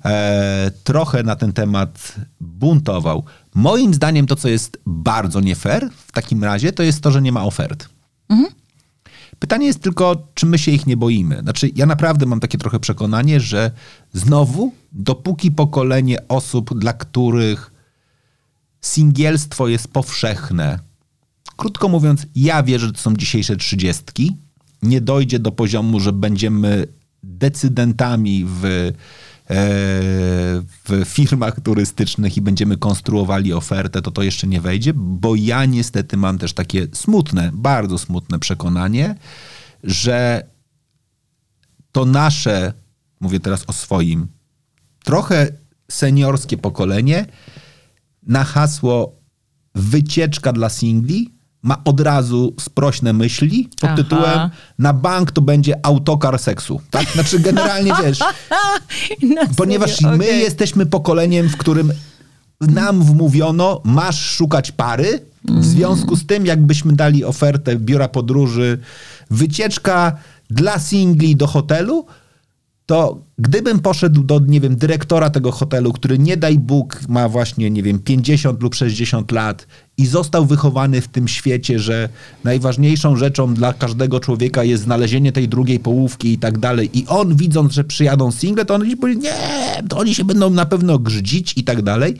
e, 0.04 0.70
trochę 0.84 1.22
na 1.22 1.36
ten 1.36 1.52
temat 1.52 2.14
buntował. 2.40 3.24
Moim 3.54 3.94
zdaniem 3.94 4.26
to, 4.26 4.36
co 4.36 4.48
jest 4.48 4.78
bardzo 4.86 5.40
nie 5.40 5.54
fair 5.54 5.90
w 6.06 6.12
takim 6.12 6.44
razie, 6.44 6.72
to 6.72 6.82
jest 6.82 7.00
to, 7.00 7.10
że 7.10 7.22
nie 7.22 7.32
ma 7.32 7.44
ofert. 7.44 7.88
Pytanie 9.38 9.66
jest 9.66 9.82
tylko, 9.82 10.28
czy 10.34 10.46
my 10.46 10.58
się 10.58 10.72
ich 10.72 10.86
nie 10.86 10.96
boimy. 10.96 11.40
Znaczy, 11.40 11.70
ja 11.76 11.86
naprawdę 11.86 12.26
mam 12.26 12.40
takie 12.40 12.58
trochę 12.58 12.80
przekonanie, 12.80 13.40
że 13.40 13.70
znowu, 14.12 14.72
dopóki 14.92 15.50
pokolenie 15.50 16.28
osób, 16.28 16.78
dla 16.78 16.92
których 16.92 17.70
singielstwo 18.80 19.68
jest 19.68 19.88
powszechne, 19.88 20.78
krótko 21.56 21.88
mówiąc, 21.88 22.26
ja 22.34 22.62
wierzę, 22.62 22.86
że 22.86 22.92
to 22.92 23.00
są 23.00 23.16
dzisiejsze 23.16 23.56
trzydziestki, 23.56 24.36
nie 24.82 25.00
dojdzie 25.00 25.38
do 25.38 25.52
poziomu, 25.52 26.00
że 26.00 26.12
będziemy 26.12 26.86
decydentami 27.22 28.44
w, 28.46 28.92
w 29.48 31.02
firmach 31.04 31.60
turystycznych 31.60 32.36
i 32.36 32.40
będziemy 32.40 32.76
konstruowali 32.76 33.52
ofertę, 33.52 34.02
to 34.02 34.10
to 34.10 34.22
jeszcze 34.22 34.46
nie 34.46 34.60
wejdzie, 34.60 34.92
bo 34.94 35.34
ja 35.34 35.64
niestety 35.64 36.16
mam 36.16 36.38
też 36.38 36.52
takie 36.52 36.86
smutne, 36.92 37.50
bardzo 37.54 37.98
smutne 37.98 38.38
przekonanie, 38.38 39.14
że 39.82 40.48
to 41.92 42.04
nasze, 42.04 42.72
mówię 43.20 43.40
teraz 43.40 43.64
o 43.66 43.72
swoim, 43.72 44.28
trochę 45.04 45.48
seniorskie 45.90 46.56
pokolenie 46.56 47.26
na 48.22 48.44
hasło 48.44 49.20
wycieczka 49.74 50.52
dla 50.52 50.68
singli 50.68 51.34
ma 51.64 51.84
od 51.84 52.00
razu 52.00 52.54
sprośne 52.60 53.12
myśli 53.12 53.68
pod 53.80 53.90
Aha. 53.90 53.96
tytułem 53.96 54.50
na 54.78 54.92
bank 54.92 55.30
to 55.30 55.40
będzie 55.40 55.86
autokar 55.86 56.38
seksu. 56.38 56.80
Tak? 56.90 57.10
Znaczy 57.12 57.38
generalnie 57.38 57.92
wiesz, 58.04 58.18
ponieważ 59.56 59.96
serio, 59.96 60.16
my 60.16 60.26
jesteśmy 60.26 60.86
pokoleniem, 60.86 61.48
w 61.48 61.56
którym 61.56 61.92
nam 62.60 63.02
wmówiono, 63.02 63.80
masz 63.84 64.30
szukać 64.30 64.72
pary. 64.72 65.26
W 65.44 65.64
związku 65.64 66.16
z 66.16 66.26
tym, 66.26 66.46
jakbyśmy 66.46 66.92
dali 66.92 67.24
ofertę 67.24 67.76
biura 67.76 68.08
podróży, 68.08 68.78
wycieczka 69.30 70.16
dla 70.50 70.78
singli 70.78 71.36
do 71.36 71.46
hotelu, 71.46 72.06
to 72.86 73.24
gdybym 73.38 73.80
poszedł 73.80 74.22
do, 74.22 74.40
nie 74.46 74.60
wiem, 74.60 74.76
dyrektora 74.76 75.30
tego 75.30 75.52
hotelu, 75.52 75.92
który 75.92 76.18
nie 76.18 76.36
daj 76.36 76.58
Bóg 76.58 77.00
ma 77.08 77.28
właśnie, 77.28 77.70
nie 77.70 77.82
wiem, 77.82 77.98
50 77.98 78.62
lub 78.62 78.74
60 78.74 79.32
lat 79.32 79.66
i 79.96 80.06
został 80.06 80.46
wychowany 80.46 81.00
w 81.00 81.08
tym 81.08 81.28
świecie, 81.28 81.78
że 81.78 82.08
najważniejszą 82.44 83.16
rzeczą 83.16 83.54
dla 83.54 83.72
każdego 83.72 84.20
człowieka 84.20 84.64
jest 84.64 84.82
znalezienie 84.82 85.32
tej 85.32 85.48
drugiej 85.48 85.80
połówki 85.80 86.32
i 86.32 86.38
tak 86.38 86.58
dalej 86.58 86.98
i 86.98 87.06
on 87.06 87.36
widząc, 87.36 87.72
że 87.72 87.84
przyjadą 87.84 88.32
single, 88.32 88.64
to 88.64 88.74
on 88.74 88.96
powie, 88.96 89.16
nie, 89.16 89.34
to 89.88 89.98
oni 89.98 90.14
się 90.14 90.24
będą 90.24 90.50
na 90.50 90.66
pewno 90.66 90.98
grzydzić 90.98 91.52
i 91.56 91.64
tak 91.64 91.82
dalej, 91.82 92.16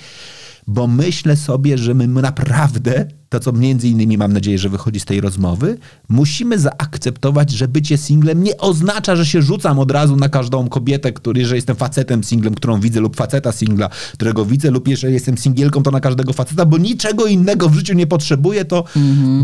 bo 0.67 0.87
myślę 0.87 1.37
sobie, 1.37 1.79
że 1.79 1.95
my 1.95 2.07
naprawdę, 2.07 3.07
to 3.35 3.41
co 3.41 3.53
między 3.53 3.89
innymi 3.89 4.19
mam 4.19 4.33
nadzieję, 4.33 4.59
że 4.59 4.69
wychodzi 4.69 5.01
z 5.01 5.05
tej 5.05 5.21
rozmowy, 5.21 5.79
musimy 6.09 6.59
zaakceptować, 6.59 7.51
że 7.51 7.69
bycie 7.69 7.99
singlem 7.99 8.43
nie 8.43 8.59
oznacza, 8.59 9.17
że 9.17 9.27
się 9.27 9.43
rzucam 9.43 9.79
od 9.79 9.91
razu 9.91 10.17
na 10.17 10.29
każdą 10.29 10.69
kobietę, 10.69 11.13
który, 11.13 11.47
że 11.47 11.57
jestem 11.57 11.77
facetem 11.77 12.25
singlem, 12.25 12.55
którą 12.55 12.81
widzę, 12.81 13.01
lub 13.01 13.17
faceta 13.17 13.53
singla, 13.53 13.89
którego 14.13 14.45
widzę, 14.45 14.71
lub 14.71 14.89
jeżeli 14.89 15.15
jestem 15.15 15.39
singielką, 15.39 15.83
to 15.83 15.91
na 15.91 16.01
każdego 16.01 16.33
faceta, 16.33 16.65
bo 16.65 16.79
niczego 16.79 17.27
innego 17.27 17.69
w 17.69 17.75
życiu 17.75 17.95
nie 17.95 18.07
potrzebuję, 18.07 18.65
to 18.65 18.85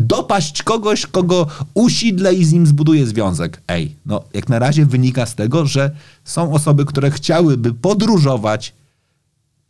dopaść 0.01 0.63
kogoś, 0.63 1.07
kogo 1.07 1.47
usidlę 1.75 2.35
i 2.35 2.45
z 2.45 2.53
nim 2.53 2.67
zbuduję 2.67 3.07
związek. 3.07 3.63
Ej, 3.69 3.97
no 4.07 4.25
jak 4.35 4.49
na 4.49 4.59
razie 4.59 4.87
wynika 4.87 5.27
z 5.27 5.35
tego, 5.35 5.67
że 5.67 5.91
są 6.25 6.53
osoby, 6.53 6.85
które 6.85 7.11
chciałyby 7.11 7.75
podróżować, 7.75 8.80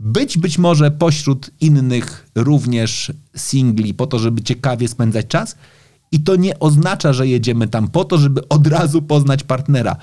być 0.01 0.39
być 0.39 0.59
może 0.59 0.91
pośród 0.91 1.51
innych 1.61 2.27
również 2.35 3.13
singli 3.37 3.95
po 3.95 4.07
to, 4.07 4.19
żeby 4.19 4.43
ciekawie 4.43 4.89
spędzać 4.89 5.27
czas 5.27 5.57
i 6.13 6.21
to 6.21 6.37
nie 6.37 6.59
oznacza, 6.59 7.13
że 7.13 7.27
jedziemy 7.27 7.69
tam 7.69 7.89
po 7.89 8.05
to, 8.05 8.19
żeby 8.19 8.49
od 8.49 8.67
razu 8.67 9.03
poznać 9.03 9.43
partnera. 9.43 9.97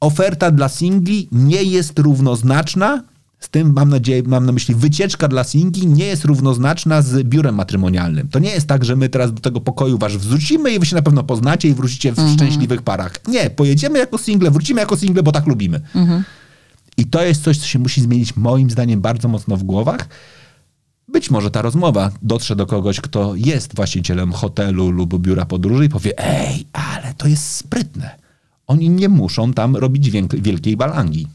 Oferta 0.00 0.50
dla 0.50 0.68
singli 0.68 1.28
nie 1.32 1.62
jest 1.62 1.98
równoznaczna 1.98 3.02
z 3.44 3.48
tym 3.48 3.72
mam 3.72 3.88
nadzieję, 3.88 4.22
mam 4.26 4.46
na 4.46 4.52
myśli 4.52 4.74
wycieczka 4.74 5.28
dla 5.28 5.44
singli 5.44 5.86
nie 5.86 6.04
jest 6.04 6.24
równoznaczna 6.24 7.02
z 7.02 7.22
biurem 7.26 7.54
matrymonialnym. 7.54 8.28
To 8.28 8.38
nie 8.38 8.50
jest 8.50 8.66
tak, 8.66 8.84
że 8.84 8.96
my 8.96 9.08
teraz 9.08 9.32
do 9.34 9.40
tego 9.40 9.60
pokoju 9.60 9.98
wasz 9.98 10.18
wrzucimy 10.18 10.74
i 10.74 10.78
wy 10.78 10.86
się 10.86 10.96
na 10.96 11.02
pewno 11.02 11.24
poznacie 11.24 11.68
i 11.68 11.74
wrócicie 11.74 12.12
w 12.12 12.34
szczęśliwych 12.34 12.82
parach. 12.82 13.12
Nie, 13.28 13.50
pojedziemy 13.50 13.98
jako 13.98 14.18
single, 14.18 14.50
wrócimy 14.50 14.80
jako 14.80 14.96
single, 14.96 15.22
bo 15.22 15.32
tak 15.32 15.46
lubimy. 15.46 15.80
I 16.96 17.06
to 17.06 17.22
jest 17.22 17.44
coś, 17.44 17.58
co 17.58 17.66
się 17.66 17.78
musi 17.78 18.00
zmienić 18.00 18.36
moim 18.36 18.70
zdaniem 18.70 19.00
bardzo 19.00 19.28
mocno 19.28 19.56
w 19.56 19.62
głowach. 19.62 20.08
Być 21.08 21.30
może 21.30 21.50
ta 21.50 21.62
rozmowa 21.62 22.10
dotrze 22.22 22.56
do 22.56 22.66
kogoś, 22.66 23.00
kto 23.00 23.34
jest 23.34 23.76
właścicielem 23.76 24.32
hotelu 24.32 24.90
lub 24.90 25.18
biura 25.18 25.46
podróży 25.46 25.84
i 25.84 25.88
powie, 25.88 26.18
ej, 26.18 26.66
ale 26.72 27.14
to 27.14 27.28
jest 27.28 27.56
sprytne. 27.56 28.18
Oni 28.66 28.90
nie 28.90 29.08
muszą 29.08 29.52
tam 29.52 29.76
robić 29.76 30.10
wielkiej 30.38 30.76
balangi. 30.76 31.26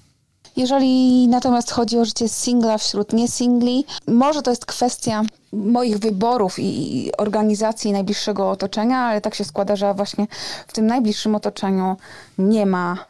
Jeżeli 0.56 1.27
natomiast 1.27 1.72
chodzi 1.72 1.98
o 1.98 2.06
życie 2.06 2.30
singla 2.30 2.77
wśród 2.77 3.14
niesingli, 3.14 3.86
może 4.07 4.41
to 4.41 4.49
jest 4.49 4.65
kwestia 4.65 5.23
moich 5.53 5.98
wyborów 5.98 6.56
i 6.60 7.10
organizacji 7.18 7.91
najbliższego 7.91 8.52
otoczenia, 8.52 8.98
ale 8.98 9.22
tak 9.22 9.36
się 9.36 9.44
składa, 9.44 9.76
że 9.76 9.94
właśnie 9.94 10.27
w 10.68 10.73
tym 10.73 10.86
najbliższym 10.88 11.36
otoczeniu 11.36 11.98
nie 12.38 12.65
ma 12.65 13.06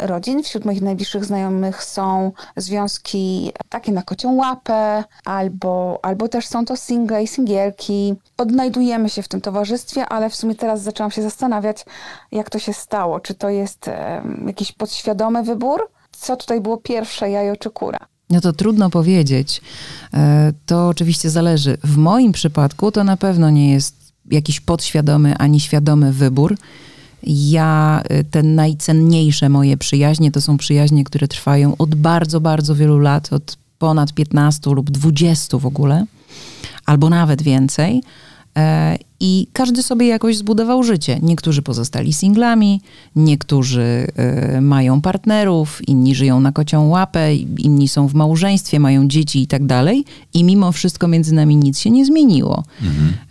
rodzin. 0.00 0.42
Wśród 0.42 0.64
moich 0.64 0.82
najbliższych 0.82 1.24
znajomych 1.24 1.84
są 1.84 2.32
związki 2.56 3.52
takie 3.68 3.92
na 3.92 4.02
kocią 4.02 4.34
łapę, 4.34 5.04
albo, 5.24 5.98
albo 6.02 6.28
też 6.28 6.46
są 6.46 6.64
to 6.64 6.76
single 6.76 7.22
i 7.22 7.26
singielki. 7.26 8.14
Odnajdujemy 8.36 9.08
się 9.10 9.22
w 9.22 9.28
tym 9.28 9.40
towarzystwie, 9.40 10.06
ale 10.06 10.30
w 10.30 10.34
sumie 10.36 10.54
teraz 10.54 10.82
zaczęłam 10.82 11.10
się 11.10 11.22
zastanawiać, 11.22 11.84
jak 12.32 12.50
to 12.50 12.58
się 12.58 12.72
stało. 12.72 13.20
Czy 13.20 13.34
to 13.34 13.48
jest 13.50 13.88
e, 13.88 14.22
jakiś 14.46 14.72
podświadomy 14.72 15.42
wybór? 15.42 15.88
Co 16.12 16.36
tutaj 16.36 16.60
było 16.60 16.76
pierwsze, 16.76 17.30
jajo 17.30 17.56
czy 17.56 17.70
kura? 17.70 17.98
No 18.30 18.40
to 18.40 18.52
trudno 18.52 18.90
powiedzieć. 18.90 19.60
E, 20.14 20.52
To 20.66 20.88
oczywiście 20.88 21.30
zależy. 21.30 21.78
W 21.84 21.96
moim 21.96 22.32
przypadku 22.32 22.92
to 22.92 23.04
na 23.04 23.16
pewno 23.16 23.50
nie 23.50 23.72
jest 23.72 23.94
jakiś 24.30 24.60
podświadomy 24.60 25.36
ani 25.38 25.60
świadomy 25.60 26.12
wybór. 26.12 26.56
Ja, 27.26 28.02
y, 28.12 28.24
te 28.24 28.42
najcenniejsze 28.42 29.48
moje 29.48 29.76
przyjaźnie 29.76 30.30
to 30.32 30.40
są 30.40 30.56
przyjaźnie, 30.56 31.04
które 31.04 31.28
trwają 31.28 31.76
od 31.76 31.94
bardzo, 31.94 32.40
bardzo 32.40 32.74
wielu 32.74 32.98
lat, 32.98 33.32
od 33.32 33.56
ponad 33.78 34.12
15 34.12 34.70
lub 34.70 34.90
20 34.90 35.58
w 35.58 35.66
ogóle, 35.66 36.06
albo 36.86 37.10
nawet 37.10 37.42
więcej. 37.42 38.02
E, 38.56 38.96
I 39.20 39.46
każdy 39.52 39.82
sobie 39.82 40.06
jakoś 40.06 40.36
zbudował 40.36 40.82
życie. 40.82 41.18
Niektórzy 41.22 41.62
pozostali 41.62 42.12
singlami, 42.12 42.80
niektórzy 43.16 44.06
e, 44.16 44.60
mają 44.60 45.00
partnerów, 45.00 45.88
inni 45.88 46.14
żyją 46.14 46.40
na 46.40 46.52
kocią 46.52 46.88
łapę, 46.88 47.34
inni 47.34 47.88
są 47.88 48.08
w 48.08 48.14
małżeństwie, 48.14 48.80
mają 48.80 49.08
dzieci 49.08 49.42
i 49.42 49.46
tak 49.46 49.66
dalej. 49.66 50.04
I 50.34 50.44
mimo 50.44 50.72
wszystko 50.72 51.08
między 51.08 51.34
nami 51.34 51.56
nic 51.56 51.78
się 51.78 51.90
nie 51.90 52.04
zmieniło. 52.06 52.64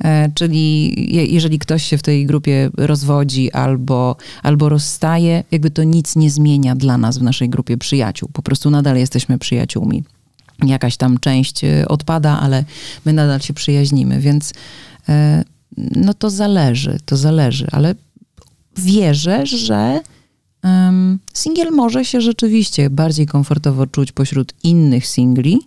E, 0.04 0.30
Czyli 0.36 0.94
je- 1.16 1.26
jeżeli 1.26 1.60
ktoś 1.60 1.84
się 1.86 1.98
w 1.98 2.04
tej 2.04 2.26
grupie 2.26 2.70
rozwodzi 2.78 3.52
albo, 3.52 4.16
albo 4.44 4.70
rozstaje, 4.70 5.44
jakby 5.52 5.70
to 5.70 5.84
nic 5.84 6.16
nie 6.16 6.32
zmienia 6.32 6.76
dla 6.76 6.98
nas 6.98 7.18
w 7.18 7.24
naszej 7.24 7.50
grupie 7.50 7.78
przyjaciół. 7.78 8.30
Po 8.34 8.42
prostu 8.42 8.70
nadal 8.70 8.98
jesteśmy 8.98 9.38
przyjaciółmi. 9.38 10.04
Jakaś 10.66 10.98
tam 10.98 11.20
część 11.20 11.62
odpada, 11.88 12.40
ale 12.40 12.64
my 13.06 13.14
nadal 13.14 13.40
się 13.40 13.54
przyjaźnimy, 13.54 14.20
więc 14.20 14.54
no 15.78 16.14
to 16.14 16.30
zależy, 16.30 16.98
to 17.06 17.18
zależy, 17.18 17.68
ale 17.72 17.96
wierzę, 18.78 19.46
że 19.46 20.00
singiel 21.34 21.72
może 21.72 22.06
się 22.06 22.22
rzeczywiście 22.22 22.90
bardziej 22.90 23.26
komfortowo 23.26 23.88
czuć 23.88 24.12
pośród 24.12 24.54
innych 24.64 25.08
singli, 25.08 25.60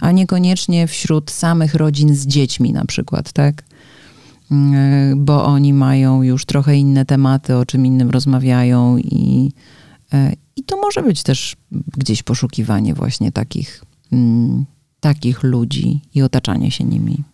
a 0.00 0.12
niekoniecznie 0.12 0.86
wśród 0.86 1.30
samych 1.30 1.74
rodzin 1.74 2.14
z 2.14 2.26
dziećmi 2.26 2.72
na 2.72 2.84
przykład, 2.84 3.32
tak? 3.32 3.64
Mm, 4.50 5.24
Bo 5.24 5.44
oni 5.44 5.72
mają 5.72 6.22
już 6.22 6.44
trochę 6.44 6.76
inne 6.76 7.04
tematy, 7.04 7.56
o 7.56 7.66
czym 7.66 7.86
innym 7.86 8.10
rozmawiają 8.10 8.98
i, 8.98 9.52
e, 10.12 10.32
i 10.56 10.62
to 10.64 10.76
może 10.76 11.02
być 11.02 11.22
też 11.22 11.56
gdzieś 11.96 12.22
poszukiwanie 12.22 12.94
właśnie 12.94 13.32
takich, 13.32 13.84
mm, 14.12 14.64
takich 15.00 15.42
ludzi 15.42 16.00
i 16.14 16.22
otaczanie 16.22 16.70
się 16.70 16.84
nimi. 16.84 17.24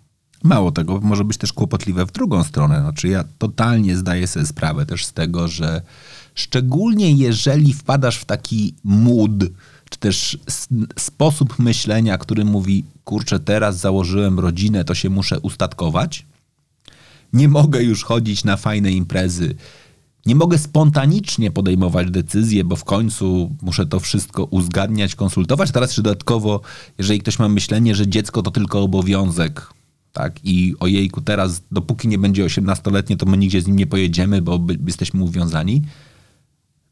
Mało 0.45 0.73
tego, 0.73 1.01
może 1.01 1.25
być 1.25 1.39
też 1.39 1.53
kłopotliwe 1.53 2.07
w 2.07 2.13
drugą 2.13 2.45
stronę. 2.45 2.81
Znaczy 2.81 3.09
ja 3.09 3.25
totalnie 3.39 3.97
zdaję 3.97 4.27
sobie 4.27 4.47
sprawę 4.47 4.87
też 4.87 5.07
z 5.07 5.13
tego, 5.13 5.49
że 5.49 5.83
szczególnie 6.35 7.13
jeżeli 7.13 7.73
wpadasz 7.73 8.19
w 8.19 8.25
taki 8.25 8.75
mood, 8.85 9.45
czy 9.91 9.99
też 9.99 10.39
sposób 10.99 11.59
myślenia, 11.59 12.19
który 12.19 12.45
mówi, 12.45 12.85
kurczę, 13.05 13.41
teraz 13.41 13.81
założyłem 13.81 14.41
rodzinę, 14.41 14.85
to 14.85 14.95
się 14.95 15.11
muszę 15.11 15.41
ustatkować. 15.41 16.27
Nie 17.33 17.49
mogę 17.49 17.83
już 17.83 18.05
chodzić 18.05 18.45
na 18.45 18.57
fajne 18.57 18.93
imprezy. 18.93 19.55
Nie 20.27 20.35
mogę 20.35 20.59
spontanicznie 20.59 21.51
podejmować 21.51 22.11
decyzje, 22.11 22.65
bo 22.65 22.77
w 22.77 22.85
końcu 22.85 23.57
muszę 23.63 23.87
to 23.87 24.01
wszystko 24.01 24.45
uzgadniać, 24.45 25.15
konsultować. 25.15 25.73
Teraz 25.73 25.91
jeszcze 25.91 26.03
dodatkowo, 26.03 26.61
jeżeli 26.99 27.21
ktoś 27.21 27.39
ma 27.39 27.49
myślenie, 27.49 27.95
że 27.95 28.09
dziecko 28.09 28.43
to 28.43 28.51
tylko 28.51 28.83
obowiązek, 28.83 29.75
tak, 30.15 30.41
i 30.45 30.75
ojejku, 30.81 31.21
teraz 31.21 31.63
dopóki 31.71 32.09
nie 32.09 32.19
będzie 32.19 32.45
18-letnie, 32.45 33.17
to 33.17 33.27
my 33.27 33.37
nigdzie 33.37 33.61
z 33.61 33.67
nim 33.67 33.77
nie 33.77 33.87
pojedziemy, 33.87 34.43
bo 34.43 34.59
by, 34.59 34.79
jesteśmy 34.87 35.23
uwiązani, 35.23 35.83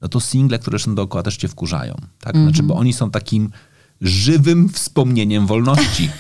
no 0.01 0.09
to 0.09 0.21
single, 0.21 0.59
które 0.59 0.79
są 0.79 0.95
dookoła 0.95 1.23
też 1.23 1.37
cię 1.37 1.49
wkurzają, 1.49 1.95
tak? 2.21 2.37
Znaczy, 2.37 2.63
bo 2.63 2.75
oni 2.75 2.93
są 2.93 3.11
takim 3.11 3.51
żywym 4.01 4.69
wspomnieniem 4.69 5.47
wolności. 5.47 6.11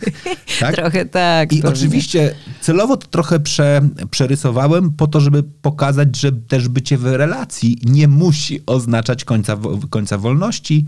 tak? 0.60 0.74
Trochę 0.74 1.06
tak. 1.06 1.52
I 1.52 1.62
oczywiście 1.64 2.34
celowo 2.60 2.96
to 2.96 3.06
trochę 3.06 3.40
prze, 3.40 3.88
przerysowałem 4.10 4.92
po 4.92 5.06
to, 5.06 5.20
żeby 5.20 5.42
pokazać, 5.42 6.16
że 6.16 6.32
też 6.32 6.68
bycie 6.68 6.98
w 6.98 7.06
relacji 7.06 7.78
nie 7.84 8.08
musi 8.08 8.60
oznaczać 8.66 9.24
końca, 9.24 9.56
końca 9.90 10.18
wolności, 10.18 10.84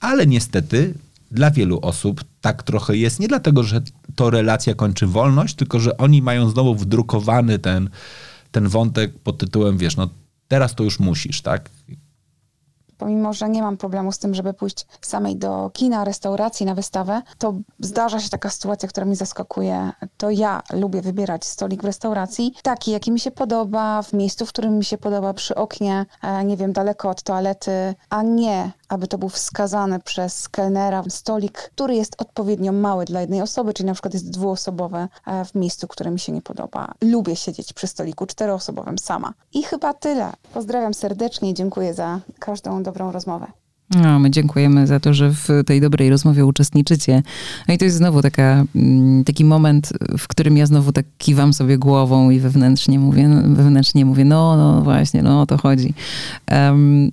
ale 0.00 0.26
niestety 0.26 0.94
dla 1.30 1.50
wielu 1.50 1.78
osób 1.82 2.24
tak 2.40 2.62
trochę 2.62 2.96
jest. 2.96 3.20
Nie 3.20 3.28
dlatego, 3.28 3.62
że 3.62 3.80
to 4.14 4.30
relacja 4.30 4.74
kończy 4.74 5.06
wolność, 5.06 5.54
tylko 5.54 5.80
że 5.80 5.96
oni 5.96 6.22
mają 6.22 6.50
znowu 6.50 6.74
wdrukowany 6.74 7.58
ten, 7.58 7.90
ten 8.50 8.68
wątek 8.68 9.18
pod 9.18 9.38
tytułem, 9.38 9.78
wiesz, 9.78 9.96
no 9.96 10.08
teraz 10.48 10.74
to 10.74 10.84
już 10.84 11.00
musisz, 11.00 11.42
tak? 11.42 11.70
pomimo, 13.00 13.32
że 13.32 13.48
nie 13.48 13.62
mam 13.62 13.76
problemu 13.76 14.12
z 14.12 14.18
tym, 14.18 14.34
żeby 14.34 14.54
pójść 14.54 14.86
samej 15.00 15.36
do 15.36 15.70
kina, 15.72 16.04
restauracji, 16.04 16.66
na 16.66 16.74
wystawę, 16.74 17.22
to 17.38 17.54
zdarza 17.78 18.20
się 18.20 18.30
taka 18.30 18.50
sytuacja, 18.50 18.88
która 18.88 19.06
mnie 19.06 19.16
zaskakuje. 19.16 19.90
To 20.16 20.30
ja 20.30 20.62
lubię 20.72 21.02
wybierać 21.02 21.44
stolik 21.44 21.82
w 21.82 21.84
restauracji, 21.84 22.54
taki, 22.62 22.90
jaki 22.90 23.12
mi 23.12 23.20
się 23.20 23.30
podoba, 23.30 24.02
w 24.02 24.12
miejscu, 24.12 24.46
w 24.46 24.48
którym 24.48 24.78
mi 24.78 24.84
się 24.84 24.98
podoba, 24.98 25.34
przy 25.34 25.54
oknie, 25.54 26.06
e, 26.22 26.44
nie 26.44 26.56
wiem, 26.56 26.72
daleko 26.72 27.10
od 27.10 27.22
toalety, 27.22 27.94
a 28.10 28.22
nie 28.22 28.72
aby 28.90 29.06
to 29.06 29.18
był 29.18 29.28
wskazany 29.28 30.00
przez 30.00 30.48
kelnera 30.48 31.02
stolik, 31.08 31.58
który 31.58 31.94
jest 31.94 32.22
odpowiednio 32.22 32.72
mały 32.72 33.04
dla 33.04 33.20
jednej 33.20 33.42
osoby, 33.42 33.74
czyli 33.74 33.86
na 33.86 33.92
przykład 33.92 34.14
jest 34.14 34.30
dwuosobowy 34.30 35.08
e, 35.26 35.44
w 35.44 35.54
miejscu, 35.54 35.88
które 35.88 36.10
mi 36.10 36.18
się 36.18 36.32
nie 36.32 36.42
podoba. 36.42 36.94
Lubię 37.02 37.36
siedzieć 37.36 37.72
przy 37.72 37.86
stoliku 37.86 38.26
czteroosobowym 38.26 38.98
sama. 38.98 39.34
I 39.52 39.62
chyba 39.62 39.94
tyle. 39.94 40.32
Pozdrawiam 40.54 40.94
serdecznie 40.94 41.50
i 41.50 41.54
dziękuję 41.54 41.94
za 41.94 42.20
każdą 42.38 42.82
dobrą 42.82 43.12
rozmowę. 43.12 43.46
No, 44.02 44.18
my 44.18 44.30
dziękujemy 44.30 44.86
za 44.86 45.00
to, 45.00 45.14
że 45.14 45.30
w 45.30 45.48
tej 45.66 45.80
dobrej 45.80 46.10
rozmowie 46.10 46.46
uczestniczycie. 46.46 47.22
No 47.68 47.74
i 47.74 47.78
to 47.78 47.84
jest 47.84 47.96
znowu 47.96 48.22
taka, 48.22 48.64
mm, 48.74 49.24
taki 49.24 49.44
moment, 49.44 49.92
w 50.18 50.28
którym 50.28 50.56
ja 50.56 50.66
znowu 50.66 50.92
tak 50.92 51.06
kiwam 51.18 51.52
sobie 51.52 51.78
głową 51.78 52.30
i 52.30 52.40
wewnętrznie 52.40 52.98
mówię, 52.98 53.28
wewnętrznie 53.44 54.04
mówię, 54.04 54.24
no, 54.24 54.56
no 54.56 54.82
właśnie, 54.82 55.22
no 55.22 55.40
o 55.40 55.46
to 55.46 55.58
chodzi. 55.58 55.94
Um, 56.50 57.10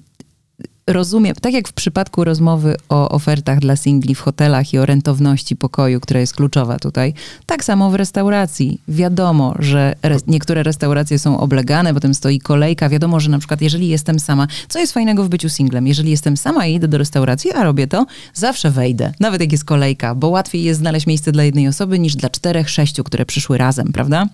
rozumiem, 0.88 1.36
tak 1.42 1.54
jak 1.54 1.68
w 1.68 1.74
przypadku 1.74 2.24
rozmowy 2.24 2.76
o 2.90 3.10
ofertach 3.10 3.60
dla 3.60 3.76
singli 3.76 4.16
w 4.16 4.20
hotelach 4.20 4.74
i 4.74 4.78
o 4.78 4.86
rentowności 4.86 5.56
pokoju, 5.56 6.00
która 6.00 6.20
jest 6.20 6.36
kluczowa 6.36 6.80
tutaj, 6.80 7.14
tak 7.46 7.64
samo 7.64 7.90
w 7.90 7.96
restauracji. 7.96 8.82
Wiadomo, 8.88 9.56
że 9.60 9.96
re 10.02 10.18
niektóre 10.28 10.64
restauracje 10.64 11.20
są 11.20 11.40
oblegane, 11.40 11.94
potem 11.94 12.14
stoi 12.14 12.40
kolejka. 12.40 12.90
Wiadomo, 12.90 13.20
że 13.20 13.30
na 13.30 13.40
przykład 13.40 13.62
jeżeli 13.62 13.88
jestem 13.88 14.20
sama, 14.20 14.48
co 14.70 14.80
jest 14.80 14.94
fajnego 14.94 15.24
w 15.24 15.30
byciu 15.30 15.50
singlem? 15.50 15.88
Jeżeli 15.88 16.12
jestem 16.12 16.38
sama 16.38 16.66
i 16.66 16.74
idę 16.74 16.88
do 16.88 16.98
restauracji, 16.98 17.52
a 17.52 17.64
robię 17.64 17.88
to, 17.88 18.06
zawsze 18.34 18.72
wejdę. 18.72 19.14
Nawet 19.20 19.42
jak 19.42 19.52
jest 19.52 19.66
kolejka, 19.66 20.16
bo 20.16 20.28
łatwiej 20.28 20.64
jest 20.64 20.80
znaleźć 20.80 21.08
miejsce 21.08 21.32
dla 21.32 21.44
jednej 21.44 21.68
osoby 21.68 22.00
niż 22.00 22.16
dla 22.16 22.30
czterech, 22.30 22.70
sześciu, 22.70 23.04
które 23.04 23.26
przyszły 23.26 23.58
razem, 23.58 23.92
prawda? 23.94 24.28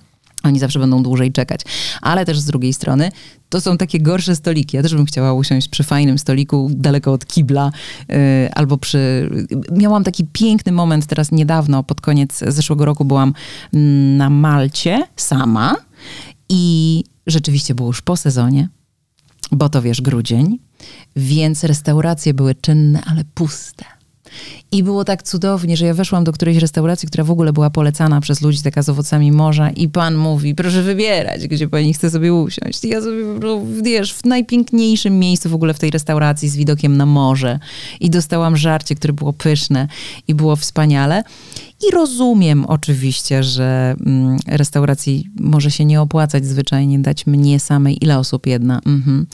Oni 0.43 0.59
zawsze 0.59 0.79
będą 0.79 1.03
dłużej 1.03 1.31
czekać. 1.31 1.61
Ale 2.01 2.25
też 2.25 2.39
z 2.39 2.45
drugiej 2.45 2.73
strony 2.73 3.11
to 3.49 3.61
są 3.61 3.77
takie 3.77 3.99
gorsze 3.99 4.35
stoliki. 4.35 4.77
Ja 4.77 4.83
też 4.83 4.95
bym 4.95 5.05
chciała 5.05 5.33
usiąść 5.33 5.69
przy 5.69 5.83
fajnym 5.83 6.17
stoliku 6.19 6.69
daleko 6.73 7.13
od 7.13 7.25
kibla 7.25 7.71
yy, 8.09 8.15
albo 8.53 8.77
przy... 8.77 9.29
Miałam 9.71 10.03
taki 10.03 10.25
piękny 10.33 10.71
moment 10.71 11.05
teraz 11.05 11.31
niedawno, 11.31 11.83
pod 11.83 12.01
koniec 12.01 12.43
zeszłego 12.47 12.85
roku 12.85 13.05
byłam 13.05 13.33
mm, 13.73 14.17
na 14.17 14.29
Malcie 14.29 15.07
sama 15.15 15.75
i 16.49 17.03
rzeczywiście 17.27 17.75
było 17.75 17.87
już 17.87 18.01
po 18.01 18.17
sezonie, 18.17 18.69
bo 19.51 19.69
to 19.69 19.81
wiesz, 19.81 20.01
grudzień, 20.01 20.59
więc 21.15 21.63
restauracje 21.63 22.33
były 22.33 22.55
czynne, 22.55 23.01
ale 23.05 23.23
puste. 23.33 23.85
I 24.71 24.83
było 24.83 25.05
tak 25.05 25.23
cudownie, 25.23 25.77
że 25.77 25.85
ja 25.85 25.93
weszłam 25.93 26.23
do 26.23 26.31
którejś 26.31 26.57
restauracji, 26.57 27.07
która 27.07 27.23
w 27.23 27.31
ogóle 27.31 27.53
była 27.53 27.69
polecana 27.69 28.21
przez 28.21 28.41
ludzi, 28.41 28.61
taka 28.63 28.81
z 28.81 28.89
owocami 28.89 29.31
morza 29.31 29.69
i 29.69 29.89
pan 29.89 30.15
mówi, 30.15 30.55
proszę 30.55 30.81
wybierać, 30.81 31.47
gdzie 31.47 31.67
pani 31.67 31.93
chce 31.93 32.09
sobie 32.09 32.33
usiąść. 32.33 32.83
I 32.83 32.89
ja 32.89 33.01
sobie, 33.01 33.23
wiesz, 33.83 34.13
w 34.13 34.25
najpiękniejszym 34.25 35.19
miejscu 35.19 35.49
w 35.49 35.53
ogóle 35.53 35.73
w 35.73 35.79
tej 35.79 35.91
restauracji 35.91 36.49
z 36.49 36.55
widokiem 36.55 36.97
na 36.97 37.05
morze. 37.05 37.59
I 37.99 38.09
dostałam 38.09 38.57
żarcie, 38.57 38.95
które 38.95 39.13
było 39.13 39.33
pyszne 39.33 39.87
i 40.27 40.35
było 40.35 40.55
wspaniale. 40.55 41.23
I 41.89 41.91
rozumiem 41.91 42.65
oczywiście, 42.65 43.43
że 43.43 43.95
mm, 44.05 44.37
restauracji 44.47 45.29
może 45.39 45.71
się 45.71 45.85
nie 45.85 46.01
opłacać 46.01 46.45
zwyczajnie 46.45 46.99
dać 46.99 47.25
mnie 47.25 47.59
samej, 47.59 48.03
ile 48.03 48.19
osób 48.19 48.47
jedna, 48.47 48.81
mhm. 48.85 49.25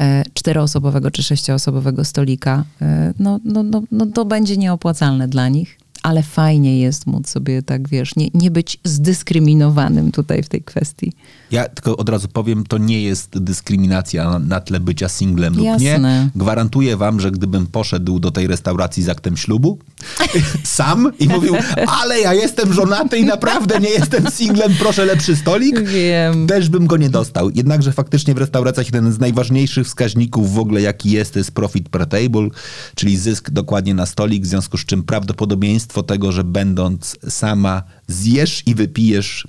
e, 0.00 0.22
czteroosobowego 0.34 1.10
czy 1.10 1.22
sześcioosobowego 1.22 2.04
stolika, 2.04 2.64
e, 2.82 3.14
no, 3.18 3.40
no, 3.44 3.62
no, 3.62 3.82
no 3.90 4.06
to 4.06 4.24
będzie 4.24 4.56
nieopłacalne 4.56 5.28
dla 5.28 5.48
nich 5.48 5.78
ale 6.06 6.22
fajnie 6.22 6.80
jest 6.80 7.06
móc 7.06 7.28
sobie 7.28 7.62
tak, 7.62 7.88
wiesz, 7.88 8.16
nie, 8.16 8.28
nie 8.34 8.50
być 8.50 8.78
zdyskryminowanym 8.84 10.12
tutaj 10.12 10.42
w 10.42 10.48
tej 10.48 10.62
kwestii. 10.62 11.12
Ja 11.50 11.68
tylko 11.68 11.96
od 11.96 12.08
razu 12.08 12.28
powiem, 12.28 12.64
to 12.66 12.78
nie 12.78 13.02
jest 13.02 13.38
dyskryminacja 13.38 14.30
na, 14.30 14.38
na 14.38 14.60
tle 14.60 14.80
bycia 14.80 15.08
singlem 15.08 15.54
lub 15.56 15.64
Jasne. 15.64 15.86
nie. 15.86 16.30
Gwarantuję 16.36 16.96
wam, 16.96 17.20
że 17.20 17.30
gdybym 17.30 17.66
poszedł 17.66 18.18
do 18.18 18.30
tej 18.30 18.46
restauracji 18.46 19.02
z 19.02 19.08
aktem 19.08 19.36
ślubu 19.36 19.78
sam 20.64 21.12
i 21.18 21.28
mówił, 21.28 21.54
ale 22.02 22.20
ja 22.20 22.34
jestem 22.34 22.72
żonaty 22.72 23.18
i 23.18 23.24
naprawdę 23.24 23.80
nie 23.80 23.88
jestem 23.88 24.30
singlem, 24.30 24.74
proszę 24.78 25.04
lepszy 25.04 25.36
stolik, 25.36 25.80
Wiem. 25.80 26.46
też 26.46 26.68
bym 26.68 26.86
go 26.86 26.96
nie 26.96 27.10
dostał. 27.10 27.50
Jednakże 27.50 27.92
faktycznie 27.92 28.34
w 28.34 28.38
restauracjach 28.38 28.86
jeden 28.86 29.12
z 29.12 29.18
najważniejszych 29.18 29.86
wskaźników 29.86 30.54
w 30.54 30.58
ogóle 30.58 30.80
jaki 30.80 31.10
jest, 31.10 31.32
to 31.32 31.38
jest 31.38 31.52
profit 31.52 31.88
per 31.88 32.06
table, 32.06 32.48
czyli 32.94 33.16
zysk 33.16 33.50
dokładnie 33.50 33.94
na 33.94 34.06
stolik, 34.06 34.42
w 34.42 34.46
związku 34.46 34.78
z 34.78 34.84
czym 34.84 35.02
prawdopodobieństwo 35.02 36.02
tego, 36.02 36.32
że 36.32 36.44
będąc 36.44 37.16
sama 37.28 37.82
zjesz 38.08 38.62
i 38.66 38.74
wypijesz 38.74 39.46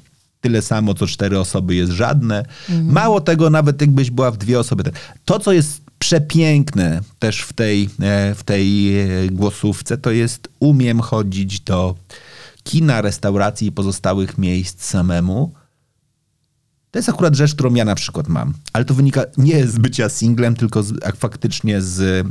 tyle 0.47 0.61
samo, 0.61 0.93
co 0.93 1.07
cztery 1.07 1.39
osoby 1.39 1.75
jest 1.75 1.91
żadne. 1.91 2.45
Mhm. 2.69 2.91
Mało 2.91 3.21
tego, 3.21 3.49
nawet 3.49 3.81
jakbyś 3.81 4.11
była 4.11 4.31
w 4.31 4.37
dwie 4.37 4.59
osoby. 4.59 4.83
To, 5.25 5.39
co 5.39 5.51
jest 5.53 5.81
przepiękne 5.99 7.01
też 7.19 7.41
w 7.41 7.53
tej, 7.53 7.89
e, 8.01 8.35
w 8.35 8.43
tej 8.43 8.99
e, 8.99 9.07
głosówce, 9.31 9.97
to 9.97 10.11
jest 10.11 10.47
umiem 10.59 10.99
chodzić 10.99 11.59
do 11.59 11.95
kina, 12.63 13.01
restauracji 13.01 13.67
i 13.67 13.71
pozostałych 13.71 14.37
miejsc 14.37 14.83
samemu. 14.83 15.53
To 16.91 16.99
jest 16.99 17.09
akurat 17.09 17.35
rzecz, 17.35 17.53
którą 17.53 17.73
ja 17.73 17.85
na 17.85 17.95
przykład 17.95 18.27
mam. 18.27 18.53
Ale 18.73 18.85
to 18.85 18.93
wynika 18.93 19.25
nie 19.37 19.67
z 19.67 19.77
bycia 19.77 20.09
singlem, 20.09 20.55
tylko 20.55 20.83
z, 20.83 20.93
faktycznie 21.15 21.81
z, 21.81 21.99
e, 22.01 22.23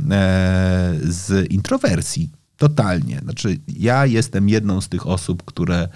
z 1.11 1.51
introwersji. 1.51 2.29
Totalnie. 2.57 3.19
Znaczy, 3.23 3.59
ja 3.67 4.05
jestem 4.05 4.49
jedną 4.49 4.81
z 4.81 4.89
tych 4.89 5.07
osób, 5.07 5.43
które 5.45 5.87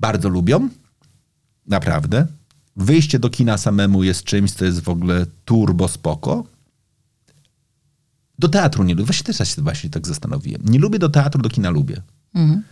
bardzo 0.00 0.28
lubią. 0.28 0.68
Naprawdę. 1.66 2.26
Wyjście 2.76 3.18
do 3.18 3.30
kina 3.30 3.58
samemu 3.58 4.02
jest 4.02 4.24
czymś, 4.24 4.52
co 4.52 4.64
jest 4.64 4.80
w 4.80 4.88
ogóle 4.88 5.26
turbo 5.44 5.88
spoko. 5.88 6.44
Do 8.38 8.48
teatru 8.48 8.84
nie 8.84 8.94
lubię. 8.94 9.04
Właśnie 9.04 9.34
też 9.34 9.48
się 9.48 9.62
właśnie 9.62 9.90
tak 9.90 10.06
zastanowiłem. 10.06 10.62
Nie 10.64 10.78
lubię 10.78 10.98
do 10.98 11.08
teatru, 11.08 11.42
do 11.42 11.48
kina 11.48 11.70
lubię. 11.70 12.02
Mhm. 12.34 12.62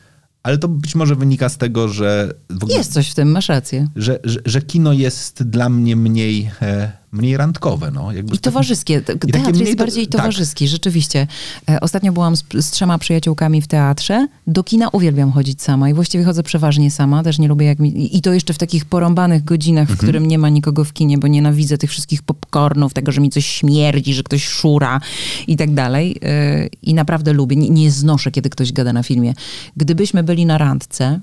Ale 0.43 0.59
to 0.59 0.69
być 0.69 0.94
może 0.94 1.16
wynika 1.16 1.49
z 1.49 1.57
tego, 1.59 1.89
że... 1.89 2.35
Ogóle, 2.62 2.77
jest 2.77 2.93
coś 2.93 3.11
w 3.11 3.15
tym, 3.15 3.31
masz 3.31 3.49
rację. 3.49 3.89
Że, 3.97 4.20
że, 4.24 4.40
że 4.47 4.62
kino 4.62 4.93
jest 4.93 5.43
dla 5.43 5.69
mnie 5.69 5.97
mniej... 5.97 6.51
E, 6.62 7.01
mniej 7.12 7.36
randkowe. 7.36 7.90
No. 7.90 8.12
Jakby 8.12 8.34
I 8.34 8.39
towarzyskie. 8.39 9.01
Teatr 9.01 9.26
I 9.26 9.47
jest 9.47 9.60
mniej... 9.60 9.76
bardziej 9.76 10.06
tak. 10.06 10.20
towarzyski, 10.20 10.64
tak. 10.64 10.70
rzeczywiście. 10.70 11.26
E, 11.70 11.80
ostatnio 11.80 12.12
byłam 12.12 12.36
z, 12.36 12.44
z, 12.60 12.70
trzema 12.70 12.98
przyjaciółkami 12.98 13.62
w 13.62 13.66
teatrze. 13.66 14.28
Do 14.47 14.64
kina 14.64 14.89
uwielbiam 14.89 15.32
chodzić 15.32 15.62
sama 15.62 15.90
i 15.90 15.94
właściwie 15.94 16.24
chodzę 16.24 16.43
przeważnie 16.43 16.90
sama. 16.90 17.22
Też 17.22 17.39
nie 17.39 17.48
lubię 17.48 17.66
jak 17.66 17.78
mi... 17.78 18.16
I 18.16 18.22
to 18.22 18.32
jeszcze 18.32 18.55
w 18.55 18.59
takich 18.59 18.84
porąbanych 18.84 19.44
godzinach, 19.44 19.89
w 19.89 19.90
mhm. 19.90 20.09
którym 20.09 20.28
nie 20.28 20.39
ma 20.39 20.48
nikogo 20.48 20.84
w 20.84 20.93
kinie, 20.93 21.18
bo 21.18 21.26
nienawidzę 21.26 21.78
tych 21.78 21.90
wszystkich 21.90 22.22
popcornów, 22.22 22.94
tego, 22.94 23.12
że 23.12 23.20
mi 23.20 23.30
coś 23.30 23.47
śmierdzi, 23.47 24.14
że 24.14 24.22
ktoś 24.22 24.44
szura 24.44 25.01
i 25.47 25.56
tak 25.56 25.74
dalej. 25.74 26.16
E, 26.22 26.66
I 26.82 26.94
naprawdę 26.94 27.32
lubię. 27.32 27.56
Nie, 27.56 27.70
nie 27.70 27.90
znoszę, 27.90 28.30
kiedy 28.30 28.51
ktoś 28.51 28.72
gada 28.72 28.93
na 28.93 29.02
filmie. 29.02 29.34
Gdybyśmy 29.76 30.22
byli 30.22 30.47
na 30.47 30.59
randce, 30.59 31.20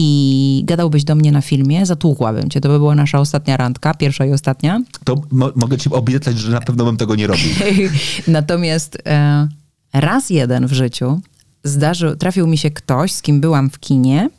i 0.00 0.62
gadałbyś 0.66 1.04
do 1.04 1.14
mnie 1.14 1.32
na 1.32 1.40
filmie, 1.40 1.86
zatłukłabym 1.86 2.50
cię. 2.50 2.60
To 2.60 2.68
by 2.68 2.78
była 2.78 2.94
nasza 2.94 3.20
ostatnia 3.20 3.56
randka, 3.56 3.94
pierwsza 3.94 4.26
i 4.26 4.32
ostatnia. 4.32 4.82
To 5.04 5.22
mo 5.30 5.50
mogę 5.56 5.78
ci 5.78 5.90
obiecać, 5.90 6.38
że 6.38 6.52
na 6.52 6.60
pewno 6.60 6.84
bym 6.84 6.96
tego 6.96 7.14
nie 7.14 7.26
robił. 7.26 7.50
Natomiast 8.28 8.98
e, 9.06 9.48
raz 9.92 10.30
jeden 10.30 10.66
w 10.66 10.72
życiu 10.72 11.20
zdarzył, 11.64 12.16
trafił 12.16 12.46
mi 12.46 12.58
się 12.58 12.70
ktoś, 12.70 13.12
z 13.12 13.22
kim 13.22 13.40
byłam 13.40 13.70
w 13.70 13.78
kinie 13.78 14.30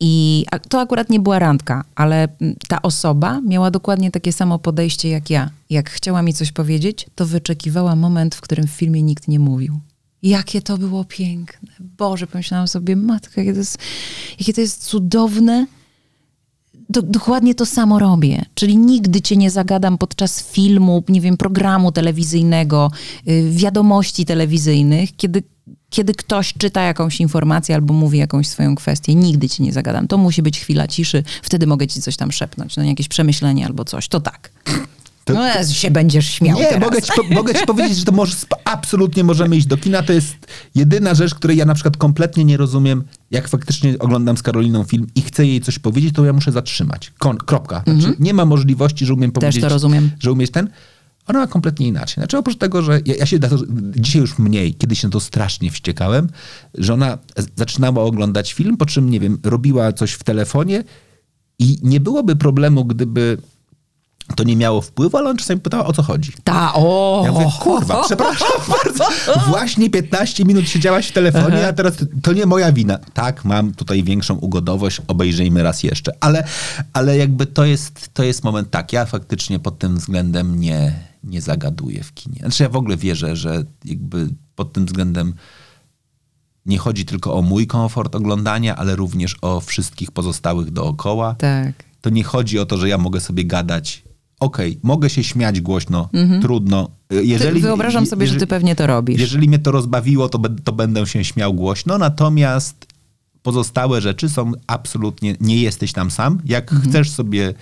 i 0.00 0.44
to 0.68 0.80
akurat 0.80 1.10
nie 1.10 1.20
była 1.20 1.38
randka, 1.38 1.84
ale 1.94 2.28
ta 2.68 2.82
osoba 2.82 3.40
miała 3.40 3.70
dokładnie 3.70 4.10
takie 4.10 4.32
samo 4.32 4.58
podejście 4.58 5.08
jak 5.08 5.30
ja. 5.30 5.50
Jak 5.70 5.90
chciała 5.90 6.22
mi 6.22 6.34
coś 6.34 6.52
powiedzieć, 6.52 7.06
to 7.14 7.26
wyczekiwała 7.26 7.96
moment, 7.96 8.34
w 8.34 8.40
którym 8.40 8.66
w 8.66 8.70
filmie 8.70 9.02
nikt 9.02 9.28
nie 9.28 9.38
mówił. 9.38 9.80
Jakie 10.22 10.62
to 10.62 10.78
było 10.78 11.04
piękne. 11.04 11.68
Boże, 11.80 12.26
pomyślałam 12.26 12.68
sobie, 12.68 12.96
matka, 12.96 13.40
jakie 13.40 13.52
to 13.52 13.58
jest, 13.58 13.78
jakie 14.40 14.54
to 14.54 14.60
jest 14.60 14.84
cudowne. 14.84 15.66
Do, 16.88 17.02
dokładnie 17.02 17.54
to 17.54 17.66
samo 17.66 17.98
robię. 17.98 18.44
Czyli 18.54 18.76
nigdy 18.76 19.20
cię 19.20 19.36
nie 19.36 19.50
zagadam 19.50 19.98
podczas 19.98 20.42
filmu, 20.42 21.04
nie 21.08 21.20
wiem, 21.20 21.36
programu 21.36 21.92
telewizyjnego, 21.92 22.90
yy, 23.26 23.50
wiadomości 23.50 24.24
telewizyjnych, 24.24 25.16
kiedy, 25.16 25.42
kiedy 25.90 26.14
ktoś 26.14 26.54
czyta 26.58 26.82
jakąś 26.82 27.20
informację 27.20 27.74
albo 27.74 27.94
mówi 27.94 28.18
jakąś 28.18 28.46
swoją 28.48 28.74
kwestię. 28.74 29.14
Nigdy 29.14 29.48
cię 29.48 29.64
nie 29.64 29.72
zagadam. 29.72 30.08
To 30.08 30.18
musi 30.18 30.42
być 30.42 30.60
chwila 30.60 30.88
ciszy, 30.88 31.22
wtedy 31.42 31.66
mogę 31.66 31.86
ci 31.86 32.02
coś 32.02 32.16
tam 32.16 32.32
szepnąć, 32.32 32.76
no 32.76 32.82
jakieś 32.82 33.08
przemyślenie 33.08 33.66
albo 33.66 33.84
coś. 33.84 34.08
To 34.08 34.20
tak. 34.20 34.52
To, 35.26 35.34
no 35.34 35.40
to, 35.54 35.64
się 35.72 35.90
będziesz 35.90 36.30
śmiał 36.30 36.58
Nie, 36.58 36.78
mogę 36.78 37.02
ci, 37.02 37.10
mogę 37.34 37.54
ci, 37.54 37.66
powiedzieć, 37.66 37.98
że 37.98 38.04
to 38.04 38.12
może, 38.12 38.36
absolutnie 38.64 39.24
możemy 39.24 39.56
iść 39.56 39.66
do 39.66 39.76
kina. 39.76 40.02
To 40.02 40.12
jest 40.12 40.36
jedyna 40.74 41.14
rzecz, 41.14 41.34
której 41.34 41.56
ja 41.56 41.64
na 41.64 41.74
przykład 41.74 41.96
kompletnie 41.96 42.44
nie 42.44 42.56
rozumiem. 42.56 43.04
Jak 43.30 43.48
faktycznie 43.48 43.98
oglądam 43.98 44.36
z 44.36 44.42
Karoliną 44.42 44.84
film 44.84 45.06
i 45.14 45.22
chcę 45.22 45.46
jej 45.46 45.60
coś 45.60 45.78
powiedzieć, 45.78 46.14
to 46.14 46.24
ja 46.24 46.32
muszę 46.32 46.52
zatrzymać. 46.52 47.12
Kon, 47.18 47.36
kropka. 47.36 47.82
Znaczy, 47.86 48.08
-hmm. 48.08 48.20
Nie 48.20 48.34
ma 48.34 48.44
możliwości, 48.44 49.06
że 49.06 49.14
umiem 49.14 49.32
powiedzieć... 49.32 49.54
Też 49.54 49.62
to 49.62 49.68
rozumiem. 49.68 50.10
Że 50.20 50.32
umieć 50.32 50.50
ten... 50.50 50.70
Ona 51.26 51.38
ma 51.38 51.46
kompletnie 51.46 51.86
inaczej. 51.88 52.14
Znaczy 52.14 52.38
oprócz 52.38 52.56
tego, 52.56 52.82
że 52.82 53.00
ja, 53.06 53.14
ja 53.14 53.26
się 53.26 53.38
to, 53.38 53.58
dzisiaj 53.96 54.20
już 54.20 54.38
mniej, 54.38 54.74
kiedyś 54.74 55.00
się 55.00 55.08
na 55.08 55.12
to 55.12 55.20
strasznie 55.20 55.70
wściekałem, 55.70 56.28
że 56.74 56.94
ona 56.94 57.18
zaczynała 57.56 58.02
oglądać 58.02 58.52
film, 58.52 58.76
po 58.76 58.86
czym, 58.86 59.10
nie 59.10 59.20
wiem, 59.20 59.38
robiła 59.44 59.92
coś 59.92 60.12
w 60.12 60.24
telefonie 60.24 60.84
i 61.58 61.78
nie 61.82 62.00
byłoby 62.00 62.36
problemu, 62.36 62.84
gdyby 62.84 63.38
to 64.36 64.44
nie 64.44 64.56
miało 64.56 64.80
wpływu, 64.80 65.16
ale 65.16 65.30
on 65.30 65.36
czasami 65.36 65.60
pytała, 65.60 65.86
o 65.86 65.92
co 65.92 66.02
chodzi. 66.02 66.32
Ta, 66.44 66.74
o! 66.74 67.22
Ja 67.24 67.32
mówię, 67.32 67.46
kurwa, 67.60 68.02
przepraszam 68.04 68.48
bardzo. 68.84 69.04
Właśnie 69.48 69.90
15 69.90 70.44
minut 70.44 70.68
siedziałaś 70.68 71.08
w 71.08 71.12
telefonie, 71.12 71.68
a 71.68 71.72
teraz 71.72 71.94
to 72.22 72.32
nie 72.32 72.46
moja 72.46 72.72
wina. 72.72 72.98
Tak, 73.14 73.44
mam 73.44 73.74
tutaj 73.74 74.02
większą 74.02 74.34
ugodowość, 74.34 75.00
obejrzyjmy 75.08 75.62
raz 75.62 75.82
jeszcze. 75.82 76.12
Ale, 76.20 76.44
ale 76.92 77.16
jakby 77.16 77.46
to 77.46 77.64
jest, 77.64 78.10
to 78.14 78.22
jest 78.22 78.44
moment 78.44 78.70
tak, 78.70 78.92
ja 78.92 79.04
faktycznie 79.06 79.58
pod 79.58 79.78
tym 79.78 79.96
względem 79.96 80.60
nie, 80.60 80.92
nie 81.24 81.40
zagaduję 81.40 82.02
w 82.04 82.14
kinie. 82.14 82.38
Znaczy 82.40 82.62
ja 82.62 82.68
w 82.68 82.76
ogóle 82.76 82.96
wierzę, 82.96 83.36
że 83.36 83.64
jakby 83.84 84.28
pod 84.54 84.72
tym 84.72 84.86
względem 84.86 85.34
nie 86.66 86.78
chodzi 86.78 87.04
tylko 87.04 87.34
o 87.34 87.42
mój 87.42 87.66
komfort 87.66 88.14
oglądania, 88.14 88.76
ale 88.76 88.96
również 88.96 89.36
o 89.42 89.60
wszystkich 89.60 90.10
pozostałych 90.10 90.70
dookoła 90.70 91.34
Tak. 91.38 91.72
to 92.00 92.10
nie 92.10 92.24
chodzi 92.24 92.58
o 92.58 92.66
to, 92.66 92.76
że 92.78 92.88
ja 92.88 92.98
mogę 92.98 93.20
sobie 93.20 93.44
gadać. 93.44 94.05
Okej, 94.40 94.78
mogę 94.82 95.10
się 95.10 95.24
śmiać 95.24 95.60
głośno, 95.60 96.08
Mhm. 96.12 96.42
trudno. 96.42 96.88
Ty, 97.08 97.24
Jeżeli, 97.24 97.60
wyobrażam 97.60 98.06
sobie, 98.06 98.26
że 98.26 98.36
ty 98.36 98.46
pewnie 98.46 98.76
to 98.76 98.86
robisz. 98.86 99.20
Jeżeli 99.20 99.48
mnie 99.48 99.58
to 99.58 99.70
rozbawiło, 99.70 100.28
to, 100.28 100.40
to 100.64 100.72
będę 100.72 101.06
się 101.06 101.24
śmiał 101.24 101.54
głośno, 101.54 101.98
natomiast 101.98 102.86
pozostałe 103.42 104.00
rzeczy 104.00 104.28
są 104.28 104.52
absolutnie, 104.66 105.36
nie 105.40 105.56
jesteś 105.62 105.92
tam 105.92 106.10
sam. 106.10 106.38
Jak 106.44 106.72
Mhm. 106.72 106.90
chcesz 106.90 107.10
sobie 107.10 107.54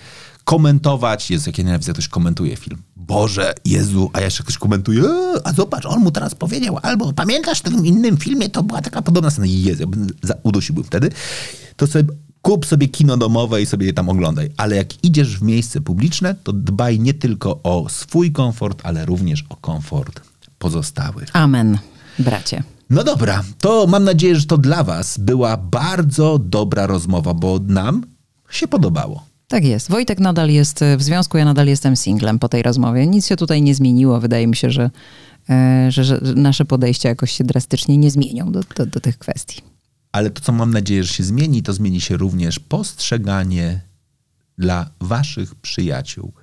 komentować, 0.43 1.31
jest 1.31 1.47
jak 1.47 1.57
ja 1.57 1.63
nienawidzę, 1.63 1.93
ktoś 1.93 2.07
komentuje 2.07 2.55
film. 2.55 2.81
Boże, 2.95 3.53
Jezu, 3.65 4.09
a 4.13 4.21
jeszcze 4.21 4.43
ktoś 4.43 4.57
komentuje, 4.57 5.03
"E, 5.03 5.47
a 5.47 5.53
zobacz, 5.53 5.85
on 5.85 5.99
mu 5.99 6.11
teraz 6.11 6.35
powiedział, 6.35 6.79
albo 6.81 7.13
pamiętasz 7.13 7.59
w 7.59 7.61
tym 7.61 7.85
innym 7.85 8.17
filmie, 8.17 8.49
to 8.49 8.63
była 8.63 8.81
taka 8.81 9.01
podobna 9.01 9.29
scena. 9.31 9.47
Jezu, 9.47 9.81
ja 9.81 9.87
bym 9.87 10.07
udusiłbym 10.43 10.83
wtedy. 10.83 11.09
To 11.77 11.87
sobie 11.87 12.13
kup 12.45 12.65
sobie 12.65 12.87
kino 12.87 13.17
domowe 13.17 13.61
i 13.61 13.65
sobie 13.65 13.85
je 13.85 13.93
tam 13.93 14.09
oglądaj. 14.09 14.49
Ale 14.57 14.75
jak 14.75 15.03
idziesz 15.03 15.39
w 15.39 15.41
miejsce 15.41 15.81
publiczne, 15.81 16.35
to 16.43 16.53
dbaj 16.53 16.99
nie 16.99 17.13
tylko 17.13 17.59
o 17.63 17.89
swój 17.89 18.31
komfort, 18.31 18.81
ale 18.83 19.05
również 19.05 19.45
o 19.49 19.55
komfort 19.55 20.21
pozostałych. 20.57 21.29
Amen, 21.33 21.77
bracie. 22.19 22.63
No 22.89 23.03
dobra, 23.03 23.43
to 23.59 23.87
mam 23.87 24.03
nadzieję, 24.03 24.35
że 24.35 24.45
to 24.45 24.57
dla 24.57 24.83
Was 24.83 25.17
była 25.17 25.57
bardzo 25.57 26.39
dobra 26.39 26.87
rozmowa, 26.87 27.33
bo 27.33 27.59
nam 27.67 28.05
się 28.49 28.67
podobało. 28.67 29.25
Tak 29.47 29.65
jest. 29.65 29.89
Wojtek 29.89 30.19
nadal 30.19 30.49
jest 30.49 30.79
w 30.97 31.03
związku, 31.03 31.37
ja 31.37 31.45
nadal 31.45 31.67
jestem 31.67 31.95
singlem 31.95 32.39
po 32.39 32.49
tej 32.49 32.63
rozmowie. 32.63 33.07
Nic 33.07 33.27
się 33.27 33.35
tutaj 33.35 33.61
nie 33.61 33.75
zmieniło. 33.75 34.19
Wydaje 34.19 34.47
mi 34.47 34.55
się, 34.55 34.71
że, 34.71 34.89
e, 35.49 35.87
że, 35.91 36.03
że 36.03 36.19
nasze 36.35 36.65
podejścia 36.65 37.09
jakoś 37.09 37.31
się 37.31 37.43
drastycznie 37.43 37.97
nie 37.97 38.11
zmienią 38.11 38.51
do, 38.51 38.59
do, 38.75 38.85
do 38.85 38.99
tych 38.99 39.17
kwestii. 39.17 39.74
Ale 40.15 40.29
to, 40.29 40.41
co 40.41 40.51
mam 40.51 40.71
nadzieję, 40.71 41.03
że 41.03 41.13
się 41.13 41.23
zmieni, 41.23 41.63
to 41.63 41.73
zmieni 41.73 42.01
się 42.01 42.17
również 42.17 42.59
postrzeganie 42.59 43.81
dla 44.57 44.89
Waszych 44.99 45.55
przyjaciół. 45.55 46.33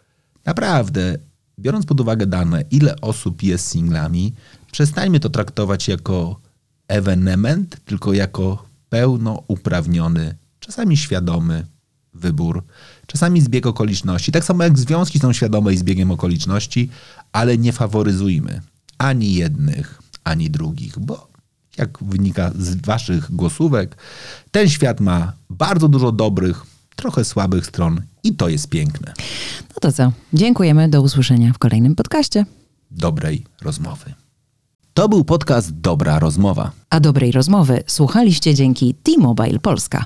Naprawdę, 0.44 1.19
biorąc 1.59 1.86
pod 1.86 2.01
uwagę 2.01 2.27
dane, 2.27 2.65
ile 2.70 3.01
osób 3.01 3.43
jest 3.43 3.69
singlami, 3.69 4.35
przestańmy 4.73 5.20
to 5.20 5.31
traktować 5.31 5.89
jako 5.89 6.40
ewenement, 6.89 7.77
tylko 7.85 8.12
jako 8.12 8.65
pełnouprawniony, 8.89 10.35
czasami 10.61 10.97
świadomy 10.97 11.66
wybór, 12.15 12.65
czasami 13.07 13.40
zbieg 13.40 13.66
okoliczności. 13.66 14.32
Tak 14.32 14.44
samo 14.44 14.65
jak 14.65 14.78
związki 14.78 15.19
są 15.19 15.32
świadome 15.32 15.74
i 15.74 15.78
zbiegiem 15.78 16.11
okoliczności, 16.11 16.90
ale 17.32 17.59
nie 17.59 17.73
faworyzujmy 17.73 18.61
ani 18.99 19.35
jednych, 19.35 20.03
ani 20.24 20.51
drugich, 20.51 20.99
bo 20.99 21.31
jak 21.78 21.99
wynika 22.01 22.51
z 22.59 22.74
waszych 22.74 23.35
głosówek, 23.35 23.97
ten 24.51 24.69
świat 24.69 25.01
ma 25.01 25.32
bardzo 25.51 25.89
dużo 25.89 26.12
dobrych, 26.12 26.62
trochę 26.97 27.24
słabych 27.24 27.66
stron 27.66 28.01
i 28.24 28.36
to 28.36 28.49
jest 28.49 28.69
piękne. 28.69 29.12
No 29.69 29.77
to 29.81 29.93
co? 29.93 30.12
Dziękujemy. 30.32 30.89
Do 30.89 31.03
usłyszenia 31.03 31.53
w 31.53 31.59
kolejnym 31.59 31.94
podcaście. 31.94 32.47
Dobrej 32.90 33.44
rozmowy. 33.62 34.15
To 34.94 35.09
był 35.09 35.24
podcast 35.24 35.81
Dobra 35.81 36.19
Rozmowa. 36.19 36.70
A 36.90 37.01
dobrej 37.01 37.32
rozmowy 37.32 37.82
słuchaliście 37.86 38.55
dzięki 38.55 38.94
T-Mobile 38.94 39.59
Polska. 39.59 40.05